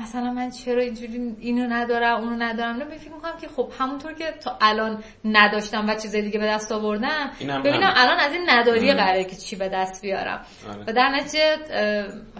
مثلا 0.02 0.32
من 0.32 0.50
چرا 0.50 0.82
اینجوری 0.82 1.36
اینو 1.40 1.66
ندارم 1.68 2.20
اونو 2.20 2.36
ندارم. 2.42 2.76
نه 2.76 2.84
فکر 2.84 3.10
می‌کنم 3.10 3.36
که 3.40 3.48
خب 3.48 3.72
همونطور 3.78 4.12
که 4.12 4.24
تا 4.44 4.58
الان 4.60 5.04
نداشتم 5.24 5.88
و 5.88 5.94
چیزای 5.94 6.22
دیگه 6.22 6.38
به 6.38 6.46
دست 6.46 6.72
آوردم 6.72 7.30
ببینم 7.40 7.92
الان 7.96 8.20
از 8.20 8.32
این 8.32 8.50
نداری 8.50 8.92
قراره 8.92 9.24
که 9.24 9.36
چی 9.36 9.56
به 9.56 9.68
دست 9.68 10.02
بیارم. 10.02 10.44
آره. 10.68 10.82
و 10.86 10.92
در 10.92 11.08
نتیجه 11.08 11.56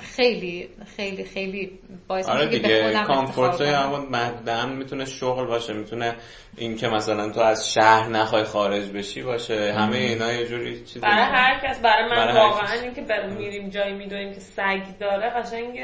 خیلی 0.01 0.69
خیلی 0.97 1.25
خیلی 1.25 1.79
باعث 2.09 2.29
آره 2.29 2.47
دیگه 2.47 2.87
خودم 2.87 3.05
کامفورت 3.05 3.61
همون 3.61 4.77
می‌تونه 4.77 5.05
شغل 5.05 5.47
باشه 5.47 5.73
می‌تونه 5.73 6.17
این 6.57 6.77
که 6.77 6.89
مثلا 6.89 7.31
تو 7.31 7.41
از 7.41 7.73
شهر 7.73 8.09
نخوای 8.09 8.45
خارج 8.45 8.91
بشی 8.91 9.23
باشه. 9.23 9.73
همه 9.73 9.97
اینا 9.97 10.33
یه 10.33 10.47
جوری 10.47 10.85
چیزی 10.85 11.01
برای 11.01 11.25
هر 11.25 11.61
کس 11.65 11.81
برای 11.81 12.11
من 12.11 12.35
واقعا 12.35 12.73
اینکه 12.73 13.05
میریم 13.39 13.69
جایی 13.69 13.95
می‌دونیم 13.95 14.35
که 14.35 14.41
سگ 14.41 14.83
داره 15.01 15.31
قشنگ 15.31 15.81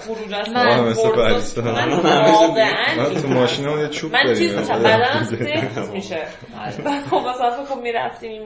خروج 0.00 0.31
من 0.54 0.80
مثل 0.80 1.62
من 1.62 1.92
واقعا 2.32 3.20
تو 3.22 3.28
ماشین 3.28 3.78
یه 3.78 3.88
چوب 3.88 4.12
من 4.12 4.34
چیز 4.34 4.54
میشم 4.58 4.82
بدنم 4.82 5.24
سفت 5.24 5.90
میشه. 5.90 6.26
خب 7.10 7.16
مثلا 7.16 7.64
فکر 7.64 7.78
می‌رفتیم. 7.82 8.42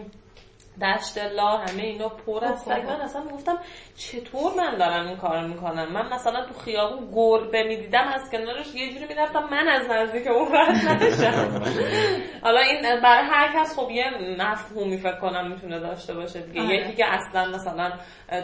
دشت 0.82 1.18
لا 1.18 1.56
همه 1.56 1.82
اینا 1.82 2.08
پر 2.08 2.44
از 2.44 2.60
سگ 2.60 2.82
من 2.86 3.00
اصلا 3.00 3.22
گفتم 3.22 3.58
چطور 3.96 4.52
من 4.56 4.76
دارم 4.78 5.06
این 5.06 5.16
کار 5.16 5.46
می‌کنم؟ 5.46 5.92
من 5.92 6.08
مثلا 6.12 6.44
تو 6.44 6.54
خیابون 6.64 7.08
گربه 7.14 7.62
می‌دیدم 7.62 8.08
از 8.14 8.30
کنارش 8.30 8.74
یه 8.74 8.92
جوری 8.92 9.06
می‌رفتم 9.08 9.48
من 9.50 9.68
از 9.68 9.90
نزدیک 9.90 10.26
اون 10.26 10.48
رد 10.52 11.02
نشم 11.02 11.62
حالا 12.44 12.60
این 12.60 13.00
برای 13.00 13.24
هر 13.24 13.60
کس 13.60 13.78
خب 13.78 13.90
یه 13.90 14.04
مفهومی 14.38 14.96
فکر 14.96 15.18
کنم 15.18 15.50
می‌تونه 15.50 15.78
داشته 15.78 16.14
باشه 16.14 16.40
دیگه. 16.40 16.62
آره. 16.62 16.74
یکی 16.74 16.92
که 16.92 17.04
اصلا 17.06 17.46
مثلا 17.46 17.92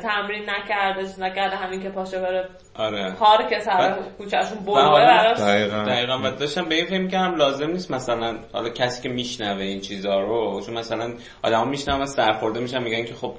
تمرین 0.02 0.50
نکرده 0.50 1.20
نکرده 1.20 1.56
همین 1.56 1.82
که 1.82 1.88
پاشه 1.88 2.18
بره 2.20 2.48
آره. 2.76 3.10
پارک 3.10 3.58
سر 3.58 3.94
کوچهشون 4.18 4.58
بلوه 4.58 5.00
براش. 5.00 5.38
دقیقا. 5.38 6.18
و 6.24 6.30
داشتم 6.30 6.64
به 6.64 6.74
این 6.74 6.86
فکر 6.86 7.00
می‌کنم 7.00 7.34
لازم 7.34 7.70
نیست 7.70 7.90
مثلا 7.90 8.38
حالا 8.52 8.68
کسی 8.68 9.02
که 9.02 9.08
میشنوه 9.08 9.62
این 9.62 9.80
چیزا 9.80 10.20
رو 10.20 10.60
چون 10.66 10.78
مثلا 10.78 11.12
آدم 11.42 11.68
میشنوه 11.68 12.02
سرخورده 12.22 12.60
میشن 12.60 12.82
میگن 12.82 13.04
که 13.04 13.14
خب 13.14 13.34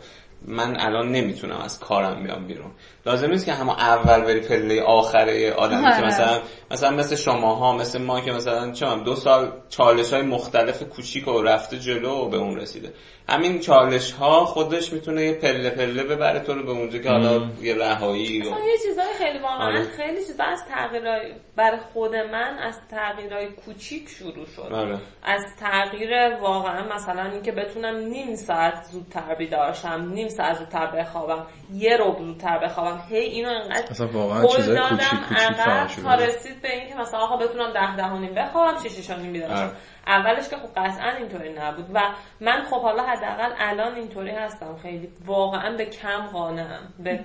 من 0.48 0.80
الان 0.80 1.12
نمی‌تونم 1.12 1.58
از 1.58 1.80
کارم 1.80 2.24
بیام 2.24 2.48
بیرون. 2.48 2.72
لازم 3.06 3.30
نیست 3.30 3.46
که 3.46 3.54
همه 3.54 3.80
اول 3.80 4.22
بری 4.22 4.40
پله 4.40 4.84
آخره 4.84 5.52
آدمی 5.52 5.82
که 5.82 5.88
آره. 5.88 6.08
مثلا 6.08 6.40
مثلا 6.72 6.92
مثل 6.92 7.16
شماها 7.16 7.78
مثل 7.78 8.02
ما 8.02 8.22
که 8.22 8.32
مثلا 8.32 8.72
چه 8.72 8.96
دو 8.96 9.16
سال 9.16 9.52
چالش 9.70 10.14
های 10.14 10.22
مختلف 10.22 10.84
کوچیک 10.84 11.28
و 11.28 11.42
رفته 11.42 11.80
جلو 11.80 12.10
و 12.10 12.30
به 12.30 12.38
اون 12.38 12.58
رسیده. 12.58 12.94
همین 13.30 13.60
چالش 13.60 14.12
ها 14.12 14.46
خودش 14.46 14.94
می‌تونه 14.94 15.24
یه 15.24 15.34
پله 15.34 15.70
پله 15.70 16.04
ببره 16.04 16.40
تو 16.40 16.54
رو 16.54 16.64
به 16.64 16.72
اونجا 16.72 17.00
که 17.00 17.10
حالا 17.10 17.48
یه 17.62 17.76
رهایی 17.76 18.42
و... 18.42 18.46
یه 18.46 18.78
چیزای 18.84 19.14
خیلی 19.18 19.40
واقعا 19.40 19.68
آره. 19.68 19.84
خیلی 19.84 20.26
چیزا 20.26 20.44
از 20.44 20.64
تغییرای 20.70 21.34
برای 21.56 21.80
خود 21.94 22.16
من 22.16 22.58
از 22.60 22.80
تغییرای 22.92 23.48
کوچیک 23.52 24.10
شروع 24.10 24.46
شد 24.46 24.74
آره. 24.74 25.00
از 25.24 25.42
تغییر 25.60 26.36
واقعا 26.42 26.96
مثلا 26.96 27.32
اینکه 27.32 27.52
بتونم 27.52 27.96
نیم 27.96 28.36
ساعت 28.36 28.84
زودتر 28.92 29.36
بیدار 29.36 29.74
شم 29.74 30.12
نیم 30.14 30.28
ساعت 30.28 30.58
زودتر 30.58 30.88
بخوابم 30.88 31.46
یه 31.74 31.98
رو 31.98 32.16
زودتر 32.20 32.60
بخوابم 32.60 33.04
هی 33.10 33.18
اینو 33.18 33.50
انقدر 33.50 33.88
اصلا 33.90 34.08
واقعا 34.08 34.48
چیزای 34.48 34.78
کوچیک 34.80 35.10
کوچیک 35.30 36.04
تا 36.04 36.16
رسید 36.16 36.62
به 36.62 36.80
اینکه 36.80 36.96
مثلا 36.96 37.20
آقا 37.20 37.38
بتونم 37.38 37.74
ده 37.74 37.96
ده 37.96 38.14
نیم 38.14 38.34
بخوابم 38.34 38.84
شش 38.84 39.00
شش 39.00 39.10
نیم 39.10 39.34
بیدار 39.34 39.52
آره. 39.52 39.72
اولش 40.08 40.50
که 40.50 40.56
خب 40.58 40.70
قطعا 40.76 41.10
اینطوری 41.12 41.54
نبود 41.54 41.86
و 41.94 42.00
من 42.42 42.64
خب 42.70 42.82
حالا 42.82 43.04
حداقل 43.04 43.54
الان 43.60 43.96
اینطوری 43.96 44.32
هستم. 44.32 44.78
خیلی 44.82 45.10
واقعا 45.26 45.78
به 45.78 45.86
کم 45.86 46.28
قانعم. 46.34 46.94
به, 47.00 47.20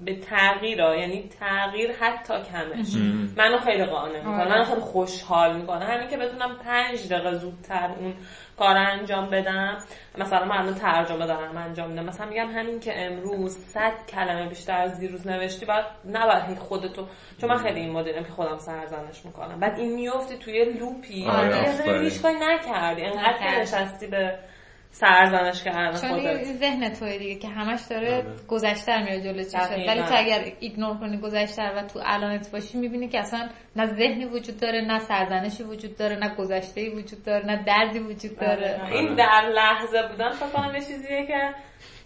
به 0.00 0.20
تغییر 0.20 0.78
یعنی 0.78 1.30
تغییر 1.40 1.92
حتی 1.92 2.34
کمش. 2.34 2.96
منو 3.36 3.58
خیلی 3.58 3.84
قانع 3.84 4.18
می‌کنه. 4.18 4.42
آره. 4.42 4.48
منو 4.48 4.64
خیلی 4.64 4.80
خوشحال 4.80 5.56
می‌کنه. 5.56 5.84
همین 5.84 6.08
که 6.08 6.16
بتونم 6.16 6.56
پنج 6.64 7.08
دقیقه 7.08 7.34
زودتر 7.34 7.90
اون 7.98 8.14
کار 8.60 8.76
انجام 8.76 9.30
بدم. 9.30 9.78
مثلا 10.18 10.44
من 10.44 10.56
الان 10.56 10.74
ترجمه 10.74 11.26
دارم 11.26 11.56
انجام 11.56 11.90
میدم. 11.90 12.04
مثلا 12.04 12.26
میگم 12.26 12.50
همین 12.50 12.80
که 12.80 13.06
امروز 13.06 13.58
صد 13.58 13.92
کلمه 14.08 14.48
بیشتر 14.48 14.80
از 14.80 15.00
دیروز 15.00 15.26
نوشتی 15.26 15.66
بعد 15.66 15.84
نباید 16.04 16.58
خودتو 16.58 17.06
چون 17.40 17.50
من 17.50 17.58
خیلی 17.58 17.80
این 17.80 17.90
مدلم 17.90 18.24
که 18.24 18.32
خودم 18.32 18.58
سرزنش 18.58 19.24
می‌کنم. 19.24 19.60
بعد 19.60 19.78
این 19.78 19.94
میفتی 19.94 20.36
توی 20.36 20.64
لوپی. 20.64 21.26
آره 21.26 22.00
هیچ 22.02 22.22
کاری 22.22 22.38
نکردی. 22.40 23.02
انقدر 23.02 23.60
نشستی 23.60 24.06
به 24.06 24.38
سرزنش 24.92 25.62
کردن 25.62 25.92
خودت 25.92 26.44
چون 26.44 26.54
ذهن 26.56 26.92
توی 26.92 27.18
دیگه 27.18 27.34
که 27.34 27.48
همش 27.48 27.80
داره 27.90 28.14
آره. 28.14 28.36
گذشته 28.48 29.02
میره 29.02 29.20
جلو 29.20 29.42
چشت 29.42 29.70
ولی 29.88 30.02
تو 30.02 30.14
اگر 30.16 30.52
ایگنور 30.60 30.96
کنی 30.96 31.16
گذشته 31.16 31.62
و 31.62 31.82
تو 31.82 32.00
الانت 32.04 32.50
باشی 32.50 32.78
می‌بینی 32.78 33.08
که 33.08 33.18
اصلا 33.18 33.48
نه 33.76 33.86
ذهنی 33.86 34.24
وجود 34.24 34.60
داره 34.60 34.80
نه 34.80 34.98
سرزنشی 34.98 35.62
وجود 35.62 35.96
داره 35.96 36.16
نه 36.16 36.34
گذشته 36.34 36.90
وجود 36.90 37.24
داره 37.24 37.46
نه 37.46 37.64
دردی 37.64 37.98
وجود 37.98 38.38
داره 38.38 38.80
آره. 38.82 38.92
این 38.92 39.14
در 39.14 39.52
لحظه 39.54 40.08
بودن 40.10 40.30
فکر 40.30 40.48
کنم 40.48 40.74
یه 40.74 40.80
چیزیه 40.80 41.26
که 41.26 41.54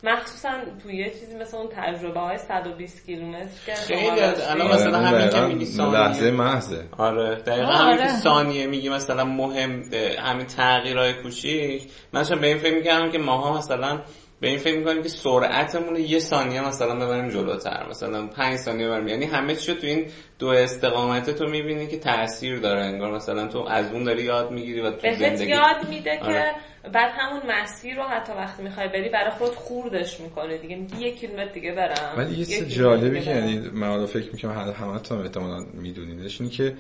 مخصوصا 0.05 0.51
تو 0.83 0.91
یه 0.91 1.11
چیزی 1.11 1.37
مثل 1.37 1.57
اون 1.57 1.69
تجربه 1.77 2.21
های 2.21 2.39
120 2.39 3.07
کیلومتر 3.07 3.49
که 3.67 3.75
خیلی 3.75 4.21
الان 4.21 4.73
مثلا 4.75 4.99
آره، 4.99 5.07
همین 5.07 5.31
که 5.31 5.41
میگی 5.41 5.67
ثانیه. 5.67 5.99
لحظه 5.99 6.31
محضه. 6.31 6.85
آره 6.99 7.35
دقیقا 7.35 7.73
همین 7.73 7.97
که 7.97 8.09
ثانیه 8.09 8.67
میگی 8.67 8.89
مثلا 8.89 9.25
مهم 9.25 9.83
همین 10.19 10.47
تغییرهای 10.47 11.13
کوچیک. 11.13 11.83
من 12.13 12.25
به 12.41 12.47
این 12.47 12.59
فکر 12.59 12.75
می‌کردم 12.75 13.11
که 13.11 13.19
ماها 13.19 13.59
مثلا 13.59 14.01
به 14.41 14.49
این 14.49 14.59
فکر 14.59 14.79
می‌کنیم 14.79 15.03
که 15.03 15.09
سرعتمون 15.09 15.97
یه 15.97 16.19
ثانیه 16.19 16.69
مثلا 16.69 16.95
ببریم 16.95 17.29
جلوتر 17.29 17.87
مثلا 17.91 18.27
5 18.27 18.57
ثانیه 18.57 18.87
ببریم. 18.87 19.09
یعنی 19.09 19.25
همه 19.25 19.57
چی 19.57 19.75
تو 19.75 19.87
این 19.87 20.07
دو 20.39 20.49
استقامت 20.49 21.31
تو 21.31 21.47
می‌بینی 21.47 21.87
که 21.87 21.99
تاثیر 21.99 22.59
داره. 22.59 22.85
انگار 22.85 23.15
مثلا 23.15 23.47
تو 23.47 23.59
از 23.59 23.93
اون 23.93 24.05
داری 24.05 24.23
یاد 24.23 24.51
می‌گیری 24.51 24.81
و 24.81 24.91
تو 24.91 25.15
زندگی 25.15 25.51
یاد 25.51 25.89
میده 25.89 26.19
آره. 26.21 26.33
که 26.35 26.89
بعد 26.89 27.11
همون 27.19 27.43
مسیر 27.49 27.97
رو 27.97 28.03
حتی 28.03 28.33
وقتی 28.33 28.63
می‌خوای 28.63 28.89
بری 28.89 29.09
برای 29.09 29.31
خود 29.31 29.55
خوردش 29.55 30.21
می‌کنه 30.21 30.59
دیگه. 30.59 30.79
یک 30.99 31.21
کیلومتر 31.21 31.53
دیگه 31.53 31.73
برم. 31.73 32.15
ولی 32.17 32.35
یه 32.35 32.45
چیز 32.45 32.69
جالبی 32.69 33.21
که 33.21 33.31
یعنی 33.31 33.59
من 33.59 34.07
فکر 34.07 34.33
می‌کنم 34.33 34.75
همه 34.81 34.99
تا 34.99 35.23
احتمالاً 35.23 35.65
میدونیدش 35.75 36.41
اینه 36.41 36.53
که 36.53 36.75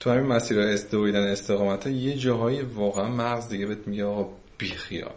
تو 0.00 0.10
همین 0.10 0.26
مسیر 0.26 0.60
استویدن 0.60 1.28
استقامت 1.28 1.86
یه 1.86 2.16
جاهایی 2.16 2.62
واقعا 2.62 3.08
مغز 3.08 3.48
دیگه 3.48 3.66
بهت 3.66 3.86
میگه 3.86 4.04
آقا 4.04 4.28
بیخیال 4.58 5.14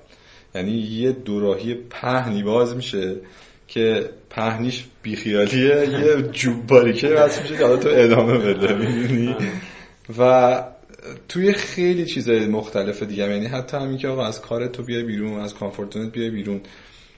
یعنی 0.56 0.72
یه 0.72 1.12
دوراهی 1.12 1.74
پهنی 1.74 2.44
باز 2.44 2.76
میشه 2.76 3.16
که 3.68 4.10
پهنیش 4.30 4.86
بیخیالیه 5.04 5.90
یه 5.90 6.22
جوب 6.32 6.68
باریکه 6.68 7.08
بس 7.08 7.42
میشه 7.42 7.58
که 7.58 7.78
تو 7.78 7.90
ادامه 7.92 8.38
بده 8.38 8.74
می‌دونی؟ 8.76 9.36
و 10.20 10.64
توی 11.28 11.54
خیلی 11.54 12.06
چیزای 12.06 12.48
مختلف 12.48 13.04
دیگه 13.04 13.30
یعنی 13.30 13.46
حتی 13.46 13.78
همین 13.78 13.98
که 13.98 14.08
آقا 14.08 14.26
از 14.26 14.42
کار 14.42 14.68
تو 14.68 14.84
بیای 14.84 15.04
بیرون 15.04 15.40
از 15.40 15.54
comfort 15.54 15.88
zone 15.88 16.07
ت 16.07 16.12
بیای 16.12 16.30
بیرون. 16.30 16.62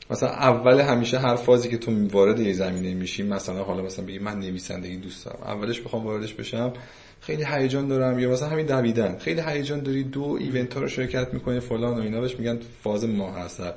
مثلا 0.10 0.30
اول 0.30 0.80
همیشه 0.80 1.20
هر 1.20 1.36
فازی 1.36 1.70
که 1.70 1.78
تو 1.78 2.08
وارد 2.08 2.40
یه 2.40 2.54
زمینه 2.54 2.94
میشی 2.94 3.24
مثلا 3.24 3.64
حالا 3.64 3.84
مثلا 3.84 4.06
بگی 4.06 4.20
من 4.20 4.40
نویسندگی 4.40 4.98
دوست 4.98 5.26
دارم 5.26 5.40
اولش 5.44 5.82
بخوام 5.82 6.06
واردش 6.06 6.34
بشم 6.34 6.74
خیلی 7.22 7.44
هیجان 7.46 7.88
دارم. 7.88 8.20
یا 8.20 8.30
مثلا 8.30 8.48
همین 8.50 8.66
دویدن. 8.66 9.18
خیلی 9.18 9.42
هیجان 9.48 9.80
داری 9.80 10.04
دو 10.04 10.38
event 10.40 10.74
ها 10.74 10.82
رو 10.82 10.88
شرکت 10.88 11.34
می‌کنی 11.34 11.60
فلان 11.60 11.98
و 12.00 12.02
اینا. 12.02 12.22
بهش 12.22 12.36
میگن 12.40 12.60
فاز 12.84 13.06
ماه 13.06 13.40
عسل 13.40 13.72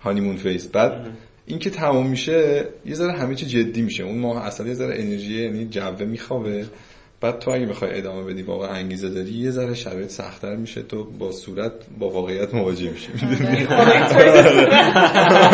honeymoon 0.00 0.36
phase 0.36 0.66
بعد 0.66 1.06
این 1.46 1.58
که 1.58 1.70
تمام 1.70 2.06
میشه 2.06 2.64
یه 2.86 2.94
ذره 2.94 3.12
همه 3.12 3.34
چی 3.34 3.46
جدی 3.46 3.82
میشه. 3.82 4.02
اون 4.02 4.18
ماه 4.18 4.46
اصلا 4.46 4.66
یه 4.66 4.74
ذره 4.74 4.94
انرژی 5.02 5.42
یعنی 5.44 5.66
جوه 5.70 6.04
میخوابه. 6.04 6.66
بعد 7.20 7.38
تو 7.38 7.50
اگه 7.50 7.66
می‌خوای 7.66 7.98
ادامه 7.98 8.32
بدی 8.32 8.42
واقعا 8.42 8.68
انگیزه 8.70 9.08
داری 9.08 9.30
یه 9.32 9.50
ذره 9.50 9.74
شرایط 9.74 10.08
سختتر 10.10 10.56
میشه. 10.56 10.82
تو 10.82 11.04
با 11.04 11.32
صورت 11.32 11.72
با 11.98 12.10
واقعیت 12.10 12.54
مواجه 12.54 12.90
میشی. 12.90 13.08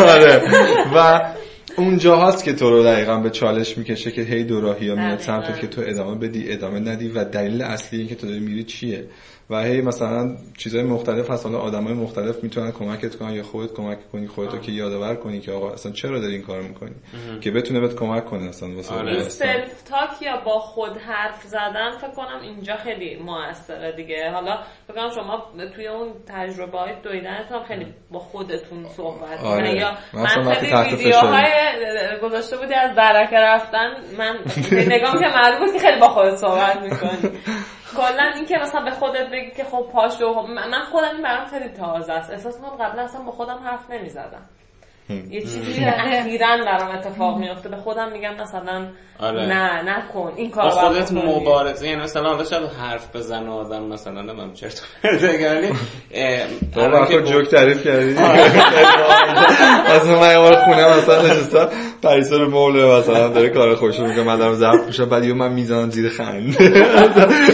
آره. 0.07 0.41
و 0.95 1.21
اونجا 1.77 2.17
هست 2.17 2.43
که 2.43 2.53
تو 2.53 2.69
رو 2.69 2.83
دقیقا 2.83 3.17
به 3.17 3.29
چالش 3.29 3.77
می‌کشه 3.77 4.11
که 4.11 4.21
هی 4.21 4.43
دوراهی 4.43 4.89
ها 4.89 4.95
میاد 4.95 5.19
سمتت 5.19 5.59
که 5.59 5.67
تو 5.67 5.81
ادامه 5.85 6.15
بدی 6.15 6.51
ادامه 6.51 6.79
ندی 6.79 7.07
و 7.07 7.23
دلیل 7.23 7.61
اصلی 7.61 7.99
این 7.99 8.07
که 8.07 8.15
تو 8.15 8.27
داری 8.27 8.39
میری 8.39 8.63
چیه؟ 8.63 9.07
و 9.49 9.63
هی 9.63 9.81
مثلا 9.81 10.35
چیزهای 10.57 10.83
مختلف 10.83 11.29
هست. 11.31 11.45
حالا 11.45 11.59
آدمای 11.59 11.93
مختلف 11.93 12.43
می‌تونن 12.43 12.71
کمکت 12.71 13.15
کنن 13.15 13.33
یا 13.33 13.43
خودت 13.43 13.73
کمک 13.73 14.11
کنی 14.11 14.27
خودتو 14.27 14.57
که 14.57 14.71
یادآور 14.71 15.15
کنی 15.15 15.39
که 15.39 15.51
آقا 15.51 15.71
اصلا 15.71 15.91
چرا 15.91 16.19
داری 16.19 16.33
این 16.33 16.43
کارو 16.43 16.63
می‌کنی؟ 16.63 16.95
که 17.41 17.51
بتونه 17.51 17.79
بهت 17.79 17.95
کمک 17.95 18.25
کنه 18.25 18.43
اصلا 18.43 18.75
واسه 18.75 18.95
آره. 18.95 19.19
سلف 19.19 19.81
تاک 19.81 20.21
یا 20.21 20.41
با 20.45 20.59
خود 20.59 20.97
حرف 20.97 21.43
زدن 21.43 21.97
فکر 22.01 22.11
کنم 22.11 22.41
اینجا 22.41 22.75
خیلی 22.75 23.15
موثره 23.15 23.91
دیگه. 23.95 24.31
حالا 24.33 24.63
فکر 24.87 24.95
کنم 24.95 25.09
شما 25.09 25.43
توی 25.75 25.87
اون 25.87 26.13
تجربه 26.27 26.77
های 26.77 26.93
دویدنتون 27.03 27.63
خیلی 27.63 27.85
با 28.11 28.19
خودتون 28.19 28.85
صحبت 28.87 29.39
آره. 29.43 29.75
یا 29.75 29.91
من 30.13 30.53
خیلی 30.53 30.95
ویدیوهای 30.95 31.52
گذاشته 32.21 32.57
بودی 32.57 32.73
از 32.73 32.95
درکه 32.95 33.37
رفتن 33.37 33.95
من 34.17 34.39
نگاه 34.71 35.19
که 35.19 35.27
معلومه 35.27 35.73
که 35.73 35.79
خیلی 35.79 35.99
با 35.99 36.09
خودت 36.09 36.35
صحبت 36.35 36.81
می‌کنی. 36.81 37.39
کلا 37.97 38.31
اینکه 38.35 38.57
مثلا 38.57 38.81
به 38.81 38.91
خودت 38.91 39.29
بگی 39.29 39.51
که 39.51 39.63
خب 39.63 39.89
پاشو 39.93 40.33
من 40.41 40.83
خودم 40.91 41.09
این 41.13 41.21
برام 41.21 41.45
خیلی 41.45 41.69
تازه 41.69 42.13
است. 42.13 42.31
احساس 42.31 42.61
کنم 42.61 42.85
قبلا 42.85 43.01
اصلا 43.01 43.21
با 43.21 43.31
خودم 43.31 43.59
حرف 43.65 43.89
نمی‌زدم. 43.89 44.49
یه 45.09 45.41
چیزی 45.41 45.85
اخیرا 45.85 46.57
برام 46.65 46.91
اتفاق 46.95 47.37
میفته 47.37 47.69
به 47.69 47.75
خودم 47.77 48.11
میگم 48.11 48.33
مثلا 48.41 48.87
آره. 49.19 49.45
نه 49.45 49.81
نکن. 49.81 50.33
این 50.35 50.51
کار 50.51 50.69
خودت 50.69 51.11
مبارزه 51.11 51.87
یعنی 51.87 52.01
مثلا 52.01 52.29
حالا 52.29 52.43
شاید 52.43 52.63
حرف 52.81 53.15
بزن 53.15 53.47
آدم 53.47 53.83
مثلا 53.83 54.21
نمیم 54.21 54.53
چرت 54.53 54.81
یعنی 55.23 55.67
بابا 56.75 57.05
خود 57.05 57.25
جوک 57.25 57.47
تعریف 57.47 57.83
کردی. 57.83 58.13
مثلا 59.95 60.19
من 60.19 60.31
یه 60.31 60.57
خونه 60.65 60.97
مثلا 60.97 61.21
نشستم 61.21 61.69
پریسا 62.03 62.37
رو 62.37 62.49
موله 62.49 62.99
مثلا 62.99 63.27
داره 63.27 63.49
کار 63.49 63.75
خوش 63.75 63.99
رو 63.99 64.07
میگه 64.07 64.23
من 64.23 64.37
دارم 64.37 64.53
ظرف 64.53 64.87
میشم 64.87 65.09
بعد 65.09 65.25
یه 65.25 65.33
من 65.33 65.53
می‌زنم 65.53 65.89
زیر 65.89 66.09
خند. 66.09 66.55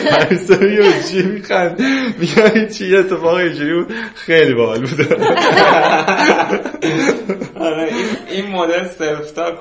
پریسا 0.10 0.66
یه 0.66 1.04
چی 1.12 1.22
میخند؟ 1.22 1.82
میگه 2.20 2.70
چی 2.70 2.96
اتفاق 2.96 3.34
اینجوری 3.34 3.74
بود؟ 3.74 3.94
خیلی 4.16 4.54
باحال 4.54 4.80
بود. 4.80 5.08
آره 7.66 7.90
این 8.30 8.48
مدل 8.48 8.84
سلف 8.86 9.32
تاک 9.32 9.60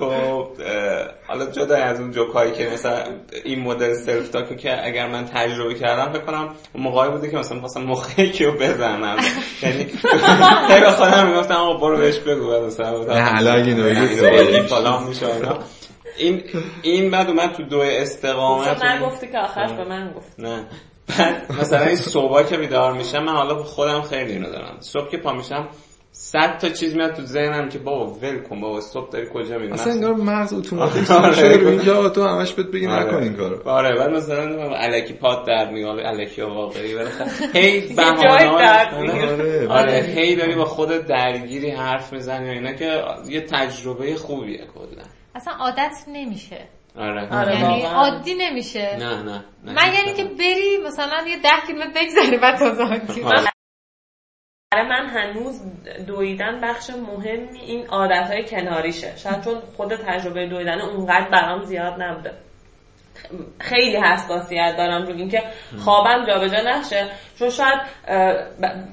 حالا 1.27 1.47
جدا 1.53 1.77
از 1.77 2.01
اون 2.01 2.11
جوکایی 2.11 2.53
که 2.53 2.71
مثلا 2.75 3.05
این 3.45 3.61
مدل 3.61 3.95
سلف 3.95 4.29
تاکو 4.29 4.55
که 4.55 4.87
اگر 4.87 5.09
من 5.09 5.25
تجربه 5.25 5.75
کردم 5.75 6.13
بکنم 6.13 6.55
موقعی 6.75 7.11
بوده 7.11 7.31
که 7.31 7.37
مثلا 7.37 7.61
مثلا 7.61 7.83
مخی 7.83 8.31
که 8.31 8.51
بزنم. 8.51 9.17
یعنی 9.63 9.87
خیلی 10.69 10.91
خودم 10.91 11.27
می‌گفتم 11.27 11.55
آقا 11.55 11.75
برو 11.79 11.97
بهش 11.97 12.19
بگو 12.19 12.67
مثلا 12.67 13.05
نه 13.05 13.23
حالا 13.23 13.57
نویدی 13.57 14.61
فلان 14.61 15.05
میشه 15.05 15.27
این 16.19 16.43
این 16.83 17.11
بعد 17.11 17.29
اومد 17.29 17.53
تو 17.53 17.63
دو 17.63 17.81
استقامت. 17.81 18.85
من 18.85 19.03
گفتی 19.03 19.27
که 19.27 19.39
آخرش 19.39 19.71
به 19.71 19.85
من 19.85 20.13
گفت 20.17 20.35
نه. 20.39 20.67
بعد 21.19 21.53
مثلا 21.61 21.85
این 21.85 21.97
صبح 21.97 22.43
که 22.43 22.57
بیدار 22.57 22.93
میشم 22.93 23.19
من 23.19 23.33
حالا 23.33 23.63
خودم 23.63 24.03
خیلی 24.03 24.33
اینو 24.33 24.51
دارم. 24.51 24.77
صبح 24.81 25.11
که 25.11 25.17
پا 25.17 25.33
میشم 25.33 25.69
صد 26.11 26.59
تا 26.59 26.69
چیز 26.69 26.97
میاد 26.97 27.15
تو 27.15 27.23
ذهنم 27.23 27.69
که 27.69 27.79
بابا 27.79 28.07
ول 28.07 28.39
کن 28.43 28.61
بابا 28.61 28.79
استاپ 28.79 29.13
داری 29.13 29.27
کجا 29.35 29.59
میری؟ 29.59 29.73
اصلا 29.73 29.93
انگار 29.93 30.15
مغز 30.15 30.53
اتوماتیک 30.53 31.11
آره. 31.11 31.33
شده 31.33 31.57
رو 31.57 31.69
اینجا 31.69 32.09
تو 32.09 32.25
همش 32.25 32.53
بهت 32.53 32.67
بگی 32.67 32.87
نکن 32.87 33.17
این 33.17 33.37
کارو. 33.37 33.69
آره 33.69 33.99
بعد 33.99 34.11
مثلا 34.11 34.77
الکی 34.77 35.13
پات 35.13 35.47
در 35.47 35.71
میاد 35.71 35.99
الکی 35.99 36.43
واقعی 36.43 36.95
هی 37.55 37.95
بهانه 37.95 38.49
آره, 38.49 39.69
آره 39.69 40.15
هی 40.17 40.37
داری 40.37 40.55
با 40.55 40.65
خودت 40.65 41.07
درگیری 41.07 41.71
حرف 41.71 42.13
می‌زنی 42.13 42.49
و 42.49 42.53
اینا 42.53 42.73
که 42.73 43.05
یه 43.29 43.41
تجربه 43.41 44.17
خوبیه 44.17 44.67
کلا. 44.75 45.03
اصلا 45.35 45.53
عادت 45.55 45.97
نمیشه. 46.09 46.69
آره. 46.97 47.29
آره. 47.31 47.61
یعنی 47.61 47.83
عادی 47.83 48.35
نمیشه. 48.35 48.97
نه 48.99 49.23
نه, 49.23 49.45
من 49.65 49.93
یعنی 49.95 50.15
که 50.17 50.25
بری 50.25 50.79
مثلا 50.87 51.29
یه 51.29 51.37
ده 51.37 51.67
کیلومتر 51.67 52.01
بگذری 52.01 52.39
بعد 52.39 52.59
تازه 52.59 52.85
برای 54.73 54.89
من 54.89 55.07
هنوز 55.07 55.61
دویدن 56.07 56.61
بخش 56.61 56.91
مهمی 56.91 57.61
این 57.61 57.87
عادت 57.87 58.31
های 58.31 58.45
کناریشه. 58.45 59.17
شاید 59.17 59.41
چون 59.41 59.61
خود 59.77 59.97
تجربه 59.97 60.47
دویدن 60.47 60.81
اونقدر 60.81 61.29
برام 61.31 61.65
زیاد 61.65 62.03
نبوده. 62.03 62.48
خیلی 63.61 63.97
حساسیت 63.97 64.75
دارم 64.79 65.07
روی 65.07 65.21
اینکه 65.21 65.43
خوابم 65.79 66.27
جابجا 66.27 66.59
نشه. 66.61 67.07
چون 67.39 67.51
شاید 67.51 67.79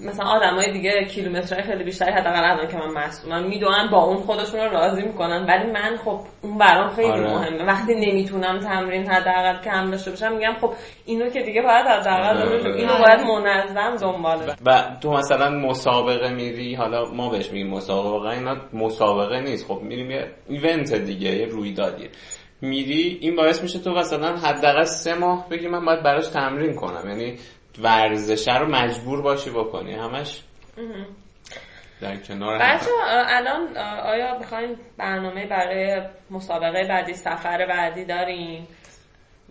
مثلا 0.05 0.25
آدمای 0.25 0.71
دیگه 0.71 1.05
کیلومترهای 1.05 1.63
خیلی 1.63 1.83
بیشتری 1.83 2.11
حداقل 2.11 2.43
الان 2.43 2.67
که 2.67 2.77
من 2.77 3.05
مسئولم 3.05 3.43
می‌دونن 3.43 3.89
با 3.91 4.03
اون 4.03 4.17
خودشون 4.17 4.59
رو 4.59 4.69
راضی 4.69 5.01
می‌کنن. 5.01 5.45
ولی 5.45 5.71
من 5.71 5.97
خب 6.05 6.19
اون 6.41 6.57
برام 6.57 6.89
خیلی 6.89 7.09
آره. 7.09 7.33
مهمه. 7.33 7.65
وقتی 7.65 7.95
نمی‌تونم 7.95 8.59
تمرین 8.59 9.09
حداقل 9.09 9.61
کم 9.61 9.91
داشته 9.91 10.09
باشم 10.11 10.31
میگم 10.31 10.53
خب 10.61 10.73
اینو 11.05 11.29
که 11.29 11.41
دیگه 11.41 11.61
باید 11.61 11.85
حداقل 11.85 12.37
آره. 12.37 12.75
اینو 12.75 12.93
باید 12.97 13.19
منظم 13.21 13.95
دنبال 13.95 14.39
و 14.65 14.83
تو 15.01 15.11
مثلا 15.11 15.49
مسابقه 15.49 16.29
میری 16.33 16.75
حالا 16.75 17.05
ما 17.05 17.29
بهش 17.29 17.51
میگیم 17.51 17.67
مسابقه 17.67 18.27
اینا 18.27 18.55
مسابقه 18.73 19.39
نیست. 19.39 19.67
خب 19.67 19.79
میریم 19.81 20.11
یه 20.11 20.27
ایونت 20.47 20.93
دیگه 20.93 21.29
یه 21.29 21.45
رویدادیه. 21.45 22.09
میری 22.65 23.17
این 23.21 23.35
باعث 23.35 23.61
میشه 23.61 23.79
تو 23.79 23.91
مثلا 23.91 24.37
حداقل 24.37 24.83
سه 24.83 25.13
ماه 25.13 25.49
بگی 25.49 25.67
من 25.67 25.85
باید 25.85 26.03
براش 26.03 26.27
تمرین 26.27 26.75
کنم. 26.75 27.09
یعنی 27.09 27.37
ورزشه 27.81 28.57
رو 28.57 28.69
مجبور 28.69 29.21
باشی 29.21 29.49
بکنی. 29.49 29.93
همش 29.93 30.41
در 32.01 32.15
کنار 32.15 32.59
بچه 32.59 32.85
الان 33.09 33.77
آیا 34.03 34.39
بخواین 34.39 34.75
برنامه 34.97 35.47
برای 35.47 36.01
مسابقه 36.31 36.87
بعدی 36.89 37.13
سفر 37.13 37.65
بعدی 37.65 38.05
داریم 38.05 38.67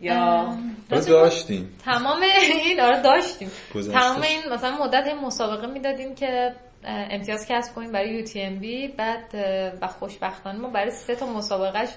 یا؟ 0.01 0.57
داشتیم. 0.91 1.79
تمام 1.85 2.23
این 2.67 2.81
آره 2.81 3.03
داشتیم. 3.03 3.51
تمام 3.93 4.23
این 4.23 4.53
مثلا 4.53 4.77
مدت 4.85 5.15
مسابقه 5.23 5.67
می‌دادیم 5.67 6.15
که 6.15 6.53
امتیاز 6.87 7.47
کسب 7.49 7.75
کنیم 7.75 7.93
برای 7.93 8.15
یو 8.15 8.25
تی 8.25 8.43
ام 8.43 8.59
بی. 8.59 8.89
بعد 8.89 9.35
و 9.83 9.87
خوشبختانه 9.87 10.59
ما 10.59 10.69
برای 10.69 10.91
سه 10.91 11.15
تا 11.15 11.27
مسابقهش 11.27 11.89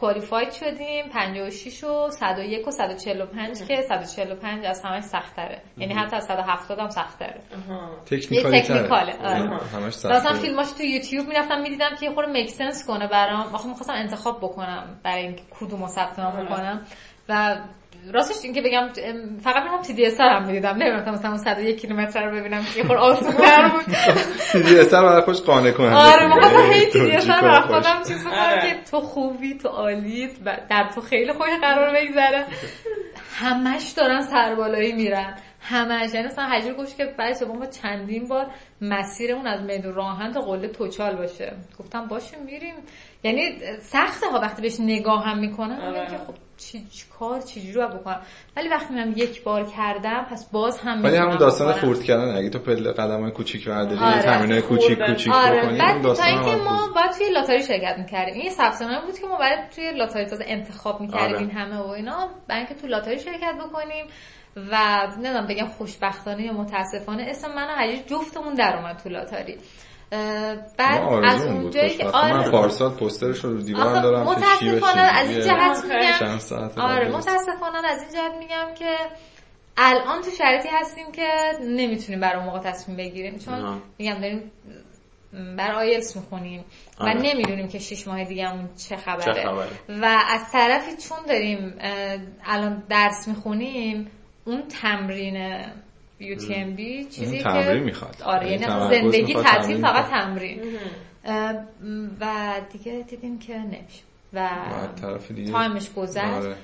کوالیفاید 0.00 0.52
شدیم 0.52 1.08
56 1.08 1.84
و 1.84 2.10
101 2.10 2.68
و 2.68 2.70
145 2.70 3.62
که 3.68 3.82
145 3.82 4.64
از 4.64 4.82
همش 4.84 5.02
سختره. 5.02 5.62
یعنی 5.78 5.94
حتی 5.94 6.16
از 6.16 6.24
170 6.24 6.78
هم 6.78 6.88
سختره. 6.88 7.40
تکنیکالی 8.06 8.60
تکنیکاله. 8.60 9.14
مثلا 10.04 10.32
فیلماش 10.32 10.70
تو 10.70 10.82
یوتیوب 10.82 11.28
می‌رفتم 11.28 11.60
می‌دیدم 11.60 11.90
که 12.00 12.06
یه 12.06 12.12
خورده 12.14 12.32
make 12.32 12.50
sense 12.50 12.86
کنه 12.86 13.08
برام. 13.08 13.54
آخه 13.54 13.68
می‌خواستم 13.68 13.92
انتخاب 13.92 14.38
بکنم 14.38 15.00
برای 15.04 15.22
اینکه 15.22 15.42
کدومو 15.50 15.88
ثبت 15.88 16.18
نام 16.18 16.44
بکنم 16.44 16.86
و 17.28 17.56
راستش 18.12 18.44
این 18.44 18.54
که 18.54 18.62
بگم 18.62 18.88
فقط 19.40 19.62
میرم 19.62 19.82
TDS 19.82 20.20
هم 20.20 20.46
می‌دیدم 20.46 20.74
نمی‌رفتم 20.76 21.10
مثلا 21.10 21.36
101 21.36 21.80
کیلومتر 21.80 22.24
رو 22.24 22.36
ببینم 22.36 22.64
که 22.74 22.84
خور 22.84 22.96
آسون‌تر 22.96 23.68
بود. 23.68 23.94
TDS 24.52 24.90
برای 24.90 25.22
خودش 25.22 25.40
قانع 25.40 25.70
کننده 25.70 25.96
آره 25.96 26.28
من 26.28 26.72
هی 26.72 26.86
TDS 26.86 27.30
رو 27.30 27.60
خودم 27.60 28.02
چیز 28.08 28.24
کنم 28.24 28.60
که 28.62 28.90
تو 28.90 29.00
خوبی 29.00 29.58
تو 29.58 29.68
عالی 29.68 30.28
در 30.70 30.90
تو 30.94 31.00
خیلی 31.00 31.32
خوش 31.32 31.50
قراره 31.60 31.94
بگذره. 31.94 32.46
همش 33.34 33.90
دارن 33.96 34.20
سربالایی 34.20 34.92
میرن. 34.92 35.38
همش. 35.60 36.14
یعنی 36.14 36.26
مثلا 36.26 36.44
حجر 36.44 36.72
گفت 36.74 36.96
که 36.96 37.14
برای 37.18 37.34
سوم 37.34 37.66
چندین 37.66 38.28
بار 38.28 38.46
مسیرمون 38.80 39.46
از 39.46 39.62
میدون 39.62 39.94
راهن 39.94 40.32
تا 40.32 40.40
قله 40.40 40.68
توچال 40.68 41.16
باشه. 41.16 41.52
گفتم 41.78 42.06
باشه 42.06 42.36
میریم. 42.46 42.74
یعنی 43.22 43.58
سخته 43.80 44.26
ها 44.26 44.40
وقتی 44.40 44.62
بهش 44.62 44.80
نگاه 44.80 45.24
هم 45.24 45.38
می‌کنم 45.38 45.80
آره. 45.80 46.06
که 46.06 46.16
خب 46.16 46.34
چی, 46.60 46.86
چی 46.92 47.04
کار 47.18 47.40
چجوری 47.40 47.72
رو 47.72 47.88
بکنم 47.88 48.20
ولی 48.56 48.68
وقتی 48.68 48.94
من 48.94 49.12
یک 49.16 49.42
بار 49.42 49.64
کردم 49.64 50.26
پس 50.30 50.50
باز 50.50 50.78
هم 50.78 51.04
ولی 51.04 51.16
همون 51.16 51.36
داستان 51.36 51.72
خورد 51.72 52.02
کردن 52.02 52.36
اگه 52.36 52.50
تو 52.50 52.58
پل 52.58 52.92
قدم 52.92 53.22
های 53.22 53.30
کوچیک 53.30 53.68
برداری 53.68 53.98
آره. 53.98 54.22
تمرین 54.22 54.60
کوچیک 54.60 54.98
کوچیک 55.06 55.32
آره. 55.32 55.62
بکنی 55.62 55.78
بعد 55.78 56.02
تا 56.02 56.24
اینکه 56.24 56.56
ما 56.56 56.88
باید 56.94 57.10
توی 57.10 57.30
لاتاری 57.30 57.62
شرکت 57.62 57.98
می‌کردیم 57.98 58.34
این 58.34 58.50
ثبت 58.50 58.82
بود 59.06 59.18
که 59.18 59.26
ما 59.26 59.36
باید 59.36 59.70
توی 59.70 59.92
لاتاری 59.92 60.26
تازه 60.26 60.44
انتخاب 60.46 61.00
می‌کردیم 61.00 61.34
آره. 61.34 61.38
این 61.38 61.50
همه 61.50 61.76
و 61.76 61.88
اینا 61.88 62.28
برای 62.48 62.60
اینکه 62.60 62.74
تو 62.74 62.86
لاتاری 62.86 63.18
شرکت 63.18 63.54
بکنیم 63.68 64.06
و 64.56 65.06
نمی‌دونم 65.16 65.46
بگم 65.46 65.66
خوشبختانه 65.66 66.42
یا 66.42 66.52
متاسفانه 66.52 67.26
اسم 67.28 67.54
من 67.54 67.66
و 67.66 67.96
جفتمون 68.06 68.54
در 68.54 68.76
اومد 68.76 68.96
تو 68.96 69.08
لاتاری 69.08 69.58
بعد 70.78 71.24
از 71.24 71.46
اونجایی 71.46 71.96
که 71.96 72.06
آره 72.06 72.36
من 72.36 72.50
پارسال 72.50 72.90
پوسترش 72.90 73.44
رو 73.44 73.62
دیوارم 73.62 74.02
دارم 74.02 74.22
متاسفانه 74.22 75.00
از 75.00 75.28
این 75.30 75.40
جهت 75.40 75.84
میگم 75.84 76.82
آره 76.84 77.08
متاسفانه 77.08 77.88
از 77.88 78.02
این 78.02 78.12
جهت 78.12 78.32
میگم 78.38 78.74
که 78.78 78.96
الان 79.76 80.22
تو 80.22 80.30
شرایطی 80.30 80.68
هستیم 80.72 81.12
که 81.12 81.28
نمی‌تونیم 81.62 82.20
برای 82.20 82.44
موقع 82.44 82.58
تصمیم 82.58 82.96
بگیریم 82.96 83.38
چون 83.38 83.82
میگم 83.98 84.14
داریم 84.14 84.52
بر 85.56 85.72
آیلس 85.72 86.16
می‌خونیم 86.16 86.64
و 87.00 87.02
آره. 87.02 87.14
نمی‌دونیم 87.14 87.68
که 87.68 87.78
شش 87.78 88.06
ماه 88.08 88.24
دیگه 88.24 88.48
همون 88.48 88.68
چه 88.88 88.96
خبره. 88.96 89.34
چه 89.34 89.42
خبره. 89.42 89.68
و 90.02 90.04
از 90.28 90.52
طرفی 90.52 90.96
چون 90.96 91.18
داریم 91.28 91.74
الان 92.44 92.82
درس 92.88 93.28
می‌خونیم 93.28 94.10
اون 94.44 94.62
تمرین 94.68 95.64
UTMB 96.20 97.04
چیزی 97.04 97.36
که 97.38 97.42
تمرین 97.42 97.82
می‌خواد. 97.82 98.22
آره 98.24 98.50
یعنی 98.50 98.64
زندگی 99.00 99.34
تعطیل 99.34 99.80
فقط 99.80 100.10
تمرین. 100.10 100.60
و 102.20 102.54
دیگه 102.72 103.04
دیدیم 103.10 103.38
که 103.38 103.58
نمیشه. 103.58 104.02
و 104.32 104.48
تایمش 105.52 105.92
گذشت. 105.92 106.24
آره. 106.24 106.56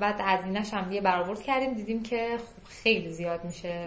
بعد 0.00 0.20
هزینهش 0.20 0.74
هم 0.74 0.92
یه 0.92 1.00
برآورد 1.00 1.42
کردیم. 1.42 1.74
دیدیم 1.74 2.02
که 2.02 2.28
خیلی 2.82 3.10
زیاد 3.10 3.40
میشه. 3.44 3.86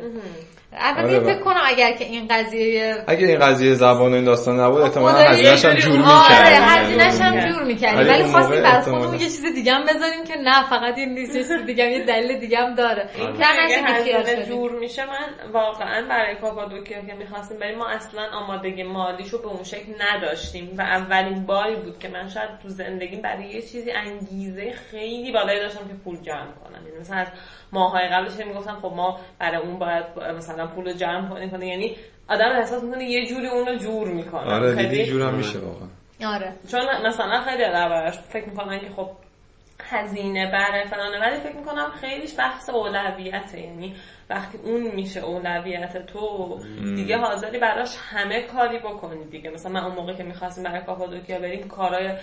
البته 0.74 1.18
آره 1.18 1.20
فکر 1.20 1.44
کنم 1.44 1.62
اگر 1.66 1.92
که 1.92 2.06
این 2.06 2.28
قضیه 2.30 3.04
اگه 3.08 3.28
این 3.28 3.40
قضیه 3.40 3.74
زبان 3.74 4.14
این 4.14 4.24
داستان 4.24 4.60
نبود 4.60 4.82
احتمالاً 4.82 5.18
هزینه‌اش 5.18 5.66
هم 5.66 5.74
جور 5.74 5.92
می‌کردیم. 5.92 6.06
آره 6.06 6.58
هزینه‌اش 6.66 7.22
هم 7.22 7.40
جور 7.40 7.64
می‌کردیم. 7.64 8.14
ولی 8.14 8.24
خواستیم 8.24 8.62
برای 8.62 8.82
خودمون 8.82 9.14
یه 9.14 9.20
چیز 9.20 9.46
دیگه 9.56 9.74
هم 9.74 9.84
بذاریم 9.84 10.24
که 10.28 10.36
نه 10.36 10.70
فقط 10.70 10.98
این 10.98 11.14
نیست 11.14 11.36
یه 11.36 11.42
چیز 11.42 11.66
دیگه 11.66 11.86
هم 11.86 11.92
یه 11.92 12.06
دلیل 12.06 12.40
دیگه 12.40 12.58
هم 12.58 12.76
داره. 12.76 13.10
اگه 13.16 13.84
هزینه 13.84 14.46
جور 14.46 14.80
میشه 14.80 15.06
من 15.06 15.52
واقعا 15.54 16.08
برای 16.10 16.36
کاپادوکیا 16.36 17.02
که 17.02 17.14
می‌خواستیم 17.14 17.60
بریم 17.60 17.78
ما 17.78 17.88
اصلا 17.88 18.22
آمادگی 18.34 18.84
مالیشو 18.84 19.42
به 19.42 19.48
اون 19.48 19.64
شکل 19.64 19.92
نداشتیم. 20.00 20.76
و 20.78 20.82
اولین 20.82 21.46
باری 21.46 21.76
بود 21.76 22.00
که 22.00 22.10
من 22.10 22.30
شاید 22.30 22.50
تو 22.64 22.70
زندگی 22.70 23.16
برای 23.16 23.46
یه 23.46 23.62
چیزی 23.62 23.92
انگیزه 23.92 24.72
خیلی 24.92 25.29
بالایی 25.32 25.60
داشتم 25.60 25.88
که 25.88 25.94
پول 25.94 26.22
جمع 26.22 26.52
کنم. 26.52 26.88
یعنی 26.88 27.00
مثلا 27.00 27.18
از 27.18 27.28
ماهای 27.72 28.08
قبلش 28.08 28.46
می‌گفتم 28.46 28.80
خب 28.82 28.94
ما 28.96 29.20
برای 29.40 29.58
اون 29.58 29.80
باید 29.80 30.06
مثلا 30.38 30.68
پول 30.68 30.94
جمع 30.94 31.30
کنیم. 31.30 31.64
یعنی 31.64 31.96
آدم 32.30 32.52
احساس 32.56 32.84
می‌کنه 32.84 33.04
یه 33.04 33.26
جوری 33.26 33.48
اونو 33.48 33.76
جور 33.76 34.08
می‌کنه. 34.08 34.54
آره 34.54 34.76
خیلی 34.76 35.06
جور 35.06 35.22
هم 35.22 35.36
میشه 35.36 35.60
واقعا. 35.60 35.88
آره. 36.36 36.54
چون 36.72 37.08
مثلا 37.08 37.42
خیلی 37.42 37.64
دربارش 37.64 38.20
فکر 38.20 38.50
می‌کنن 38.50 38.80
که 38.80 38.90
خب 38.90 39.10
هزینه 39.84 40.52
بره 40.52 40.86
فلانه. 40.86 41.20
ولی 41.20 41.40
فکر 41.40 41.56
می‌کنم 41.56 41.90
خیلیش 42.02 42.38
بحث 42.38 42.70
اولویته. 42.70 43.60
یعنی 43.60 43.96
وقتی 44.30 44.58
اون 44.58 44.82
میشه 44.82 45.20
اولویت 45.20 46.06
تو 46.06 46.60
دیگه 46.96 47.18
حاضری 47.18 47.60
براش 47.60 47.96
همه 48.00 48.42
کاری 48.42 48.80
بکنی 48.80 49.26
دیگه. 49.26 49.50
مثلا 49.50 49.72
من 49.72 49.84
اون 49.84 49.96
موقع 49.96 50.14
که 50.14 50.24
می‌خواستیم 50.24 50.64
برای 50.64 50.82
کاپادوکیا 50.82 51.40
بریم 51.40 51.68
کارهای 51.68 52.14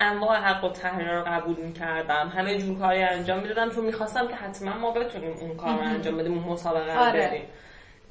انواع 0.00 0.38
حق 0.38 0.64
و 0.64 0.72
تحریر 0.72 1.12
رو 1.12 1.24
قبول 1.26 1.56
می‌کردم. 1.56 2.32
همه 2.36 2.58
جور 2.58 2.78
کاری 2.78 3.02
انجام 3.02 3.42
می‌دادم. 3.42 3.70
چون 3.70 3.84
می‌خواستم 3.84 4.28
که 4.28 4.34
حتما 4.34 4.78
ما 4.78 4.92
بتونیم 4.92 5.32
اون 5.40 5.56
کار 5.56 5.74
رو 5.74 5.80
انجام 5.80 6.16
بدیم 6.16 6.32
اون 6.38 6.52
مسابقه 6.52 6.94
رو 6.94 7.00
آره. 7.00 7.28
بریم. 7.28 7.44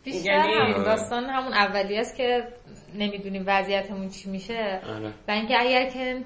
بیشتر 0.04 0.50
یعنی 0.50 0.74
داستان 0.74 1.26
همون 1.26 1.54
اولی 1.54 1.98
است 1.98 2.18
که 2.18 2.44
نمی‌دونیم 2.96 3.44
وضعیتمون 3.48 4.10
چی 4.10 4.30
میشه. 4.30 4.82
آره. 4.98 5.12
و 5.28 5.32
اینکه 5.32 5.56
اگر 5.60 5.90
که 5.90 6.22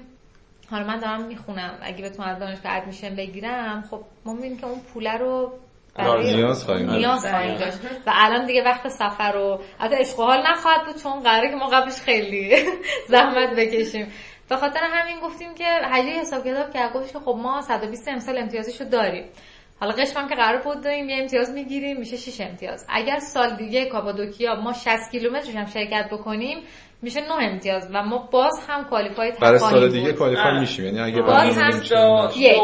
حالا 0.70 0.86
من 0.86 0.98
دارم 0.98 1.26
می‌خونم 1.26 1.78
اگه 1.82 2.04
بتونم 2.04 2.28
از 2.28 2.38
دانشگاه 2.38 2.72
ادمیشن 2.72 3.16
بگیرم 3.16 3.84
خب 3.90 4.00
ما 4.24 4.32
می‌بینیم 4.32 4.58
که 4.58 4.66
اون 4.66 4.80
پوله 4.80 5.18
رو 5.18 5.52
نیاز 5.98 6.64
خواهیم 6.64 6.90
نیاز 6.90 7.26
خواهیم 7.26 7.56
داشت. 7.56 7.78
و 8.06 8.12
الان 8.14 8.46
دیگه 8.46 8.62
وقت 8.62 8.88
سفر 8.88 9.32
رو 9.32 9.60
حتی 9.78 9.96
اشغال 9.96 10.42
نخواهد 10.46 10.86
بود 10.86 11.02
چون 11.02 11.20
قراره 11.20 11.50
که 11.50 11.56
ما 11.56 11.66
قبلش 11.66 12.00
خیلی 12.00 12.56
زحمت 13.12 13.56
بکشیم. 13.56 14.12
به 14.50 14.56
خاطر 14.56 14.80
همین 14.82 15.20
گفتیم 15.20 15.54
که 15.54 15.64
حجی 15.64 16.10
حساب 16.10 16.44
کتاب 16.44 16.70
کرد 16.70 16.92
گفتش 16.92 17.12
که 17.12 17.18
خب 17.18 17.36
ما 17.42 17.62
120 17.62 18.08
امسال 18.08 18.38
امتیازشو 18.38 18.84
داریم. 18.84 19.24
حالا 19.80 19.92
قشم 19.92 20.28
که 20.28 20.34
قرار 20.34 20.62
بود 20.62 20.84
داریم 20.84 21.08
یه 21.08 21.16
امتیاز 21.16 21.50
می‌گیریم 21.50 21.98
میشه 21.98 22.16
6 22.16 22.40
امتیاز. 22.40 22.86
اگر 22.88 23.18
سال 23.18 23.56
دیگه 23.56 23.84
کاپادوکیا 23.84 24.54
ما 24.54 24.72
60 24.72 25.10
کیلومترش 25.10 25.54
هم 25.54 25.66
شرکت 25.66 26.08
بکنیم 26.12 26.58
میشه 27.02 27.20
9 27.20 27.32
امتیاز. 27.32 27.88
و 27.94 28.02
ما 28.02 28.28
باز 28.32 28.60
هم 28.68 28.84
کوالیفای 28.84 29.32
برای 29.40 29.58
سال 29.58 29.88
دیگه 29.88 30.12
کوالیفای 30.12 30.58
میشیم. 30.60 30.84
یعنی 30.84 31.00
اگه 31.00 31.22
باز 31.22 31.58
هم 31.58 32.30
یک. 32.36 32.56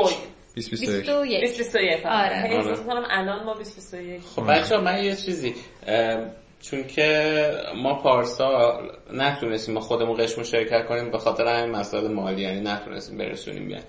2021 0.55 1.07
2021 1.07 2.07
آره. 2.07 2.77
کنم 2.87 3.05
الان 3.11 3.45
ما 3.45 3.55
2021 3.55 4.23
خب 4.23 4.51
بچه‌ها 4.51 4.83
من 4.83 5.05
یه 5.05 5.17
چیزی 5.17 5.55
چون 6.71 6.87
که 6.87 7.51
ما 7.77 7.95
پارسا 7.95 8.81
نتونستیم 9.13 9.75
ما 9.75 9.81
خودمون 9.81 10.17
قشم 10.17 10.43
شرکت 10.43 10.87
کنیم 10.87 11.11
به 11.11 11.19
خاطر 11.19 11.47
همین 11.47 11.77
مسائل 11.77 12.13
مالی 12.13 12.43
یعنی 12.43 12.61
نتونستیم 12.61 13.19
برسونیم 13.19 13.67
بیان 13.67 13.83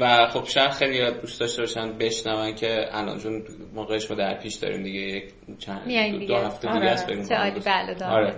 و 0.00 0.26
خب 0.26 0.44
شاید 0.44 0.70
خیلی 0.70 1.10
دوست 1.10 1.40
داشته 1.40 1.62
باشن 1.62 1.98
بشنون 1.98 2.54
که 2.54 2.86
الان 2.90 3.18
چون 3.18 3.42
ما 3.74 3.84
قشم 3.84 4.14
در 4.14 4.34
پیش 4.34 4.54
داریم 4.54 4.82
دیگه 4.82 5.00
یک 5.00 5.24
چند 5.58 6.10
دو, 6.12 6.26
دو 6.26 6.36
هفته 6.36 6.72
دیگه 6.72 6.90
است 6.90 7.06
بریم 7.06 7.24
بله 7.64 8.06
آره. 8.06 8.34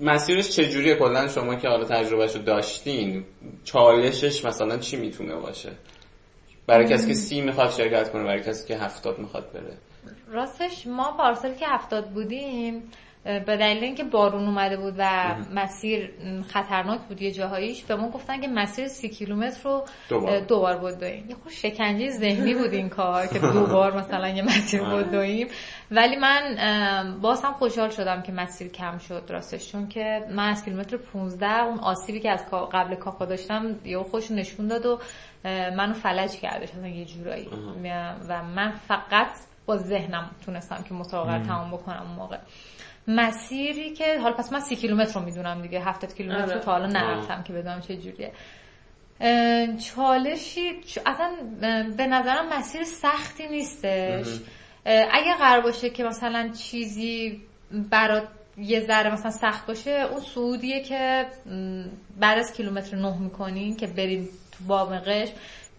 مسیرش 0.00 0.48
چجوریه؟ 0.48 0.94
کلا 0.94 1.28
شما 1.28 1.54
که 1.54 1.68
حالا 1.68 1.84
تجربهشو 1.84 2.38
داشتین 2.38 3.24
چالشش 3.64 4.44
مثلا 4.44 4.78
چی 4.78 4.96
می‌تونه 4.96 5.34
باشه؟ 5.34 5.70
برای 6.66 6.86
کسی 6.86 7.08
که 7.08 7.14
سی 7.14 7.40
می‌خواد 7.40 7.70
شرکت 7.70 8.12
کنه 8.12 8.24
برای 8.24 8.42
کسی 8.42 8.68
که 8.68 8.76
هفتاد 8.76 9.18
می‌خواد 9.18 9.52
بره. 9.52 9.76
راستش 10.28 10.86
ما 10.86 11.12
پارسال 11.12 11.54
که 11.54 11.66
هفتاد 11.68 12.10
بودیم 12.10 12.82
به 13.24 13.56
دلیل 13.56 13.84
اینکه 13.84 14.04
بارون 14.04 14.44
اومده 14.44 14.76
بود 14.76 14.94
و 14.98 15.34
مسیر 15.54 16.10
خطرناک 16.48 17.00
بود 17.00 17.22
یه 17.22 17.32
جاهاییش 17.32 17.82
به 17.82 17.96
ما 17.96 18.08
گفتن 18.08 18.40
که 18.40 18.48
مسیر 18.48 18.88
سی 18.88 19.08
کیلومتر 19.08 19.60
رو 19.64 19.84
دوبار. 20.48 20.78
بدویم 20.78 21.26
یه 21.28 21.34
خود 21.34 21.52
شکنجه 21.52 22.10
ذهنی 22.10 22.54
بود 22.54 22.72
این 22.72 22.88
کار 22.88 23.26
که 23.26 23.38
دوبار 23.38 23.96
مثلا 23.96 24.28
یه 24.28 24.42
مسیر 24.42 24.82
بدویم 24.82 25.48
ولی 25.90 26.16
من 26.16 27.18
باز 27.22 27.44
هم 27.44 27.52
خوشحال 27.52 27.90
شدم 27.90 28.22
که 28.22 28.32
مسیر 28.32 28.68
کم 28.68 28.98
شد 28.98 29.22
راستش 29.28 29.72
چون 29.72 29.88
که 29.88 30.26
من 30.30 30.48
از 30.48 30.64
کیلومتر 30.64 30.96
15 30.96 31.62
اون 31.62 31.78
آسیبی 31.78 32.20
که 32.20 32.30
از 32.30 32.44
قبل 32.72 32.94
کاکا 32.94 33.24
داشتم 33.24 33.76
یه 33.84 33.98
خوش 33.98 34.30
نشون 34.30 34.66
داد 34.66 34.86
و 34.86 34.98
منو 35.76 35.92
فلج 35.92 36.30
کردش 36.30 36.68
یه 36.84 37.04
جورایی. 37.04 37.48
و 38.28 38.42
من 38.42 38.70
فقط 38.70 39.49
با 39.66 39.76
ذهنم 39.76 40.30
تونستم 40.44 40.82
که 40.88 40.94
مسابقه 40.94 41.36
رو 41.36 41.44
تمام 41.44 41.70
بکنم 41.70 42.02
اون 42.02 42.16
موقع. 42.16 42.38
مسیری 43.08 43.90
که 43.90 44.18
حالا 44.18 44.34
پس 44.34 44.52
من 44.52 44.60
سی 44.60 44.76
کیلومتر 44.76 45.20
رو 45.20 45.26
می‌دونم 45.26 45.62
دیگه 45.62 45.80
هفتاد 45.80 46.14
کیلومتر 46.14 46.44
رو 46.44 46.50
آره. 46.50 46.60
تا 46.60 46.72
حالا 46.72 46.86
نرفتم 46.86 47.42
که 47.42 47.52
بدونم 47.52 47.80
چه 47.80 47.96
جوریه. 47.96 48.32
چالشی 49.78 50.70
اصلا 51.06 51.30
به 51.96 52.06
نظرم 52.06 52.58
مسیر 52.58 52.84
سختی 52.84 53.48
نیستش. 53.48 54.26
اگه 54.84 55.34
قرار 55.38 55.60
باشه 55.60 55.90
که 55.90 56.04
مثلا 56.04 56.48
چیزی 56.48 57.42
برات 57.90 58.28
یه 58.56 58.80
ذره 58.80 59.12
مثلا 59.12 59.30
سخت 59.30 59.66
باشه 59.66 59.90
اون 59.90 60.20
سعودیه 60.20 60.82
که 60.82 61.26
بعد 62.20 62.38
از 62.38 62.52
کیلومتر 62.52 62.96
نه 62.96 63.18
می‌کنین 63.18 63.76
که 63.76 63.86
بریم 63.86 64.28
تو 64.52 64.64
بامقش 64.64 65.28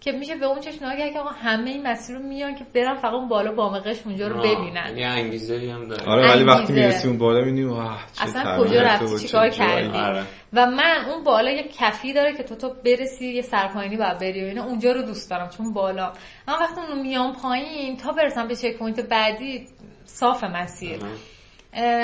که 0.04 0.12
میشه 0.12 0.34
به 0.36 0.46
اون 0.46 0.60
چشم 0.60 0.86
نگاه 0.86 1.10
که 1.10 1.18
آقا 1.18 1.30
همه 1.30 1.70
این 1.70 1.86
مسیر 1.86 2.16
رو 2.16 2.22
میان 2.22 2.54
که 2.54 2.64
برن 2.74 2.94
فقط 2.94 3.12
اون 3.12 3.28
بالا 3.28 3.52
بامقش 3.52 3.96
اونجا 4.04 4.28
رو 4.28 4.38
ببینن. 4.38 4.96
یه 4.96 5.06
انگیزه 5.06 5.72
هم 5.72 5.88
داره. 5.88 6.04
آره 6.06 6.30
ولی 6.30 6.44
وقتی 6.44 6.72
می‌رسی 6.72 7.08
اون 7.08 7.18
بالا 7.18 7.44
می‌بینی 7.44 7.78
اصلا 8.20 8.58
کجا 8.58 8.80
رفتی؟ 8.80 9.18
چیکار 9.18 9.48
کردی؟ 9.48 9.98
آره. 9.98 10.22
و 10.52 10.66
من 10.66 11.04
اون 11.08 11.24
بالا 11.24 11.50
یه 11.50 11.62
کفی 11.62 12.12
داره 12.12 12.36
که 12.36 12.42
تو 12.42 12.54
تو 12.54 12.74
برسی 12.84 13.26
یه 13.26 13.42
سرپایینی 13.42 13.96
باید 13.96 14.18
بری 14.18 14.44
و 14.44 14.46
اینا 14.46 14.64
اونجا 14.64 14.92
رو 14.92 15.02
دوست 15.02 15.30
دارم 15.30 15.48
چون 15.48 15.72
بالا. 15.72 16.12
من 16.48 16.54
وقتی 16.54 16.80
اون 16.80 17.02
میام 17.02 17.32
پایین 17.32 17.96
تا 17.96 18.12
برسم 18.12 18.48
به 18.48 18.56
checkpoint 18.56 19.00
بعدی 19.00 19.66
صاف 20.04 20.44
مسیر. 20.44 21.00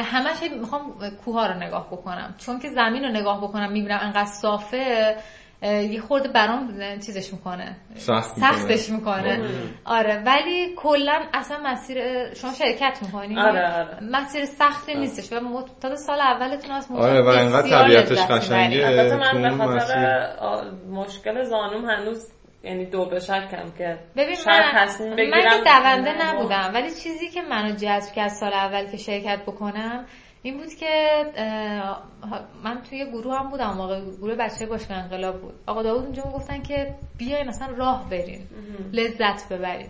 همش 0.03 0.37
می‌خوام 0.61 1.11
کوها 1.25 1.47
رو 1.47 1.55
نگاه 1.55 1.87
بکنم. 1.87 2.35
چون 2.39 2.59
که 2.59 2.69
زمین 2.69 3.05
رو 3.05 3.11
نگاه 3.11 3.41
بکنم 3.43 3.73
می‌بینم 3.73 3.99
انقدر 4.03 4.25
صافه 4.25 5.16
یه 5.62 6.01
خورده 6.01 6.28
برام 6.28 6.78
چیزش 7.06 7.32
می‌کنه. 7.32 7.76
سخت 7.94 8.39
سختش 8.39 8.90
می‌کنه. 8.90 9.48
آره 9.85 10.22
ولی 10.26 10.74
کلا 10.76 11.22
اصلا 11.35 11.59
مسیر 11.64 11.98
شما 12.35 12.52
شرکت 12.52 12.98
می‌کنی. 13.02 13.39
آره 13.39 13.74
آره. 13.74 13.98
مسیر 14.02 14.44
سختی 14.44 14.94
نیستش. 14.94 15.32
و 15.32 15.40
معتاد 15.40 15.94
سال 15.94 16.20
اولتون 16.20 16.70
از 16.70 16.90
آره 16.90 17.22
و 17.22 17.28
اینقدر 17.28 17.82
طبیعتش 17.82 18.18
قشنگه. 18.18 19.16
من 19.16 19.43
به 19.43 19.64
خاطر 19.64 20.30
مشکل 20.90 21.44
زانوم 21.44 21.85
هنوز 21.90 22.32
یعنی 22.62 22.86
دو 22.86 23.05
به 23.05 23.20
شکم 23.20 23.70
که 23.78 23.98
ببین 24.16 24.36
من, 24.47 24.86
من 25.01 25.94
دونده 25.94 26.26
نبودم 26.26 26.70
ولی 26.74 26.90
چیزی 26.90 27.28
که 27.28 27.43
منو 27.43 27.74
جذب 27.74 28.14
کرد 28.14 28.28
سال 28.28 28.52
اول 28.52 28.90
که 28.90 28.97
شرکت 28.97 29.43
بکنم 29.47 30.06
این 30.43 30.56
بود 30.59 30.74
که 30.74 31.24
من 32.65 32.82
توی 32.90 33.06
گروه 33.10 33.39
هم 33.39 33.51
بودم 33.51 33.77
موقع 33.77 34.01
گروه 34.01 34.35
بچه 34.35 34.66
باشگاه 34.66 34.97
انقلاب 34.98 35.40
بود. 35.40 35.55
آقا 35.66 35.82
داود 35.82 36.05
اونجا 36.05 36.23
گفتن 36.23 36.62
که 36.62 36.94
بیاین 37.19 37.48
مثلا 37.48 37.77
راه 37.77 38.10
برین. 38.10 38.43
لذت 38.93 39.52
ببرین. 39.52 39.89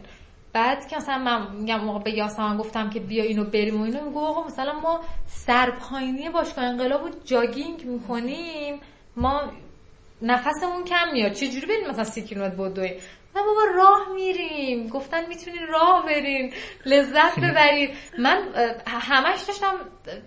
بعد 0.52 0.88
که 0.88 0.96
مثلا 0.96 1.18
من 1.18 1.56
میگم 1.56 1.80
موقع 1.80 2.02
به 2.02 2.10
یاسمن 2.10 2.56
گفتم 2.56 2.90
که 2.90 3.00
بیا 3.00 3.24
اینو 3.24 3.44
بریم 3.44 3.80
و 3.80 3.84
اینو 3.84 4.04
میگو 4.04 4.20
آقا 4.20 4.46
مثلا 4.46 4.80
ما 4.80 5.00
سرپاینی 5.26 6.30
باشگاه 6.30 6.64
انقلاب 6.64 7.04
و 7.04 7.08
جاگینگ 7.24 7.84
می‌کنیم. 7.84 8.80
ما 9.16 9.42
نفسمون 10.22 10.84
کم 10.84 11.12
میاد. 11.12 11.32
چجوری 11.32 11.66
بریم 11.66 11.90
مثلا 11.90 12.04
سی 12.04 12.22
کیلومتر 12.22 12.54
بدویم 12.54 13.00
نه 13.39 13.44
بابا 13.47 13.62
راه 13.74 14.15
میریم. 14.15 14.89
گفتن 14.89 15.27
می‌تونین 15.27 15.66
راه 15.66 16.06
برین. 16.06 16.52
لذت 16.86 17.40
ببرید 17.40 17.90
من 18.19 18.43
همش 18.86 19.40
داشتم 19.40 19.74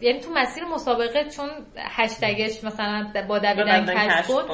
یعنی 0.01 0.19
تو 0.19 0.31
مسیر 0.33 0.65
مسابقه 0.65 1.29
چون 1.29 1.49
هشتگش 1.77 2.63
مثلا 2.63 3.11
با 3.27 3.39
دویدن 3.39 3.85
کشف 3.85 4.27
بود 4.27 4.45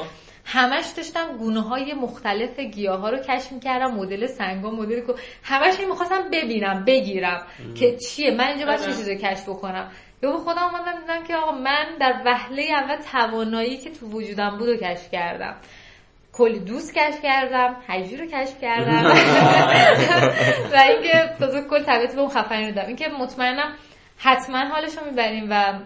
همش 0.44 0.86
داشتم 0.96 1.36
گونه 1.36 1.60
های 1.60 1.94
مختلف 1.94 2.60
گیاه 2.60 3.00
ها 3.00 3.10
رو 3.10 3.18
کشف 3.18 3.52
می‌کردم 3.52 3.94
مدل 3.94 4.26
سنگا 4.26 4.70
مدل 4.70 5.00
کو 5.00 5.12
همش 5.42 5.80
می‌خواستم 5.80 6.30
ببینم 6.32 6.84
بگیرم 6.84 7.46
که 7.78 7.96
چیه. 7.96 8.30
من 8.30 8.46
اینجا 8.46 8.66
باید 8.66 8.80
چه. 8.80 8.86
چیزی 8.86 9.18
کشف 9.18 9.48
بکنم؟ 9.48 9.90
یا 10.22 10.32
به 10.32 10.38
خودم 10.38 10.62
اومدم 10.62 11.00
دیدم 11.00 11.24
که 11.24 11.36
آقا 11.36 11.52
من 11.52 11.86
در 12.00 12.22
وهله 12.24 12.62
اول 12.62 12.96
توانایی 12.96 13.78
که 13.78 13.90
تو 13.90 14.06
وجودم 14.06 14.58
بود 14.58 14.68
و 14.68 14.76
کشف 14.76 15.10
کردم. 15.12 15.56
کلی 16.38 16.58
دوست 16.60 16.94
کشف 16.94 17.22
کردم 17.22 17.76
حجی 17.88 18.16
رو 18.16 18.26
کشف 18.26 18.60
کردم. 18.60 19.04
و 20.72 20.76
اینکه 20.76 21.34
تازه 21.38 21.62
کل 21.70 21.82
طبیعت 21.82 22.14
به 22.14 22.20
اون 22.20 22.30
خفنی 22.30 22.72
رو 22.72 22.86
اینکه 22.86 23.08
مطمئنم 23.20 23.74
حتما 24.18 24.58
حالش 24.58 24.98
رو 24.98 25.04
می‌بریم 25.10 25.46
و 25.50 25.80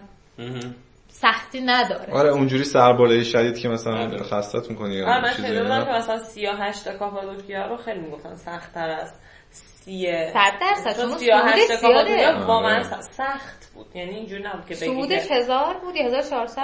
سختی 1.07 1.61
نداره. 1.61 2.13
آره 2.13 2.29
اونجوری 2.29 2.63
سربالای 2.63 3.25
شدید 3.25 3.57
که 3.57 3.69
مثلا 3.69 3.97
آره. 3.97 4.23
خستت 4.23 4.69
می‌کنی 4.69 5.01
آره 5.01 5.21
من 5.21 5.29
خیلی 5.29 5.57
که 5.57 5.91
مثلا 5.97 6.17
38 6.17 6.97
کاپادوکیا 6.97 7.67
رو 7.67 7.77
خیلی 7.77 7.99
می‌گفتن 7.99 8.35
سخت 8.35 8.73
تر 8.73 8.89
است. 8.89 9.21
سیه. 9.53 10.31
صد 10.33 10.53
درصد. 10.61 11.01
شما 11.01 11.17
سیاهش 11.17 11.71
کاپادوکیا 11.81 12.45
واقعا 12.47 12.83
سخت 13.01 13.71
بود. 13.73 13.85
یعنی 13.95 14.15
اینجوری 14.15 14.43
نبود 14.43 14.65
که 14.65 14.75
بگی 14.75 14.85
سودش 14.85 15.31
هزار 15.31 15.77
بود 15.77 15.95
یا 15.95 16.05
هزار 16.05 16.21
چهارصد؟ 16.21 16.61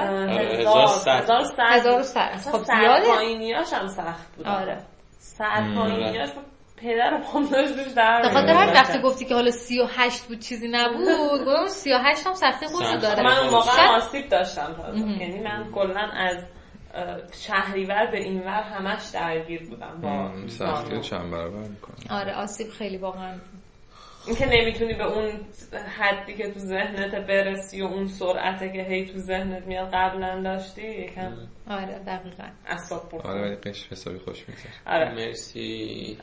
هزار 1.10 1.44
هزار 1.60 2.04
ست 2.04 2.50
خب 2.52 2.64
زیاده. 2.64 3.08
پایینیاش 3.08 3.74
هم 3.74 3.88
سخت 3.88 4.36
بود. 4.36 4.48
آره. 4.48 4.78
سر 5.20 5.76
پایینیاش 5.76 6.30
پدر 6.78 7.22
پام 7.24 7.46
داشت 7.46 7.76
دوش 7.76 7.94
در 7.96 8.22
همین 8.26 8.74
وقتی 8.74 9.00
گفتی 9.00 9.26
که 9.26 9.36
حالا 9.36 9.52
38 9.52 10.24
بود 10.24 10.40
چیزی 10.40 10.68
نبود 10.72 11.46
گفتم 11.46 11.68
38 11.68 12.28
هم 12.28 12.34
سختی 12.34 12.66
خودشو 12.66 12.98
داره. 12.98 13.24
من 13.24 13.38
اون 13.38 13.50
موقع 13.50 13.88
آسیب 13.96 14.30
داشتم. 14.30 14.76
یعنی 15.20 15.40
من 15.40 15.72
کلا 15.76 16.10
از 16.14 16.38
شهریور 17.34 18.06
به 18.12 18.18
این 18.18 18.40
ور 18.40 18.64
همش 18.64 19.10
درگیر 19.14 19.70
بودم 19.70 20.02
با 20.02 20.48
سختی 20.48 21.00
چند 21.00 21.32
برابر 21.32 21.68
می‌کنه 21.68 22.20
آره 22.20 22.34
آسیب 22.36 22.68
خیلی 22.70 22.98
واقعا. 22.98 23.36
اینکه 24.28 24.46
نمی‌تونی 24.46 24.94
به 24.94 25.04
اون 25.04 25.32
حدی 26.00 26.34
که 26.34 26.52
تو 26.52 26.60
ذهنت 26.60 27.16
برسی 27.16 27.82
و 27.82 27.86
اون 27.86 28.08
سرعته 28.08 28.70
که 28.70 28.82
هی 28.84 29.06
تو 29.06 29.18
ذهنت 29.18 29.68
میاد 29.68 29.90
قبلا 29.94 30.42
داشتی 30.44 30.82
یکم 30.82 31.32
آره 31.70 32.00
دقیقا. 32.08 32.44
اصاب 32.68 33.08
بخور 33.14 33.32
آره 33.32 33.42
ولی 33.42 33.56
قش 33.56 33.88
حسابی 33.92 34.18
خوش 34.20 34.50
میگذره. 34.50 34.72
آره. 34.86 35.16
مرسی. 35.16 36.18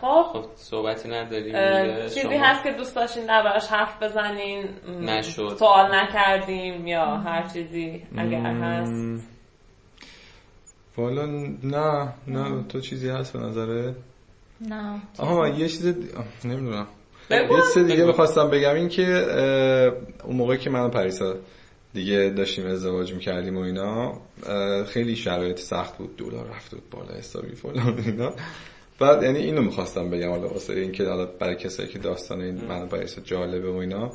خب. 0.00 0.22
خب 0.32 0.44
صحبتی 0.54 1.08
نداریم. 1.08 2.08
چیزی 2.08 2.36
هست 2.36 2.62
که 2.62 2.72
دوست 2.72 2.96
داشتین 2.96 3.26
دربارش 3.26 3.68
حرف 3.68 4.02
بزنین؟ 4.02 4.68
نشد. 5.00 5.56
سوال 5.58 5.94
نکردیم 5.94 6.86
یا 6.86 7.16
هر 7.16 7.48
چیزی 7.48 8.06
اگر 8.18 8.40
هست؟ 8.40 9.31
والا 10.96 11.26
نه 11.62 12.12
نه 12.26 12.64
تو 12.68 12.80
چیزی 12.80 13.08
هست 13.08 13.32
به 13.32 13.38
نظره 13.38 13.94
نه. 14.60 15.02
آها 15.18 15.48
یه 15.48 15.68
چیز 15.68 15.94
نمی‌دونم. 16.44 16.86
یه 17.30 17.48
چیز 17.74 17.84
دیگه 17.84 18.04
می‌خواستم 18.04 18.50
بگم 18.50 18.74
این 18.74 18.88
که 18.88 19.04
اون 20.24 20.36
موقعی 20.36 20.58
که 20.58 20.70
من 20.70 20.90
پریسا 20.90 21.34
دیگه 21.94 22.32
داشتیم 22.36 22.66
ازدواج 22.66 23.12
می‌کردیم 23.12 23.56
و 23.56 23.60
اینا 23.60 24.20
خیلی 24.84 25.16
شرایط 25.16 25.58
سخت 25.58 25.98
بود. 25.98 26.16
دلار 26.16 26.48
رفت 26.48 26.74
بود 26.74 26.90
بالا 26.90 27.14
حسابی 27.14 27.54
فلان 27.54 27.98
اینا. 28.06 28.32
بعد 29.00 29.22
یعنی 29.22 29.38
اینو 29.38 29.62
می‌خواستم 29.62 30.10
بگم 30.10 30.30
حالا 30.30 30.48
واسه 30.48 30.72
اینکه 30.72 31.04
حالا 31.04 31.26
برای 31.26 31.56
کسایی 31.56 31.88
که 31.88 31.98
داستان 31.98 32.40
این 32.40 32.64
من 32.64 32.88
پریسا 32.88 33.20
جالبه 33.20 33.70
و 33.70 33.76
اینا 33.76 34.10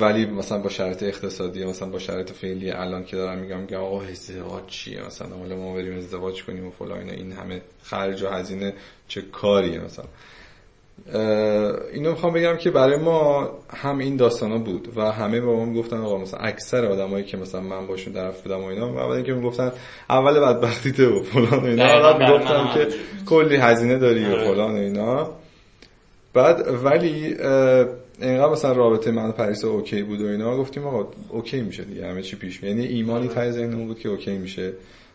ولی 0.00 0.26
مثلا 0.26 0.58
با 0.58 0.68
شرایط 0.68 1.02
اقتصادی 1.02 1.64
مثلا 1.64 1.88
با 1.88 1.98
شرایط 1.98 2.30
فعلی 2.30 2.70
الان 2.70 3.04
که 3.04 3.16
دارم 3.16 3.38
میگم 3.38 3.66
که 3.66 3.76
آقا 3.76 4.02
ازدواج 4.02 4.66
چیه؟ 4.66 5.06
مثلا 5.06 5.28
حالا 5.28 5.56
ما 5.56 5.74
بریم 5.74 5.96
ازدواج 5.96 6.44
کنیم 6.44 6.66
و 6.66 6.70
فلان 6.70 7.10
این 7.10 7.32
همه 7.32 7.62
خرج 7.82 8.22
و 8.22 8.28
هزینه 8.28 8.74
چه 9.08 9.22
کاریه 9.22 9.80
مثلا؟ 9.80 10.04
اینو 11.92 12.10
می‌خوام 12.10 12.32
بگم 12.32 12.56
که 12.56 12.70
برای 12.70 12.96
ما 12.96 13.50
هم 13.70 13.98
این 13.98 14.16
داستانا 14.16 14.58
بود 14.58 14.88
و 14.96 15.12
همه 15.12 15.40
با 15.40 15.56
ما 15.56 15.64
می‌گفتن 15.64 15.96
آقا 15.96 16.18
مثلا 16.18 16.40
اکثر 16.40 16.86
آدمایی 16.86 17.24
که 17.24 17.36
مثلا 17.36 17.60
من 17.60 17.86
باشون 17.86 18.14
طرف 18.14 18.42
بودم 18.42 18.60
و 18.60 18.64
اینا 18.64 18.86
اول 18.86 19.16
اینکه 19.16 19.32
می‌گفتن 19.32 19.72
اول 20.10 20.40
بدبختیته 20.40 21.06
و 21.06 21.22
فلان 21.22 21.60
و 21.60 21.66
اینا. 21.66 21.84
بعد 21.84 22.22
می‌گفتن 22.22 22.74
که 22.74 22.88
کلی 23.26 23.56
هزینه 23.56 23.98
داری 23.98 24.24
و 24.24 24.32
آره. 24.32 24.44
فلان 24.44 24.72
و 24.72 24.76
اینا. 24.76 25.30
بعد 26.34 26.84
ولی 26.84 27.36
اینقدر 28.20 28.52
مثلا 28.52 28.72
رابطه 28.72 29.10
من 29.10 29.28
و 29.28 29.32
پریسا 29.32 29.68
OK 29.68 30.02
بود 30.02 30.20
و 30.20 30.26
اینا 30.26 30.56
گفتیم 30.56 30.86
آقا 30.86 31.08
OK 31.28 31.60
میشه 31.60 31.84
دیگه 31.84 32.06
همه 32.06 32.22
چی 32.22 32.36
پیش 32.36 32.62
یعنی 32.62 32.86
ایمانی 32.86 33.26
آره. 33.26 33.34
ته 33.34 33.50
ذهنمون 33.50 33.86
بود 33.86 33.98
که 33.98 34.08
OK 34.08 34.38
میشه. 34.38 34.72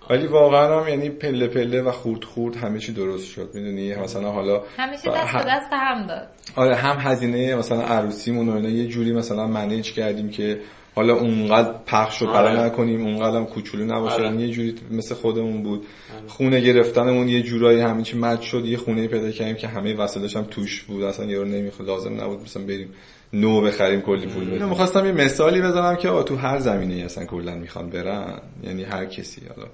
ولی 0.10 0.28
واقعا 0.28 0.82
هم 0.82 0.90
یعنی 0.90 1.10
پله 1.10 1.48
پله 1.48 1.82
و 1.82 1.92
خورد 1.92 2.24
خورد 2.24 2.56
همه 2.56 2.80
چی 2.80 2.94
درست 2.94 3.28
شد 3.28 3.50
می‌دونی؟ 3.54 3.96
مثلا 3.96 4.32
حالا 4.32 4.64
همه 4.78 4.95
چی 4.95 5.11
دست 5.12 5.34
به 5.34 5.44
دست 5.48 5.70
هم 5.72 6.08
داد. 6.08 6.28
آره 6.56 6.76
هم 6.76 6.98
هزینه 7.00 7.56
مثلا 7.56 7.82
عروسیمون 7.82 8.50
و 8.50 8.56
اینا 8.56 8.70
یه 8.70 8.88
جوری 8.88 9.14
مثلا 9.14 9.48
manage 9.48 9.94
کردیم 9.94 10.30
که 10.30 10.60
حالا 10.95 11.14
اونقدر 11.14 11.74
پخش 11.86 12.22
و 12.22 12.28
آره. 12.28 12.60
نکنیم 12.60 13.06
اونقدر 13.06 13.38
هم 13.38 13.45
کوچولو 13.45 13.86
نباشه. 13.86 14.16
آره. 14.16 14.41
یه 14.41 14.49
جوری 14.49 14.76
مثل 14.91 15.16
خودمون 15.16 15.64
بود. 15.64 15.80
آره. 15.80 16.28
خونه 16.28 16.60
گرفتنمون 16.60 17.28
یه 17.28 17.41
جورایی 17.41 17.80
همین 17.80 18.03
چی 18.03 18.18
مد 18.18 18.41
شد. 18.41 18.66
یه 18.66 18.78
خونه 18.78 19.07
پیدا 19.07 19.32
کردیم 19.32 19.56
که 19.56 19.68
همه 19.68 19.94
وسایلش 19.94 20.36
هم 20.36 20.44
توش 20.44 20.82
بود. 20.82 21.03
اصلا 21.03 21.26
یارو 21.26 21.48
نمی‌خواد 21.48 21.88
لازم 21.88 22.22
نبود 22.22 22.41
مثلا 22.41 22.64
بریم 22.64 22.90
نو 23.34 23.61
بخریم 23.61 24.02
کلی 24.02 24.28
پول 24.28 24.45
بدیم. 24.45 24.70
می‌خواستم 24.70 25.06
یه 25.06 25.11
مثالی 25.11 25.61
بزنم 25.61 25.95
که 25.95 26.07
تو 26.07 26.36
هر 26.36 26.60
زمینه 26.60 27.03
اصلا 27.06 27.26
کلا 27.26 27.56
می‌خوان 27.56 27.90
برن. 27.90 28.41
یعنی 28.64 28.84
هر 28.84 29.06
کسی. 29.06 29.41
حالا 29.56 29.68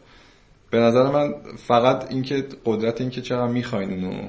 به 0.70 0.78
نظر 0.80 1.12
من 1.12 1.34
فقط 1.68 2.12
اینکه 2.12 2.44
قدرت 2.66 3.02
اینکه 3.02 3.22
چقدر 3.22 3.48
می‌خواین 3.48 3.94
اونو 3.94 4.28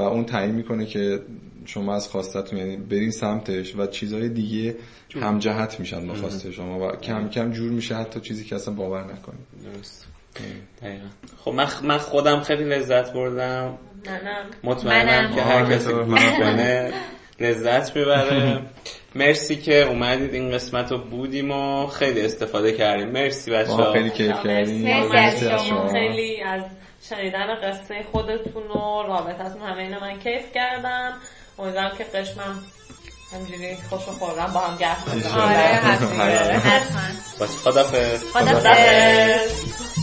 و 0.00 0.02
اون 0.02 0.24
تعیین 0.24 0.54
می‌کنه 0.54 0.86
که 0.86 1.20
شما 1.64 1.94
از 1.94 2.08
خواستتون 2.08 2.58
یعنی 2.58 2.76
برین 2.76 3.10
سمتش 3.10 3.76
و 3.76 3.86
چیزهای 3.86 4.28
دیگه 4.28 4.76
هم 5.22 5.38
جهت 5.38 5.80
میشن 5.80 6.06
با 6.06 6.14
خواسته 6.14 6.52
شما 6.52 6.88
و 6.88 6.96
کم 6.96 7.28
کم 7.28 7.52
جور 7.52 7.70
میشه 7.70 7.94
حتی 7.94 8.20
چیزی 8.20 8.44
که 8.44 8.54
اصلا 8.54 8.74
باور 8.74 9.02
نکنید. 9.02 9.46
درست. 9.74 10.06
خب 11.44 11.50
من, 11.50 11.66
من 11.82 11.98
خودم 11.98 12.40
خیلی 12.40 12.64
لذت 12.64 13.12
بردم. 13.12 13.78
مطمئنم 14.64 15.34
که 15.34 15.42
هر 15.42 15.64
کسی 15.64 15.92
لذت 17.40 17.94
ببره. 17.94 18.60
مرسی 19.14 19.56
که 19.56 19.82
اومدید 19.82 20.34
این 20.34 20.50
قسمت 20.50 20.92
رو 20.92 20.98
بودیم 20.98 21.50
و 21.50 21.86
خیلی 21.86 22.20
استفاده 22.20 22.72
کردیم. 22.72 23.08
مرسی 23.08 23.50
بچه 23.50 23.72
ها 23.72 23.92
خیلی 23.92 24.10
کیف 24.10 24.44
کردیم. 24.44 24.82
مرسی 24.82 25.46
از 25.46 25.66
شما. 25.66 25.88
خیلی 25.88 26.42
از 26.42 26.62
شنیدن 27.10 27.54
قصه 27.54 28.04
خودتون 28.12 28.62
و 28.62 29.02
رابطتون 29.02 29.62
همه 29.62 29.82
اینا 29.82 30.00
من 30.00 30.18
کیف 30.18 30.52
کردم. 30.54 31.12
امیدوارم 31.58 31.96
که 31.98 32.04
قشمم 32.04 32.64
همجوری 33.32 33.76
خوش 33.90 34.08
و 34.08 34.12
خورم 34.12 34.52
با 34.52 34.60
هم 34.60 34.74
گفت 34.74 35.26
آره 35.26 35.50
حتما. 36.58 37.46
خدافز 37.64 38.24
خدافز 38.32 39.99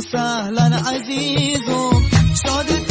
وسهلا 0.00 0.62
عزيز 0.76 1.64
شادد 2.46 2.89